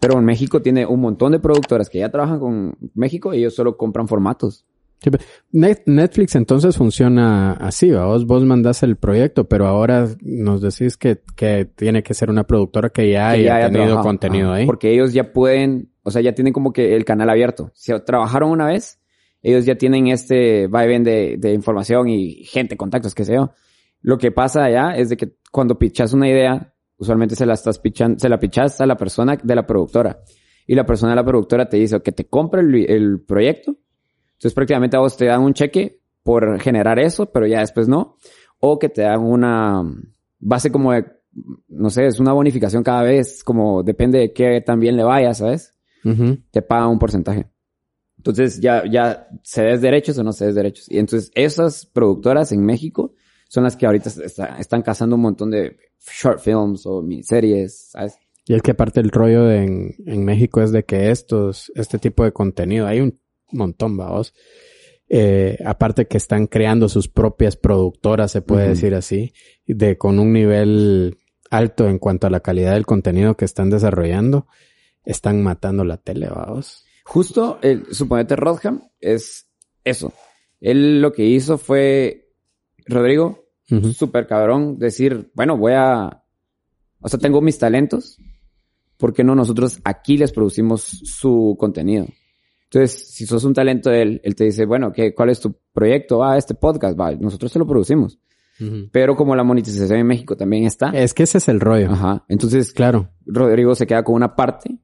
Pero 0.00 0.18
en 0.18 0.24
México 0.24 0.62
tiene 0.62 0.86
un 0.86 1.00
montón 1.00 1.32
de 1.32 1.40
productoras 1.40 1.90
que 1.90 1.98
ya 1.98 2.10
trabajan 2.10 2.38
con 2.38 2.76
México 2.94 3.34
y 3.34 3.38
ellos 3.38 3.54
solo 3.54 3.76
compran 3.76 4.06
formatos. 4.06 4.64
Sí, 5.00 5.10
Netflix 5.52 6.34
entonces 6.34 6.76
funciona 6.76 7.52
así, 7.52 7.90
¿va? 7.90 8.06
vos, 8.06 8.26
vos 8.26 8.44
mandás 8.44 8.82
el 8.82 8.96
proyecto, 8.96 9.48
pero 9.48 9.68
ahora 9.68 10.08
nos 10.22 10.60
decís 10.60 10.96
que, 10.96 11.20
que 11.36 11.66
tiene 11.66 12.02
que 12.02 12.14
ser 12.14 12.30
una 12.30 12.44
productora 12.44 12.90
que 12.90 13.10
ya 13.10 13.30
que 13.30 13.38
haya 13.38 13.44
ya 13.44 13.56
haya 13.56 13.66
tenido 13.66 13.84
trabajado. 13.84 14.08
contenido 14.08 14.52
ahí. 14.52 14.66
Porque 14.66 14.92
ellos 14.92 15.12
ya 15.12 15.32
pueden, 15.32 15.92
o 16.02 16.10
sea, 16.10 16.20
ya 16.20 16.34
tienen 16.34 16.52
como 16.52 16.72
que 16.72 16.96
el 16.96 17.04
canal 17.04 17.30
abierto. 17.30 17.70
Si 17.74 17.92
trabajaron 18.04 18.50
una 18.50 18.66
vez, 18.66 18.98
ellos 19.40 19.64
ya 19.64 19.76
tienen 19.76 20.08
este 20.08 20.66
vaivén 20.66 21.04
de, 21.04 21.36
de 21.38 21.54
información 21.54 22.08
y 22.08 22.42
gente, 22.44 22.76
contactos, 22.76 23.14
qué 23.14 23.24
sé 23.24 23.34
yo. 23.34 23.52
Lo 24.00 24.18
que 24.18 24.32
pasa 24.32 24.64
allá 24.64 24.96
es 24.96 25.10
de 25.10 25.16
que 25.16 25.34
cuando 25.52 25.78
pichas 25.78 26.12
una 26.12 26.28
idea, 26.28 26.74
usualmente 26.98 27.34
se 27.34 27.46
la 27.46 27.54
estás 27.54 27.78
pichando, 27.78 28.18
se 28.18 28.28
la 28.28 28.38
pichas 28.38 28.80
a 28.80 28.86
la 28.86 28.96
persona 28.96 29.36
de 29.42 29.54
la 29.54 29.66
productora. 29.66 30.20
Y 30.66 30.74
la 30.74 30.84
persona 30.84 31.12
de 31.12 31.16
la 31.16 31.24
productora 31.24 31.68
te 31.68 31.78
dice 31.78 32.00
que 32.02 32.12
te 32.12 32.26
compre 32.26 32.60
el, 32.60 32.74
el 32.90 33.20
proyecto. 33.22 33.76
Entonces 34.32 34.52
prácticamente 34.54 34.96
a 34.96 35.00
vos 35.00 35.16
te 35.16 35.24
dan 35.24 35.40
un 35.42 35.54
cheque 35.54 36.02
por 36.22 36.60
generar 36.60 36.98
eso, 36.98 37.26
pero 37.32 37.46
ya 37.46 37.60
después 37.60 37.88
no. 37.88 38.16
O 38.60 38.78
que 38.78 38.88
te 38.90 39.02
dan 39.02 39.20
una 39.22 39.82
base 40.38 40.70
como 40.70 40.92
de, 40.92 41.06
no 41.68 41.88
sé, 41.90 42.06
es 42.06 42.20
una 42.20 42.32
bonificación 42.34 42.82
cada 42.82 43.02
vez, 43.02 43.42
como 43.42 43.82
depende 43.82 44.18
de 44.18 44.32
qué 44.32 44.60
tan 44.60 44.78
bien 44.78 44.96
le 44.96 45.04
vaya, 45.04 45.32
¿sabes? 45.32 45.72
Ujú. 46.04 46.38
Te 46.50 46.60
pagan 46.62 46.90
un 46.90 46.98
porcentaje. 46.98 47.46
Entonces 48.18 48.60
ya, 48.60 48.84
ya 48.90 49.28
cedes 49.42 49.80
derechos 49.80 50.18
o 50.18 50.24
no 50.24 50.32
cedes 50.32 50.54
derechos. 50.54 50.90
Y 50.90 50.98
entonces 50.98 51.30
esas 51.34 51.86
productoras 51.86 52.52
en 52.52 52.64
México 52.64 53.14
son 53.48 53.64
las 53.64 53.76
que 53.76 53.86
ahorita 53.86 54.08
está- 54.10 54.58
están 54.58 54.82
cazando 54.82 55.16
un 55.16 55.22
montón 55.22 55.50
de 55.50 55.78
short 56.00 56.40
films 56.40 56.86
o 56.86 57.02
miniseries, 57.02 57.90
¿sabes? 57.90 58.18
Y 58.46 58.54
es 58.54 58.62
que 58.62 58.70
aparte 58.70 59.00
el 59.00 59.10
rollo 59.10 59.44
de 59.44 59.64
en, 59.64 59.94
en 60.06 60.24
México 60.24 60.62
es 60.62 60.72
de 60.72 60.84
que 60.84 61.10
estos, 61.10 61.70
este 61.74 61.98
tipo 61.98 62.24
de 62.24 62.32
contenido, 62.32 62.86
hay 62.86 63.00
un 63.00 63.20
montón, 63.52 63.96
vamos. 63.96 64.34
Eh, 65.10 65.58
aparte 65.64 66.06
que 66.06 66.18
están 66.18 66.46
creando 66.46 66.88
sus 66.88 67.08
propias 67.08 67.56
productoras, 67.56 68.30
se 68.30 68.42
puede 68.42 68.68
decir 68.68 68.94
así, 68.94 69.32
de 69.66 69.96
con 69.96 70.18
un 70.18 70.32
nivel 70.32 71.18
alto 71.50 71.88
en 71.88 71.98
cuanto 71.98 72.26
a 72.26 72.30
la 72.30 72.40
calidad 72.40 72.74
del 72.74 72.84
contenido 72.84 73.36
que 73.36 73.46
están 73.46 73.70
desarrollando, 73.70 74.46
están 75.04 75.42
matando 75.42 75.84
la 75.84 75.96
tele, 75.96 76.28
vamos. 76.28 76.84
Justo, 77.04 77.58
el, 77.62 77.86
suponete 77.94 78.36
Rodham 78.36 78.82
es 79.00 79.48
eso. 79.82 80.12
Él 80.60 81.00
lo 81.00 81.12
que 81.12 81.24
hizo 81.24 81.56
fue, 81.56 82.34
Rodrigo, 82.86 83.47
Ujú. 83.70 83.92
súper 83.92 84.26
cabrón, 84.26 84.78
decir, 84.78 85.30
bueno, 85.34 85.56
voy 85.56 85.72
a, 85.76 86.22
o 87.00 87.08
sea, 87.08 87.18
tengo 87.18 87.40
mis 87.40 87.58
talentos, 87.58 88.18
¿por 88.96 89.12
qué 89.12 89.22
no 89.24 89.34
nosotros 89.34 89.80
aquí 89.84 90.16
les 90.16 90.32
producimos 90.32 90.82
su 90.82 91.56
contenido? 91.58 92.06
Entonces, 92.64 93.08
si 93.14 93.24
sos 93.26 93.44
un 93.44 93.54
talento 93.54 93.88
de 93.90 94.02
él, 94.02 94.20
él 94.24 94.34
te 94.34 94.44
dice, 94.44 94.66
bueno, 94.66 94.92
¿qué, 94.92 95.14
¿cuál 95.14 95.30
es 95.30 95.40
tu 95.40 95.56
proyecto? 95.72 96.22
Ah, 96.22 96.36
este 96.36 96.54
podcast, 96.54 96.98
va, 97.00 97.12
nosotros 97.12 97.52
te 97.52 97.58
lo 97.58 97.66
producimos. 97.66 98.18
Pero 98.90 99.14
como 99.14 99.36
la 99.36 99.44
monetización 99.44 100.00
en 100.00 100.06
México 100.08 100.36
también 100.36 100.64
está, 100.64 100.88
Es 100.90 101.14
que 101.14 101.22
ese 101.22 101.38
es 101.38 101.46
el 101.48 101.60
rollo. 101.60 101.92
ajá, 101.92 102.24
entonces 102.28 102.72
Claro. 102.72 103.08
Rodrigo 103.24 103.74
se 103.76 103.86
queda 103.86 104.02
con 104.02 104.16
una 104.16 104.34
parte 104.34 104.76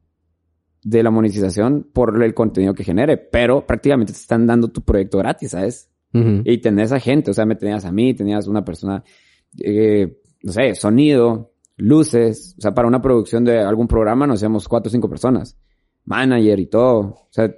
de 0.85 1.03
la 1.03 1.11
monetización 1.11 1.91
por 1.93 2.23
el 2.23 2.35
contenido 2.35 2.73
que 2.73 2.85
genere, 2.85 3.17
pero 3.17 3.67
prácticamente 3.67 4.13
te 4.13 4.19
están 4.21 4.47
dando 4.47 4.69
tu 4.69 4.83
proyecto 4.83 5.19
gratis, 5.19 5.51
¿sabes? 5.51 5.91
Y 6.45 6.59
tenés 6.59 6.93
a 6.93 7.01
gente, 7.01 7.33
o 7.33 7.35
sea, 7.35 7.45
me 7.45 7.57
tenías 7.57 7.85
a 7.85 7.91
mí, 7.91 8.15
tenías 8.15 8.47
una 8.47 8.65
persona, 8.65 9.03
eh, 9.59 10.21
no 10.43 10.53
sé, 10.53 10.75
sonido, 10.77 11.55
luces. 11.77 12.55
O 12.57 12.61
sea, 12.61 12.73
para 12.73 12.87
una 12.87 13.03
producción 13.03 13.45
de 13.45 13.59
algún 13.59 13.89
programa 13.89 14.27
nos 14.27 14.39
hacemos 14.39 14.69
cuatro 14.69 14.89
o 14.89 14.93
cinco 14.93 15.09
personas. 15.09 15.57
Manager 16.05 16.61
y 16.61 16.67
todo. 16.67 17.01
O 17.01 17.29
sea, 17.31 17.53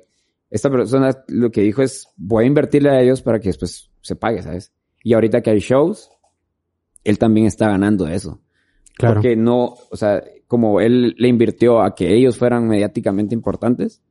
esta 0.48 0.70
persona 0.70 1.10
lo 1.28 1.50
que 1.50 1.62
dijo 1.62 1.82
es, 1.82 2.08
voy 2.16 2.44
a 2.44 2.46
invertirle 2.46 2.90
a 2.90 3.00
ellos 3.02 3.20
para 3.20 3.38
que 3.40 3.48
después 3.48 3.90
se 4.00 4.16
pague, 4.16 4.42
¿sabes? 4.42 4.72
Y 5.02 5.12
ahorita 5.12 5.42
que 5.42 5.50
hay 5.50 5.58
shows, 5.58 6.10
él 7.04 7.18
también 7.18 7.46
está 7.46 7.68
ganando 7.68 8.08
eso. 8.08 8.40
Claro. 8.96 9.16
Porque 9.16 9.36
no, 9.36 9.74
o 9.90 9.96
sea, 9.96 10.22
como 10.46 10.80
él 10.80 11.14
le 11.18 11.28
invirtió 11.28 11.82
a 11.82 11.94
que 11.94 12.14
ellos 12.14 12.38
fueran 12.38 12.66
mediáticamente 12.68 13.34
importantes, 13.34 14.02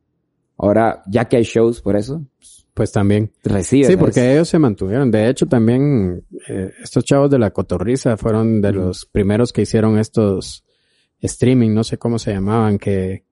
ahora 0.58 1.02
ya 1.08 1.26
que 1.26 1.38
hay 1.38 1.44
shows 1.44 1.82
por 1.82 1.96
eso, 1.96 2.26
Pues 2.38 2.65
también. 2.92 3.32
recibe. 3.44 3.88
Sí, 3.88 3.98
porque 3.98 4.34
ellos 4.34 4.50
se 4.50 4.60
mantuvieron. 4.60 5.10
De 5.10 5.30
hecho, 5.30 5.48
también 5.48 6.24
eh, 6.48 6.72
estos 6.84 7.04
chavos 7.04 7.32
de 7.32 7.40
la 7.40 7.52
cotorriza 7.52 8.18
fueron 8.18 8.62
de 8.62 8.74
los 8.74 9.06
primeros 9.06 9.52
que 9.52 9.64
hicieron 9.64 9.98
estos 9.98 10.64
streaming, 11.22 11.74
no 11.74 11.84
sé 11.84 11.98
cómo 11.98 12.20
se 12.20 12.34
llamaban, 12.34 12.78
que 12.78 13.26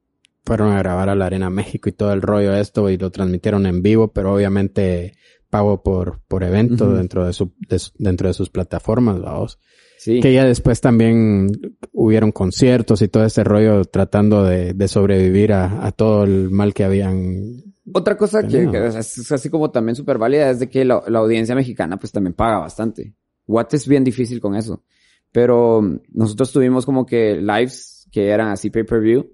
fueron 0.46 0.72
a 0.72 0.80
grabar 0.80 1.10
a 1.10 1.16
la 1.16 1.26
Arena 1.26 1.50
México 1.50 1.90
y 1.90 1.94
todo 1.94 2.12
el 2.14 2.22
rollo 2.22 2.56
esto 2.56 2.90
y 2.90 2.98
lo 2.98 3.12
transmitieron 3.12 3.66
en 3.66 3.82
vivo, 3.82 4.12
pero 4.12 4.34
obviamente 4.34 5.14
pago 5.50 5.84
por, 5.84 6.22
por 6.28 6.44
evento 6.44 6.92
dentro 6.94 7.26
de 7.26 7.34
su, 7.34 7.54
de 7.70 7.80
dentro 8.00 8.28
de 8.28 8.34
sus 8.34 8.50
plataformas, 8.50 9.22
vamos. 9.22 9.60
Sí. 9.98 10.20
Que 10.20 10.34
ya 10.34 10.44
después 10.44 10.82
también 10.82 11.50
hubieron 11.94 12.32
conciertos 12.32 13.02
y 13.02 13.08
todo 13.08 13.24
este 13.24 13.44
rollo 13.44 13.86
tratando 13.86 14.44
de, 14.44 14.74
de 14.74 14.88
sobrevivir 14.88 15.54
a, 15.54 15.86
a 15.86 15.92
todo 15.92 16.24
el 16.24 16.50
mal 16.50 16.74
que 16.74 16.84
habían. 16.84 17.73
Otra 17.92 18.16
cosa 18.16 18.48
que, 18.48 18.64
es 18.98 19.32
así 19.32 19.50
como 19.50 19.70
también 19.72 19.96
súper 19.96 20.18
válida 20.18 20.50
es 20.50 20.60
de 20.60 20.70
que 20.70 20.86
la, 20.86 21.04
la 21.08 21.20
audiencia 21.20 21.54
mexicana 21.56 21.98
pues 21.98 22.12
también 22.12 22.34
paga 22.34 22.60
bastante. 22.60 23.14
Watt 23.46 23.74
es 23.74 23.88
bien 23.88 24.04
difícil 24.04 24.40
con 24.40 24.56
eso. 24.56 24.84
Pero 25.32 25.82
mm, 25.82 26.00
nosotros 26.14 26.52
tuvimos 26.54 26.86
como 26.86 27.06
que 27.06 27.36
lives 27.42 28.08
que 28.12 28.30
eran 28.30 28.50
así 28.50 28.70
pay-per-view 28.70 29.28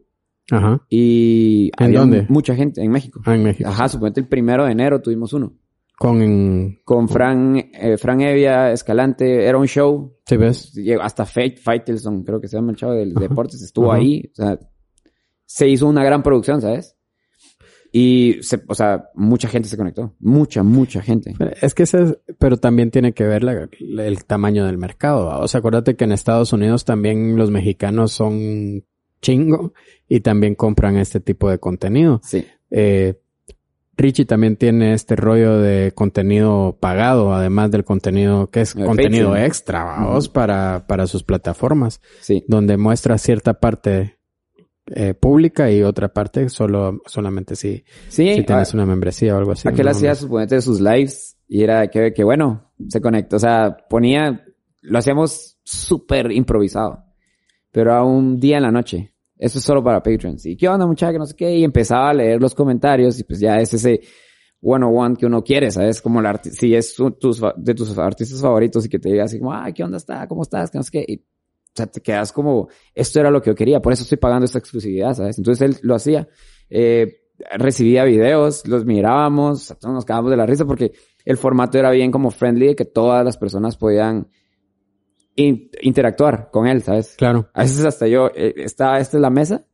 Ajá. 0.49 0.83
y 0.89 1.69
¿En 1.77 1.85
había 1.85 1.99
dónde? 1.99 2.25
mucha 2.29 2.55
gente 2.55 2.81
en 2.81 2.91
México. 2.91 3.21
Ah, 3.25 3.35
en 3.35 3.43
México. 3.43 3.69
Ajá, 3.69 3.87
suponete 3.87 4.21
el 4.21 4.27
primero 4.27 4.65
de 4.65 4.71
enero 4.71 5.01
tuvimos 5.01 5.33
uno. 5.33 5.53
Con, 5.97 6.79
Con 6.85 7.09
Fran, 7.09 7.57
eh, 7.57 7.97
Fran 7.97 8.21
Evia, 8.21 8.71
Escalante, 8.71 9.45
era 9.45 9.57
un 9.57 9.67
show. 9.67 10.15
¿sí 10.25 10.37
ves? 10.37 10.73
Hasta 11.01 11.25
Fate, 11.25 11.57
Faitelson, 11.57 12.23
creo 12.23 12.39
que 12.39 12.47
se 12.47 12.55
llama 12.55 12.71
el 12.71 12.77
chavo 12.77 12.93
del 12.93 13.11
Ajá. 13.11 13.19
deportes, 13.19 13.61
estuvo 13.61 13.91
Ajá. 13.91 13.99
ahí. 13.99 14.29
O 14.31 14.35
sea, 14.35 14.57
se 15.45 15.67
hizo 15.67 15.87
una 15.87 16.03
gran 16.05 16.23
producción, 16.23 16.61
¿sabes? 16.61 16.95
Y, 17.91 18.37
se, 18.41 18.61
o 18.67 18.75
sea, 18.75 19.09
mucha 19.15 19.47
gente 19.47 19.67
se 19.67 19.75
conectó. 19.77 20.13
Mucha, 20.19 20.61
mucha 20.63 21.01
gente. 21.01 21.33
Es 21.61 21.73
que 21.73 21.83
ese, 21.83 22.03
es- 22.03 22.17
pero 22.37 22.57
también 22.57 22.91
tiene 22.91 23.13
que 23.13 23.23
ver 23.25 23.43
la- 23.43 23.67
el 24.05 24.25
tamaño 24.25 24.65
del 24.65 24.77
mercado. 24.77 25.25
¿va? 25.25 25.39
O 25.39 25.47
sea, 25.47 25.59
acuérdate 25.59 25.95
que 25.95 26.03
en 26.03 26.11
Estados 26.11 26.53
Unidos 26.53 26.85
también 26.85 27.35
los 27.35 27.49
mexicanos 27.49 28.11
son 28.11 28.83
chingo 29.21 29.73
y 30.07 30.19
también 30.21 30.55
compran 30.55 30.97
este 30.97 31.19
tipo 31.19 31.49
de 31.49 31.57
contenido. 31.59 32.21
Sí. 32.23 32.45
Eh, 32.69 33.15
Richie 33.97 34.23
también 34.25 34.55
tiene 34.55 34.93
este 34.93 35.17
rollo 35.17 35.57
de 35.57 35.91
contenido 35.93 36.77
pagado, 36.79 37.33
además 37.33 37.69
del 37.71 37.83
contenido 37.83 38.49
que 38.49 38.61
es 38.61 38.73
El 38.75 38.85
contenido 38.85 39.29
Patreon. 39.31 39.45
extra, 39.45 39.83
vamos, 39.83 40.29
para, 40.29 40.85
para 40.87 41.05
sus 41.05 41.23
plataformas, 41.23 41.99
Sí. 42.21 42.45
donde 42.47 42.77
muestra 42.77 43.17
cierta 43.17 43.55
parte 43.59 44.18
eh, 44.95 45.13
pública 45.13 45.69
y 45.71 45.83
otra 45.83 46.11
parte 46.13 46.49
solo, 46.49 47.01
solamente 47.05 47.55
si, 47.55 47.83
Sí, 48.07 48.33
si 48.35 48.43
tienes 48.43 48.73
una 48.73 48.85
membresía 48.85 49.35
o 49.35 49.37
algo 49.37 49.51
así. 49.53 49.67
aquel 49.67 49.85
¿no? 49.85 49.91
hacía 49.91 50.15
suponete 50.15 50.55
de 50.55 50.61
sus 50.61 50.79
lives 50.81 51.37
y 51.47 51.63
era 51.63 51.87
que, 51.89 52.13
que 52.13 52.23
bueno, 52.23 52.71
se 52.87 53.01
conectó. 53.01 53.35
O 53.37 53.39
sea, 53.39 53.75
ponía, 53.89 54.45
lo 54.81 54.97
hacíamos 54.99 55.57
súper 55.63 56.31
improvisado. 56.31 57.03
Pero 57.71 57.93
a 57.93 58.03
un 58.03 58.39
día 58.39 58.57
en 58.57 58.63
la 58.63 58.71
noche. 58.71 59.13
Eso 59.37 59.59
es 59.59 59.63
solo 59.63 59.81
para 59.83 60.03
Patreons. 60.03 60.45
¿Y 60.47 60.57
qué 60.57 60.67
onda, 60.67 60.85
muchacha? 60.85 61.11
Que 61.13 61.19
no 61.19 61.25
sé 61.25 61.35
qué. 61.35 61.55
Y 61.55 61.63
empezaba 61.63 62.09
a 62.09 62.13
leer 62.13 62.41
los 62.41 62.53
comentarios 62.55 63.17
y 63.19 63.23
pues 63.23 63.39
ya 63.39 63.55
es 63.57 63.73
ese 63.73 64.01
one-on-one 64.61 65.15
que 65.15 65.25
uno 65.25 65.41
quiere, 65.43 65.71
¿sabes? 65.71 66.01
Como 66.01 66.19
el 66.19 66.25
arti- 66.25 66.49
si 66.51 66.75
es 66.75 66.93
tus, 66.95 67.41
de 67.57 67.73
tus 67.73 67.97
artistas 67.97 68.41
favoritos 68.41 68.85
y 68.85 68.89
que 68.89 68.99
te 68.99 69.09
diga 69.09 69.23
así 69.23 69.39
como, 69.39 69.53
ay, 69.53 69.71
¿qué 69.73 69.83
onda 69.83 69.97
está? 69.97 70.27
¿Cómo 70.27 70.41
estás? 70.41 70.69
Que 70.71 70.77
no 70.79 70.83
sé 70.83 70.91
qué. 70.91 71.05
Y, 71.07 71.25
sea, 71.79 71.87
te 71.87 72.01
quedas 72.01 72.31
como, 72.31 72.69
esto 72.93 73.19
era 73.19 73.31
lo 73.31 73.41
que 73.41 73.49
yo 73.49 73.55
quería, 73.55 73.81
por 73.81 73.93
eso 73.93 74.03
estoy 74.03 74.17
pagando 74.17 74.45
esta 74.45 74.59
exclusividad, 74.59 75.13
¿sabes? 75.13 75.37
Entonces 75.37 75.61
él 75.67 75.77
lo 75.81 75.95
hacía. 75.95 76.27
Eh, 76.69 77.21
recibía 77.57 78.03
videos, 78.03 78.67
los 78.67 78.85
mirábamos, 78.85 79.73
todos 79.79 79.93
nos 79.93 80.05
quedábamos 80.05 80.31
de 80.31 80.37
la 80.37 80.45
risa 80.45 80.65
porque 80.65 80.91
el 81.25 81.37
formato 81.37 81.77
era 81.77 81.89
bien 81.91 82.11
como 82.11 82.31
friendly, 82.31 82.67
de 82.67 82.75
que 82.75 82.85
todas 82.85 83.23
las 83.23 83.37
personas 83.37 83.77
podían 83.77 84.27
in- 85.35 85.69
interactuar 85.81 86.49
con 86.51 86.67
él, 86.67 86.81
¿sabes? 86.83 87.15
Claro. 87.17 87.49
A 87.53 87.61
veces 87.61 87.85
hasta 87.85 88.07
yo, 88.07 88.29
eh, 88.35 88.53
estaba, 88.57 88.99
esta 88.99 89.17
es 89.17 89.21
la 89.21 89.29
mesa, 89.29 89.65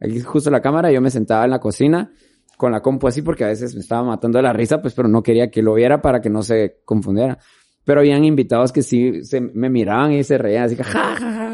aquí 0.00 0.20
justo 0.20 0.50
la 0.50 0.60
cámara, 0.60 0.92
yo 0.92 1.00
me 1.00 1.10
sentaba 1.10 1.44
en 1.44 1.50
la 1.50 1.60
cocina 1.60 2.12
con 2.56 2.70
la 2.72 2.80
compu 2.80 3.08
así 3.08 3.22
porque 3.22 3.44
a 3.44 3.48
veces 3.48 3.74
me 3.74 3.80
estaba 3.80 4.04
matando 4.04 4.38
de 4.38 4.42
la 4.42 4.52
risa, 4.52 4.80
pues, 4.80 4.94
pero 4.94 5.08
no 5.08 5.22
quería 5.22 5.50
que 5.50 5.62
lo 5.62 5.74
viera 5.74 6.00
para 6.00 6.20
que 6.20 6.30
no 6.30 6.42
se 6.42 6.82
confundiera. 6.84 7.38
Pero 7.84 8.00
habían 8.00 8.24
invitados 8.24 8.72
que 8.72 8.82
sí 8.82 9.24
se, 9.24 9.40
me 9.40 9.68
miraban 9.68 10.12
y 10.12 10.24
se 10.24 10.38
reían 10.38 10.64
así 10.64 10.76
que 10.76 10.84
ja, 10.84 11.16
ja, 11.16 11.18
ja, 11.18 11.32
ja. 11.32 11.53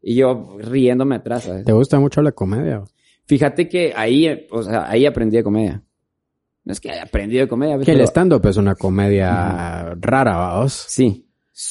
Y 0.00 0.14
yo 0.16 0.56
riéndome 0.58 1.16
atrás, 1.16 1.44
¿sabes? 1.44 1.64
¿Te 1.64 1.72
gusta 1.72 1.98
mucho 1.98 2.22
la 2.22 2.32
comedia? 2.32 2.82
Fíjate 3.26 3.68
que 3.68 3.92
ahí, 3.94 4.46
o 4.50 4.62
sea, 4.62 4.88
ahí 4.88 5.04
aprendí 5.06 5.36
de 5.36 5.42
comedia. 5.42 5.82
No 6.64 6.72
es 6.72 6.80
que 6.80 6.90
haya 6.90 7.02
aprendido 7.02 7.42
de 7.42 7.48
comedia, 7.48 7.74
Que 7.78 7.92
el 7.92 7.98
pero 7.98 8.04
stand-up 8.06 8.46
es 8.46 8.56
una 8.56 8.74
comedia 8.74 9.94
rara, 10.00 10.36
vamos. 10.36 10.72
sí, 10.88 11.26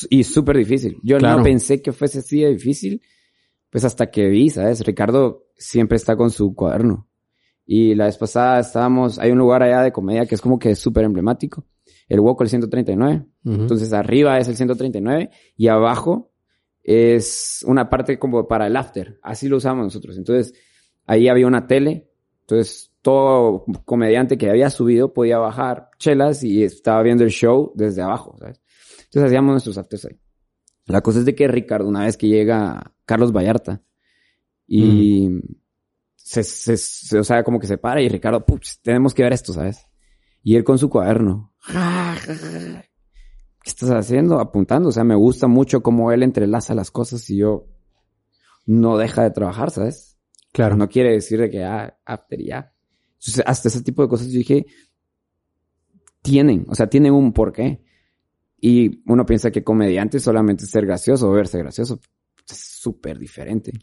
y 0.09 0.23
súper 0.23 0.57
difícil. 0.57 0.97
Yo 1.03 1.17
Claro. 1.17 1.37
no 1.37 1.43
pensé 1.43 1.81
que 1.81 1.91
fuese 1.93 2.19
así 2.19 2.41
de 2.41 2.49
difícil, 2.51 3.01
pues 3.69 3.85
hasta 3.85 4.09
que 4.09 4.27
vi, 4.27 4.49
¿sabes? 4.49 4.85
Ricardo 4.85 5.45
siempre 5.55 5.95
está 5.97 6.15
con 6.15 6.29
su 6.31 6.53
cuaderno. 6.55 7.07
Y 7.65 7.95
la 7.95 8.05
vez 8.05 8.17
pasada 8.17 8.59
estábamos, 8.59 9.19
hay 9.19 9.31
un 9.31 9.37
lugar 9.37 9.61
allá 9.63 9.81
de 9.81 9.91
comedia 9.91 10.25
que 10.25 10.35
es 10.35 10.41
como 10.41 10.57
que 10.57 10.73
súper 10.75 11.03
emblemático. 11.05 11.65
El 12.07 12.19
Woco, 12.21 12.43
el 12.43 12.49
139. 12.49 13.25
Ujú. 13.43 13.61
Entonces 13.61 13.91
arriba 13.93 14.37
es 14.39 14.47
el 14.47 14.55
139 14.55 15.29
y 15.57 15.67
abajo 15.67 16.31
es 16.87 17.63
una 17.67 17.89
parte 17.89 18.17
como 18.17 18.47
para 18.47 18.65
el 18.67 18.75
after. 18.77 19.19
Así 19.21 19.47
lo 19.49 19.57
usamos 19.57 19.83
nosotros. 19.83 20.17
Entonces 20.17 20.53
ahí 21.05 21.27
había 21.27 21.45
una 21.45 21.67
tele. 21.67 22.09
Entonces 22.41 22.93
todo 23.01 23.65
comediante 23.85 24.37
que 24.37 24.49
había 24.49 24.69
subido 24.69 25.13
podía 25.13 25.37
bajar 25.37 25.89
chelas 25.99 26.43
y 26.43 26.63
estaba 26.63 27.03
viendo 27.03 27.23
el 27.25 27.29
show 27.29 27.73
desde 27.75 28.01
abajo, 28.01 28.35
¿sabes? 28.39 28.61
Entonces 28.99 29.23
hacíamos 29.23 29.51
nuestros 29.51 29.77
afters 29.77 30.05
ahí. 30.05 30.17
La 30.85 31.01
cosa 31.01 31.19
es 31.19 31.25
de 31.25 31.35
que 31.35 31.47
Ricardo, 31.49 31.87
una 31.89 32.05
vez 32.05 32.15
que 32.15 32.27
llega 32.27 32.93
Carlos 33.05 33.33
Vallarta 33.33 33.81
y 34.65 35.29
se, 36.15 36.43
se- 36.43 36.77
se- 36.77 37.19
o 37.19 37.23
sea, 37.25 37.43
como 37.43 37.59
que 37.59 37.67
se 37.67 37.77
para 37.77 38.01
y 38.01 38.07
Ricardo, 38.07 38.45
tenemos 38.81 39.13
que 39.13 39.23
ver 39.23 39.33
esto, 39.33 39.51
¿sabes? 39.51 39.85
Y 40.41 40.55
él 40.55 40.63
con 40.63 40.77
su 40.77 40.89
cuaderno. 40.89 41.53
¿Qué 43.67 43.71
estás 43.71 43.89
haciendo? 43.89 44.39
Apuntando. 44.39 44.87
O 44.87 44.91
sea, 44.93 45.03
me 45.03 45.13
gusta 45.13 45.47
mucho 45.47 45.83
cómo 45.83 46.13
él 46.13 46.23
entrelaza 46.23 46.73
las 46.73 46.89
cosas 46.89 47.29
y 47.29 47.39
yo 47.39 47.67
no 48.65 48.97
deja 48.97 49.23
de 49.23 49.31
trabajar, 49.31 49.71
¿sabes? 49.71 50.17
Claro. 50.53 50.77
No 50.77 50.87
quiere 50.87 51.11
decir 51.11 51.41
de 51.41 51.49
que 51.49 51.65
ah, 51.65 51.99
after 52.05 52.39
y 52.39 52.47
ya. 52.47 52.73
Entonces, 53.19 53.43
hasta 53.45 53.67
ese 53.67 53.83
tipo 53.83 54.03
de 54.03 54.07
cosas 54.07 54.27
yo 54.27 54.37
dije, 54.37 54.67
tienen, 56.21 56.65
o 56.69 56.75
sea, 56.75 56.87
tienen 56.87 57.11
un 57.11 57.33
porqué. 57.33 57.83
Y 58.57 59.03
uno 59.05 59.25
piensa 59.25 59.51
que 59.51 59.65
comediante 59.65 60.21
solamente 60.21 60.63
es 60.63 60.71
ser 60.71 60.85
gracioso 60.85 61.29
o 61.29 61.33
verse 61.33 61.57
gracioso. 61.57 61.99
Es 62.49 62.57
súper 62.57 63.19
diferente. 63.19 63.73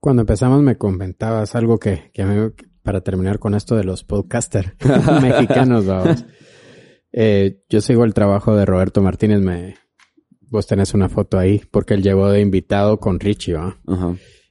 Cuando 0.00 0.22
empezamos 0.22 0.62
me 0.62 0.78
comentabas 0.78 1.54
algo 1.54 1.78
que, 1.78 2.10
que 2.12 2.22
a 2.22 2.26
mí, 2.26 2.52
para 2.82 3.02
terminar 3.02 3.38
con 3.38 3.54
esto 3.54 3.76
de 3.76 3.84
los 3.84 4.02
podcasters 4.02 4.72
mexicanos, 5.22 5.86
vamos. 5.86 6.24
Eh, 7.12 7.62
yo 7.68 7.80
sigo 7.80 8.04
el 8.04 8.14
trabajo 8.14 8.54
de 8.56 8.64
Roberto 8.64 9.02
Martínez, 9.02 9.40
me, 9.40 9.74
vos 10.48 10.66
tenés 10.66 10.94
una 10.94 11.08
foto 11.08 11.38
ahí, 11.38 11.60
porque 11.70 11.94
él 11.94 12.02
llegó 12.02 12.30
de 12.30 12.40
invitado 12.40 12.98
con 13.00 13.18
Richie, 13.20 13.54
¿va? 13.54 13.78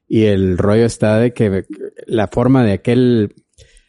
Y 0.07 0.23
el 0.23 0.57
rollo 0.57 0.85
está 0.85 1.17
de 1.19 1.33
que 1.33 1.65
la 2.07 2.27
forma 2.27 2.63
de 2.63 2.73
aquel, 2.73 3.35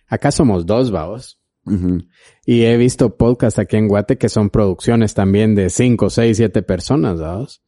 acá 0.07 0.31
somos 0.31 0.67
dos, 0.67 0.91
vamos. 0.91 1.41
Ujú. 1.65 1.99
Y 2.47 2.63
he 2.63 2.77
visto 2.77 3.17
podcasts 3.17 3.59
aquí 3.59 3.77
en 3.77 3.89
Guate 3.89 4.19
que 4.19 4.29
son 4.29 4.51
producciones 4.51 5.15
también 5.15 5.55
de 5.55 5.71
cinco, 5.71 6.11
seis, 6.11 6.37
siete 6.37 6.63
personas, 6.63 7.21
¿vamos? 7.21 7.63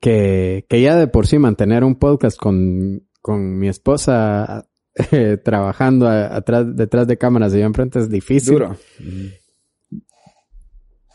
Que, 0.00 0.66
que 0.68 0.80
ya 0.82 0.96
de 0.96 1.06
por 1.06 1.26
sí 1.26 1.38
mantener 1.38 1.84
un 1.84 1.96
podcast 1.96 2.36
con, 2.38 3.06
con 3.20 3.58
mi 3.58 3.68
esposa 3.68 4.68
eh, 5.12 5.38
trabajando 5.42 6.08
a- 6.08 6.34
atrás, 6.34 6.66
detrás 6.74 7.06
de 7.06 7.16
cámaras 7.18 7.54
y 7.54 7.58
yo 7.60 7.64
enfrente 7.66 7.98
es 8.00 8.10
difícil. 8.10 8.54
Duro. 8.54 8.76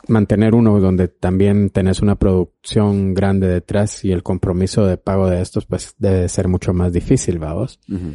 Mantener 0.08 0.54
uno 0.54 0.80
donde 0.80 1.08
también 1.08 1.70
tenés 1.70 2.00
una 2.00 2.16
producción 2.16 3.14
grande 3.14 3.46
detrás 3.46 4.04
y 4.04 4.12
el 4.12 4.22
compromiso 4.22 4.86
de 4.86 4.96
pago 4.96 5.28
de 5.28 5.40
estos, 5.42 5.66
pues 5.66 5.94
debe 5.98 6.28
ser 6.28 6.48
mucho 6.48 6.72
más 6.72 6.92
difícil, 6.92 7.38
¿vamos? 7.38 7.78
Ujú. 7.88 8.14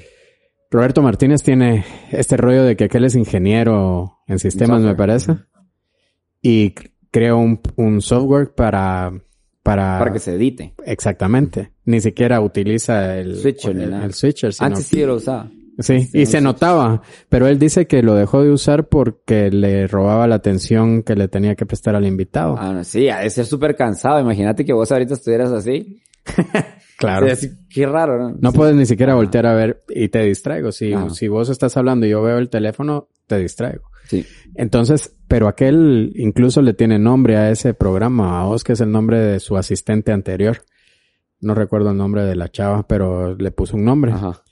Roberto 0.71 1.01
Martínez 1.03 1.43
tiene 1.43 1.85
este 2.11 2.35
rollo 2.35 2.63
de 2.63 2.75
que 2.75 2.85
aquel 2.85 3.05
es 3.05 3.15
ingeniero 3.15 4.17
en 4.27 4.39
sistemas, 4.39 4.81
me 4.81 4.95
parece. 4.95 5.37
Y 6.41 6.73
creó 7.11 7.37
un, 7.37 7.61
un 7.75 8.01
software 8.01 8.53
para 8.55 9.13
para... 9.61 9.97
Para 9.99 10.11
que 10.11 10.19
se 10.19 10.33
edite. 10.33 10.73
Exactamente. 10.85 11.71
Ni 11.85 12.01
siquiera 12.01 12.41
utiliza 12.41 13.17
el 13.17 13.37
Switcher 13.37 13.77
el, 13.77 14.13
switcher. 14.13 14.51
sino- 14.53 14.65
Antes 14.67 14.87
sí 14.87 15.05
lo 15.05 15.15
usaba. 15.15 15.49
Sí, 15.79 16.01
Sí, 16.01 16.21
y 16.21 16.25
se 16.27 16.39
notaba, 16.39 17.01
pero 17.29 17.47
él 17.47 17.57
dice 17.57 17.87
que 17.87 18.03
lo 18.03 18.13
dejó 18.13 18.43
de 18.43 18.51
usar 18.51 18.87
porque 18.89 19.49
le 19.49 19.87
robaba 19.87 20.27
la 20.27 20.35
atención 20.35 21.01
que 21.01 21.15
le 21.15 21.27
tenía 21.27 21.55
que 21.55 21.65
prestar 21.65 21.95
al 21.95 22.05
invitado. 22.05 22.55
Ah, 22.59 22.73
no, 22.73 22.83
sí, 22.83 23.09
ha 23.09 23.19
de 23.19 23.29
ser 23.29 23.45
súper 23.45 23.75
cansado. 23.75 24.19
Imagínate 24.19 24.65
que 24.65 24.73
vos 24.73 24.91
ahorita 24.91 25.15
estuvieras 25.15 25.51
así. 25.51 26.01
claro. 26.97 27.27
Qué 27.69 27.85
raro, 27.85 28.17
¿no? 28.17 28.37
No 28.39 28.53
puedes 28.53 28.75
ni 28.75 28.85
siquiera 28.85 29.15
voltear 29.15 29.45
a 29.45 29.53
ver 29.53 29.83
y 29.89 30.09
te 30.09 30.19
distraigo. 30.23 30.71
Si, 30.71 30.93
Ajá. 30.93 31.09
si 31.09 31.27
vos 31.27 31.49
estás 31.49 31.75
hablando 31.75 32.05
y 32.05 32.09
yo 32.09 32.21
veo 32.21 32.37
el 32.37 32.49
teléfono, 32.49 33.09
te 33.27 33.37
distraigo. 33.39 33.89
Sí. 34.07 34.25
Entonces, 34.55 35.15
pero 35.27 35.47
aquel 35.47 36.13
incluso 36.15 36.61
le 36.61 36.73
tiene 36.73 36.99
nombre 36.99 37.37
a 37.37 37.49
ese 37.49 37.73
programa, 37.73 38.41
a 38.41 38.45
vos, 38.45 38.63
que 38.63 38.73
es 38.73 38.81
el 38.81 38.91
nombre 38.91 39.19
de 39.19 39.39
su 39.39 39.57
asistente 39.57 40.11
anterior. 40.11 40.59
No 41.39 41.55
recuerdo 41.55 41.91
el 41.91 41.97
nombre 41.97 42.23
de 42.23 42.35
la 42.35 42.49
chava, 42.49 42.87
pero 42.87 43.35
le 43.35 43.51
puso 43.51 43.75
un 43.75 43.85
nombre. 43.85 44.11
Ajá. 44.11 44.43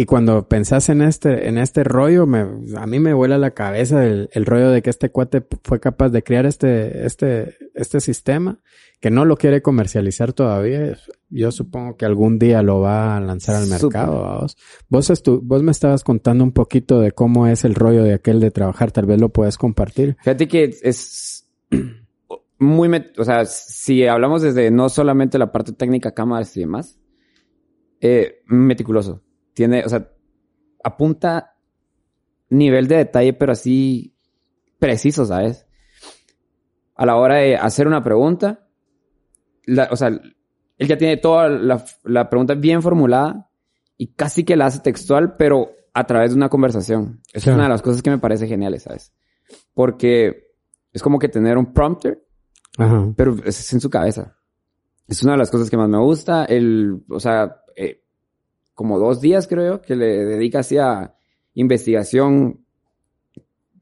Y 0.00 0.06
cuando 0.06 0.48
pensás 0.48 0.88
en 0.88 1.02
este, 1.02 1.46
en 1.46 1.58
este 1.58 1.84
rollo, 1.84 2.26
me, 2.26 2.38
a 2.74 2.86
mí 2.86 2.98
me 2.98 3.12
vuela 3.12 3.36
la 3.36 3.50
cabeza 3.50 4.02
el, 4.06 4.30
el 4.32 4.46
rollo 4.46 4.70
de 4.70 4.80
que 4.80 4.88
este 4.88 5.10
cuate 5.10 5.44
fue 5.62 5.78
capaz 5.78 6.08
de 6.08 6.22
crear 6.22 6.46
este, 6.46 7.04
este, 7.04 7.58
este 7.74 8.00
sistema, 8.00 8.60
que 8.98 9.10
no 9.10 9.26
lo 9.26 9.36
quiere 9.36 9.60
comercializar 9.60 10.32
todavía. 10.32 10.96
Yo 11.28 11.52
supongo 11.52 11.98
que 11.98 12.06
algún 12.06 12.38
día 12.38 12.62
lo 12.62 12.80
va 12.80 13.18
a 13.18 13.20
lanzar 13.20 13.56
al 13.56 13.66
mercado. 13.68 14.40
¿vos? 14.40 14.56
Vos, 14.88 15.10
estu- 15.10 15.40
vos 15.42 15.62
me 15.62 15.70
estabas 15.70 16.02
contando 16.02 16.44
un 16.44 16.52
poquito 16.52 16.98
de 16.98 17.12
cómo 17.12 17.46
es 17.46 17.66
el 17.66 17.74
rollo 17.74 18.02
de 18.02 18.14
aquel 18.14 18.40
de 18.40 18.50
trabajar. 18.50 18.92
Tal 18.92 19.04
vez 19.04 19.20
lo 19.20 19.28
puedes 19.28 19.58
compartir. 19.58 20.16
Fíjate 20.20 20.48
que 20.48 20.74
es 20.82 21.46
muy, 22.58 22.88
o 23.18 23.24
sea, 23.24 23.44
si 23.44 24.06
hablamos 24.06 24.40
desde 24.40 24.70
no 24.70 24.88
solamente 24.88 25.36
la 25.36 25.52
parte 25.52 25.72
técnica, 25.72 26.12
cámaras 26.14 26.56
y 26.56 26.60
demás, 26.60 26.98
eh, 28.00 28.40
meticuloso. 28.46 29.20
Tiene, 29.60 29.84
o 29.84 29.90
sea, 29.90 30.08
apunta 30.82 31.54
nivel 32.48 32.88
de 32.88 32.96
detalle, 32.96 33.34
pero 33.34 33.52
así 33.52 34.16
preciso, 34.78 35.26
¿sabes? 35.26 35.66
A 36.94 37.04
la 37.04 37.16
hora 37.16 37.34
de 37.36 37.56
hacer 37.56 37.86
una 37.86 38.02
pregunta, 38.02 38.66
la- 39.66 39.88
o 39.90 39.96
sea, 39.96 40.08
él 40.08 40.88
ya 40.88 40.96
tiene 40.96 41.18
toda 41.18 41.50
la, 41.50 41.84
la 42.04 42.30
pregunta 42.30 42.54
bien 42.54 42.80
formulada 42.80 43.50
y 43.98 44.14
casi 44.14 44.44
que 44.44 44.56
la 44.56 44.64
hace 44.64 44.80
textual, 44.80 45.36
pero 45.36 45.72
a 45.92 46.06
través 46.06 46.30
de 46.30 46.36
una 46.38 46.48
conversación. 46.48 47.20
Esa 47.34 47.42
Claro. 47.44 47.52
es 47.52 47.54
una 47.56 47.62
de 47.64 47.68
las 47.68 47.82
cosas 47.82 48.00
que 48.00 48.08
me 48.10 48.18
parece 48.18 48.46
geniales, 48.48 48.84
¿sabes? 48.84 49.12
Porque 49.74 50.54
es 50.90 51.02
como 51.02 51.18
que 51.18 51.28
tener 51.28 51.58
un 51.58 51.74
prompter, 51.74 52.24
Ajá. 52.78 53.12
pero 53.14 53.36
es 53.44 53.70
en 53.74 53.80
su 53.82 53.90
cabeza. 53.90 54.38
Es 55.06 55.22
una 55.22 55.32
de 55.32 55.38
las 55.38 55.50
cosas 55.50 55.68
que 55.68 55.76
más 55.76 55.88
me 55.88 55.98
gusta. 55.98 56.44
El, 56.44 57.02
o 57.10 57.18
sea, 57.18 57.59
como 58.80 58.98
dos 58.98 59.20
días 59.20 59.46
creo 59.46 59.74
yo 59.74 59.82
que 59.82 59.94
le 59.94 60.24
dedica 60.24 60.60
así 60.60 60.78
a 60.78 61.14
investigación 61.52 62.64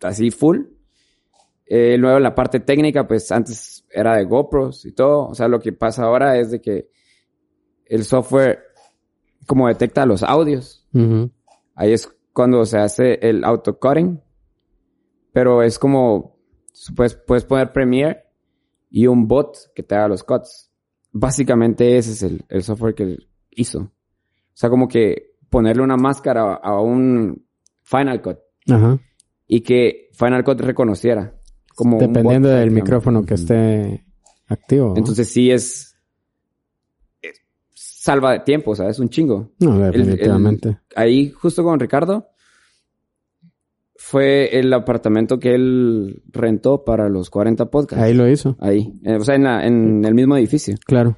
así 0.02 0.32
full. 0.32 0.62
Eh, 1.66 1.96
luego 1.96 2.18
la 2.18 2.34
parte 2.34 2.58
técnica, 2.58 3.06
pues 3.06 3.30
antes 3.30 3.86
era 3.92 4.16
de 4.16 4.24
GoPros 4.24 4.84
y 4.86 4.90
todo. 4.90 5.28
O 5.28 5.36
sea, 5.36 5.46
lo 5.46 5.60
que 5.60 5.72
pasa 5.72 6.02
ahora 6.02 6.36
es 6.36 6.50
de 6.50 6.60
que 6.60 6.90
el 7.86 8.02
software 8.02 8.64
como 9.46 9.68
detecta 9.68 10.04
los 10.04 10.24
audios. 10.24 10.84
Ahí 11.76 11.92
es 11.92 12.12
cuando 12.32 12.64
se 12.64 12.78
hace 12.78 13.20
el 13.22 13.44
autocutting. 13.44 14.20
Pero 15.32 15.62
es 15.62 15.78
como, 15.78 16.40
puedes, 16.96 17.14
puedes 17.14 17.44
poner 17.44 17.72
Premiere 17.72 18.24
y 18.90 19.06
un 19.06 19.28
bot 19.28 19.72
que 19.76 19.84
te 19.84 19.94
haga 19.94 20.08
los 20.08 20.24
cuts. 20.24 20.72
Básicamente 21.12 21.98
ese 21.98 22.10
es 22.10 22.22
el, 22.24 22.44
el 22.48 22.64
software 22.64 22.96
que 22.96 23.16
hizo. 23.52 23.92
O 24.58 24.60
sea, 24.60 24.70
como 24.70 24.88
que 24.88 25.34
ponerle 25.50 25.84
una 25.84 25.96
máscara 25.96 26.54
a, 26.54 26.80
un 26.80 27.46
Final 27.84 28.20
Cut 28.20 28.38
Ajá. 28.68 28.98
y 29.46 29.60
que 29.60 30.08
Final 30.14 30.42
Cut 30.42 30.60
reconociera. 30.62 31.32
Como 31.76 31.96
Dependiendo 32.00 32.48
bot, 32.48 32.58
del 32.58 32.68
digamos. 32.70 32.84
micrófono 32.84 33.22
que 33.24 33.34
esté 33.34 34.04
activo. 34.48 34.94
Entonces 34.96 35.28
sí 35.30 35.52
es, 35.52 35.96
es 37.22 37.40
salva 37.72 38.32
de 38.32 38.40
tiempo, 38.40 38.74
¿sabes? 38.74 38.98
Un 38.98 39.08
chingo. 39.10 39.52
no, 39.60 39.76
el- 39.86 39.92
definitivamente. 39.92 40.80
ahí 40.96 41.30
justo 41.30 41.62
con 41.62 41.78
Ricardo 41.78 42.26
fue 43.94 44.58
el 44.58 44.72
apartamento 44.72 45.38
que 45.38 45.54
él 45.54 46.22
rentó 46.32 46.84
para 46.84 47.08
los 47.08 47.30
40 47.30 47.70
podcasts. 47.70 48.02
Ahí 48.04 48.14
lo 48.14 48.28
hizo. 48.28 48.56
Ahí. 48.60 48.92
Eh, 49.04 49.14
o 49.16 49.20
sea, 49.24 49.34
en, 49.36 49.44
la- 49.44 49.64
en 49.64 50.04
el 50.04 50.14
mismo 50.14 50.36
edificio 50.36 50.74
Claro. 50.84 51.16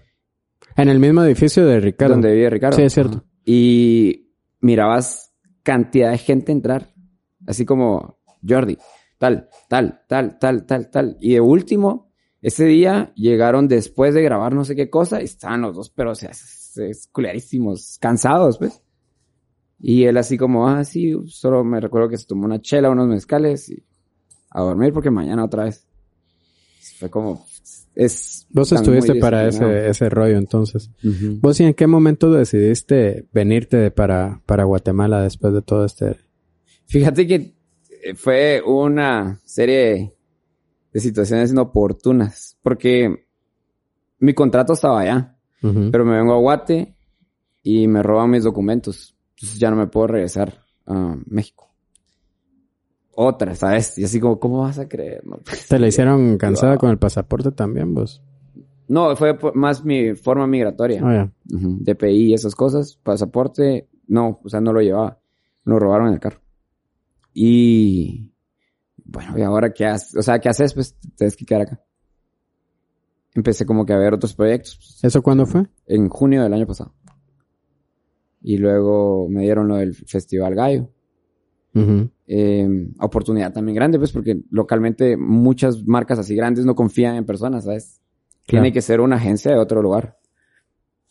En 0.76 0.88
el 0.88 0.98
mismo 0.98 1.22
edificio 1.24 1.64
de 1.66 1.80
Ricardo. 1.80 2.14
donde 2.14 2.32
vive 2.34 2.48
Ricardo. 2.50 2.76
Sí, 2.76 2.82
es 2.82 2.92
cierto. 2.92 3.24
Y 3.52 4.30
mirabas 4.60 5.34
cantidad 5.64 6.12
de 6.12 6.18
gente 6.18 6.52
entrar. 6.52 6.94
Así 7.48 7.66
como 7.66 8.20
Jordi. 8.48 8.78
Tal, 9.18 9.48
tal, 9.68 10.02
tal, 10.06 10.38
tal, 10.38 10.66
tal, 10.66 10.88
tal. 10.88 11.16
Y 11.20 11.32
de 11.32 11.40
último, 11.40 12.12
ese 12.40 12.64
día 12.66 13.12
llegaron 13.16 13.66
después 13.66 14.14
de 14.14 14.22
grabar 14.22 14.54
no 14.54 14.64
sé 14.64 14.76
qué 14.76 14.88
cosa 14.88 15.20
y 15.20 15.24
estaban 15.24 15.62
los 15.62 15.74
dos, 15.74 15.90
pero 15.90 16.12
o 16.12 16.14
sea, 16.14 16.30
culerísimos, 17.10 17.98
cansados, 18.00 18.56
pues. 18.56 18.80
Y 19.80 20.04
él 20.04 20.16
así 20.16 20.38
como, 20.38 20.68
ah, 20.68 20.84
sí, 20.84 21.12
solo 21.26 21.64
me 21.64 21.80
recuerdo 21.80 22.08
que 22.08 22.18
se 22.18 22.26
tomó 22.26 22.44
una 22.44 22.60
chela, 22.60 22.88
unos 22.88 23.08
mezcales 23.08 23.68
y 23.68 23.84
a 24.50 24.60
dormir 24.60 24.92
porque 24.92 25.10
mañana 25.10 25.44
otra 25.44 25.64
vez. 25.64 25.88
Fue 27.00 27.10
como, 27.10 27.48
es... 27.94 28.46
Vos 28.50 28.72
estuviste 28.72 29.14
para 29.16 29.48
ese, 29.48 29.88
ese 29.88 30.08
rollo 30.08 30.38
entonces. 30.38 30.90
¿Vos 31.40 31.60
y 31.60 31.64
en 31.64 31.74
qué 31.74 31.86
momento 31.86 32.30
decidiste 32.30 33.26
venirte 33.32 33.76
de 33.76 33.90
para, 33.90 34.40
para 34.46 34.64
Guatemala 34.64 35.22
después 35.22 35.52
de 35.52 35.62
todo 35.62 35.84
este? 35.84 36.16
Fíjate 36.86 37.26
que 37.26 37.54
eh, 38.02 38.14
fue 38.14 38.62
una 38.64 39.40
serie 39.44 40.14
de 40.92 41.00
situaciones 41.00 41.52
inoportunas, 41.52 42.56
porque 42.62 43.26
mi 44.18 44.34
contrato 44.34 44.72
estaba 44.72 45.00
allá, 45.00 45.36
pero 45.60 46.04
me 46.04 46.16
vengo 46.16 46.34
a 46.34 46.38
Guate 46.38 46.96
y 47.62 47.86
me 47.86 48.02
roban 48.02 48.30
mis 48.30 48.44
documentos. 48.44 49.16
Entonces 49.36 49.58
ya 49.58 49.70
no 49.70 49.76
me 49.76 49.86
puedo 49.86 50.08
regresar 50.08 50.64
a 50.86 51.16
México. 51.26 51.69
Otra, 53.14 53.54
¿sabes? 53.54 53.98
Y 53.98 54.04
así 54.04 54.20
como, 54.20 54.38
¿cómo 54.38 54.60
vas 54.60 54.78
a 54.78 54.88
creer? 54.88 55.26
No, 55.26 55.38
pues, 55.44 55.66
¿Te 55.68 55.78
la 55.78 55.88
hicieron 55.88 56.38
cansada 56.38 56.72
Wow. 56.72 56.78
con 56.80 56.90
el 56.90 56.98
pasaporte 56.98 57.50
también 57.52 57.94
vos? 57.94 58.22
no, 58.88 59.14
fue 59.14 59.38
más 59.54 59.84
mi 59.84 60.14
forma 60.14 60.46
migratoria. 60.48 61.00
Ah, 61.04 61.14
ya. 61.48 61.56
Ujú, 61.56 61.78
DPI 61.80 62.30
y 62.30 62.34
esas 62.34 62.54
cosas. 62.56 62.96
Pasaporte, 63.02 63.88
no, 64.08 64.40
o 64.42 64.48
sea, 64.48 64.60
no 64.60 64.72
lo 64.72 64.80
llevaba. 64.80 65.20
Lo 65.64 65.78
robaron 65.78 66.08
en 66.08 66.14
el 66.14 66.20
carro. 66.20 66.40
Y 67.32 68.32
bueno, 69.04 69.38
¿y 69.38 69.42
ahora 69.42 69.72
qué 69.72 69.86
haces? 69.86 70.16
O 70.16 70.22
sea, 70.22 70.40
¿qué 70.40 70.48
haces? 70.48 70.74
Pues 70.74 70.94
te 70.94 71.08
tienes 71.10 71.36
que 71.36 71.44
quedar 71.44 71.62
acá. 71.62 71.80
Empecé 73.34 73.64
como 73.64 73.86
que 73.86 73.92
a 73.92 73.96
ver 73.98 74.12
otros 74.14 74.34
proyectos 74.34 74.76
pues, 74.76 75.04
¿Eso 75.04 75.22
cuándo 75.22 75.46
fue? 75.46 75.66
en 75.86 76.08
junio 76.08 76.42
del 76.42 76.52
año 76.52 76.66
pasado. 76.66 76.92
Y 78.42 78.56
luego 78.58 79.28
me 79.28 79.42
dieron 79.42 79.68
lo 79.68 79.76
del 79.76 79.94
Festival 79.94 80.54
Gallo. 80.56 80.90
Eh, 81.72 82.88
oportunidad 83.00 83.52
también 83.52 83.76
grande, 83.76 83.98
pues, 83.98 84.12
porque 84.12 84.40
localmente 84.50 85.16
muchas 85.16 85.84
marcas 85.84 86.18
así 86.18 86.34
grandes 86.34 86.64
no 86.64 86.74
confían 86.74 87.16
en 87.16 87.24
personas, 87.24 87.64
¿sabes? 87.64 88.00
Claro. 88.46 88.62
Tiene 88.62 88.72
que 88.72 88.82
ser 88.82 89.00
una 89.00 89.16
agencia 89.16 89.52
de 89.52 89.58
otro 89.58 89.82
lugar. 89.82 90.18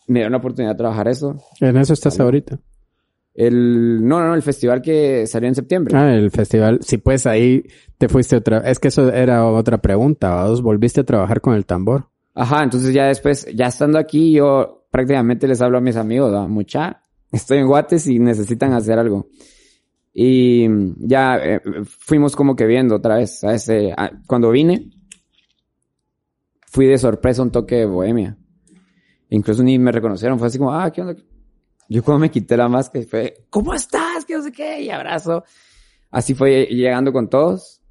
Me 0.08 0.20
dieron 0.20 0.32
la 0.32 0.40
oportunidad 0.40 0.74
de 0.74 0.78
trabajar 0.78 1.08
eso. 1.08 1.38
En 1.62 1.78
eso 1.78 1.94
estás 1.94 2.20
ahorita. 2.20 2.60
El, 3.34 4.06
no, 4.06 4.20
no, 4.20 4.28
no, 4.28 4.36
el 4.36 4.42
festival 4.42 4.82
que 4.82 5.26
salió 5.28 5.48
en 5.48 5.56
septiembre. 5.56 5.96
Ah, 5.96 6.14
el 6.14 6.32
festival. 6.32 6.80
Sí, 6.82 6.98
pues 6.98 7.26
ahí 7.26 7.64
te 7.98 8.10
fuiste 8.10 8.36
otra. 8.36 8.58
Es 8.60 8.80
que 8.80 8.90
eso 8.90 9.14
era 9.14 9.46
otra 9.46 9.78
pregunta. 9.78 10.46
¿Vos 10.46 10.62
volviste 10.62 11.02
a 11.02 11.06
trabajar 11.06 11.40
con 11.40 11.54
el 11.54 11.66
tambor? 11.66 12.10
Ajá, 12.34 12.64
entonces 12.64 12.94
ya 12.94 13.06
después, 13.06 13.48
ya 13.54 13.68
estando 13.68 14.00
aquí, 14.00 14.34
yo 14.34 14.86
prácticamente 14.92 15.48
les 15.48 15.62
hablo 15.62 15.78
a 15.78 15.82
mis 15.82 15.96
amigos, 15.96 16.34
¿va? 16.34 16.48
mucha, 16.48 17.02
estoy 17.32 17.60
en 17.60 17.68
Guates 17.68 18.08
y 18.08 18.20
necesitan 18.20 18.74
hacer 18.74 18.98
algo. 18.98 19.28
Y 20.22 20.68
mm, 20.68 20.96
ya 21.08 21.38
eh, 21.38 21.62
fuimos 21.86 22.36
como 22.36 22.54
que 22.54 22.66
viendo 22.66 22.96
otra 22.96 23.16
vez. 23.16 23.42
Eh, 23.70 23.94
ah, 23.96 24.12
cuando 24.28 24.52
vine, 24.52 24.90
fui 26.68 26.88
de 26.88 26.98
sorpresa 26.98 27.42
a 27.42 27.46
un 27.46 27.52
toque 27.52 27.76
de 27.76 27.86
bohemia. 27.86 28.38
Incluso 29.30 29.64
ni 29.64 29.80
me 29.80 29.94
reconocieron, 29.94 30.38
fue 30.38 30.48
así 30.48 30.58
como, 30.58 30.74
ah, 30.74 30.92
¿qué 30.92 31.02
onda? 31.02 31.16
Yo 31.88 32.04
cuando 32.04 32.20
me 32.20 32.30
quité 32.30 32.58
la 32.58 32.68
máscara 32.68 33.06
fue, 33.10 33.46
¿cómo 33.50 33.74
estás? 33.74 34.26
Que 34.26 34.36
no 34.36 34.44
sé 34.44 34.52
qué, 34.52 34.82
y 34.82 34.90
abrazo. 34.90 35.46
Así 36.12 36.34
fue 36.34 36.66
llegando 36.66 37.14
con 37.14 37.30
todos. 37.30 37.82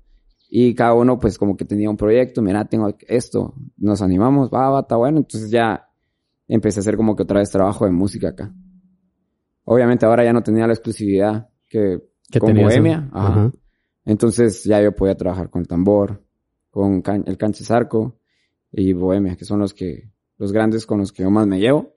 Y 0.50 0.74
cada 0.74 0.92
uno, 0.92 1.18
pues, 1.18 1.38
como 1.38 1.56
que 1.56 1.64
tenía 1.64 1.88
un 1.88 1.96
proyecto. 1.96 2.42
Mira, 2.42 2.66
tengo 2.66 2.94
esto. 3.06 3.54
Nos 3.78 4.02
animamos. 4.02 4.50
Va, 4.52 4.68
va, 4.68 4.80
está 4.80 4.96
bueno. 4.96 5.16
Entonces 5.16 5.50
ya 5.50 5.88
empecé 6.46 6.80
a 6.80 6.82
hacer 6.82 6.98
como 6.98 7.16
que 7.16 7.22
otra 7.22 7.38
vez 7.38 7.50
trabajo 7.50 7.86
de 7.86 7.90
música 7.90 8.28
acá. 8.28 8.52
Obviamente 9.64 10.04
ahora 10.04 10.24
ya 10.24 10.34
no 10.34 10.42
tenía 10.42 10.66
la 10.66 10.74
exclusividad 10.74 11.48
que, 11.68 12.07
Que 12.30 12.40
con 12.40 12.50
Bohemia. 12.64 13.08
ajá. 13.12 13.28
Ajá. 13.28 13.52
Entonces 14.04 14.64
ya 14.64 14.80
yo 14.82 14.94
podía 14.94 15.16
trabajar 15.16 15.50
con 15.50 15.60
el 15.62 15.68
tambor, 15.68 16.24
con 16.70 17.02
can- 17.02 17.24
el 17.26 17.36
canche 17.36 17.64
zarco 17.64 18.18
y 18.72 18.92
Bohemia, 18.92 19.36
que 19.36 19.44
son 19.44 19.58
los 19.60 19.74
que 19.74 20.10
los 20.38 20.52
grandes 20.52 20.86
con 20.86 20.98
los 20.98 21.12
que 21.12 21.22
yo 21.22 21.30
más 21.30 21.46
me 21.46 21.58
llevo. 21.58 21.94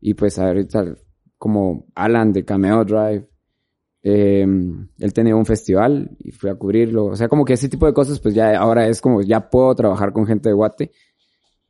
Y 0.00 0.14
pues 0.14 0.38
ahorita 0.38 0.84
como 1.36 1.86
Alan 1.94 2.32
de 2.32 2.44
Cameo 2.44 2.84
Drive, 2.84 3.28
eh, 4.02 4.42
él 4.98 5.12
tenía 5.12 5.34
un 5.36 5.44
festival 5.46 6.16
y 6.18 6.30
fui 6.30 6.50
a 6.50 6.54
cubrirlo. 6.54 7.06
O 7.06 7.16
sea, 7.16 7.28
como 7.28 7.44
que 7.44 7.54
ese 7.54 7.68
tipo 7.68 7.86
de 7.86 7.92
cosas, 7.92 8.20
pues 8.20 8.34
ya 8.34 8.56
ahora 8.56 8.86
es 8.88 9.00
como, 9.00 9.22
ya 9.22 9.48
puedo 9.50 9.74
trabajar 9.74 10.12
con 10.12 10.26
gente 10.26 10.48
de 10.48 10.54
Guate 10.54 10.92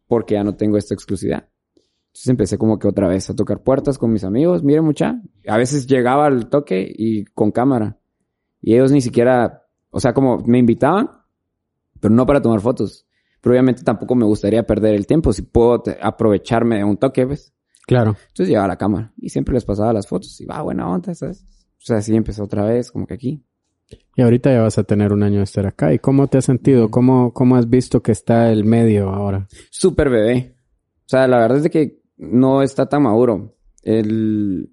porque 0.07 0.35
ya 0.35 0.45
no 0.45 0.55
tengo 0.57 0.77
esta 0.77 0.95
exclusividad. 0.95 1.49
Entonces 2.19 2.31
empecé 2.31 2.59
como 2.59 2.81
que 2.81 2.89
otra 2.89 3.07
vez 3.07 3.31
a 3.31 3.37
tocar 3.37 3.63
puertas 3.63 3.97
con 3.97 4.13
mis 4.13 4.25
amigos. 4.25 4.65
Miren 4.65 4.85
mucha, 4.85 5.23
a 5.47 5.57
veces 5.57 5.87
llegaba 5.87 6.27
al 6.27 6.49
toque 6.49 6.93
y 6.93 7.25
con 7.27 7.53
cámara. 7.53 7.97
Y 8.61 8.75
ellos 8.75 8.91
ni 8.91 9.01
siquiera, 9.01 9.69
o 9.91 10.01
sea, 10.01 10.15
como 10.15 10.39
me 10.39 10.59
invitaban, 10.59 11.13
pero 12.01 12.13
no 12.13 12.27
para 12.27 12.43
tomar 12.43 12.61
fotos. 12.61 13.07
Pero 13.41 13.53
obviamente 13.53 13.85
tampoco 13.85 14.17
me 14.17 14.25
gustaría 14.25 14.67
perder 14.67 14.97
el 14.97 15.07
tiempo 15.07 15.33
si 15.33 15.43
puedo 15.43 15.81
aprovecharme 16.03 16.79
de 16.79 16.85
un 16.85 16.97
toque, 16.97 17.25
¿ves? 17.25 17.55
Claro. 17.87 18.17
Entonces 18.27 18.49
llevaba 18.49 18.67
la 18.67 18.79
cámara 18.79 19.13
y 19.17 19.29
siempre 19.29 19.55
les 19.55 19.65
pasaba 19.65 19.93
las 19.93 20.09
fotos 20.09 20.41
y 20.41 20.45
va, 20.45 20.61
buena 20.63 20.91
onda, 20.91 21.15
¿sabes? 21.15 21.47
O 21.77 21.85
sea, 21.87 21.99
así 21.99 22.17
empezó 22.17 22.43
otra 22.43 22.65
vez, 22.65 22.91
como 22.91 23.07
que 23.07 23.15
aquí. 23.15 23.45
Y 24.17 24.23
ahorita 24.23 24.51
ya 24.51 24.63
vas 24.63 24.77
a 24.77 24.83
tener 24.83 25.13
un 25.13 25.23
año 25.23 25.39
de 25.39 25.45
estar 25.45 25.69
acá. 25.69 25.95
¿Y 25.95 26.01
cómo 26.01 26.27
te 26.27 26.39
has 26.39 26.47
sentido? 26.47 26.91
¿Cómo, 26.91 27.33
cómo 27.33 27.55
has 27.55 27.71
visto 27.71 28.03
que 28.03 28.11
está 28.11 28.51
el 28.51 28.65
medio 28.65 29.11
ahora? 29.11 29.47
Súper 29.71 30.11
bebé. 30.11 30.57
O 31.07 31.09
sea, 31.09 31.29
la 31.29 31.39
verdad 31.39 31.59
es 31.59 31.63
de 31.63 31.71
que 31.71 31.98
no 32.19 32.63
está 32.63 32.87
tan 32.89 33.03
maduro. 33.03 33.57
El... 33.83 34.71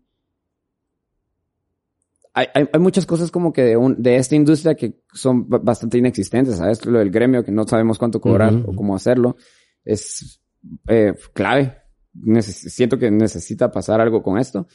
Hay, 2.34 2.48
hay, 2.54 2.70
hay 2.74 2.80
muchas 2.82 3.06
cosas 3.06 3.32
como 3.32 3.54
que 3.54 3.64
de, 3.64 3.78
un, 3.78 4.02
de 4.02 4.18
esta 4.18 4.36
industria 4.36 4.76
que 4.76 5.00
son 5.14 5.48
bastante 5.48 5.98
inexistentes, 5.98 6.58
¿sabes? 6.58 6.86
Lo 6.86 7.00
del 7.00 7.10
gremio, 7.10 7.46
que 7.46 7.52
no 7.52 7.66
sabemos 7.66 7.98
cuánto 7.98 8.20
cobrar 8.20 8.54
uh 8.54 8.58
-huh. 8.58 8.74
o 8.74 8.76
cómo 8.76 8.94
hacerlo, 8.94 9.38
es 9.86 10.42
eh, 10.88 11.14
clave. 11.34 11.78
Neces 12.14 12.74
siento 12.74 12.98
que 12.98 13.10
necesita 13.10 13.72
pasar 13.72 14.02
algo 14.02 14.22
con 14.22 14.38
esto. 14.38 14.68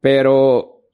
Pero 0.00 0.84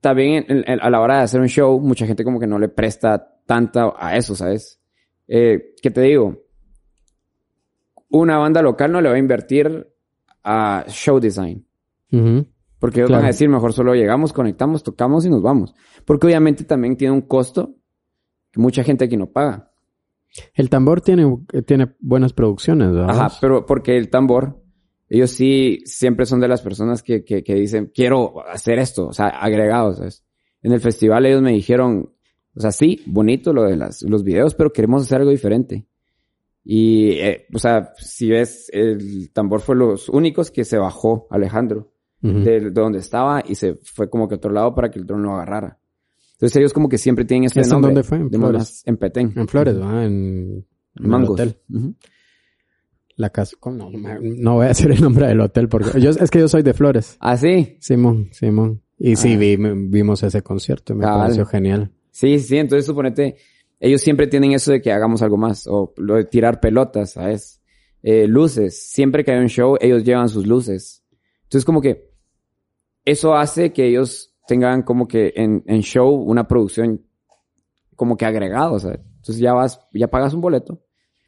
también 0.00 0.44
en, 0.48 0.64
en, 0.66 0.80
a 0.80 0.90
la 0.90 1.00
hora 1.00 1.18
de 1.18 1.22
hacer 1.24 1.40
un 1.40 1.48
show, 1.48 1.80
mucha 1.80 2.06
gente 2.06 2.24
como 2.24 2.40
que 2.40 2.46
no 2.46 2.58
le 2.58 2.68
presta 2.68 3.40
tanta 3.46 3.92
a 3.96 4.16
eso, 4.16 4.34
¿sabes? 4.34 4.80
Eh, 5.28 5.74
¿Qué 5.80 5.90
te 5.90 6.00
digo? 6.02 6.43
Una 8.16 8.38
banda 8.38 8.62
local 8.62 8.92
no 8.92 9.00
le 9.00 9.08
va 9.08 9.16
a 9.16 9.18
invertir 9.18 9.88
a 10.44 10.84
show 10.86 11.18
design. 11.18 11.66
Uh 12.12 12.16
-huh. 12.16 12.46
Porque 12.78 13.00
ellos 13.00 13.08
claro. 13.08 13.22
van 13.22 13.24
a 13.24 13.32
decir, 13.32 13.48
mejor 13.48 13.72
solo 13.72 13.94
llegamos, 13.94 14.32
conectamos, 14.32 14.84
tocamos 14.84 15.26
y 15.26 15.30
nos 15.30 15.42
vamos. 15.42 15.74
Porque 16.04 16.28
obviamente 16.28 16.62
también 16.62 16.96
tiene 16.96 17.12
un 17.12 17.22
costo 17.22 17.74
que 18.52 18.60
mucha 18.60 18.84
gente 18.84 19.06
aquí 19.06 19.16
no 19.16 19.32
paga. 19.32 19.72
El 20.54 20.70
tambor 20.70 21.00
tiene, 21.00 21.26
tiene 21.66 21.96
buenas 21.98 22.32
producciones, 22.32 22.92
¿verdad? 22.92 23.10
Ajá, 23.10 23.32
pero 23.40 23.66
porque 23.66 23.96
el 23.96 24.10
tambor, 24.10 24.62
ellos 25.08 25.30
sí 25.30 25.80
siempre 25.84 26.24
son 26.24 26.38
de 26.38 26.46
las 26.46 26.62
personas 26.62 27.02
que, 27.02 27.24
que, 27.24 27.42
que 27.42 27.54
dicen, 27.54 27.90
quiero 27.92 28.46
hacer 28.46 28.78
esto, 28.78 29.08
o 29.08 29.12
sea, 29.12 29.26
agregados, 29.26 29.98
¿sabes? 29.98 30.24
En 30.62 30.70
el 30.72 30.80
festival 30.80 31.26
ellos 31.26 31.42
me 31.42 31.52
dijeron, 31.52 32.12
o 32.54 32.60
sea, 32.60 32.70
sí, 32.70 33.02
bonito 33.06 33.52
lo 33.52 33.64
de 33.64 33.76
las, 33.76 34.02
los 34.02 34.22
videos, 34.22 34.54
pero 34.54 34.72
queremos 34.72 35.02
hacer 35.02 35.18
algo 35.18 35.32
diferente. 35.32 35.88
Y, 36.64 37.10
eh, 37.12 37.46
o 37.52 37.58
sea, 37.58 37.92
si 37.98 38.30
ves, 38.30 38.70
el 38.72 39.30
tambor 39.32 39.60
fue 39.60 39.76
los 39.76 40.08
únicos 40.08 40.50
que 40.50 40.64
se 40.64 40.78
bajó 40.78 41.26
Alejandro 41.30 41.92
uh 42.22 42.28
-huh. 42.28 42.42
de, 42.42 42.60
de, 42.60 42.70
donde 42.70 42.98
estaba 42.98 43.42
y 43.46 43.54
se 43.54 43.74
fue 43.74 44.08
como 44.08 44.26
que 44.26 44.34
a 44.34 44.38
otro 44.38 44.50
lado 44.50 44.74
para 44.74 44.90
que 44.90 44.98
el 44.98 45.06
dron 45.06 45.22
lo 45.22 45.34
agarrara. 45.34 45.78
Entonces 46.32 46.56
ellos 46.56 46.72
como 46.72 46.88
que 46.88 46.98
siempre 46.98 47.24
tienen 47.24 47.44
este 47.44 47.60
¿Eso 47.60 47.74
nombre. 47.74 47.92
¿Dónde 47.92 48.02
fue? 48.08 48.18
En 48.18 48.30
de 48.30 48.38
Flores. 48.38 48.82
En 48.86 48.96
Petén. 48.96 49.32
En 49.36 49.46
Flores, 49.46 49.74
¿verdad? 49.74 50.06
En, 50.06 50.66
en 50.96 51.08
Mangos. 51.08 51.30
hotel. 51.30 51.56
Uh 51.68 51.76
-huh. 51.78 51.94
La 53.16 53.30
casa, 53.30 53.56
no, 53.66 53.90
no 54.20 54.54
voy 54.54 54.64
a 54.64 54.68
decir 54.68 54.90
el 54.90 55.00
nombre 55.00 55.28
del 55.28 55.40
hotel 55.40 55.68
porque 55.68 56.00
yo, 56.00 56.10
es 56.10 56.30
que 56.30 56.40
yo 56.40 56.48
soy 56.48 56.62
de 56.62 56.74
Flores. 56.74 57.16
¿Ah, 57.20 57.36
sí? 57.36 57.76
Simón, 57.78 58.30
Simón. 58.32 58.82
Y 58.98 59.12
ah. 59.12 59.16
sí, 59.16 59.36
vi, 59.36 59.56
vimos 59.56 60.22
ese 60.24 60.42
concierto 60.42 60.94
y 60.94 60.96
me 60.96 61.06
ah, 61.06 61.18
pareció 61.18 61.46
genial. 61.46 61.92
Sí, 62.10 62.38
sí, 62.40 62.56
entonces 62.56 62.86
suponete, 62.86 63.36
ellos 63.80 64.00
siempre 64.00 64.26
tienen 64.26 64.52
eso 64.52 64.72
de 64.72 64.80
que 64.80 64.92
hagamos 64.92 65.22
algo 65.22 65.36
más, 65.36 65.66
o 65.66 65.92
lo 65.96 66.14
de 66.14 66.24
tirar 66.24 66.60
pelotas, 66.60 67.12
¿sabes? 67.12 67.60
Eh, 68.02 68.26
luces, 68.26 68.90
siempre 68.90 69.24
que 69.24 69.32
hay 69.32 69.38
un 69.38 69.48
show, 69.48 69.76
ellos 69.80 70.04
llevan 70.04 70.28
sus 70.28 70.46
luces. 70.46 71.04
Entonces 71.44 71.64
como 71.64 71.80
que 71.80 72.10
eso 73.04 73.34
hace 73.34 73.72
que 73.72 73.86
ellos 73.86 74.34
tengan 74.46 74.82
como 74.82 75.08
que 75.08 75.32
en, 75.36 75.62
en 75.66 75.82
show 75.82 76.14
una 76.14 76.46
producción 76.46 77.04
como 77.96 78.16
que 78.16 78.26
agregado, 78.26 78.78
¿sabes? 78.78 79.00
Entonces 79.16 79.38
ya 79.38 79.52
vas, 79.54 79.80
ya 79.92 80.08
pagas 80.08 80.34
un 80.34 80.40
boleto, 80.40 80.82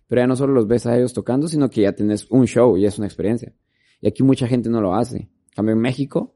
pero 0.07 0.23
ya 0.23 0.27
no 0.27 0.37
solo 0.37 0.53
los 0.53 0.67
ves 0.67 0.87
a 0.87 0.97
ellos 0.97 1.13
tocando, 1.13 1.49
sino 1.49 1.71
que 1.71 1.83
ya 1.83 1.93
tienes 1.93 2.31
un 2.31 2.47
show 2.47 2.77
y 2.77 2.87
es 2.87 2.99
una 2.99 3.07
experiencia. 3.07 3.55
Y 4.01 4.09
aquí 4.09 4.23
mucha 4.23 4.47
gente 4.47 4.69
no 4.69 4.81
lo 4.81 4.95
hace. 4.95 5.17
En 5.17 5.31
cambio, 5.55 5.75
en 5.75 5.81
México 5.81 6.35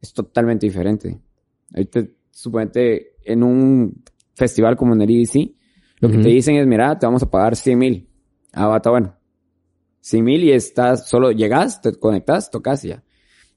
es 0.00 0.12
totalmente 0.12 0.66
diferente. 0.66 1.20
Ahorita, 1.72 2.06
suponete, 2.30 3.16
en 3.24 3.42
un 3.42 4.02
festival 4.36 4.76
como 4.76 4.94
en 4.94 5.02
el 5.02 5.10
EDC, 5.10 5.34
lo 5.98 6.08
uh 6.08 6.12
-huh. 6.12 6.16
que 6.16 6.22
te 6.22 6.28
dicen 6.28 6.54
es, 6.54 6.66
mira, 6.68 6.96
te 6.96 7.06
vamos 7.06 7.24
a 7.24 7.30
pagar 7.30 7.56
100 7.56 7.76
mil. 7.78 8.08
Ah, 8.52 8.72
está 8.76 8.90
bueno. 8.90 9.16
100 10.02 10.24
mil 10.24 10.44
y 10.44 10.52
estás, 10.52 11.08
solo 11.08 11.32
llegas, 11.32 11.80
te 11.82 11.92
conectas, 11.98 12.50
tocas 12.50 12.84
y 12.84 12.88
ya. 12.88 13.02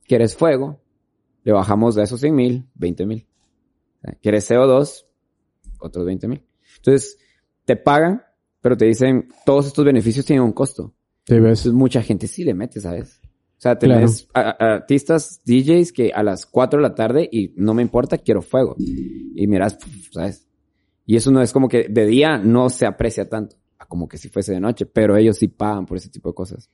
¿Quieres 0.08 0.36
fuego? 0.36 0.82
Le 1.44 1.52
bajamos 1.52 1.94
de 1.94 2.04
esos 2.04 2.20
100 2.20 2.34
mil, 2.34 2.66
20 2.74 3.06
mil. 3.06 3.28
¿Quieres 4.22 4.50
CO2? 4.50 5.06
Otros 5.78 6.06
20 6.06 6.28
mil. 6.28 6.44
Entonces, 6.78 7.20
te 7.66 7.76
pagan 7.76 8.24
pero 8.62 8.76
te 8.76 8.86
dicen, 8.86 9.30
todos 9.46 9.68
estos 9.68 9.86
beneficios 9.86 10.26
tienen 10.26 10.44
un 10.44 10.52
costo. 10.52 10.94
Sí, 11.26 11.36
ves. 11.36 11.60
Entonces, 11.60 11.74
mucha 11.74 12.02
gente 12.02 12.28
sí 12.28 12.44
le 12.44 12.54
mete, 12.54 12.80
¿sabes? 12.80 13.22
O 13.24 13.62
sea, 13.62 13.78
tenés 13.78 14.28
claro. 14.32 14.56
a, 14.60 14.64
a 14.64 14.74
artistas, 14.76 15.42
DJs 15.46 15.92
que 15.92 16.12
a 16.14 16.24
las 16.24 16.46
4 16.46 16.80
de 16.80 16.88
la 16.88 16.96
tarde 16.96 17.28
y 17.32 17.54
no 17.58 17.74
me 17.74 17.82
importa, 17.82 18.18
quiero 18.18 18.42
fuego. 18.42 18.76
Y 18.78 19.48
miras, 19.48 19.78
¿sabes? 20.12 20.48
Y 21.10 21.16
eso 21.16 21.32
no 21.32 21.42
es 21.42 21.52
como 21.52 21.68
que 21.68 21.88
de 21.90 22.06
día 22.06 22.38
no 22.38 22.70
se 22.70 22.86
aprecia 22.86 23.28
tanto, 23.28 23.56
como 23.88 24.08
que 24.08 24.20
si 24.20 24.30
fuese 24.30 24.54
de 24.54 24.60
noche, 24.60 24.86
pero 24.86 25.18
ellos 25.18 25.38
sí 25.38 25.48
pagan 25.48 25.88
por 25.88 25.98
ese 25.98 26.10
tipo 26.10 26.30
de 26.30 26.36
cosas. 26.36 26.70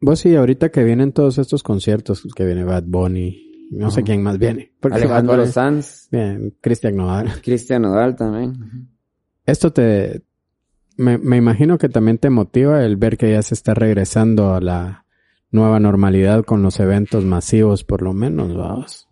Vos 0.00 0.18
sí, 0.18 0.34
ahorita 0.34 0.70
que 0.70 0.82
vienen 0.82 1.12
todos 1.12 1.38
estos 1.38 1.62
conciertos, 1.62 2.26
que 2.34 2.44
viene 2.44 2.64
Bad 2.64 2.82
Bunny, 2.88 3.68
no 3.70 3.86
uh 3.86 3.90
-huh. 3.90 3.94
sé 3.94 4.02
quién 4.02 4.24
más 4.24 4.40
viene. 4.40 4.72
Alejandro 4.82 5.46
Sanz. 5.46 6.08
Bien, 6.10 6.52
Cristian 6.60 6.96
Nodal. 6.96 7.30
Cristian 7.44 7.82
Nodal 7.82 8.16
también. 8.16 8.88
Esto 9.46 9.72
te, 9.72 10.24
me, 10.96 11.16
me, 11.18 11.36
imagino 11.36 11.78
que 11.78 11.88
también 11.88 12.18
te 12.18 12.30
motiva 12.30 12.84
el 12.84 12.96
ver 12.96 13.16
que 13.16 13.30
ya 13.30 13.42
se 13.42 13.54
está 13.54 13.72
regresando 13.72 14.52
a 14.52 14.60
la 14.60 15.06
nueva 15.52 15.78
normalidad 15.78 16.44
con 16.44 16.60
los 16.60 16.80
eventos 16.80 17.24
masivos, 17.24 17.84
por 17.84 18.02
lo 18.02 18.12
menos, 18.12 18.56
vamos. 18.56 19.08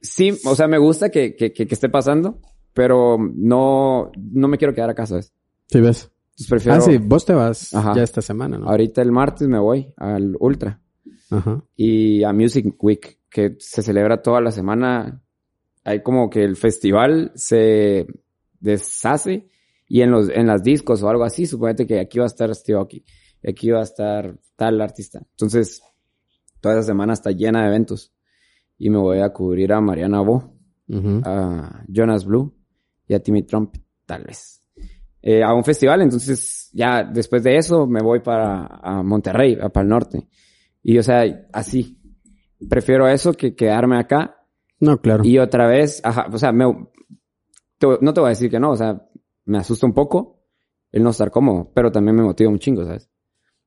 Sí, 0.00 0.38
o 0.44 0.54
sea, 0.54 0.68
me 0.68 0.78
gusta 0.78 1.10
que, 1.10 1.34
que, 1.34 1.52
que, 1.52 1.66
esté 1.68 1.88
pasando, 1.88 2.40
pero 2.78 3.18
no, 3.18 4.12
no 4.16 4.46
me 4.46 4.56
quiero 4.56 4.72
quedar 4.72 4.88
a 4.88 4.94
casa, 4.94 5.16
¿ves? 5.16 5.32
Sí, 5.66 5.80
ves. 5.80 6.12
Entonces 6.30 6.46
prefiero... 6.48 6.78
Ah, 6.78 6.80
sí, 6.80 6.98
vos 6.98 7.26
te 7.26 7.34
vas 7.34 7.74
Ajá. 7.74 7.92
ya 7.96 8.04
esta 8.04 8.22
semana, 8.22 8.56
¿no? 8.56 8.68
Ahorita 8.68 9.02
el 9.02 9.10
martes 9.10 9.48
me 9.48 9.58
voy 9.58 9.92
al 9.96 10.36
Ultra. 10.38 10.80
Ajá. 11.28 11.60
Y 11.74 12.22
a 12.22 12.32
Music 12.32 12.72
Week, 12.80 13.18
que 13.28 13.56
se 13.58 13.82
celebra 13.82 14.22
toda 14.22 14.40
la 14.40 14.52
semana. 14.52 15.20
Hay 15.82 16.04
como 16.04 16.30
que 16.30 16.44
el 16.44 16.54
festival 16.54 17.32
se 17.34 18.06
deshace 18.60 19.48
y 19.88 20.02
en 20.02 20.12
los 20.12 20.28
en 20.28 20.46
las 20.46 20.62
discos 20.62 21.02
o 21.02 21.08
algo 21.08 21.24
así, 21.24 21.46
suponete 21.46 21.84
que 21.84 21.98
aquí 21.98 22.20
va 22.20 22.26
a 22.26 22.28
estar 22.28 22.54
Steve 22.54 22.78
Aoki, 22.78 23.04
aquí 23.44 23.70
va 23.70 23.80
a 23.80 23.82
estar 23.82 24.38
tal 24.54 24.80
artista. 24.80 25.18
Entonces, 25.32 25.82
toda 26.60 26.74
esa 26.74 26.84
semana 26.84 27.14
está 27.14 27.32
llena 27.32 27.62
de 27.62 27.70
eventos. 27.70 28.12
Y 28.78 28.88
me 28.88 28.98
voy 28.98 29.18
a 29.18 29.30
cubrir 29.30 29.72
a 29.72 29.80
Mariana 29.80 30.20
Bo, 30.20 30.54
uh 30.86 30.94
-huh. 30.94 31.22
a 31.26 31.84
Jonas 31.88 32.24
Blue 32.24 32.54
y 33.08 33.14
a 33.14 33.20
Timmy 33.20 33.42
Trump, 33.42 33.74
tal 34.06 34.24
vez. 34.24 34.60
Eh, 35.20 35.42
a 35.42 35.52
un 35.52 35.64
festival, 35.64 36.02
entonces 36.02 36.70
ya 36.72 37.02
después 37.02 37.42
de 37.42 37.56
eso 37.56 37.86
me 37.86 38.00
voy 38.00 38.20
para 38.20 38.66
a 38.66 39.02
Monterrey, 39.02 39.58
a, 39.60 39.68
para 39.68 39.82
el 39.82 39.88
norte. 39.88 40.28
Y 40.82 40.98
o 40.98 41.02
sea, 41.02 41.48
así. 41.52 41.96
Prefiero 42.68 43.08
eso 43.08 43.32
que 43.32 43.54
quedarme 43.54 43.98
acá. 43.98 44.44
No, 44.80 45.00
claro. 45.00 45.24
Y 45.24 45.38
otra 45.38 45.66
vez, 45.66 46.00
ajá, 46.04 46.28
o 46.32 46.38
sea, 46.38 46.52
me, 46.52 46.64
te, 47.78 47.86
no 48.00 48.12
te 48.12 48.20
voy 48.20 48.28
a 48.28 48.30
decir 48.30 48.50
que 48.50 48.60
no, 48.60 48.70
o 48.70 48.76
sea, 48.76 49.08
me 49.44 49.58
asusta 49.58 49.86
un 49.86 49.94
poco 49.94 50.44
el 50.92 51.02
no 51.02 51.10
estar 51.10 51.30
cómodo, 51.30 51.70
pero 51.74 51.90
también 51.90 52.16
me 52.16 52.22
motiva 52.22 52.50
un 52.50 52.58
chingo, 52.58 52.84
¿sabes? 52.84 53.10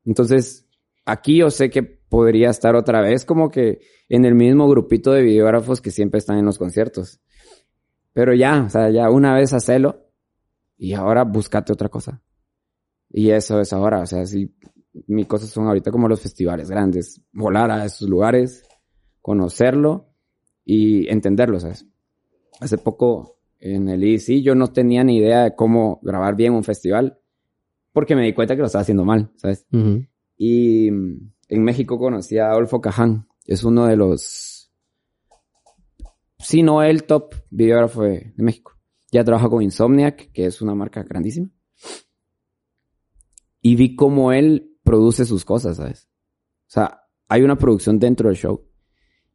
Entonces, 0.06 0.68
aquí 1.06 1.38
yo 1.38 1.50
sé 1.50 1.70
que 1.70 1.84
podría 1.84 2.50
estar 2.50 2.76
otra 2.76 3.02
vez 3.02 3.26
como 3.26 3.50
que 3.50 3.80
en 4.10 4.26
el 4.26 4.36
mismo 4.36 4.68
grupito 4.68 5.12
de 5.12 5.22
videógrafos 5.22 5.82
que 5.82 5.92
siempre 5.92 6.18
están 6.18 6.38
en 6.38 6.46
los 6.46 6.58
conciertos. 6.58 7.22
Pero 8.14 8.34
ya, 8.34 8.64
o 8.66 8.70
sea, 8.70 8.90
ya 8.90 9.10
una 9.10 9.34
vez 9.34 9.54
hacelo 9.54 10.08
y 10.78 10.94
ahora 10.94 11.24
búscate 11.24 11.72
otra 11.72 11.90
cosa. 11.90 12.22
Y 13.10 13.30
eso 13.30 13.60
es 13.60 13.74
ahora, 13.74 14.02
o 14.02 14.06
sea, 14.06 14.26
si 14.26 14.54
mis 15.08 15.28
cosas 15.28 15.50
son 15.50 15.68
ahorita 15.68 15.92
como 15.92 16.08
los 16.08 16.22
festivales 16.22 16.70
grandes, 16.70 17.22
volar 17.32 17.72
a 17.72 17.86
esos 17.86 18.10
lugares, 18.10 18.64
conocerlo 19.22 20.10
y 20.66 21.10
entenderlo, 21.10 21.60
¿sabes? 21.60 21.86
Hace 22.60 22.78
poco 22.78 23.38
en 23.60 23.90
el 23.90 24.04
IC 24.04 24.42
yo 24.42 24.56
no 24.56 24.68
tenía 24.68 25.04
ni 25.04 25.18
idea 25.18 25.44
de 25.44 25.56
cómo 25.56 26.00
grabar 26.04 26.36
bien 26.36 26.54
un 26.54 26.64
festival 26.64 27.20
porque 27.94 28.16
me 28.16 28.24
di 28.24 28.34
cuenta 28.34 28.56
que 28.56 28.62
lo 28.62 28.68
estaba 28.68 28.82
haciendo 28.82 29.06
mal, 29.06 29.32
¿sabes? 29.36 29.66
Uh 29.72 29.78
-huh. 29.78 30.08
Y 30.38 30.88
en 30.88 31.64
México 31.64 32.00
conocí 32.00 32.38
a 32.38 32.50
Adolfo 32.50 32.82
Caján. 32.82 33.28
Es 33.46 33.64
uno 33.64 33.86
de 33.86 33.96
los, 33.96 34.51
si 36.42 36.64
no 36.64 36.84
el 36.84 37.04
top 37.04 37.36
videógrafo 37.50 38.04
de, 38.04 38.34
de 38.36 38.44
México. 38.44 38.74
Ya 39.12 39.24
trabaja 39.24 39.50
con 39.50 39.62
Insomniac, 39.62 40.32
que 40.32 40.46
es 40.46 40.62
una 40.62 40.74
marca 40.76 41.04
grandísima. 41.04 41.50
Y 43.62 43.76
vi 43.76 43.96
cómo 43.96 44.32
él 44.32 44.78
produce 44.84 45.26
sus 45.26 45.46
cosas, 45.46 45.78
¿sabes? 45.78 46.10
O 46.68 46.74
sea, 46.74 47.02
hay 47.28 47.42
una 47.44 47.58
producción 47.58 48.00
dentro 48.00 48.30
del 48.30 48.38
show. 48.38 48.66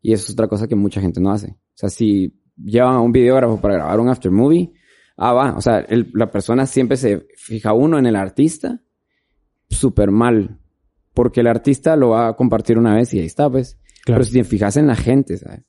Y 0.00 0.12
eso 0.12 0.24
es 0.24 0.32
otra 0.32 0.48
cosa 0.48 0.66
que 0.68 0.74
mucha 0.76 1.00
gente 1.00 1.20
no 1.20 1.30
hace. 1.30 1.50
O 1.50 1.74
sea, 1.74 1.88
si 1.90 2.40
llevan 2.56 2.94
a 2.94 3.00
un 3.00 3.12
videógrafo 3.12 3.60
para 3.60 3.74
grabar 3.74 4.00
un 4.00 4.08
after 4.08 4.30
movie, 4.30 4.72
ah, 5.16 5.32
va. 5.32 5.56
O 5.56 5.60
sea, 5.60 5.80
el- 5.80 6.10
la 6.14 6.30
persona 6.30 6.66
siempre 6.66 6.96
se 6.96 7.26
fija 7.36 7.72
uno 7.72 7.98
en 7.98 8.06
el 8.06 8.16
artista 8.16 8.82
súper 9.68 10.10
mal. 10.10 10.60
Porque 11.14 11.40
el 11.40 11.46
artista 11.46 11.96
lo 11.96 12.10
va 12.10 12.28
a 12.28 12.36
compartir 12.36 12.78
una 12.78 12.94
vez 12.94 13.12
y 13.14 13.20
ahí 13.20 13.26
está, 13.26 13.50
pues. 13.50 13.78
Claro. 14.04 14.20
Pero 14.20 14.24
si 14.24 14.32
te 14.32 14.44
fijas 14.44 14.76
en 14.76 14.86
la 14.86 14.96
gente, 14.96 15.36
¿sabes? 15.36 15.64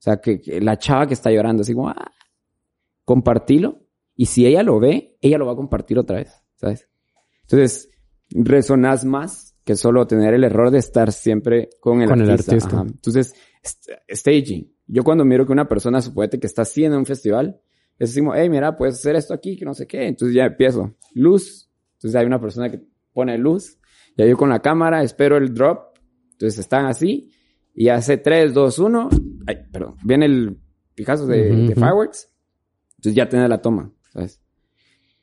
O 0.00 0.02
sea, 0.02 0.16
que, 0.20 0.40
que 0.40 0.60
la 0.60 0.78
chava 0.78 1.06
que 1.06 1.14
está 1.14 1.30
llorando, 1.30 1.60
así 1.62 1.74
como, 1.74 1.88
ah, 1.90 2.10
compartilo. 3.04 3.86
Y 4.14 4.26
si 4.26 4.46
ella 4.46 4.62
lo 4.62 4.78
ve, 4.80 5.16
ella 5.20 5.38
lo 5.38 5.46
va 5.46 5.52
a 5.52 5.56
compartir 5.56 5.98
otra 5.98 6.16
vez, 6.16 6.32
¿sabes? 6.56 6.88
Entonces, 7.42 7.88
resonás 8.30 9.04
más 9.04 9.56
que 9.64 9.76
solo 9.76 10.06
tener 10.06 10.34
el 10.34 10.44
error 10.44 10.70
de 10.70 10.78
estar 10.78 11.12
siempre 11.12 11.70
con 11.80 12.02
el 12.02 12.08
Con 12.08 12.20
el 12.20 12.30
artista. 12.30 12.52
artista. 12.52 12.76
Ajá. 12.80 12.86
Entonces, 12.88 13.34
st- 13.62 13.98
staging. 14.08 14.74
Yo 14.86 15.04
cuando 15.04 15.24
miro 15.24 15.46
que 15.46 15.52
una 15.52 15.68
persona, 15.68 16.00
suponete 16.00 16.38
que 16.40 16.46
está 16.46 16.64
en 16.76 16.94
un 16.94 17.06
festival, 17.06 17.60
es 17.98 18.10
así 18.10 18.20
como, 18.20 18.34
hey, 18.34 18.48
mira, 18.48 18.76
puedes 18.76 18.96
hacer 18.96 19.16
esto 19.16 19.34
aquí, 19.34 19.56
que 19.56 19.64
no 19.64 19.74
sé 19.74 19.86
qué. 19.86 20.06
Entonces 20.06 20.34
ya 20.34 20.44
empiezo. 20.46 20.96
Luz. 21.14 21.70
Entonces 21.94 22.18
hay 22.18 22.26
una 22.26 22.40
persona 22.40 22.70
que 22.70 22.80
pone 23.12 23.36
luz. 23.38 23.78
Ya 24.16 24.26
yo 24.26 24.36
con 24.36 24.48
la 24.48 24.60
cámara 24.60 25.02
espero 25.02 25.36
el 25.36 25.52
drop. 25.54 25.98
Entonces 26.32 26.58
están 26.58 26.86
así. 26.86 27.30
Y 27.80 27.88
hace 27.88 28.18
3, 28.18 28.52
2, 28.52 28.78
1. 28.78 29.08
Ay, 29.46 29.56
perdón. 29.72 29.94
Viene 30.04 30.26
el 30.26 30.58
Picasso 30.94 31.26
de, 31.26 31.72
fireworks. 31.74 32.28
Entonces 32.98 33.14
ya 33.14 33.26
tiene 33.26 33.48
la 33.48 33.62
toma, 33.62 33.90
¿sabes? 34.12 34.38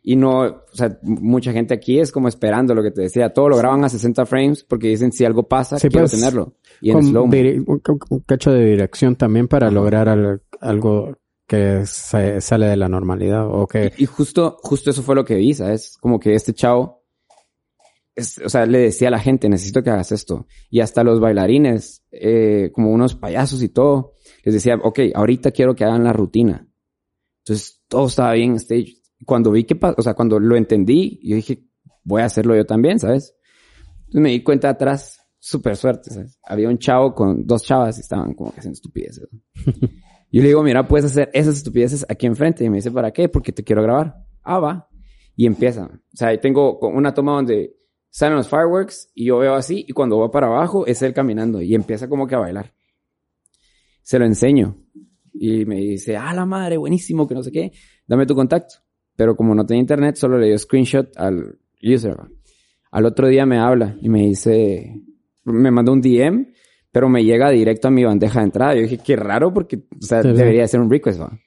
Y 0.02 0.16
no, 0.16 0.40
o 0.40 0.64
sea, 0.74 0.98
mucha 1.04 1.52
gente 1.52 1.76
aquí 1.76 2.00
es 2.00 2.12
como 2.12 2.28
esperando 2.28 2.74
lo 2.74 2.82
que 2.82 2.90
te 2.90 3.04
decía. 3.04 3.32
Todo 3.32 3.50
lo 3.50 3.58
graban 3.58 3.84
a 3.84 3.90
60 3.90 4.26
frames 4.26 4.64
porque 4.64 4.88
dicen 4.88 5.12
si 5.12 5.24
algo 5.24 5.44
pasa, 5.48 5.78
Sí, 5.78 5.88
quiero 5.90 6.06
pues, 6.08 6.14
tenerlo. 6.14 6.56
Y 6.82 6.90
en 6.90 7.04
slow 7.04 7.26
un, 7.26 7.82
un 8.10 8.20
cacho 8.22 8.52
de 8.52 8.66
dirección 8.66 9.16
también 9.16 9.48
para 9.48 9.70
lograr 9.70 10.10
al- 10.10 10.42
algo 10.60 11.16
que 11.46 11.86
se- 11.86 12.42
sale 12.42 12.66
de 12.66 12.76
la 12.78 12.90
normalidad 12.90 13.46
o 13.48 13.68
que 13.68 13.94
Y 14.00 14.08
justo, 14.08 14.58
justo 14.64 14.90
eso 14.90 15.04
fue 15.04 15.14
lo 15.14 15.24
que 15.26 15.36
vi, 15.36 15.54
¿sabes? 15.54 15.96
Como 16.00 16.20
que 16.20 16.34
este 16.34 16.54
chavo, 16.54 16.97
es- 18.18 18.40
o 18.40 18.50
sea, 18.50 18.66
le 18.66 18.80
decía 18.80 19.08
a 19.08 19.12
la 19.12 19.20
gente, 19.20 19.48
necesito 19.48 19.84
que 19.84 19.92
hagas 19.92 20.12
esto. 20.12 20.48
Y 20.70 20.82
hasta 20.82 21.04
los 21.04 21.20
bailarines, 21.20 22.04
eh, 22.12 22.72
como 22.74 22.92
unos 22.92 23.16
payasos 23.16 23.62
y 23.64 23.70
todo, 23.70 24.14
les 24.44 24.56
decía, 24.56 24.76
ok, 24.82 25.00
ahorita 25.14 25.52
quiero 25.52 25.76
que 25.76 25.86
hagan 25.86 26.04
la 26.04 26.12
rutina. 26.14 26.68
Entonces, 27.40 27.82
todo 27.88 28.08
estaba 28.08 28.34
bien 28.34 28.52
en 28.52 28.56
stage. 28.58 28.96
Cuando 29.26 29.52
vi 29.52 29.64
que, 29.64 29.80
o 29.80 30.02
sea, 30.02 30.16
cuando 30.16 30.40
lo 30.40 30.58
entendí, 30.58 31.20
yo 31.24 31.36
dije, 31.36 31.64
voy 32.04 32.22
a 32.22 32.26
hacerlo 32.26 32.56
yo 32.56 32.66
también, 32.66 33.00
¿sabes? 33.00 33.36
Entonces 34.00 34.22
me 34.22 34.32
di 34.32 34.44
cuenta 34.44 34.70
atrás, 34.70 35.22
súper 35.40 35.76
suerte, 35.78 36.10
¿sabes? 36.10 36.40
Había 36.44 36.70
un 36.70 36.78
chavo 36.78 37.14
con 37.14 37.46
dos 37.46 37.64
chavas 37.64 37.98
y 37.98 38.02
estaban 38.02 38.34
como 38.34 38.52
que 38.52 38.60
haciendo 38.60 38.76
estupideces. 38.76 39.28
Yo 40.32 40.42
le 40.42 40.48
digo, 40.50 40.62
mira, 40.64 40.88
puedes 40.88 41.06
hacer 41.06 41.30
esas 41.34 41.58
estupideces 41.58 42.06
aquí 42.10 42.26
enfrente. 42.26 42.66
Y 42.66 42.70
me 42.70 42.78
dice, 42.78 42.92
¿para 42.92 43.12
qué? 43.12 43.30
Porque 43.30 43.54
te 43.54 43.64
quiero 43.64 43.82
grabar. 43.82 44.16
Ah, 44.44 44.60
va. 44.60 44.90
Y 45.36 45.46
empieza. 45.46 45.86
O 45.86 46.18
sea, 46.18 46.30
ahí 46.30 46.40
tengo 46.40 46.80
una 46.80 47.14
toma 47.14 47.34
donde 47.34 47.77
salen 48.10 48.38
los 48.38 48.50
fireworks 48.50 49.10
y 49.14 49.26
yo 49.26 49.38
veo 49.38 49.56
así 49.56 49.86
y 49.88 49.94
cuando 49.94 50.20
va 50.20 50.32
para 50.32 50.48
abajo 50.48 50.86
es 50.86 51.02
él 51.02 51.14
caminando 51.14 51.62
y 51.62 51.76
empieza 51.76 52.08
como 52.08 52.28
que 52.28 52.36
a 52.36 52.40
bailar. 52.40 52.74
Se 54.04 54.18
lo 54.20 54.26
enseño 54.26 54.78
y 55.34 55.66
me 55.66 55.76
dice, 55.76 56.18
ah, 56.18 56.34
la 56.34 56.46
madre, 56.46 56.78
buenísimo, 56.78 57.28
que 57.28 57.36
no 57.36 57.44
sé 57.44 57.52
qué. 57.52 57.72
Dame 58.08 58.26
tu 58.26 58.36
contacto. 58.36 58.76
Pero 59.16 59.36
como 59.36 59.54
no 59.56 59.66
tenía 59.66 59.82
internet, 59.82 60.16
solo 60.16 60.38
le 60.38 60.48
dio 60.48 60.58
screenshot 60.58 61.16
al 61.18 61.60
user. 61.82 62.16
Al 62.92 63.06
otro 63.06 63.28
día 63.28 63.46
me 63.46 63.58
habla 63.58 63.98
y 64.02 64.10
me 64.10 64.22
dice, 64.22 65.02
me 65.44 65.72
manda 65.72 65.92
un 65.92 66.02
DM, 66.02 66.54
pero 66.92 67.10
me 67.10 67.24
llega 67.24 67.50
directo 67.50 67.88
a 67.88 67.92
mi 67.92 68.04
bandeja 68.04 68.40
de 68.40 68.46
entrada. 68.46 68.76
Yo 68.76 68.82
dije, 68.82 69.00
qué 69.00 69.16
raro 69.16 69.54
porque, 69.54 69.78
o 69.78 70.06
sea, 70.06 70.22
debería 70.22 70.68
ser 70.68 70.80
un 70.80 70.90
request, 70.90 71.22
¿va? 71.22 71.38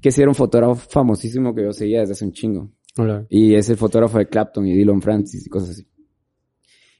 Que 0.00 0.10
si 0.10 0.20
era 0.20 0.30
un 0.30 0.34
fotógrafo 0.34 0.74
famosísimo 0.74 1.54
que 1.54 1.62
yo 1.62 1.72
seguía 1.72 2.00
desde 2.00 2.12
hace 2.12 2.24
un 2.24 2.32
chingo. 2.32 2.70
Hola. 2.96 3.26
Y 3.30 3.54
es 3.54 3.68
el 3.70 3.76
fotógrafo 3.76 4.18
de 4.18 4.28
Clapton 4.28 4.66
y 4.66 4.74
Dylan 4.74 5.00
Francis 5.00 5.46
y 5.46 5.48
cosas 5.48 5.70
así. 5.70 5.88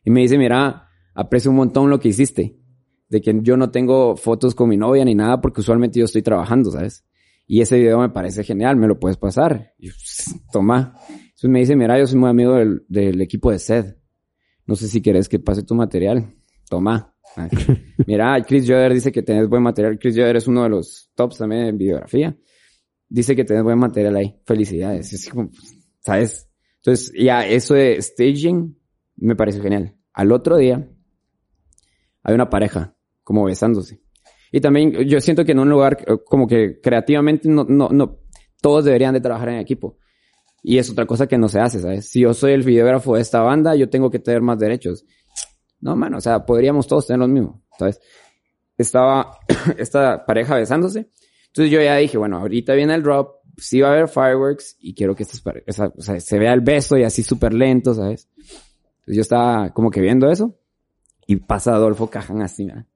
Y 0.05 0.11
me 0.11 0.21
dice, 0.21 0.39
mira, 0.39 0.89
aprecio 1.15 1.51
un 1.51 1.59
montón 1.59 1.91
lo 1.91 2.01
que 2.01 2.09
hiciste. 2.09 2.59
De 3.09 3.21
que 3.21 3.39
yo 3.43 3.57
no 3.59 3.71
tengo 3.71 4.17
fotos 4.17 4.55
con 4.55 4.71
mi 4.71 4.77
novia 4.79 5.05
ni 5.05 5.15
nada 5.15 5.41
porque 5.41 5.61
usualmente 5.61 5.99
yo 5.99 6.07
estoy 6.07 6.23
trabajando, 6.23 6.71
¿sabes? 6.71 7.05
Y 7.47 7.61
ese 7.61 7.79
video 7.79 7.99
me 8.01 8.09
parece 8.09 8.43
genial, 8.43 8.77
me 8.77 8.87
lo 8.87 8.99
puedes 8.99 9.19
pasar. 9.19 9.75
Y 9.79 9.89
yo, 9.89 9.93
"Pss, 9.93 10.35
toma. 10.51 10.95
Entonces 11.09 11.51
me 11.51 11.59
dice, 11.59 11.77
mira, 11.77 11.99
yo 11.99 12.07
soy 12.07 12.19
muy 12.19 12.31
amigo 12.31 12.55
del, 12.55 12.85
del 12.89 13.21
equipo 13.21 13.51
de 13.51 13.59
SED. 13.59 13.97
No 14.67 14.77
sé 14.77 14.89
si 14.89 15.03
quieres 15.03 15.29
que 15.29 15.39
pase 15.39 15.63
tu 15.63 15.75
material. 15.75 16.35
Toma. 16.71 17.15
Ay. 17.37 17.51
Mira, 18.07 18.43
Chris 18.47 18.65
Joder 18.67 18.95
dice 18.95 19.11
que 19.11 19.23
tenés 19.23 19.49
buen 19.49 19.63
material. 19.63 19.99
Chris 19.99 20.17
Joder 20.17 20.37
es 20.37 20.47
uno 20.47 20.63
de 20.63 20.69
los 20.69 21.11
tops 21.15 21.39
también 21.39 21.67
en 21.67 21.79
videografía. 21.79 22.37
Dice 23.09 23.35
que 23.37 23.45
tenés 23.45 23.63
buen 23.63 23.79
material 23.79 24.17
ahí. 24.17 24.41
Felicidades. 24.47 25.13
Y 25.13 25.17
así 25.17 25.31
como, 25.31 25.51
¿sabes? 26.03 26.49
Entonces, 26.77 27.13
ya 27.17 27.47
eso 27.47 27.75
de 27.75 28.01
staging 28.01 28.77
me 29.17 29.37
pareció 29.37 29.63
genial. 29.63 29.97
Al 30.13 30.33
otro 30.33 30.57
día, 30.57 30.89
hay 32.23 32.35
una 32.35 32.51
pareja 32.51 32.95
como 33.23 33.45
besándose. 33.45 34.03
Y 34.51 34.61
también 34.61 34.93
yo 35.09 35.21
siento 35.21 35.45
que 35.45 35.53
en 35.53 35.61
un 35.61 35.71
lugar 35.71 35.99
eh, 36.07 36.19
como 36.27 36.47
que 36.47 36.81
creativamente 36.81 37.49
no, 37.49 37.65
no, 37.65 37.89
no, 37.89 38.19
todos 38.61 38.85
deberían 38.85 39.15
de 39.15 39.21
trabajar 39.21 39.49
en 39.51 39.59
equipo. 39.59 39.99
Y 40.63 40.79
es 40.79 40.91
otra 40.91 41.07
cosa 41.07 41.27
que 41.27 41.39
no 41.39 41.49
se 41.49 41.59
hace, 41.59 41.81
¿sabes? 41.81 42.09
Si 42.09 42.21
yo 42.21 42.35
soy 42.35 42.53
el 42.53 42.63
videógrafo 42.63 43.17
de 43.17 43.23
esta 43.23 43.41
banda, 43.41 43.75
yo 43.75 43.89
tengo 43.89 44.11
que 44.11 44.19
tener 44.19 44.43
más 44.43 44.59
derechos. 44.59 45.05
No, 45.81 45.97
mano, 45.97 46.19
o 46.19 46.21
sea, 46.21 46.45
podríamos 46.45 46.87
todos 46.87 47.07
tener 47.07 47.19
los 47.19 47.29
mismos, 47.29 47.61
¿sabes? 47.79 48.01
Estaba 48.77 49.39
esta 49.79 50.25
pareja 50.25 50.57
besándose. 50.57 51.11
Entonces 51.49 51.71
yo 51.71 51.83
ya 51.83 51.97
dije, 51.97 52.17
bueno, 52.17 52.39
ahorita 52.39 52.75
viene 52.75 52.95
el 52.95 53.03
drop, 53.03 53.42
sí 53.57 53.81
va 53.81 53.89
a 53.89 53.93
haber 53.93 54.09
fireworks 54.09 54.77
y 54.81 54.95
quiero 54.95 55.15
que 55.15 55.25
o 55.25 56.03
sea, 56.03 56.21
se 56.21 56.39
vea 56.39 56.53
el 56.53 56.61
beso 56.61 56.97
y 56.97 57.05
así 57.05 57.23
súper 57.23 57.53
lento, 57.53 57.95
¿sabes? 57.95 58.29
Entonces 58.37 59.17
yo 59.17 59.21
estaba 59.21 59.73
como 59.73 59.91
que 59.91 60.01
viendo 60.01 60.31
eso 60.31 60.57
y 61.27 61.37
pasa 61.37 61.75
Adolfo 61.75 62.09
Caján 62.09 62.43
así, 62.43 62.65
mira, 62.65 62.87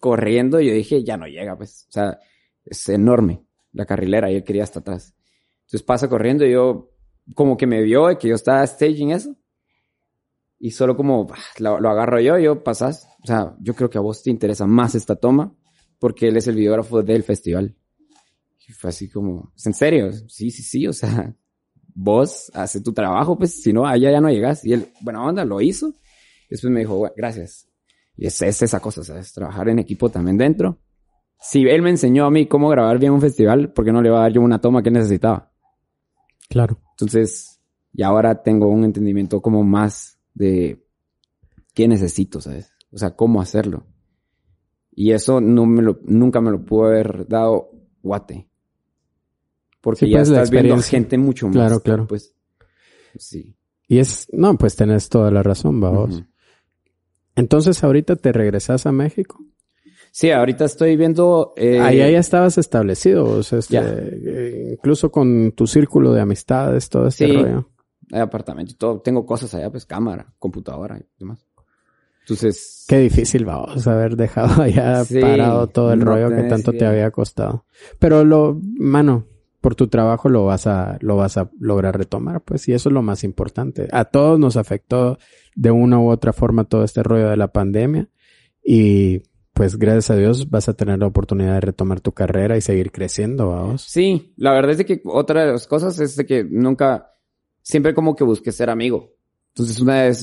corriendo 0.00 0.60
y 0.60 0.68
yo 0.68 0.74
dije, 0.74 1.04
ya 1.04 1.16
no 1.16 1.26
llega, 1.26 1.56
pues, 1.56 1.86
o 1.88 1.92
sea, 1.92 2.18
es 2.64 2.88
enorme 2.88 3.42
la 3.72 3.86
carrilera 3.86 4.30
y 4.30 4.36
él 4.36 4.44
quería 4.44 4.62
hasta 4.62 4.80
atrás. 4.80 5.14
Entonces 5.60 5.82
pasa 5.82 6.08
corriendo 6.08 6.44
y 6.44 6.52
yo 6.52 6.90
como 7.34 7.56
que 7.56 7.66
me 7.66 7.82
vio 7.82 8.16
que 8.18 8.28
yo 8.28 8.34
estaba 8.34 8.66
staging 8.66 9.10
eso 9.10 9.36
y 10.58 10.70
solo 10.70 10.96
como 10.96 11.26
bah, 11.26 11.38
lo, 11.58 11.78
lo 11.80 11.90
agarro 11.90 12.20
yo, 12.20 12.38
yo 12.38 12.62
pasas, 12.64 13.08
o 13.22 13.26
sea, 13.26 13.54
yo 13.60 13.74
creo 13.74 13.90
que 13.90 13.98
a 13.98 14.02
vos 14.02 14.22
te 14.22 14.30
interesa 14.30 14.66
más 14.66 14.94
esta 14.94 15.16
toma 15.16 15.54
porque 15.98 16.28
él 16.28 16.36
es 16.36 16.46
el 16.46 16.56
videógrafo 16.56 17.02
del 17.02 17.22
festival. 17.22 17.74
Y 18.68 18.72
fue 18.72 18.90
así 18.90 19.08
como, 19.08 19.52
¿es 19.56 19.66
en 19.66 19.72
serio? 19.72 20.12
Sí, 20.28 20.50
sí, 20.50 20.62
sí, 20.62 20.86
o 20.86 20.92
sea, 20.92 21.34
vos 21.94 22.50
haces 22.54 22.82
tu 22.82 22.92
trabajo, 22.92 23.36
pues, 23.38 23.62
si 23.62 23.72
no, 23.72 23.86
allá 23.86 24.10
ya 24.10 24.20
no 24.20 24.30
llegas. 24.30 24.64
Y 24.64 24.74
él, 24.74 24.92
buena 25.00 25.24
onda, 25.24 25.44
lo 25.44 25.60
hizo. 25.60 25.94
Después 26.50 26.70
me 26.70 26.80
dijo, 26.80 26.96
"Bueno, 26.96 27.14
gracias. 27.16 27.66
Y 28.16 28.26
es, 28.26 28.40
es 28.42 28.62
esa 28.62 28.80
cosa, 28.80 29.02
¿sabes? 29.02 29.32
Trabajar 29.32 29.68
en 29.70 29.78
equipo 29.78 30.10
también 30.10 30.36
dentro. 30.36 30.78
Si 31.40 31.62
él 31.62 31.82
me 31.82 31.90
enseñó 31.90 32.26
a 32.26 32.30
mí 32.30 32.46
cómo 32.46 32.68
grabar 32.68 32.98
bien 32.98 33.12
un 33.12 33.20
festival, 33.20 33.72
¿por 33.72 33.84
qué 33.84 33.92
no 33.92 34.02
le 34.02 34.10
va 34.10 34.18
a 34.18 34.22
dar 34.22 34.32
yo 34.32 34.42
una 34.42 34.60
toma 34.60 34.82
que 34.82 34.90
necesitaba? 34.90 35.52
Claro. 36.48 36.80
Entonces, 36.90 37.60
y 37.92 38.02
ahora 38.02 38.42
tengo 38.42 38.68
un 38.68 38.84
entendimiento 38.84 39.40
como 39.40 39.62
más 39.62 40.18
de 40.34 40.84
qué 41.74 41.88
necesito, 41.88 42.40
¿sabes? 42.40 42.72
O 42.90 42.98
sea, 42.98 43.14
cómo 43.14 43.40
hacerlo. 43.40 43.86
Y 44.90 45.12
eso 45.12 45.40
no 45.40 45.64
me 45.64 45.82
lo, 45.82 46.00
nunca 46.02 46.40
me 46.40 46.50
lo 46.50 46.64
pudo 46.64 46.86
haber 46.86 47.28
dado 47.28 47.70
Guate. 48.02 48.47
Porque 49.88 50.04
Sí, 50.06 50.10
ya 50.12 50.18
pues, 50.18 50.28
estás 50.28 50.50
viendo 50.50 50.76
gente 50.82 51.16
mucho 51.16 51.46
más. 51.46 51.54
Claro, 51.54 51.80
claro. 51.80 52.06
Pues, 52.06 52.34
sí. 53.16 53.56
Y 53.86 53.98
es, 54.00 54.28
no, 54.32 54.56
pues 54.58 54.76
tenés 54.76 55.08
toda 55.08 55.30
la 55.30 55.42
razón, 55.42 55.80
vamos. 55.80 56.16
Ujú. 56.16 56.26
Entonces 57.36 57.82
ahorita 57.82 58.16
te 58.16 58.32
regresas 58.32 58.84
a 58.84 58.92
México. 58.92 59.42
Sí, 60.10 60.30
ahorita 60.30 60.64
estoy 60.66 60.96
viendo... 60.96 61.52
eh, 61.56 61.78
Ahí 61.80 61.98
ya 61.98 62.06
estabas 62.18 62.58
establecido, 62.58 63.24
o 63.24 63.42
sea, 63.42 63.60
este, 63.60 63.78
eh, 63.78 64.72
incluso 64.72 65.10
con 65.10 65.52
tu 65.52 65.66
círculo 65.66 66.12
de 66.12 66.20
amistades, 66.20 66.88
todo 66.88 67.06
este 67.06 67.26
Sí. 67.26 67.32
rollo. 67.32 67.70
Hay 68.12 68.20
apartamento 68.20 68.72
y 68.72 68.76
todo. 68.76 69.00
Tengo 69.00 69.24
cosas 69.24 69.54
allá, 69.54 69.70
pues 69.70 69.86
cámara, 69.86 70.34
computadora 70.38 70.98
y 70.98 71.06
demás. 71.18 71.46
Entonces... 72.20 72.84
Qué 72.88 72.98
difícil, 72.98 73.44
vamos, 73.46 73.86
haber 73.86 74.16
dejado 74.16 74.62
allá 74.62 75.04
Sí, 75.04 75.18
parado 75.20 75.66
todo 75.68 75.92
el 75.92 76.00
no 76.00 76.04
rollo 76.06 76.28
que 76.34 76.42
tanto 76.48 76.72
te 76.72 76.84
había 76.84 77.10
costado. 77.10 77.64
Pero 77.98 78.24
lo, 78.24 78.60
mano, 78.78 79.26
por 79.60 79.74
tu 79.74 79.88
trabajo 79.88 80.28
lo 80.28 80.44
vas 80.44 80.66
a, 80.66 80.98
lo 81.00 81.16
vas 81.16 81.36
a 81.36 81.50
lograr 81.58 81.96
retomar, 81.96 82.42
pues, 82.42 82.68
y 82.68 82.72
eso 82.72 82.88
es 82.88 82.92
lo 82.92 83.02
más 83.02 83.24
importante. 83.24 83.88
A 83.92 84.04
todos 84.04 84.38
nos 84.38 84.56
afectó 84.56 85.18
de 85.56 85.70
una 85.70 85.98
u 85.98 86.10
otra 86.10 86.32
forma 86.32 86.64
todo 86.64 86.84
este 86.84 87.02
rollo 87.02 87.28
de 87.28 87.36
la 87.36 87.48
pandemia 87.48 88.08
y 88.64 89.22
pues 89.52 89.76
gracias 89.76 90.10
a 90.10 90.16
Dios 90.16 90.50
vas 90.50 90.68
a 90.68 90.74
tener 90.74 91.00
la 91.00 91.06
oportunidad 91.06 91.54
de 91.54 91.60
retomar 91.60 92.00
tu 92.00 92.12
carrera 92.12 92.56
y 92.56 92.60
seguir 92.60 92.92
creciendo, 92.92 93.48
vamos. 93.50 93.82
Sí, 93.82 94.32
la 94.36 94.52
verdad 94.52 94.78
es 94.78 94.86
que 94.86 95.00
otra 95.04 95.44
de 95.44 95.52
las 95.52 95.66
cosas 95.66 95.98
es 95.98 96.14
de 96.14 96.26
que 96.26 96.44
nunca, 96.44 97.10
siempre 97.62 97.92
como 97.92 98.14
que 98.14 98.22
busqué 98.22 98.52
ser 98.52 98.70
amigo. 98.70 99.14
Entonces 99.48 99.80
una 99.80 100.02
de, 100.02 100.16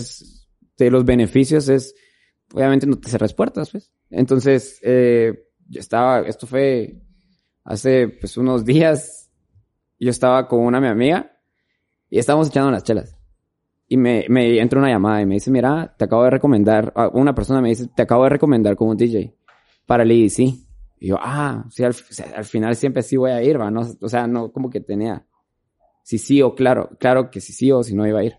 de 0.78 0.92
los 0.92 1.04
beneficios 1.04 1.68
es, 1.68 1.94
obviamente 2.54 2.88
no 2.88 2.98
te 2.98 3.10
cerras 3.10 3.34
puertas, 3.34 3.72
pues. 3.72 3.92
Entonces, 4.10 4.80
eh, 4.84 5.50
estaba, 5.74 6.22
esto 6.22 6.48
fue 6.48 7.02
hace 7.64 8.08
pues 8.08 8.38
unos 8.38 8.64
días, 8.64 9.25
yo 10.00 10.10
estaba 10.10 10.48
con 10.48 10.60
una 10.60 10.80
mi 10.80 10.88
amiga 10.88 11.32
y 12.10 12.20
estábamos 12.20 12.48
echando 12.48 12.72
las 12.72 12.84
chelas. 12.84 13.18
Y 13.88 13.98
me, 13.98 14.26
me 14.30 14.60
entra 14.60 14.80
una 14.80 14.90
llamada 14.90 15.22
y 15.22 15.26
me 15.26 15.36
dice, 15.36 15.52
mira, 15.52 15.96
te 15.98 16.06
acabo 16.06 16.24
de 16.24 16.32
recomendar, 16.32 16.94
una 17.14 17.36
persona 17.36 17.62
me 17.62 17.70
dice, 17.70 17.88
te 17.96 18.02
acabo 18.02 18.24
de 18.24 18.30
recomendar 18.30 18.76
como 18.76 18.92
un 18.92 18.98
DJ 18.98 19.36
para 19.86 20.04
el 20.04 20.12
EDC. 20.12 20.40
Y 21.00 21.08
yo, 21.10 21.18
ah, 21.20 21.66
sí, 21.70 21.84
al, 21.84 21.96
al, 22.36 22.46
final 22.46 22.76
siempre 22.76 23.04
sí 23.04 23.16
voy 23.18 23.32
a 23.32 23.44
ir, 23.44 23.60
va, 23.60 23.70
no, 23.70 23.82
o 24.02 24.10
sea, 24.10 24.28
no 24.28 24.52
como 24.52 24.70
que 24.70 24.80
tenía, 24.80 25.28
si 26.04 26.18
sí 26.18 26.42
o 26.42 26.56
claro, 26.56 26.90
claro 27.00 27.30
que 27.30 27.42
si 27.42 27.54
sí 27.54 27.72
o 27.72 27.84
si 27.84 27.96
no 27.96 28.08
iba 28.08 28.20
a 28.20 28.24
ir. 28.24 28.38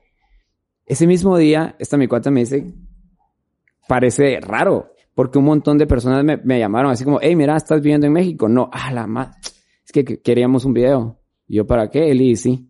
Ese 0.84 1.06
mismo 1.06 1.36
día, 1.36 1.76
esta 1.78 1.96
mi 1.96 2.08
cuata 2.08 2.30
me 2.30 2.40
dice, 2.40 2.72
parece 3.86 4.40
raro, 4.40 4.92
porque 5.14 5.38
un 5.38 5.44
montón 5.44 5.78
de 5.78 5.86
personas 5.86 6.24
me, 6.24 6.38
me 6.38 6.58
llamaron 6.58 6.90
así 6.90 7.04
como, 7.04 7.18
hey, 7.20 7.36
mira, 7.36 7.56
¿estás 7.56 7.80
viviendo 7.80 8.06
en 8.06 8.12
México? 8.12 8.48
No, 8.48 8.70
ah, 8.72 8.92
la 8.92 9.06
más, 9.06 9.36
es 9.84 9.92
que 9.92 10.04
queríamos 10.22 10.64
un 10.64 10.72
video. 10.72 11.20
Y 11.46 11.56
yo, 11.56 11.66
¿para 11.66 11.88
qué? 11.88 12.10
El 12.10 12.20
EDC. 12.20 12.60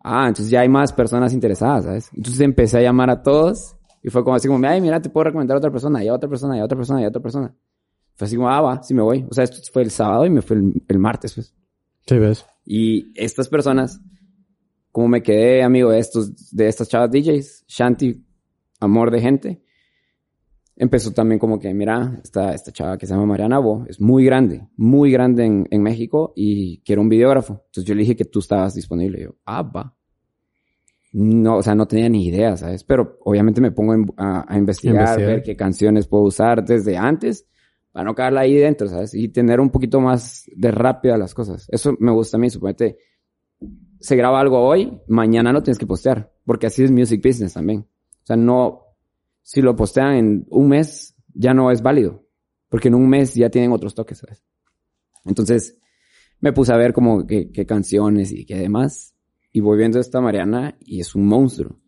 Ah, 0.00 0.28
entonces 0.28 0.50
ya 0.50 0.60
hay 0.60 0.68
más 0.68 0.92
personas 0.92 1.32
interesadas, 1.32 1.84
¿sabes? 1.84 2.10
Entonces 2.14 2.40
empecé 2.40 2.78
a 2.78 2.82
llamar 2.82 3.10
a 3.10 3.22
todos 3.22 3.76
y 4.06 4.10
fue 4.10 4.22
como 4.22 4.36
así 4.36 4.46
como, 4.46 4.64
ay, 4.68 4.80
mira, 4.80 5.02
te 5.02 5.10
puedo 5.10 5.24
recomendar 5.24 5.56
a 5.56 5.58
otra 5.58 5.72
persona, 5.72 6.04
y 6.04 6.06
a 6.06 6.14
otra 6.14 6.28
persona, 6.28 6.56
y 6.56 6.60
a 6.60 6.64
otra 6.64 6.76
persona, 6.76 7.00
y 7.00 7.04
a 7.04 7.08
otra 7.08 7.20
persona. 7.20 7.52
Fue 8.14 8.26
así 8.26 8.36
como, 8.36 8.48
ah, 8.48 8.60
va, 8.60 8.82
sí 8.82 8.94
me 8.94 9.02
voy. 9.02 9.26
O 9.28 9.34
sea, 9.34 9.42
esto 9.42 9.58
fue 9.72 9.82
el 9.82 9.90
sábado 9.90 10.24
y 10.24 10.30
me 10.30 10.42
fue 10.42 10.56
el, 10.56 10.98
martes, 11.00 11.34
pues. 11.34 11.52
Sí, 12.06 12.16
ves. 12.16 12.46
Y 12.64 13.12
estas 13.20 13.48
personas, 13.48 14.00
como 14.92 15.08
me 15.08 15.24
quedé 15.24 15.64
amigo 15.64 15.90
de 15.90 15.98
estos, 15.98 16.54
de 16.54 16.68
estas 16.68 16.88
chavas 16.88 17.10
DJs, 17.10 17.64
Shanti, 17.66 18.24
amor 18.78 19.10
de 19.10 19.20
gente, 19.20 19.62
empezó 20.76 21.12
también 21.12 21.38
como 21.38 21.58
que, 21.58 21.72
mira, 21.72 22.20
esta, 22.22 22.54
esta 22.54 22.70
chava 22.70 22.98
que 22.98 23.06
se 23.06 23.14
llama 23.14 23.26
Mariana 23.26 23.58
Bo 23.58 23.84
es 23.88 24.00
muy 24.00 24.24
grande, 24.24 24.68
muy 24.76 25.10
grande 25.10 25.44
en, 25.44 25.66
en 25.70 25.82
México 25.82 26.32
y 26.36 26.78
quiero 26.82 27.02
un 27.02 27.08
videógrafo. 27.08 27.62
Entonces 27.66 27.84
yo 27.84 27.94
le 27.94 28.02
dije 28.02 28.16
que 28.16 28.26
tú 28.26 28.40
estabas 28.40 28.74
disponible. 28.74 29.20
Y 29.20 29.24
yo, 29.24 29.36
ah, 29.46 29.62
va. 29.62 29.96
No, 31.12 31.56
o 31.56 31.62
sea, 31.62 31.74
no 31.74 31.86
tenía 31.86 32.10
ni 32.10 32.26
idea, 32.26 32.56
¿sabes? 32.58 32.84
Pero 32.84 33.18
obviamente 33.24 33.60
me 33.62 33.72
pongo 33.72 33.94
a, 34.18 34.56
investigar, 34.56 35.18
ver 35.18 35.42
qué 35.42 35.56
canciones 35.56 36.06
puedo 36.06 36.24
usar 36.24 36.62
desde 36.62 36.98
antes 36.98 37.46
para 37.90 38.04
no 38.04 38.14
caerla 38.14 38.42
ahí 38.42 38.54
dentro, 38.54 38.86
¿sabes? 38.88 39.14
Y 39.14 39.28
tener 39.28 39.58
un 39.58 39.70
poquito 39.70 39.98
más 39.98 40.44
de 40.54 40.70
rápida 40.70 41.16
las 41.16 41.32
cosas. 41.32 41.66
Eso 41.70 41.96
me 41.98 42.12
gusta 42.12 42.36
a 42.36 42.40
mí, 42.40 42.50
suponete. 42.50 42.98
Se 43.98 44.14
graba 44.16 44.38
algo 44.38 44.60
hoy, 44.60 45.00
mañana 45.08 45.54
lo 45.54 45.62
tienes 45.62 45.78
que 45.78 45.86
postear, 45.86 46.30
porque 46.44 46.66
así 46.66 46.84
es 46.84 46.90
music 46.90 47.22
business 47.24 47.54
también. 47.54 47.80
O 47.80 48.26
sea, 48.26 48.36
no, 48.36 48.85
si 49.46 49.62
lo 49.62 49.76
postean 49.76 50.16
en 50.16 50.46
un 50.50 50.66
mes, 50.66 51.14
ya 51.32 51.54
no 51.54 51.70
es 51.70 51.80
válido, 51.80 52.26
porque 52.68 52.88
en 52.88 52.96
un 52.96 53.08
mes 53.08 53.32
ya 53.34 53.48
tienen 53.48 53.70
otros 53.70 53.94
toques, 53.94 54.18
¿sabes? 54.18 54.42
Entonces, 55.24 55.78
me 56.40 56.52
puse 56.52 56.72
a 56.72 56.76
ver 56.76 56.92
como 56.92 57.28
qué, 57.28 57.64
canciones 57.64 58.32
y 58.32 58.44
qué 58.44 58.56
demás 58.56 59.14
y 59.52 59.60
voy 59.60 59.78
viendo 59.78 60.00
esta 60.00 60.20
Mariana 60.20 60.76
y 60.80 60.98
es 60.98 61.14
un 61.14 61.28
monstruo. 61.28 61.78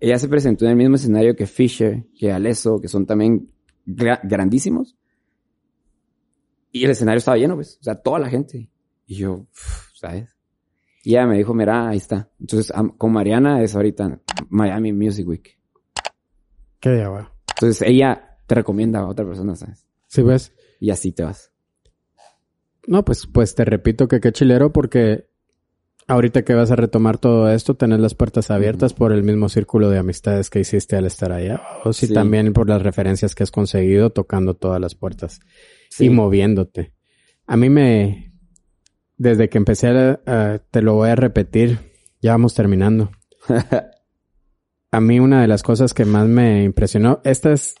ella 0.00 0.18
se 0.18 0.26
presentó 0.26 0.64
en 0.64 0.70
el 0.70 0.76
mismo 0.78 0.96
escenario 0.96 1.36
que 1.36 1.46
Fisher, 1.46 2.06
que 2.18 2.32
Alesso, 2.32 2.80
que 2.80 2.88
son 2.88 3.04
también 3.04 3.52
grandísimos. 3.84 4.96
Y 6.72 6.86
el 6.86 6.92
escenario 6.92 7.18
estaba 7.18 7.36
lleno, 7.36 7.56
pues. 7.56 7.76
O 7.78 7.84
sea, 7.84 7.96
toda 7.96 8.18
la 8.18 8.30
gente. 8.30 8.70
Y 9.06 9.16
yo, 9.16 9.48
¿sabes? 9.92 10.34
Y 11.02 11.10
ella 11.10 11.26
me 11.26 11.36
dijo, 11.36 11.52
mira, 11.52 11.90
ahí 11.90 11.98
está. 11.98 12.30
Entonces, 12.40 12.72
con 12.96 13.12
Mariana 13.12 13.62
es 13.62 13.76
ahorita 13.76 14.22
Miami 14.48 14.94
Music 14.94 15.28
Week. 15.28 15.58
Qué 16.84 17.02
Entonces, 17.56 17.80
ella 17.80 18.36
te 18.46 18.54
recomienda 18.54 19.00
a 19.00 19.08
otra 19.08 19.24
persona, 19.24 19.56
¿sabes? 19.56 19.86
Sí, 20.06 20.20
ves. 20.22 20.52
Y 20.80 20.90
así 20.90 21.12
te 21.12 21.24
vas. 21.24 21.50
No, 22.86 23.06
pues, 23.06 23.26
pues 23.26 23.54
te 23.54 23.64
repito 23.64 24.06
que 24.06 24.20
qué 24.20 24.32
chilero 24.32 24.70
porque 24.70 25.30
Ahorita 26.06 26.42
que 26.42 26.52
vas 26.52 26.70
a 26.70 26.76
retomar 26.76 27.16
todo 27.16 27.50
esto, 27.50 27.76
tener 27.76 27.98
las 27.98 28.14
puertas 28.14 28.50
abiertas 28.50 28.92
por 28.92 29.10
el 29.10 29.22
mismo 29.22 29.48
círculo 29.48 29.88
de 29.88 29.96
amistades 29.96 30.50
que 30.50 30.60
hiciste 30.60 30.96
al 30.96 31.06
estar 31.06 31.32
allá, 31.32 31.62
o 31.82 31.94
si 31.94 32.12
también 32.12 32.52
por 32.52 32.68
las 32.68 32.82
referencias 32.82 33.34
que 33.34 33.42
has 33.42 33.50
conseguido 33.50 34.10
tocando 34.10 34.52
todas 34.52 34.78
las 34.78 34.94
puertas 34.94 35.40
y 35.98 36.10
moviéndote. 36.10 36.92
A 37.46 37.56
mí 37.56 37.70
me, 37.70 38.34
desde 39.16 39.48
que 39.48 39.56
empecé 39.56 39.88
a, 40.26 40.58
te 40.70 40.82
lo 40.82 40.92
voy 40.92 41.08
a 41.08 41.16
repetir, 41.16 41.78
ya 42.20 42.32
vamos 42.32 42.52
terminando. 42.52 43.10
a 44.94 45.00
mí 45.00 45.18
una 45.18 45.42
de 45.42 45.48
las 45.48 45.62
cosas 45.62 45.92
que 45.92 46.04
más 46.04 46.28
me 46.28 46.62
impresionó, 46.62 47.20
esta 47.24 47.52
es 47.52 47.74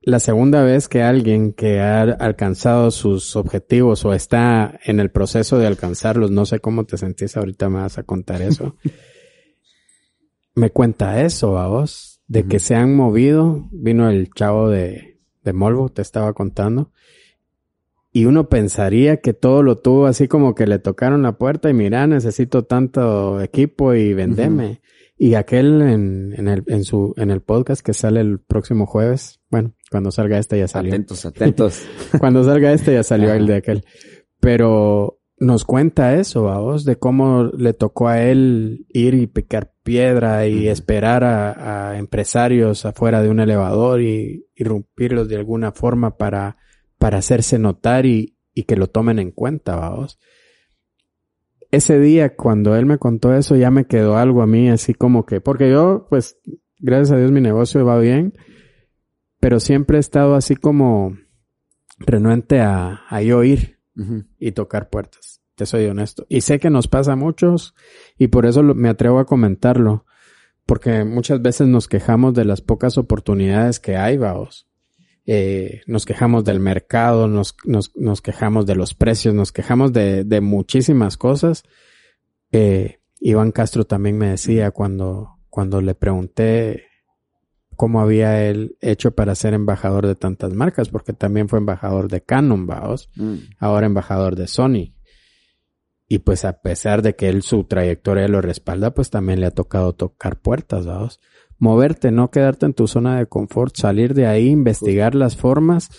la 0.00 0.18
segunda 0.18 0.62
vez 0.62 0.88
que 0.88 1.02
alguien 1.02 1.52
que 1.52 1.80
ha 1.80 2.02
alcanzado 2.02 2.90
sus 2.90 3.36
objetivos 3.36 4.04
o 4.04 4.12
está 4.12 4.78
en 4.84 5.00
el 5.00 5.10
proceso 5.10 5.58
de 5.58 5.66
alcanzarlos, 5.66 6.30
no 6.30 6.46
sé 6.46 6.60
cómo 6.60 6.84
te 6.84 6.96
sentís 6.96 7.36
ahorita, 7.36 7.68
me 7.68 7.80
vas 7.80 7.98
a 7.98 8.02
contar 8.02 8.42
eso. 8.42 8.76
me 10.54 10.70
cuenta 10.70 11.22
eso 11.22 11.58
a 11.58 11.68
vos, 11.68 12.20
de 12.28 12.44
que 12.44 12.60
se 12.60 12.74
han 12.74 12.94
movido, 12.94 13.68
vino 13.70 14.08
el 14.08 14.30
chavo 14.30 14.70
de, 14.70 15.20
de 15.42 15.52
Molvo, 15.52 15.90
te 15.90 16.02
estaba 16.02 16.32
contando, 16.32 16.92
y 18.10 18.26
uno 18.26 18.48
pensaría 18.48 19.18
que 19.18 19.34
todo 19.34 19.62
lo 19.62 19.78
tuvo 19.78 20.06
así 20.06 20.28
como 20.28 20.54
que 20.54 20.66
le 20.66 20.78
tocaron 20.78 21.22
la 21.22 21.36
puerta 21.36 21.68
y 21.68 21.74
mira, 21.74 22.06
necesito 22.06 22.64
tanto 22.64 23.40
equipo 23.40 23.92
y 23.92 24.14
vendeme. 24.14 24.80
Y 25.16 25.34
aquel 25.34 25.80
en, 25.82 26.34
en, 26.36 26.48
el, 26.48 26.64
en, 26.66 26.84
su, 26.84 27.14
en 27.16 27.30
el 27.30 27.40
podcast 27.40 27.84
que 27.84 27.94
sale 27.94 28.20
el 28.20 28.40
próximo 28.40 28.86
jueves, 28.86 29.40
bueno, 29.48 29.74
cuando 29.90 30.10
salga 30.10 30.38
este 30.38 30.58
ya 30.58 30.66
salió. 30.66 30.92
Atentos, 30.92 31.24
atentos. 31.24 31.82
cuando 32.18 32.42
salga 32.42 32.72
este 32.72 32.94
ya 32.94 33.02
salió 33.04 33.32
el 33.32 33.46
de 33.46 33.56
aquel. 33.56 33.84
Pero 34.40 35.20
nos 35.38 35.64
cuenta 35.64 36.14
eso, 36.18 36.50
a 36.50 36.58
vos, 36.58 36.84
de 36.84 36.96
cómo 36.96 37.44
le 37.44 37.74
tocó 37.74 38.08
a 38.08 38.22
él 38.22 38.86
ir 38.88 39.14
y 39.14 39.26
picar 39.28 39.72
piedra 39.84 40.48
y 40.48 40.68
esperar 40.68 41.22
a, 41.22 41.90
a, 41.90 41.98
empresarios 41.98 42.84
afuera 42.84 43.22
de 43.22 43.28
un 43.28 43.38
elevador 43.38 44.00
y 44.00 44.46
irrumpirlos 44.56 45.28
de 45.28 45.36
alguna 45.36 45.70
forma 45.70 46.16
para, 46.16 46.56
para 46.98 47.18
hacerse 47.18 47.58
notar 47.58 48.04
y, 48.04 48.36
y 48.52 48.64
que 48.64 48.76
lo 48.76 48.88
tomen 48.88 49.20
en 49.20 49.30
cuenta, 49.30 49.76
vamos 49.76 50.18
ese 51.74 51.98
día 51.98 52.36
cuando 52.36 52.76
él 52.76 52.86
me 52.86 52.98
contó 52.98 53.34
eso 53.34 53.56
ya 53.56 53.70
me 53.70 53.86
quedó 53.86 54.16
algo 54.16 54.42
a 54.42 54.46
mí 54.46 54.68
así 54.68 54.94
como 54.94 55.26
que, 55.26 55.40
porque 55.40 55.70
yo 55.70 56.06
pues 56.08 56.38
gracias 56.78 57.12
a 57.12 57.16
Dios 57.18 57.32
mi 57.32 57.40
negocio 57.40 57.84
va 57.84 57.98
bien, 57.98 58.34
pero 59.40 59.60
siempre 59.60 59.98
he 59.98 60.00
estado 60.00 60.34
así 60.34 60.56
como 60.56 61.16
renuente 61.98 62.60
a, 62.60 63.02
a 63.08 63.22
yo 63.22 63.44
ir 63.44 63.78
y 64.38 64.52
tocar 64.52 64.90
puertas, 64.90 65.40
te 65.54 65.66
soy 65.66 65.86
honesto. 65.86 66.26
Y 66.28 66.40
sé 66.40 66.58
que 66.58 66.70
nos 66.70 66.88
pasa 66.88 67.12
a 67.12 67.16
muchos 67.16 67.74
y 68.18 68.28
por 68.28 68.46
eso 68.46 68.62
me 68.62 68.88
atrevo 68.88 69.20
a 69.20 69.26
comentarlo, 69.26 70.04
porque 70.66 71.04
muchas 71.04 71.40
veces 71.42 71.68
nos 71.68 71.88
quejamos 71.88 72.34
de 72.34 72.44
las 72.44 72.60
pocas 72.60 72.98
oportunidades 72.98 73.78
que 73.80 73.96
hay, 73.96 74.16
vaos. 74.16 74.68
Eh, 75.26 75.80
nos 75.86 76.04
quejamos 76.04 76.44
del 76.44 76.60
mercado, 76.60 77.28
nos, 77.28 77.56
nos, 77.64 77.92
nos, 77.96 78.20
quejamos 78.20 78.66
de 78.66 78.74
los 78.74 78.94
precios, 78.94 79.34
nos 79.34 79.52
quejamos 79.52 79.92
de, 79.92 80.24
de 80.24 80.40
muchísimas 80.40 81.16
cosas. 81.16 81.64
Eh, 82.52 82.98
Iván 83.20 83.52
Castro 83.52 83.84
también 83.84 84.18
me 84.18 84.28
decía 84.28 84.70
cuando, 84.70 85.38
cuando 85.48 85.80
le 85.80 85.94
pregunté 85.94 86.88
cómo 87.74 88.00
había 88.00 88.44
él 88.44 88.76
hecho 88.80 89.14
para 89.14 89.34
ser 89.34 89.54
embajador 89.54 90.06
de 90.06 90.14
tantas 90.14 90.52
marcas, 90.52 90.90
porque 90.90 91.14
también 91.14 91.48
fue 91.48 91.58
embajador 91.58 92.08
de 92.08 92.20
Canon, 92.20 92.66
vaos, 92.66 93.10
mm. 93.16 93.36
ahora 93.58 93.86
embajador 93.86 94.36
de 94.36 94.46
Sony. 94.46 94.94
Y 96.06 96.18
pues 96.18 96.44
a 96.44 96.60
pesar 96.60 97.00
de 97.00 97.16
que 97.16 97.30
él 97.30 97.42
su 97.42 97.64
trayectoria 97.64 98.28
lo 98.28 98.42
respalda, 98.42 98.92
pues 98.92 99.08
también 99.08 99.40
le 99.40 99.46
ha 99.46 99.52
tocado 99.52 99.94
tocar 99.94 100.40
puertas, 100.40 100.86
vaos 100.86 101.18
moverte, 101.58 102.10
no 102.10 102.30
quedarte 102.30 102.66
en 102.66 102.74
tu 102.74 102.86
zona 102.86 103.18
de 103.18 103.26
confort, 103.26 103.76
salir 103.76 104.14
de 104.14 104.26
ahí, 104.26 104.48
investigar 104.48 105.14
las 105.14 105.36
formas 105.36 105.90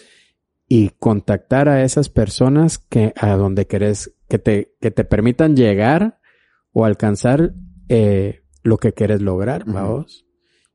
y 0.68 0.90
contactar 1.00 1.70
a 1.70 1.84
esas 1.84 2.10
personas 2.10 2.78
que 2.78 3.14
a 3.16 3.36
donde 3.36 3.68
querés, 3.68 4.14
que 4.28 4.40
te, 4.40 4.76
que 4.82 4.92
te 4.92 5.04
permitan 5.04 5.56
llegar 5.56 6.20
o 6.72 6.86
alcanzar 6.86 7.54
eh, 7.90 8.44
lo 8.64 8.78
que 8.78 8.94
quieres 8.94 9.22
lograr, 9.22 9.66
vamos. 9.66 10.26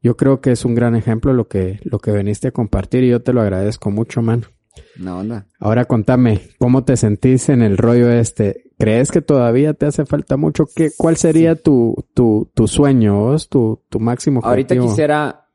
Yo 0.02 0.16
creo 0.16 0.40
que 0.40 0.52
es 0.52 0.64
un 0.64 0.74
gran 0.74 0.94
ejemplo 0.94 1.34
lo 1.34 1.48
que, 1.48 1.80
lo 1.84 1.98
que 1.98 2.10
veniste 2.10 2.48
a 2.48 2.52
compartir 2.52 3.04
y 3.04 3.10
yo 3.10 3.20
te 3.20 3.32
lo 3.32 3.42
agradezco 3.42 3.90
mucho, 3.90 4.22
man. 4.22 4.46
Una 4.98 5.18
onda. 5.18 5.46
Ahora 5.58 5.84
contame, 5.84 6.40
¿cómo 6.58 6.84
te 6.84 6.96
sentís 6.96 7.48
en 7.48 7.62
el 7.62 7.76
rollo 7.76 8.10
este? 8.10 8.70
¿Crees 8.78 9.10
que 9.10 9.20
todavía 9.20 9.74
te 9.74 9.86
hace 9.86 10.06
falta 10.06 10.36
mucho? 10.36 10.66
¿Qué, 10.74 10.90
¿Cuál 10.96 11.16
sería 11.16 11.54
tu, 11.56 11.94
tu, 12.14 12.50
tu 12.54 12.66
sueño, 12.68 13.18
vos? 13.18 13.48
Tu, 13.48 13.82
tu 13.88 14.00
máximo 14.00 14.40
Ahorita 14.42 14.74
objetivo? 14.74 14.88
quisiera 14.90 15.48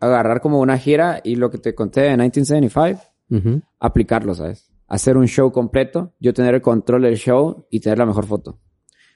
agarrar 0.00 0.40
como 0.40 0.60
una 0.60 0.78
gira 0.78 1.20
y 1.22 1.36
lo 1.36 1.50
que 1.50 1.58
te 1.58 1.74
conté 1.74 2.02
de 2.02 2.10
1975, 2.10 3.00
Ujú. 3.30 3.62
aplicarlo, 3.78 4.34
¿sabes? 4.34 4.70
Hacer 4.88 5.16
un 5.16 5.26
show 5.26 5.50
completo, 5.52 6.12
yo 6.20 6.32
tener 6.32 6.54
el 6.54 6.62
control 6.62 7.02
del 7.02 7.16
show 7.16 7.66
y 7.70 7.80
tener 7.80 7.98
la 7.98 8.06
mejor 8.06 8.26
foto. 8.26 8.58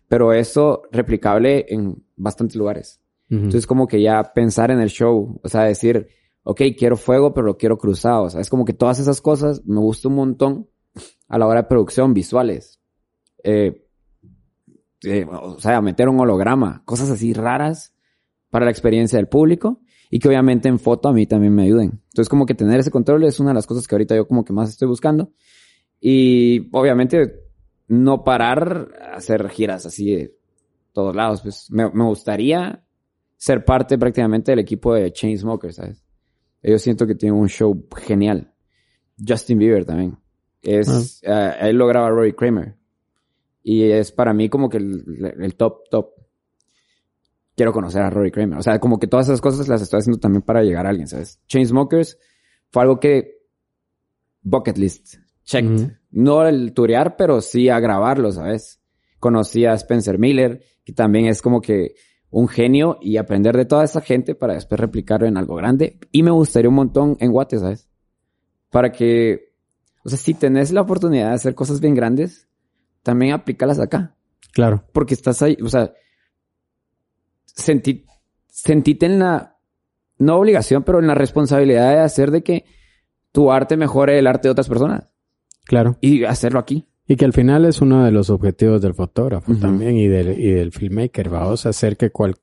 Pero 0.08 0.32
eso 0.32 0.82
replicable 0.90 1.66
en 1.68 2.02
bastantes 2.16 2.56
lugares. 2.56 3.00
Entonces 3.28 3.64
como 3.68 3.86
que 3.86 4.02
ya 4.02 4.32
pensar 4.34 4.72
en 4.72 4.80
el 4.80 4.88
show, 4.88 5.38
o 5.40 5.48
sea, 5.48 5.62
decir, 5.62 6.08
ok, 6.42 6.62
quiero 6.76 6.96
fuego, 6.96 7.34
pero 7.34 7.46
lo 7.46 7.56
quiero 7.56 7.78
cruzado. 7.78 8.24
O 8.24 8.30
sea, 8.30 8.40
es 8.40 8.50
como 8.50 8.64
que 8.64 8.72
todas 8.72 8.98
esas 8.98 9.20
cosas 9.20 9.64
me 9.64 9.80
gusta 9.80 10.08
un 10.08 10.14
montón 10.14 10.68
a 11.28 11.38
la 11.38 11.46
hora 11.46 11.62
de 11.62 11.68
producción, 11.68 12.14
visuales. 12.14 12.80
Eh, 13.42 13.86
eh, 15.04 15.26
o 15.30 15.58
sea, 15.58 15.80
meter 15.80 16.08
un 16.08 16.20
holograma, 16.20 16.82
cosas 16.84 17.10
así 17.10 17.32
raras 17.32 17.94
para 18.50 18.64
la 18.64 18.70
experiencia 18.70 19.16
del 19.16 19.28
público 19.28 19.80
y 20.10 20.18
que 20.18 20.28
obviamente 20.28 20.68
en 20.68 20.78
foto 20.78 21.08
a 21.08 21.12
mí 21.12 21.26
también 21.26 21.54
me 21.54 21.62
ayuden. 21.62 22.02
Entonces 22.08 22.28
como 22.28 22.44
que 22.44 22.54
tener 22.54 22.80
ese 22.80 22.90
control 22.90 23.24
es 23.24 23.40
una 23.40 23.50
de 23.50 23.54
las 23.54 23.66
cosas 23.66 23.86
que 23.86 23.94
ahorita 23.94 24.16
yo 24.16 24.26
como 24.26 24.44
que 24.44 24.52
más 24.52 24.68
estoy 24.68 24.88
buscando. 24.88 25.32
Y 26.00 26.68
obviamente 26.72 27.44
no 27.86 28.24
parar 28.24 28.88
a 29.00 29.16
hacer 29.16 29.48
giras 29.50 29.86
así 29.86 30.10
de 30.10 30.36
todos 30.92 31.14
lados. 31.14 31.42
Pues 31.42 31.70
me, 31.70 31.88
me 31.90 32.04
gustaría 32.04 32.84
ser 33.36 33.64
parte 33.64 33.96
prácticamente 33.96 34.52
del 34.52 34.58
equipo 34.58 34.94
de 34.94 35.12
Chainsmokers, 35.12 35.76
¿sabes? 35.76 36.04
Ellos 36.62 36.82
siento 36.82 37.06
que 37.06 37.14
tienen 37.14 37.38
un 37.38 37.48
show 37.48 37.86
genial. 37.96 38.52
Justin 39.26 39.58
Bieber 39.58 39.84
también. 39.84 40.18
Es, 40.62 41.22
eh, 41.22 41.52
él 41.60 41.76
lo 41.76 41.86
graba 41.86 42.10
Rory 42.10 42.32
Kramer. 42.32 42.76
Y 43.62 43.90
es 43.90 44.12
para 44.12 44.32
mí 44.32 44.48
como 44.48 44.68
que 44.68 44.78
el, 44.78 45.34
el 45.40 45.54
top, 45.56 45.88
top. 45.90 46.10
Quiero 47.56 47.72
conocer 47.72 48.02
a 48.02 48.10
Rory 48.10 48.30
Kramer. 48.30 48.58
O 48.58 48.62
sea, 48.62 48.78
como 48.78 48.98
que 48.98 49.06
todas 49.06 49.26
esas 49.26 49.40
cosas 49.40 49.68
las 49.68 49.82
estoy 49.82 49.98
haciendo 49.98 50.18
también 50.18 50.42
para 50.42 50.62
llegar 50.62 50.86
a 50.86 50.90
alguien, 50.90 51.08
¿sabes? 51.08 51.40
Chainsmokers 51.46 52.18
fue 52.70 52.82
algo 52.82 52.98
que... 52.98 53.40
Bucket 54.42 54.78
list. 54.78 55.16
Checked. 55.44 55.98
No 56.10 56.46
el 56.46 56.72
turear, 56.72 57.16
pero 57.16 57.40
sí 57.40 57.68
a 57.68 57.78
grabarlo, 57.78 58.32
¿sabes? 58.32 58.80
Conocí 59.18 59.66
a 59.66 59.74
Spencer 59.74 60.18
Miller, 60.18 60.62
que 60.84 60.92
también 60.92 61.26
es 61.26 61.42
como 61.42 61.60
que 61.60 61.94
un 62.30 62.48
genio 62.48 62.98
y 63.00 63.16
aprender 63.16 63.56
de 63.56 63.64
toda 63.64 63.84
esa 63.84 64.00
gente 64.00 64.34
para 64.34 64.54
después 64.54 64.80
replicarlo 64.80 65.26
en 65.26 65.36
algo 65.36 65.56
grande. 65.56 65.98
Y 66.12 66.22
me 66.22 66.30
gustaría 66.30 66.68
un 66.68 66.76
montón 66.76 67.16
en 67.20 67.32
Guate, 67.32 67.58
¿sabes? 67.58 67.88
Para 68.70 68.92
que, 68.92 69.52
o 70.04 70.08
sea, 70.08 70.18
si 70.18 70.34
tenés 70.34 70.72
la 70.72 70.82
oportunidad 70.82 71.28
de 71.28 71.34
hacer 71.34 71.54
cosas 71.54 71.80
bien 71.80 71.94
grandes, 71.94 72.48
también 73.02 73.32
aplícalas 73.32 73.80
acá. 73.80 74.14
Claro. 74.52 74.84
Porque 74.92 75.14
estás 75.14 75.42
ahí, 75.42 75.56
o 75.62 75.68
sea, 75.68 75.92
sentí, 77.44 78.06
sentite 78.46 79.06
en 79.06 79.18
la, 79.18 79.58
no 80.18 80.36
obligación, 80.36 80.84
pero 80.84 81.00
en 81.00 81.08
la 81.08 81.14
responsabilidad 81.14 81.90
de 81.94 82.00
hacer 82.00 82.30
de 82.30 82.42
que 82.42 82.64
tu 83.32 83.50
arte 83.50 83.76
mejore 83.76 84.18
el 84.18 84.26
arte 84.26 84.48
de 84.48 84.52
otras 84.52 84.68
personas. 84.68 85.08
Claro. 85.64 85.96
Y 86.00 86.24
hacerlo 86.24 86.58
aquí. 86.58 86.89
Y 87.10 87.16
que 87.16 87.24
al 87.24 87.32
final 87.32 87.64
es 87.64 87.80
uno 87.80 88.04
de 88.04 88.12
los 88.12 88.30
objetivos 88.30 88.80
del 88.80 88.94
fotógrafo 88.94 89.52
también 89.56 89.96
y 89.96 90.06
del, 90.06 90.38
y 90.38 90.52
del 90.52 90.70
filmmaker. 90.70 91.28
Vamos 91.28 91.66
a 91.66 91.70
hacer 91.70 91.96
que, 91.96 92.10
cual, 92.10 92.36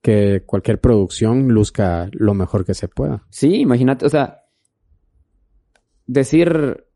que 0.00 0.42
cualquier 0.46 0.80
producción 0.80 1.48
luzca 1.48 2.08
lo 2.12 2.32
mejor 2.32 2.64
que 2.64 2.72
se 2.72 2.88
pueda. 2.88 3.26
Sí, 3.28 3.56
imagínate, 3.56 4.06
o 4.06 4.08
sea, 4.08 4.44
decir 6.06 6.86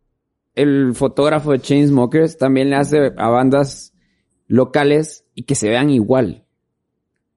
el 0.54 0.94
fotógrafo 0.94 1.52
de 1.52 1.58
Chainsmokers 1.60 2.38
también 2.38 2.70
le 2.70 2.76
hace 2.76 3.12
a 3.14 3.28
bandas 3.28 3.92
locales 4.46 5.26
y 5.34 5.42
que 5.42 5.56
se 5.56 5.68
vean 5.68 5.90
igual. 5.90 6.46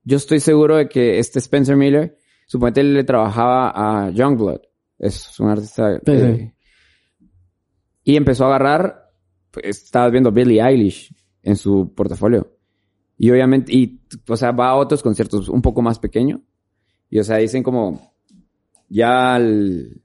Yo 0.06 0.16
estoy 0.16 0.40
seguro 0.40 0.78
de 0.78 0.88
que 0.88 1.20
este 1.20 1.40
Spencer 1.40 1.76
Miller, 1.76 2.18
suponete 2.46 2.80
él 2.80 2.94
le 2.94 3.04
trabajaba 3.04 3.74
a 3.76 4.12
Youngblood, 4.12 4.62
es 4.98 5.38
un 5.42 5.50
artista. 5.50 6.00
Sí, 6.06 6.12
eh, 6.14 6.38
sí. 6.38 7.28
Y 8.06 8.16
empezó 8.16 8.46
a 8.46 8.48
agarrar, 8.48 9.03
estabas 9.62 10.12
viendo 10.12 10.32
Billie 10.32 10.62
Eilish 10.62 11.14
en 11.42 11.56
su 11.56 11.94
portafolio. 11.94 12.58
Y 13.18 13.30
obviamente, 13.32 13.74
y, 13.74 14.02
o 14.28 14.36
sea, 14.36 14.52
va 14.52 14.70
a 14.70 14.76
otros 14.76 15.04
conciertos 15.04 15.50
un 15.50 15.62
poco 15.62 15.82
más 15.82 16.00
pequeño. 16.00 16.42
Y, 17.10 17.20
o 17.20 17.24
sea, 17.24 17.38
dicen 17.38 17.64
como, 17.64 18.16
ya 18.90 19.38
el, 19.38 20.02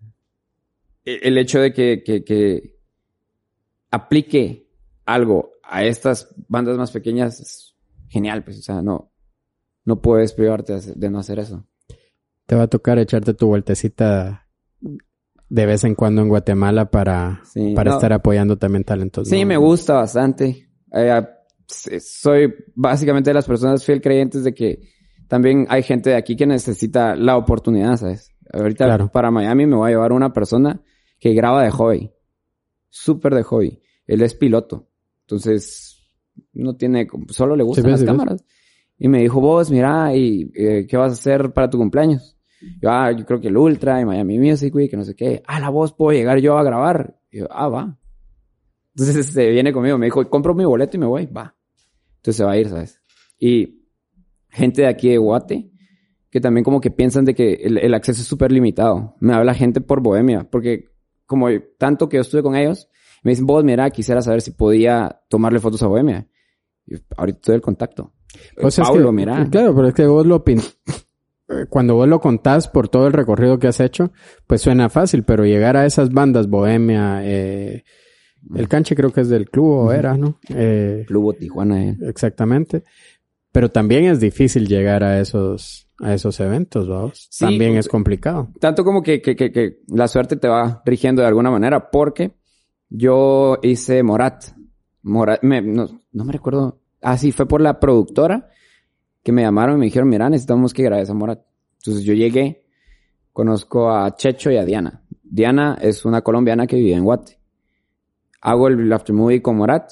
el 1.04 1.38
hecho 1.38 1.60
de 1.60 1.72
que, 1.72 2.02
que, 2.04 2.24
que 2.24 2.76
aplique 3.90 4.68
algo 5.04 5.52
a 5.62 5.84
estas 5.84 6.34
bandas 6.48 6.76
más 6.76 6.90
pequeñas 6.90 7.40
es 7.40 7.76
genial, 8.08 8.44
pues, 8.44 8.58
o 8.58 8.62
sea, 8.62 8.82
no, 8.82 9.10
no 9.84 10.00
puedes 10.00 10.32
privarte 10.32 10.78
de 10.80 11.10
no 11.10 11.18
hacer 11.18 11.38
eso. 11.38 11.66
Te 12.46 12.56
va 12.56 12.64
a 12.64 12.68
tocar 12.68 12.98
echarte 12.98 13.34
tu 13.34 13.46
vueltecita 13.46 14.47
de 15.48 15.66
vez 15.66 15.84
en 15.84 15.94
cuando 15.94 16.22
en 16.22 16.28
Guatemala 16.28 16.90
para, 16.90 17.40
Sí, 17.44 17.72
para 17.74 17.90
no. 17.90 17.96
estar 17.96 18.12
apoyando 18.12 18.56
también 18.58 18.84
talentos. 18.84 19.28
Sí, 19.28 19.44
me 19.44 19.56
gusta 19.56 19.94
bastante. 19.94 20.68
Eh, 20.92 21.22
s- 21.68 22.00
soy 22.00 22.54
básicamente 22.74 23.30
de 23.30 23.34
las 23.34 23.46
personas 23.46 23.84
fiel 23.84 24.00
creyentes 24.00 24.44
de 24.44 24.54
que 24.54 24.80
también 25.26 25.66
hay 25.68 25.82
gente 25.82 26.10
de 26.10 26.16
aquí 26.16 26.36
que 26.36 26.46
necesita 26.46 27.14
la 27.16 27.36
oportunidad, 27.36 27.96
¿sabes? 27.96 28.30
Ahorita 28.52 28.86
Claro. 28.86 29.10
para 29.12 29.30
Miami 29.30 29.66
me 29.66 29.76
voy 29.76 29.88
a 29.88 29.92
llevar 29.94 30.12
una 30.12 30.32
persona 30.32 30.80
que 31.18 31.34
graba 31.34 31.62
de 31.62 31.70
hobby. 31.70 32.10
Súper 32.88 33.34
de 33.34 33.42
hobby. 33.42 33.82
Él 34.06 34.22
es 34.22 34.34
piloto. 34.34 34.88
Entonces, 35.22 35.98
no 36.54 36.76
tiene, 36.76 37.06
solo 37.28 37.56
le 37.56 37.62
gustan 37.62 37.84
Sí, 37.84 37.90
las 37.90 38.00
sí, 38.00 38.06
cámaras. 38.06 38.44
Y 38.98 39.08
me 39.08 39.20
dijo, 39.20 39.40
vos, 39.40 39.70
mira, 39.70 40.14
¿y 40.16 40.50
eh, 40.54 40.86
qué 40.88 40.96
vas 40.96 41.10
a 41.10 41.12
hacer 41.12 41.52
para 41.52 41.68
tu 41.68 41.76
cumpleaños? 41.78 42.37
Yo, 42.80 42.90
ah, 42.90 43.12
yo 43.12 43.24
creo 43.24 43.40
que 43.40 43.48
el 43.48 43.56
Ultra 43.56 44.00
y 44.00 44.04
Miami 44.04 44.38
Music 44.38 44.74
Week, 44.74 44.90
que 44.90 44.96
no 44.96 45.04
sé 45.04 45.14
qué. 45.14 45.42
Ah, 45.46 45.60
la 45.60 45.68
voz, 45.70 45.92
¿puedo 45.92 46.16
llegar 46.16 46.38
yo 46.38 46.58
a 46.58 46.62
grabar? 46.64 47.18
Y 47.30 47.38
yo, 47.38 47.46
ah, 47.50 47.68
va. 47.68 47.98
Entonces 48.96 49.26
se 49.26 49.48
viene 49.50 49.72
conmigo, 49.72 49.96
me 49.98 50.06
dijo, 50.06 50.28
compro 50.28 50.54
mi 50.54 50.64
boleto 50.64 50.96
y 50.96 51.00
me 51.00 51.06
voy, 51.06 51.26
va. 51.26 51.54
Entonces 52.16 52.36
se 52.36 52.44
va 52.44 52.52
a 52.52 52.58
ir, 52.58 52.68
¿sabes? 52.68 53.00
Y 53.38 53.84
gente 54.48 54.82
de 54.82 54.88
aquí 54.88 55.08
de 55.10 55.18
Guate, 55.18 55.70
que 56.30 56.40
también 56.40 56.64
como 56.64 56.80
que 56.80 56.90
piensan 56.90 57.24
de 57.24 57.34
que 57.34 57.54
el, 57.54 57.78
el 57.78 57.94
acceso 57.94 58.20
es 58.22 58.26
súper 58.26 58.50
limitado. 58.50 59.14
Me 59.20 59.34
habla 59.34 59.54
gente 59.54 59.80
por 59.80 60.00
Bohemia, 60.02 60.48
porque 60.50 60.88
como 61.26 61.46
tanto 61.78 62.08
que 62.08 62.16
yo 62.16 62.22
estuve 62.22 62.42
con 62.42 62.56
ellos, 62.56 62.88
me 63.22 63.30
dicen, 63.32 63.46
vos, 63.46 63.62
mira, 63.62 63.88
quisiera 63.90 64.20
saber 64.20 64.40
si 64.40 64.50
podía 64.50 65.20
tomarle 65.28 65.60
fotos 65.60 65.82
a 65.82 65.86
Bohemia. 65.86 66.26
Y 66.86 66.96
ahorita 67.16 67.36
estoy 67.36 67.54
el 67.56 67.60
contacto. 67.60 68.14
O 68.62 68.70
sea, 68.70 68.82
es 68.82 68.90
Pablo, 68.90 69.10
que- 69.10 69.12
mira. 69.16 69.46
Claro, 69.50 69.74
pero 69.74 69.88
es 69.88 69.94
que 69.94 70.06
vos 70.06 70.26
lo 70.26 70.42
pin... 70.42 70.60
eh, 71.48 71.66
Cuando 71.68 71.94
vos 71.94 72.08
lo 72.08 72.20
contás 72.20 72.68
por 72.68 72.88
todo 72.88 73.06
el 73.06 73.12
recorrido 73.12 73.58
que 73.58 73.68
has 73.68 73.80
hecho, 73.80 74.12
pues 74.46 74.60
suena 74.62 74.88
fácil, 74.88 75.22
pero 75.24 75.44
llegar 75.44 75.76
a 75.76 75.86
esas 75.86 76.10
bandas, 76.10 76.48
Bohemia, 76.48 77.20
eh, 77.24 77.84
el 78.54 78.68
canche 78.68 78.94
creo 78.94 79.10
que 79.12 79.20
es 79.22 79.28
del 79.28 79.50
club 79.50 79.66
o 79.66 79.92
era, 79.92 80.16
¿no? 80.16 80.38
Eh, 80.48 81.04
Club 81.06 81.36
Tijuana. 81.38 81.82
eh. 81.84 81.96
exactamente. 82.02 82.84
Pero 83.50 83.70
también 83.70 84.04
es 84.04 84.20
difícil 84.20 84.68
llegar 84.68 85.02
a 85.02 85.18
esos, 85.20 85.88
a 86.00 86.12
esos 86.14 86.38
eventos, 86.38 86.86
vamos. 86.88 87.28
Sí, 87.30 87.44
también 87.44 87.76
es 87.76 87.88
complicado. 87.88 88.50
Tanto 88.60 88.84
como 88.84 89.02
que, 89.02 89.20
que, 89.22 89.34
que, 89.34 89.50
que 89.50 89.78
la 89.88 90.06
suerte 90.06 90.36
te 90.36 90.46
va 90.48 90.82
rigiendo 90.84 91.22
de 91.22 91.28
alguna 91.28 91.50
manera, 91.50 91.90
porque 91.90 92.32
yo 92.88 93.58
hice 93.62 94.02
Morat. 94.02 94.44
Morat, 95.02 95.42
me- 95.42 95.62
no, 95.62 95.88
no 96.12 96.24
me 96.24 96.32
recuerdo. 96.32 96.80
Ah, 97.00 97.16
sí, 97.16 97.32
fue 97.32 97.46
por 97.48 97.60
la 97.60 97.80
productora 97.80 98.48
que 99.28 99.32
me 99.32 99.42
llamaron 99.42 99.76
y 99.76 99.80
me 99.80 99.84
dijeron, 99.84 100.08
mira, 100.08 100.30
necesitamos 100.30 100.72
que 100.72 100.84
grabes 100.84 101.10
a 101.10 101.12
Morat. 101.12 101.42
Entonces 101.80 102.02
yo 102.02 102.14
llegué, 102.14 102.64
conozco 103.34 103.90
a 103.90 104.16
Checho 104.16 104.50
y 104.50 104.56
a 104.56 104.64
Diana. 104.64 105.04
Diana 105.22 105.76
es 105.82 106.06
una 106.06 106.22
colombiana 106.22 106.66
que 106.66 106.76
vive 106.76 106.94
en 106.94 107.04
Guate. 107.04 107.38
Hago 108.40 108.68
el 108.68 108.90
aftermovie 108.90 109.42
con 109.42 109.58
Morat. 109.58 109.90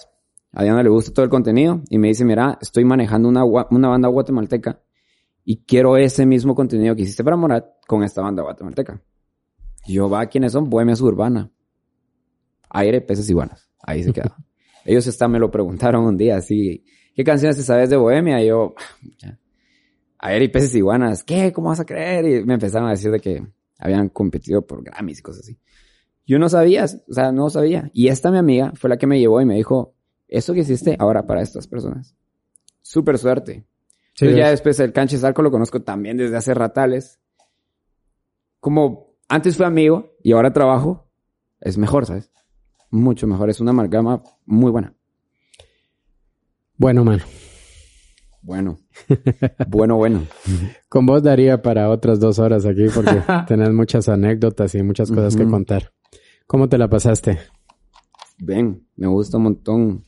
A 0.52 0.62
Diana 0.62 0.82
le 0.82 0.88
gusta 0.88 1.12
todo 1.12 1.22
el 1.22 1.30
contenido 1.30 1.82
y 1.90 1.98
me 1.98 2.08
dice, 2.08 2.24
mira, 2.24 2.56
estoy 2.62 2.86
manejando 2.86 3.28
una, 3.28 3.44
una 3.44 3.88
banda 3.88 4.08
guatemalteca 4.08 4.80
y 5.44 5.58
quiero 5.66 5.98
ese 5.98 6.24
mismo 6.24 6.54
contenido 6.54 6.96
que 6.96 7.02
hiciste 7.02 7.22
para 7.22 7.36
Morat 7.36 7.66
con 7.86 8.04
esta 8.04 8.22
banda 8.22 8.42
guatemalteca. 8.42 9.02
Y 9.84 9.92
yo, 9.92 10.08
va, 10.08 10.24
¿quiénes 10.28 10.52
son? 10.52 10.70
Bohemia 10.70 10.96
Suburbana. 10.96 11.52
Aire, 12.70 13.02
peces 13.02 13.28
iguanas. 13.28 13.68
Ahí 13.82 14.02
se 14.02 14.14
quedó. 14.14 14.34
Ellos 14.86 15.06
hasta 15.06 15.28
me 15.28 15.38
lo 15.38 15.50
preguntaron 15.50 16.06
un 16.06 16.16
día, 16.16 16.38
así, 16.38 16.86
¿qué 17.16 17.24
canciones 17.24 17.56
te 17.56 17.64
sabes 17.64 17.90
de 17.90 17.96
Bohemia? 17.96 18.40
Y 18.40 18.46
yo, 18.46 18.74
ya. 19.18 19.36
Aire 20.18 20.44
y 20.44 20.48
peces 20.48 20.74
iguanas. 20.76 21.24
¿Qué? 21.24 21.52
¿Cómo 21.52 21.68
vas 21.70 21.80
a 21.80 21.84
creer? 21.84 22.24
Y 22.26 22.44
me 22.44 22.54
empezaron 22.54 22.86
a 22.88 22.92
decir 22.92 23.10
de 23.10 23.18
que 23.20 23.44
habían 23.78 24.08
competido 24.10 24.64
por 24.64 24.82
Grammys 24.84 25.18
y 25.18 25.22
cosas 25.22 25.42
así. 25.42 25.58
Yo 26.26 26.38
no 26.38 26.48
sabía, 26.48 26.84
o 26.84 27.12
sea, 27.12 27.32
no 27.32 27.50
sabía. 27.50 27.90
Y 27.92 28.08
esta 28.08 28.30
mi 28.30 28.38
amiga 28.38 28.72
fue 28.76 28.88
la 28.90 28.96
que 28.96 29.06
me 29.06 29.18
llevó 29.18 29.40
y 29.40 29.44
me 29.44 29.54
dijo, 29.56 29.94
eso 30.28 30.54
que 30.54 30.60
hiciste 30.60 30.96
ahora 30.98 31.26
para 31.26 31.42
estas 31.42 31.66
personas. 31.66 32.16
Súper 32.82 33.18
suerte. 33.18 33.64
Sí, 34.14 34.24
Entonces 34.24 34.36
ya 34.38 34.44
es- 34.46 34.50
después 34.52 34.80
el 34.80 34.92
Canche 34.92 35.18
Zarco 35.18 35.42
lo 35.42 35.50
conozco 35.50 35.82
también 35.82 36.16
desde 36.16 36.36
hace 36.36 36.54
ratales. 36.54 37.20
Como 38.60 39.14
antes 39.28 39.56
fue 39.56 39.66
amigo 39.66 40.16
y 40.22 40.32
ahora 40.32 40.52
trabajo. 40.52 41.04
es 41.60 41.78
mejor, 41.78 42.06
¿sabes? 42.06 42.30
Mucho 42.90 43.26
mejor. 43.26 43.48
Es 43.50 43.60
una 43.60 43.70
amalgama 43.70 44.22
muy 44.44 44.70
buena. 44.70 44.94
Bueno, 46.78 47.04
mano. 47.04 47.24
Bueno. 48.42 48.78
bueno, 49.66 49.96
bueno. 49.96 50.26
Con 50.88 51.04
vos 51.06 51.22
daría 51.22 51.62
para 51.62 51.90
otras 51.90 52.20
dos 52.20 52.38
horas 52.38 52.64
aquí 52.64 52.86
porque 52.94 53.20
tenés 53.48 53.70
muchas 53.70 54.08
anécdotas 54.08 54.74
y 54.74 54.82
muchas 54.82 55.10
cosas 55.10 55.36
que 55.36 55.46
contar. 55.46 55.92
¿Cómo 56.46 56.68
te 56.68 56.78
la 56.78 56.88
pasaste? 56.88 57.40
Ven, 58.38 58.86
me 58.96 59.08
gusta 59.08 59.38
un 59.38 59.42
montón 59.42 60.04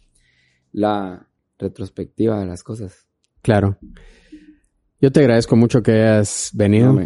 la 0.73 1.27
retrospectiva 1.59 2.39
de 2.39 2.47
las 2.47 2.63
cosas. 2.63 3.09
Claro. 3.43 3.79
Yo 5.01 5.11
te 5.11 5.21
agradezco 5.21 5.57
mucho 5.57 5.83
que 5.83 5.93
hayas 5.93 6.51
venido. 6.55 6.97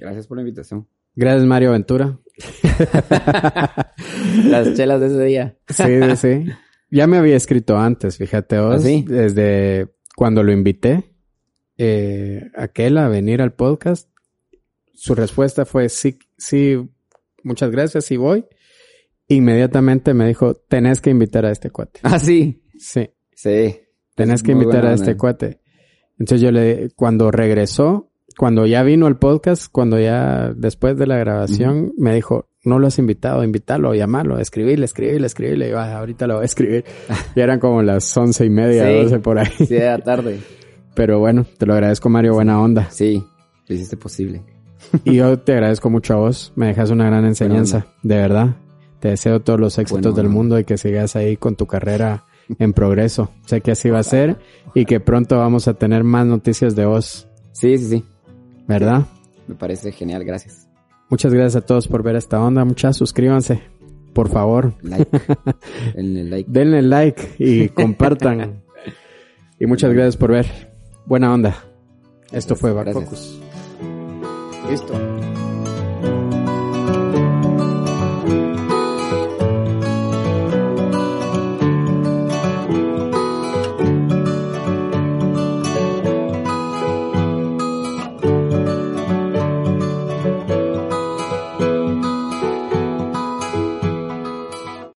Gracias 0.00 0.26
por 0.26 0.36
la 0.36 0.42
invitación. 0.42 0.86
Gracias, 1.14 1.46
Mario 1.46 1.72
Ventura. 1.72 2.18
Las 4.44 4.74
chelas 4.74 5.00
de 5.00 5.06
ese 5.06 5.24
día. 5.24 5.56
Sí, 5.68 5.84
sí, 5.84 6.16
sí. 6.16 6.46
Ya 6.92 7.06
me 7.06 7.16
había 7.16 7.36
escrito 7.36 7.78
antes, 7.78 8.18
fíjate 8.18 8.60
vos. 8.60 8.74
¿Ah, 8.74 8.78
sí? 8.78 9.02
Desde 9.08 9.88
cuando 10.14 10.42
lo 10.42 10.52
invité 10.52 11.04
eh, 11.78 12.50
a 12.54 12.64
aquel 12.64 12.98
a 12.98 13.08
venir 13.08 13.40
al 13.40 13.54
podcast. 13.54 14.10
Su 14.92 15.14
respuesta 15.14 15.64
fue 15.64 15.88
sí, 15.88 16.18
sí, 16.36 16.76
muchas 17.42 17.70
gracias, 17.70 18.04
sí 18.04 18.18
voy. 18.18 18.44
Inmediatamente 19.26 20.12
me 20.12 20.28
dijo, 20.28 20.54
tenés 20.54 21.00
que 21.00 21.08
invitar 21.08 21.46
a 21.46 21.50
este 21.50 21.70
cuate. 21.70 22.00
Ah, 22.02 22.18
sí. 22.18 22.62
Sí, 22.78 23.08
Sí. 23.34 23.80
tenés 24.14 24.36
Es 24.40 24.42
que 24.42 24.52
invitar 24.52 24.84
a 24.84 24.92
este 24.92 25.16
cuate. 25.16 25.60
Entonces 26.18 26.42
yo 26.42 26.52
le, 26.52 26.90
cuando 26.94 27.30
regresó, 27.30 28.10
cuando 28.36 28.66
ya 28.66 28.82
vino 28.82 29.06
al 29.06 29.18
podcast, 29.18 29.66
cuando 29.72 29.98
ya 29.98 30.52
después 30.54 30.98
de 30.98 31.06
la 31.06 31.16
grabación, 31.16 31.94
me 31.96 32.14
dijo, 32.14 32.50
no 32.64 32.78
lo 32.78 32.86
has 32.86 32.98
invitado, 32.98 33.42
invítalo, 33.44 33.94
llamalo, 33.94 34.38
escribirle, 34.38 34.84
escribirle, 34.84 35.26
escribirle. 35.26 35.68
Y 35.70 35.72
"Ah, 35.72 35.98
ahorita 35.98 36.26
lo 36.26 36.34
voy 36.34 36.42
a 36.42 36.46
escribir. 36.46 36.84
y 37.36 37.40
eran 37.40 37.58
como 37.58 37.82
las 37.82 38.16
once 38.16 38.44
y 38.44 38.50
media, 38.50 38.86
Sí. 38.86 39.02
doce 39.02 39.18
por 39.18 39.38
ahí. 39.38 39.50
Sí, 39.66 39.74
era 39.76 39.98
tarde. 39.98 40.40
Pero 40.94 41.18
bueno, 41.18 41.46
te 41.58 41.66
lo 41.66 41.74
agradezco, 41.74 42.08
Mario, 42.08 42.34
buena 42.34 42.60
onda. 42.60 42.88
Sí, 42.90 43.24
lo 43.66 43.74
hiciste 43.74 43.96
posible. 43.96 44.42
Y 45.04 45.14
yo 45.16 45.38
te 45.38 45.52
agradezco 45.52 45.88
mucho 45.90 46.14
a 46.14 46.16
vos. 46.16 46.52
Me 46.56 46.66
dejas 46.66 46.90
una 46.90 47.06
gran 47.06 47.24
enseñanza, 47.24 47.86
de 48.02 48.16
verdad. 48.16 48.56
Te 49.00 49.08
deseo 49.08 49.40
todos 49.40 49.58
los 49.58 49.78
éxitos 49.78 50.12
Bueno, 50.12 50.16
del 50.16 50.28
mundo 50.28 50.58
y 50.58 50.64
que 50.64 50.76
sigas 50.76 51.16
ahí 51.16 51.36
con 51.36 51.56
tu 51.56 51.66
carrera 51.66 52.24
en 52.58 52.72
progreso. 52.72 53.30
Sé 53.46 53.60
que 53.60 53.70
así 53.72 53.88
va 53.90 54.00
a 54.00 54.02
ser 54.04 54.36
y 54.74 54.84
que 54.84 55.00
pronto 55.00 55.38
vamos 55.38 55.66
a 55.66 55.74
tener 55.74 56.04
más 56.04 56.26
noticias 56.26 56.76
de 56.76 56.84
vos, 56.84 57.26
Sí, 57.52 57.78
sí, 57.78 57.86
sí. 57.86 58.04
¿verdad? 58.68 59.06
Me 59.48 59.54
parece 59.54 59.92
genial, 59.92 60.24
gracias. 60.24 60.61
Muchas 61.12 61.34
gracias 61.34 61.62
a 61.62 61.66
todos 61.66 61.88
por 61.88 62.02
ver 62.02 62.16
esta 62.16 62.40
onda. 62.40 62.64
Muchas 62.64 62.96
suscríbanse, 62.96 63.60
por 64.14 64.30
favor. 64.30 64.72
Like. 64.80 65.10
el 65.94 66.30
like. 66.30 66.50
Denle 66.50 66.80
like 66.80 67.34
y 67.38 67.68
compartan. 67.74 68.62
y 69.60 69.66
muchas 69.66 69.92
gracias 69.92 70.16
por 70.16 70.30
ver. 70.30 70.46
Buena 71.04 71.34
onda. 71.34 71.54
Esto 72.30 72.56
fue 72.56 72.72
Back. 72.72 72.94
Focus. 72.94 73.38
Listo. 74.70 74.94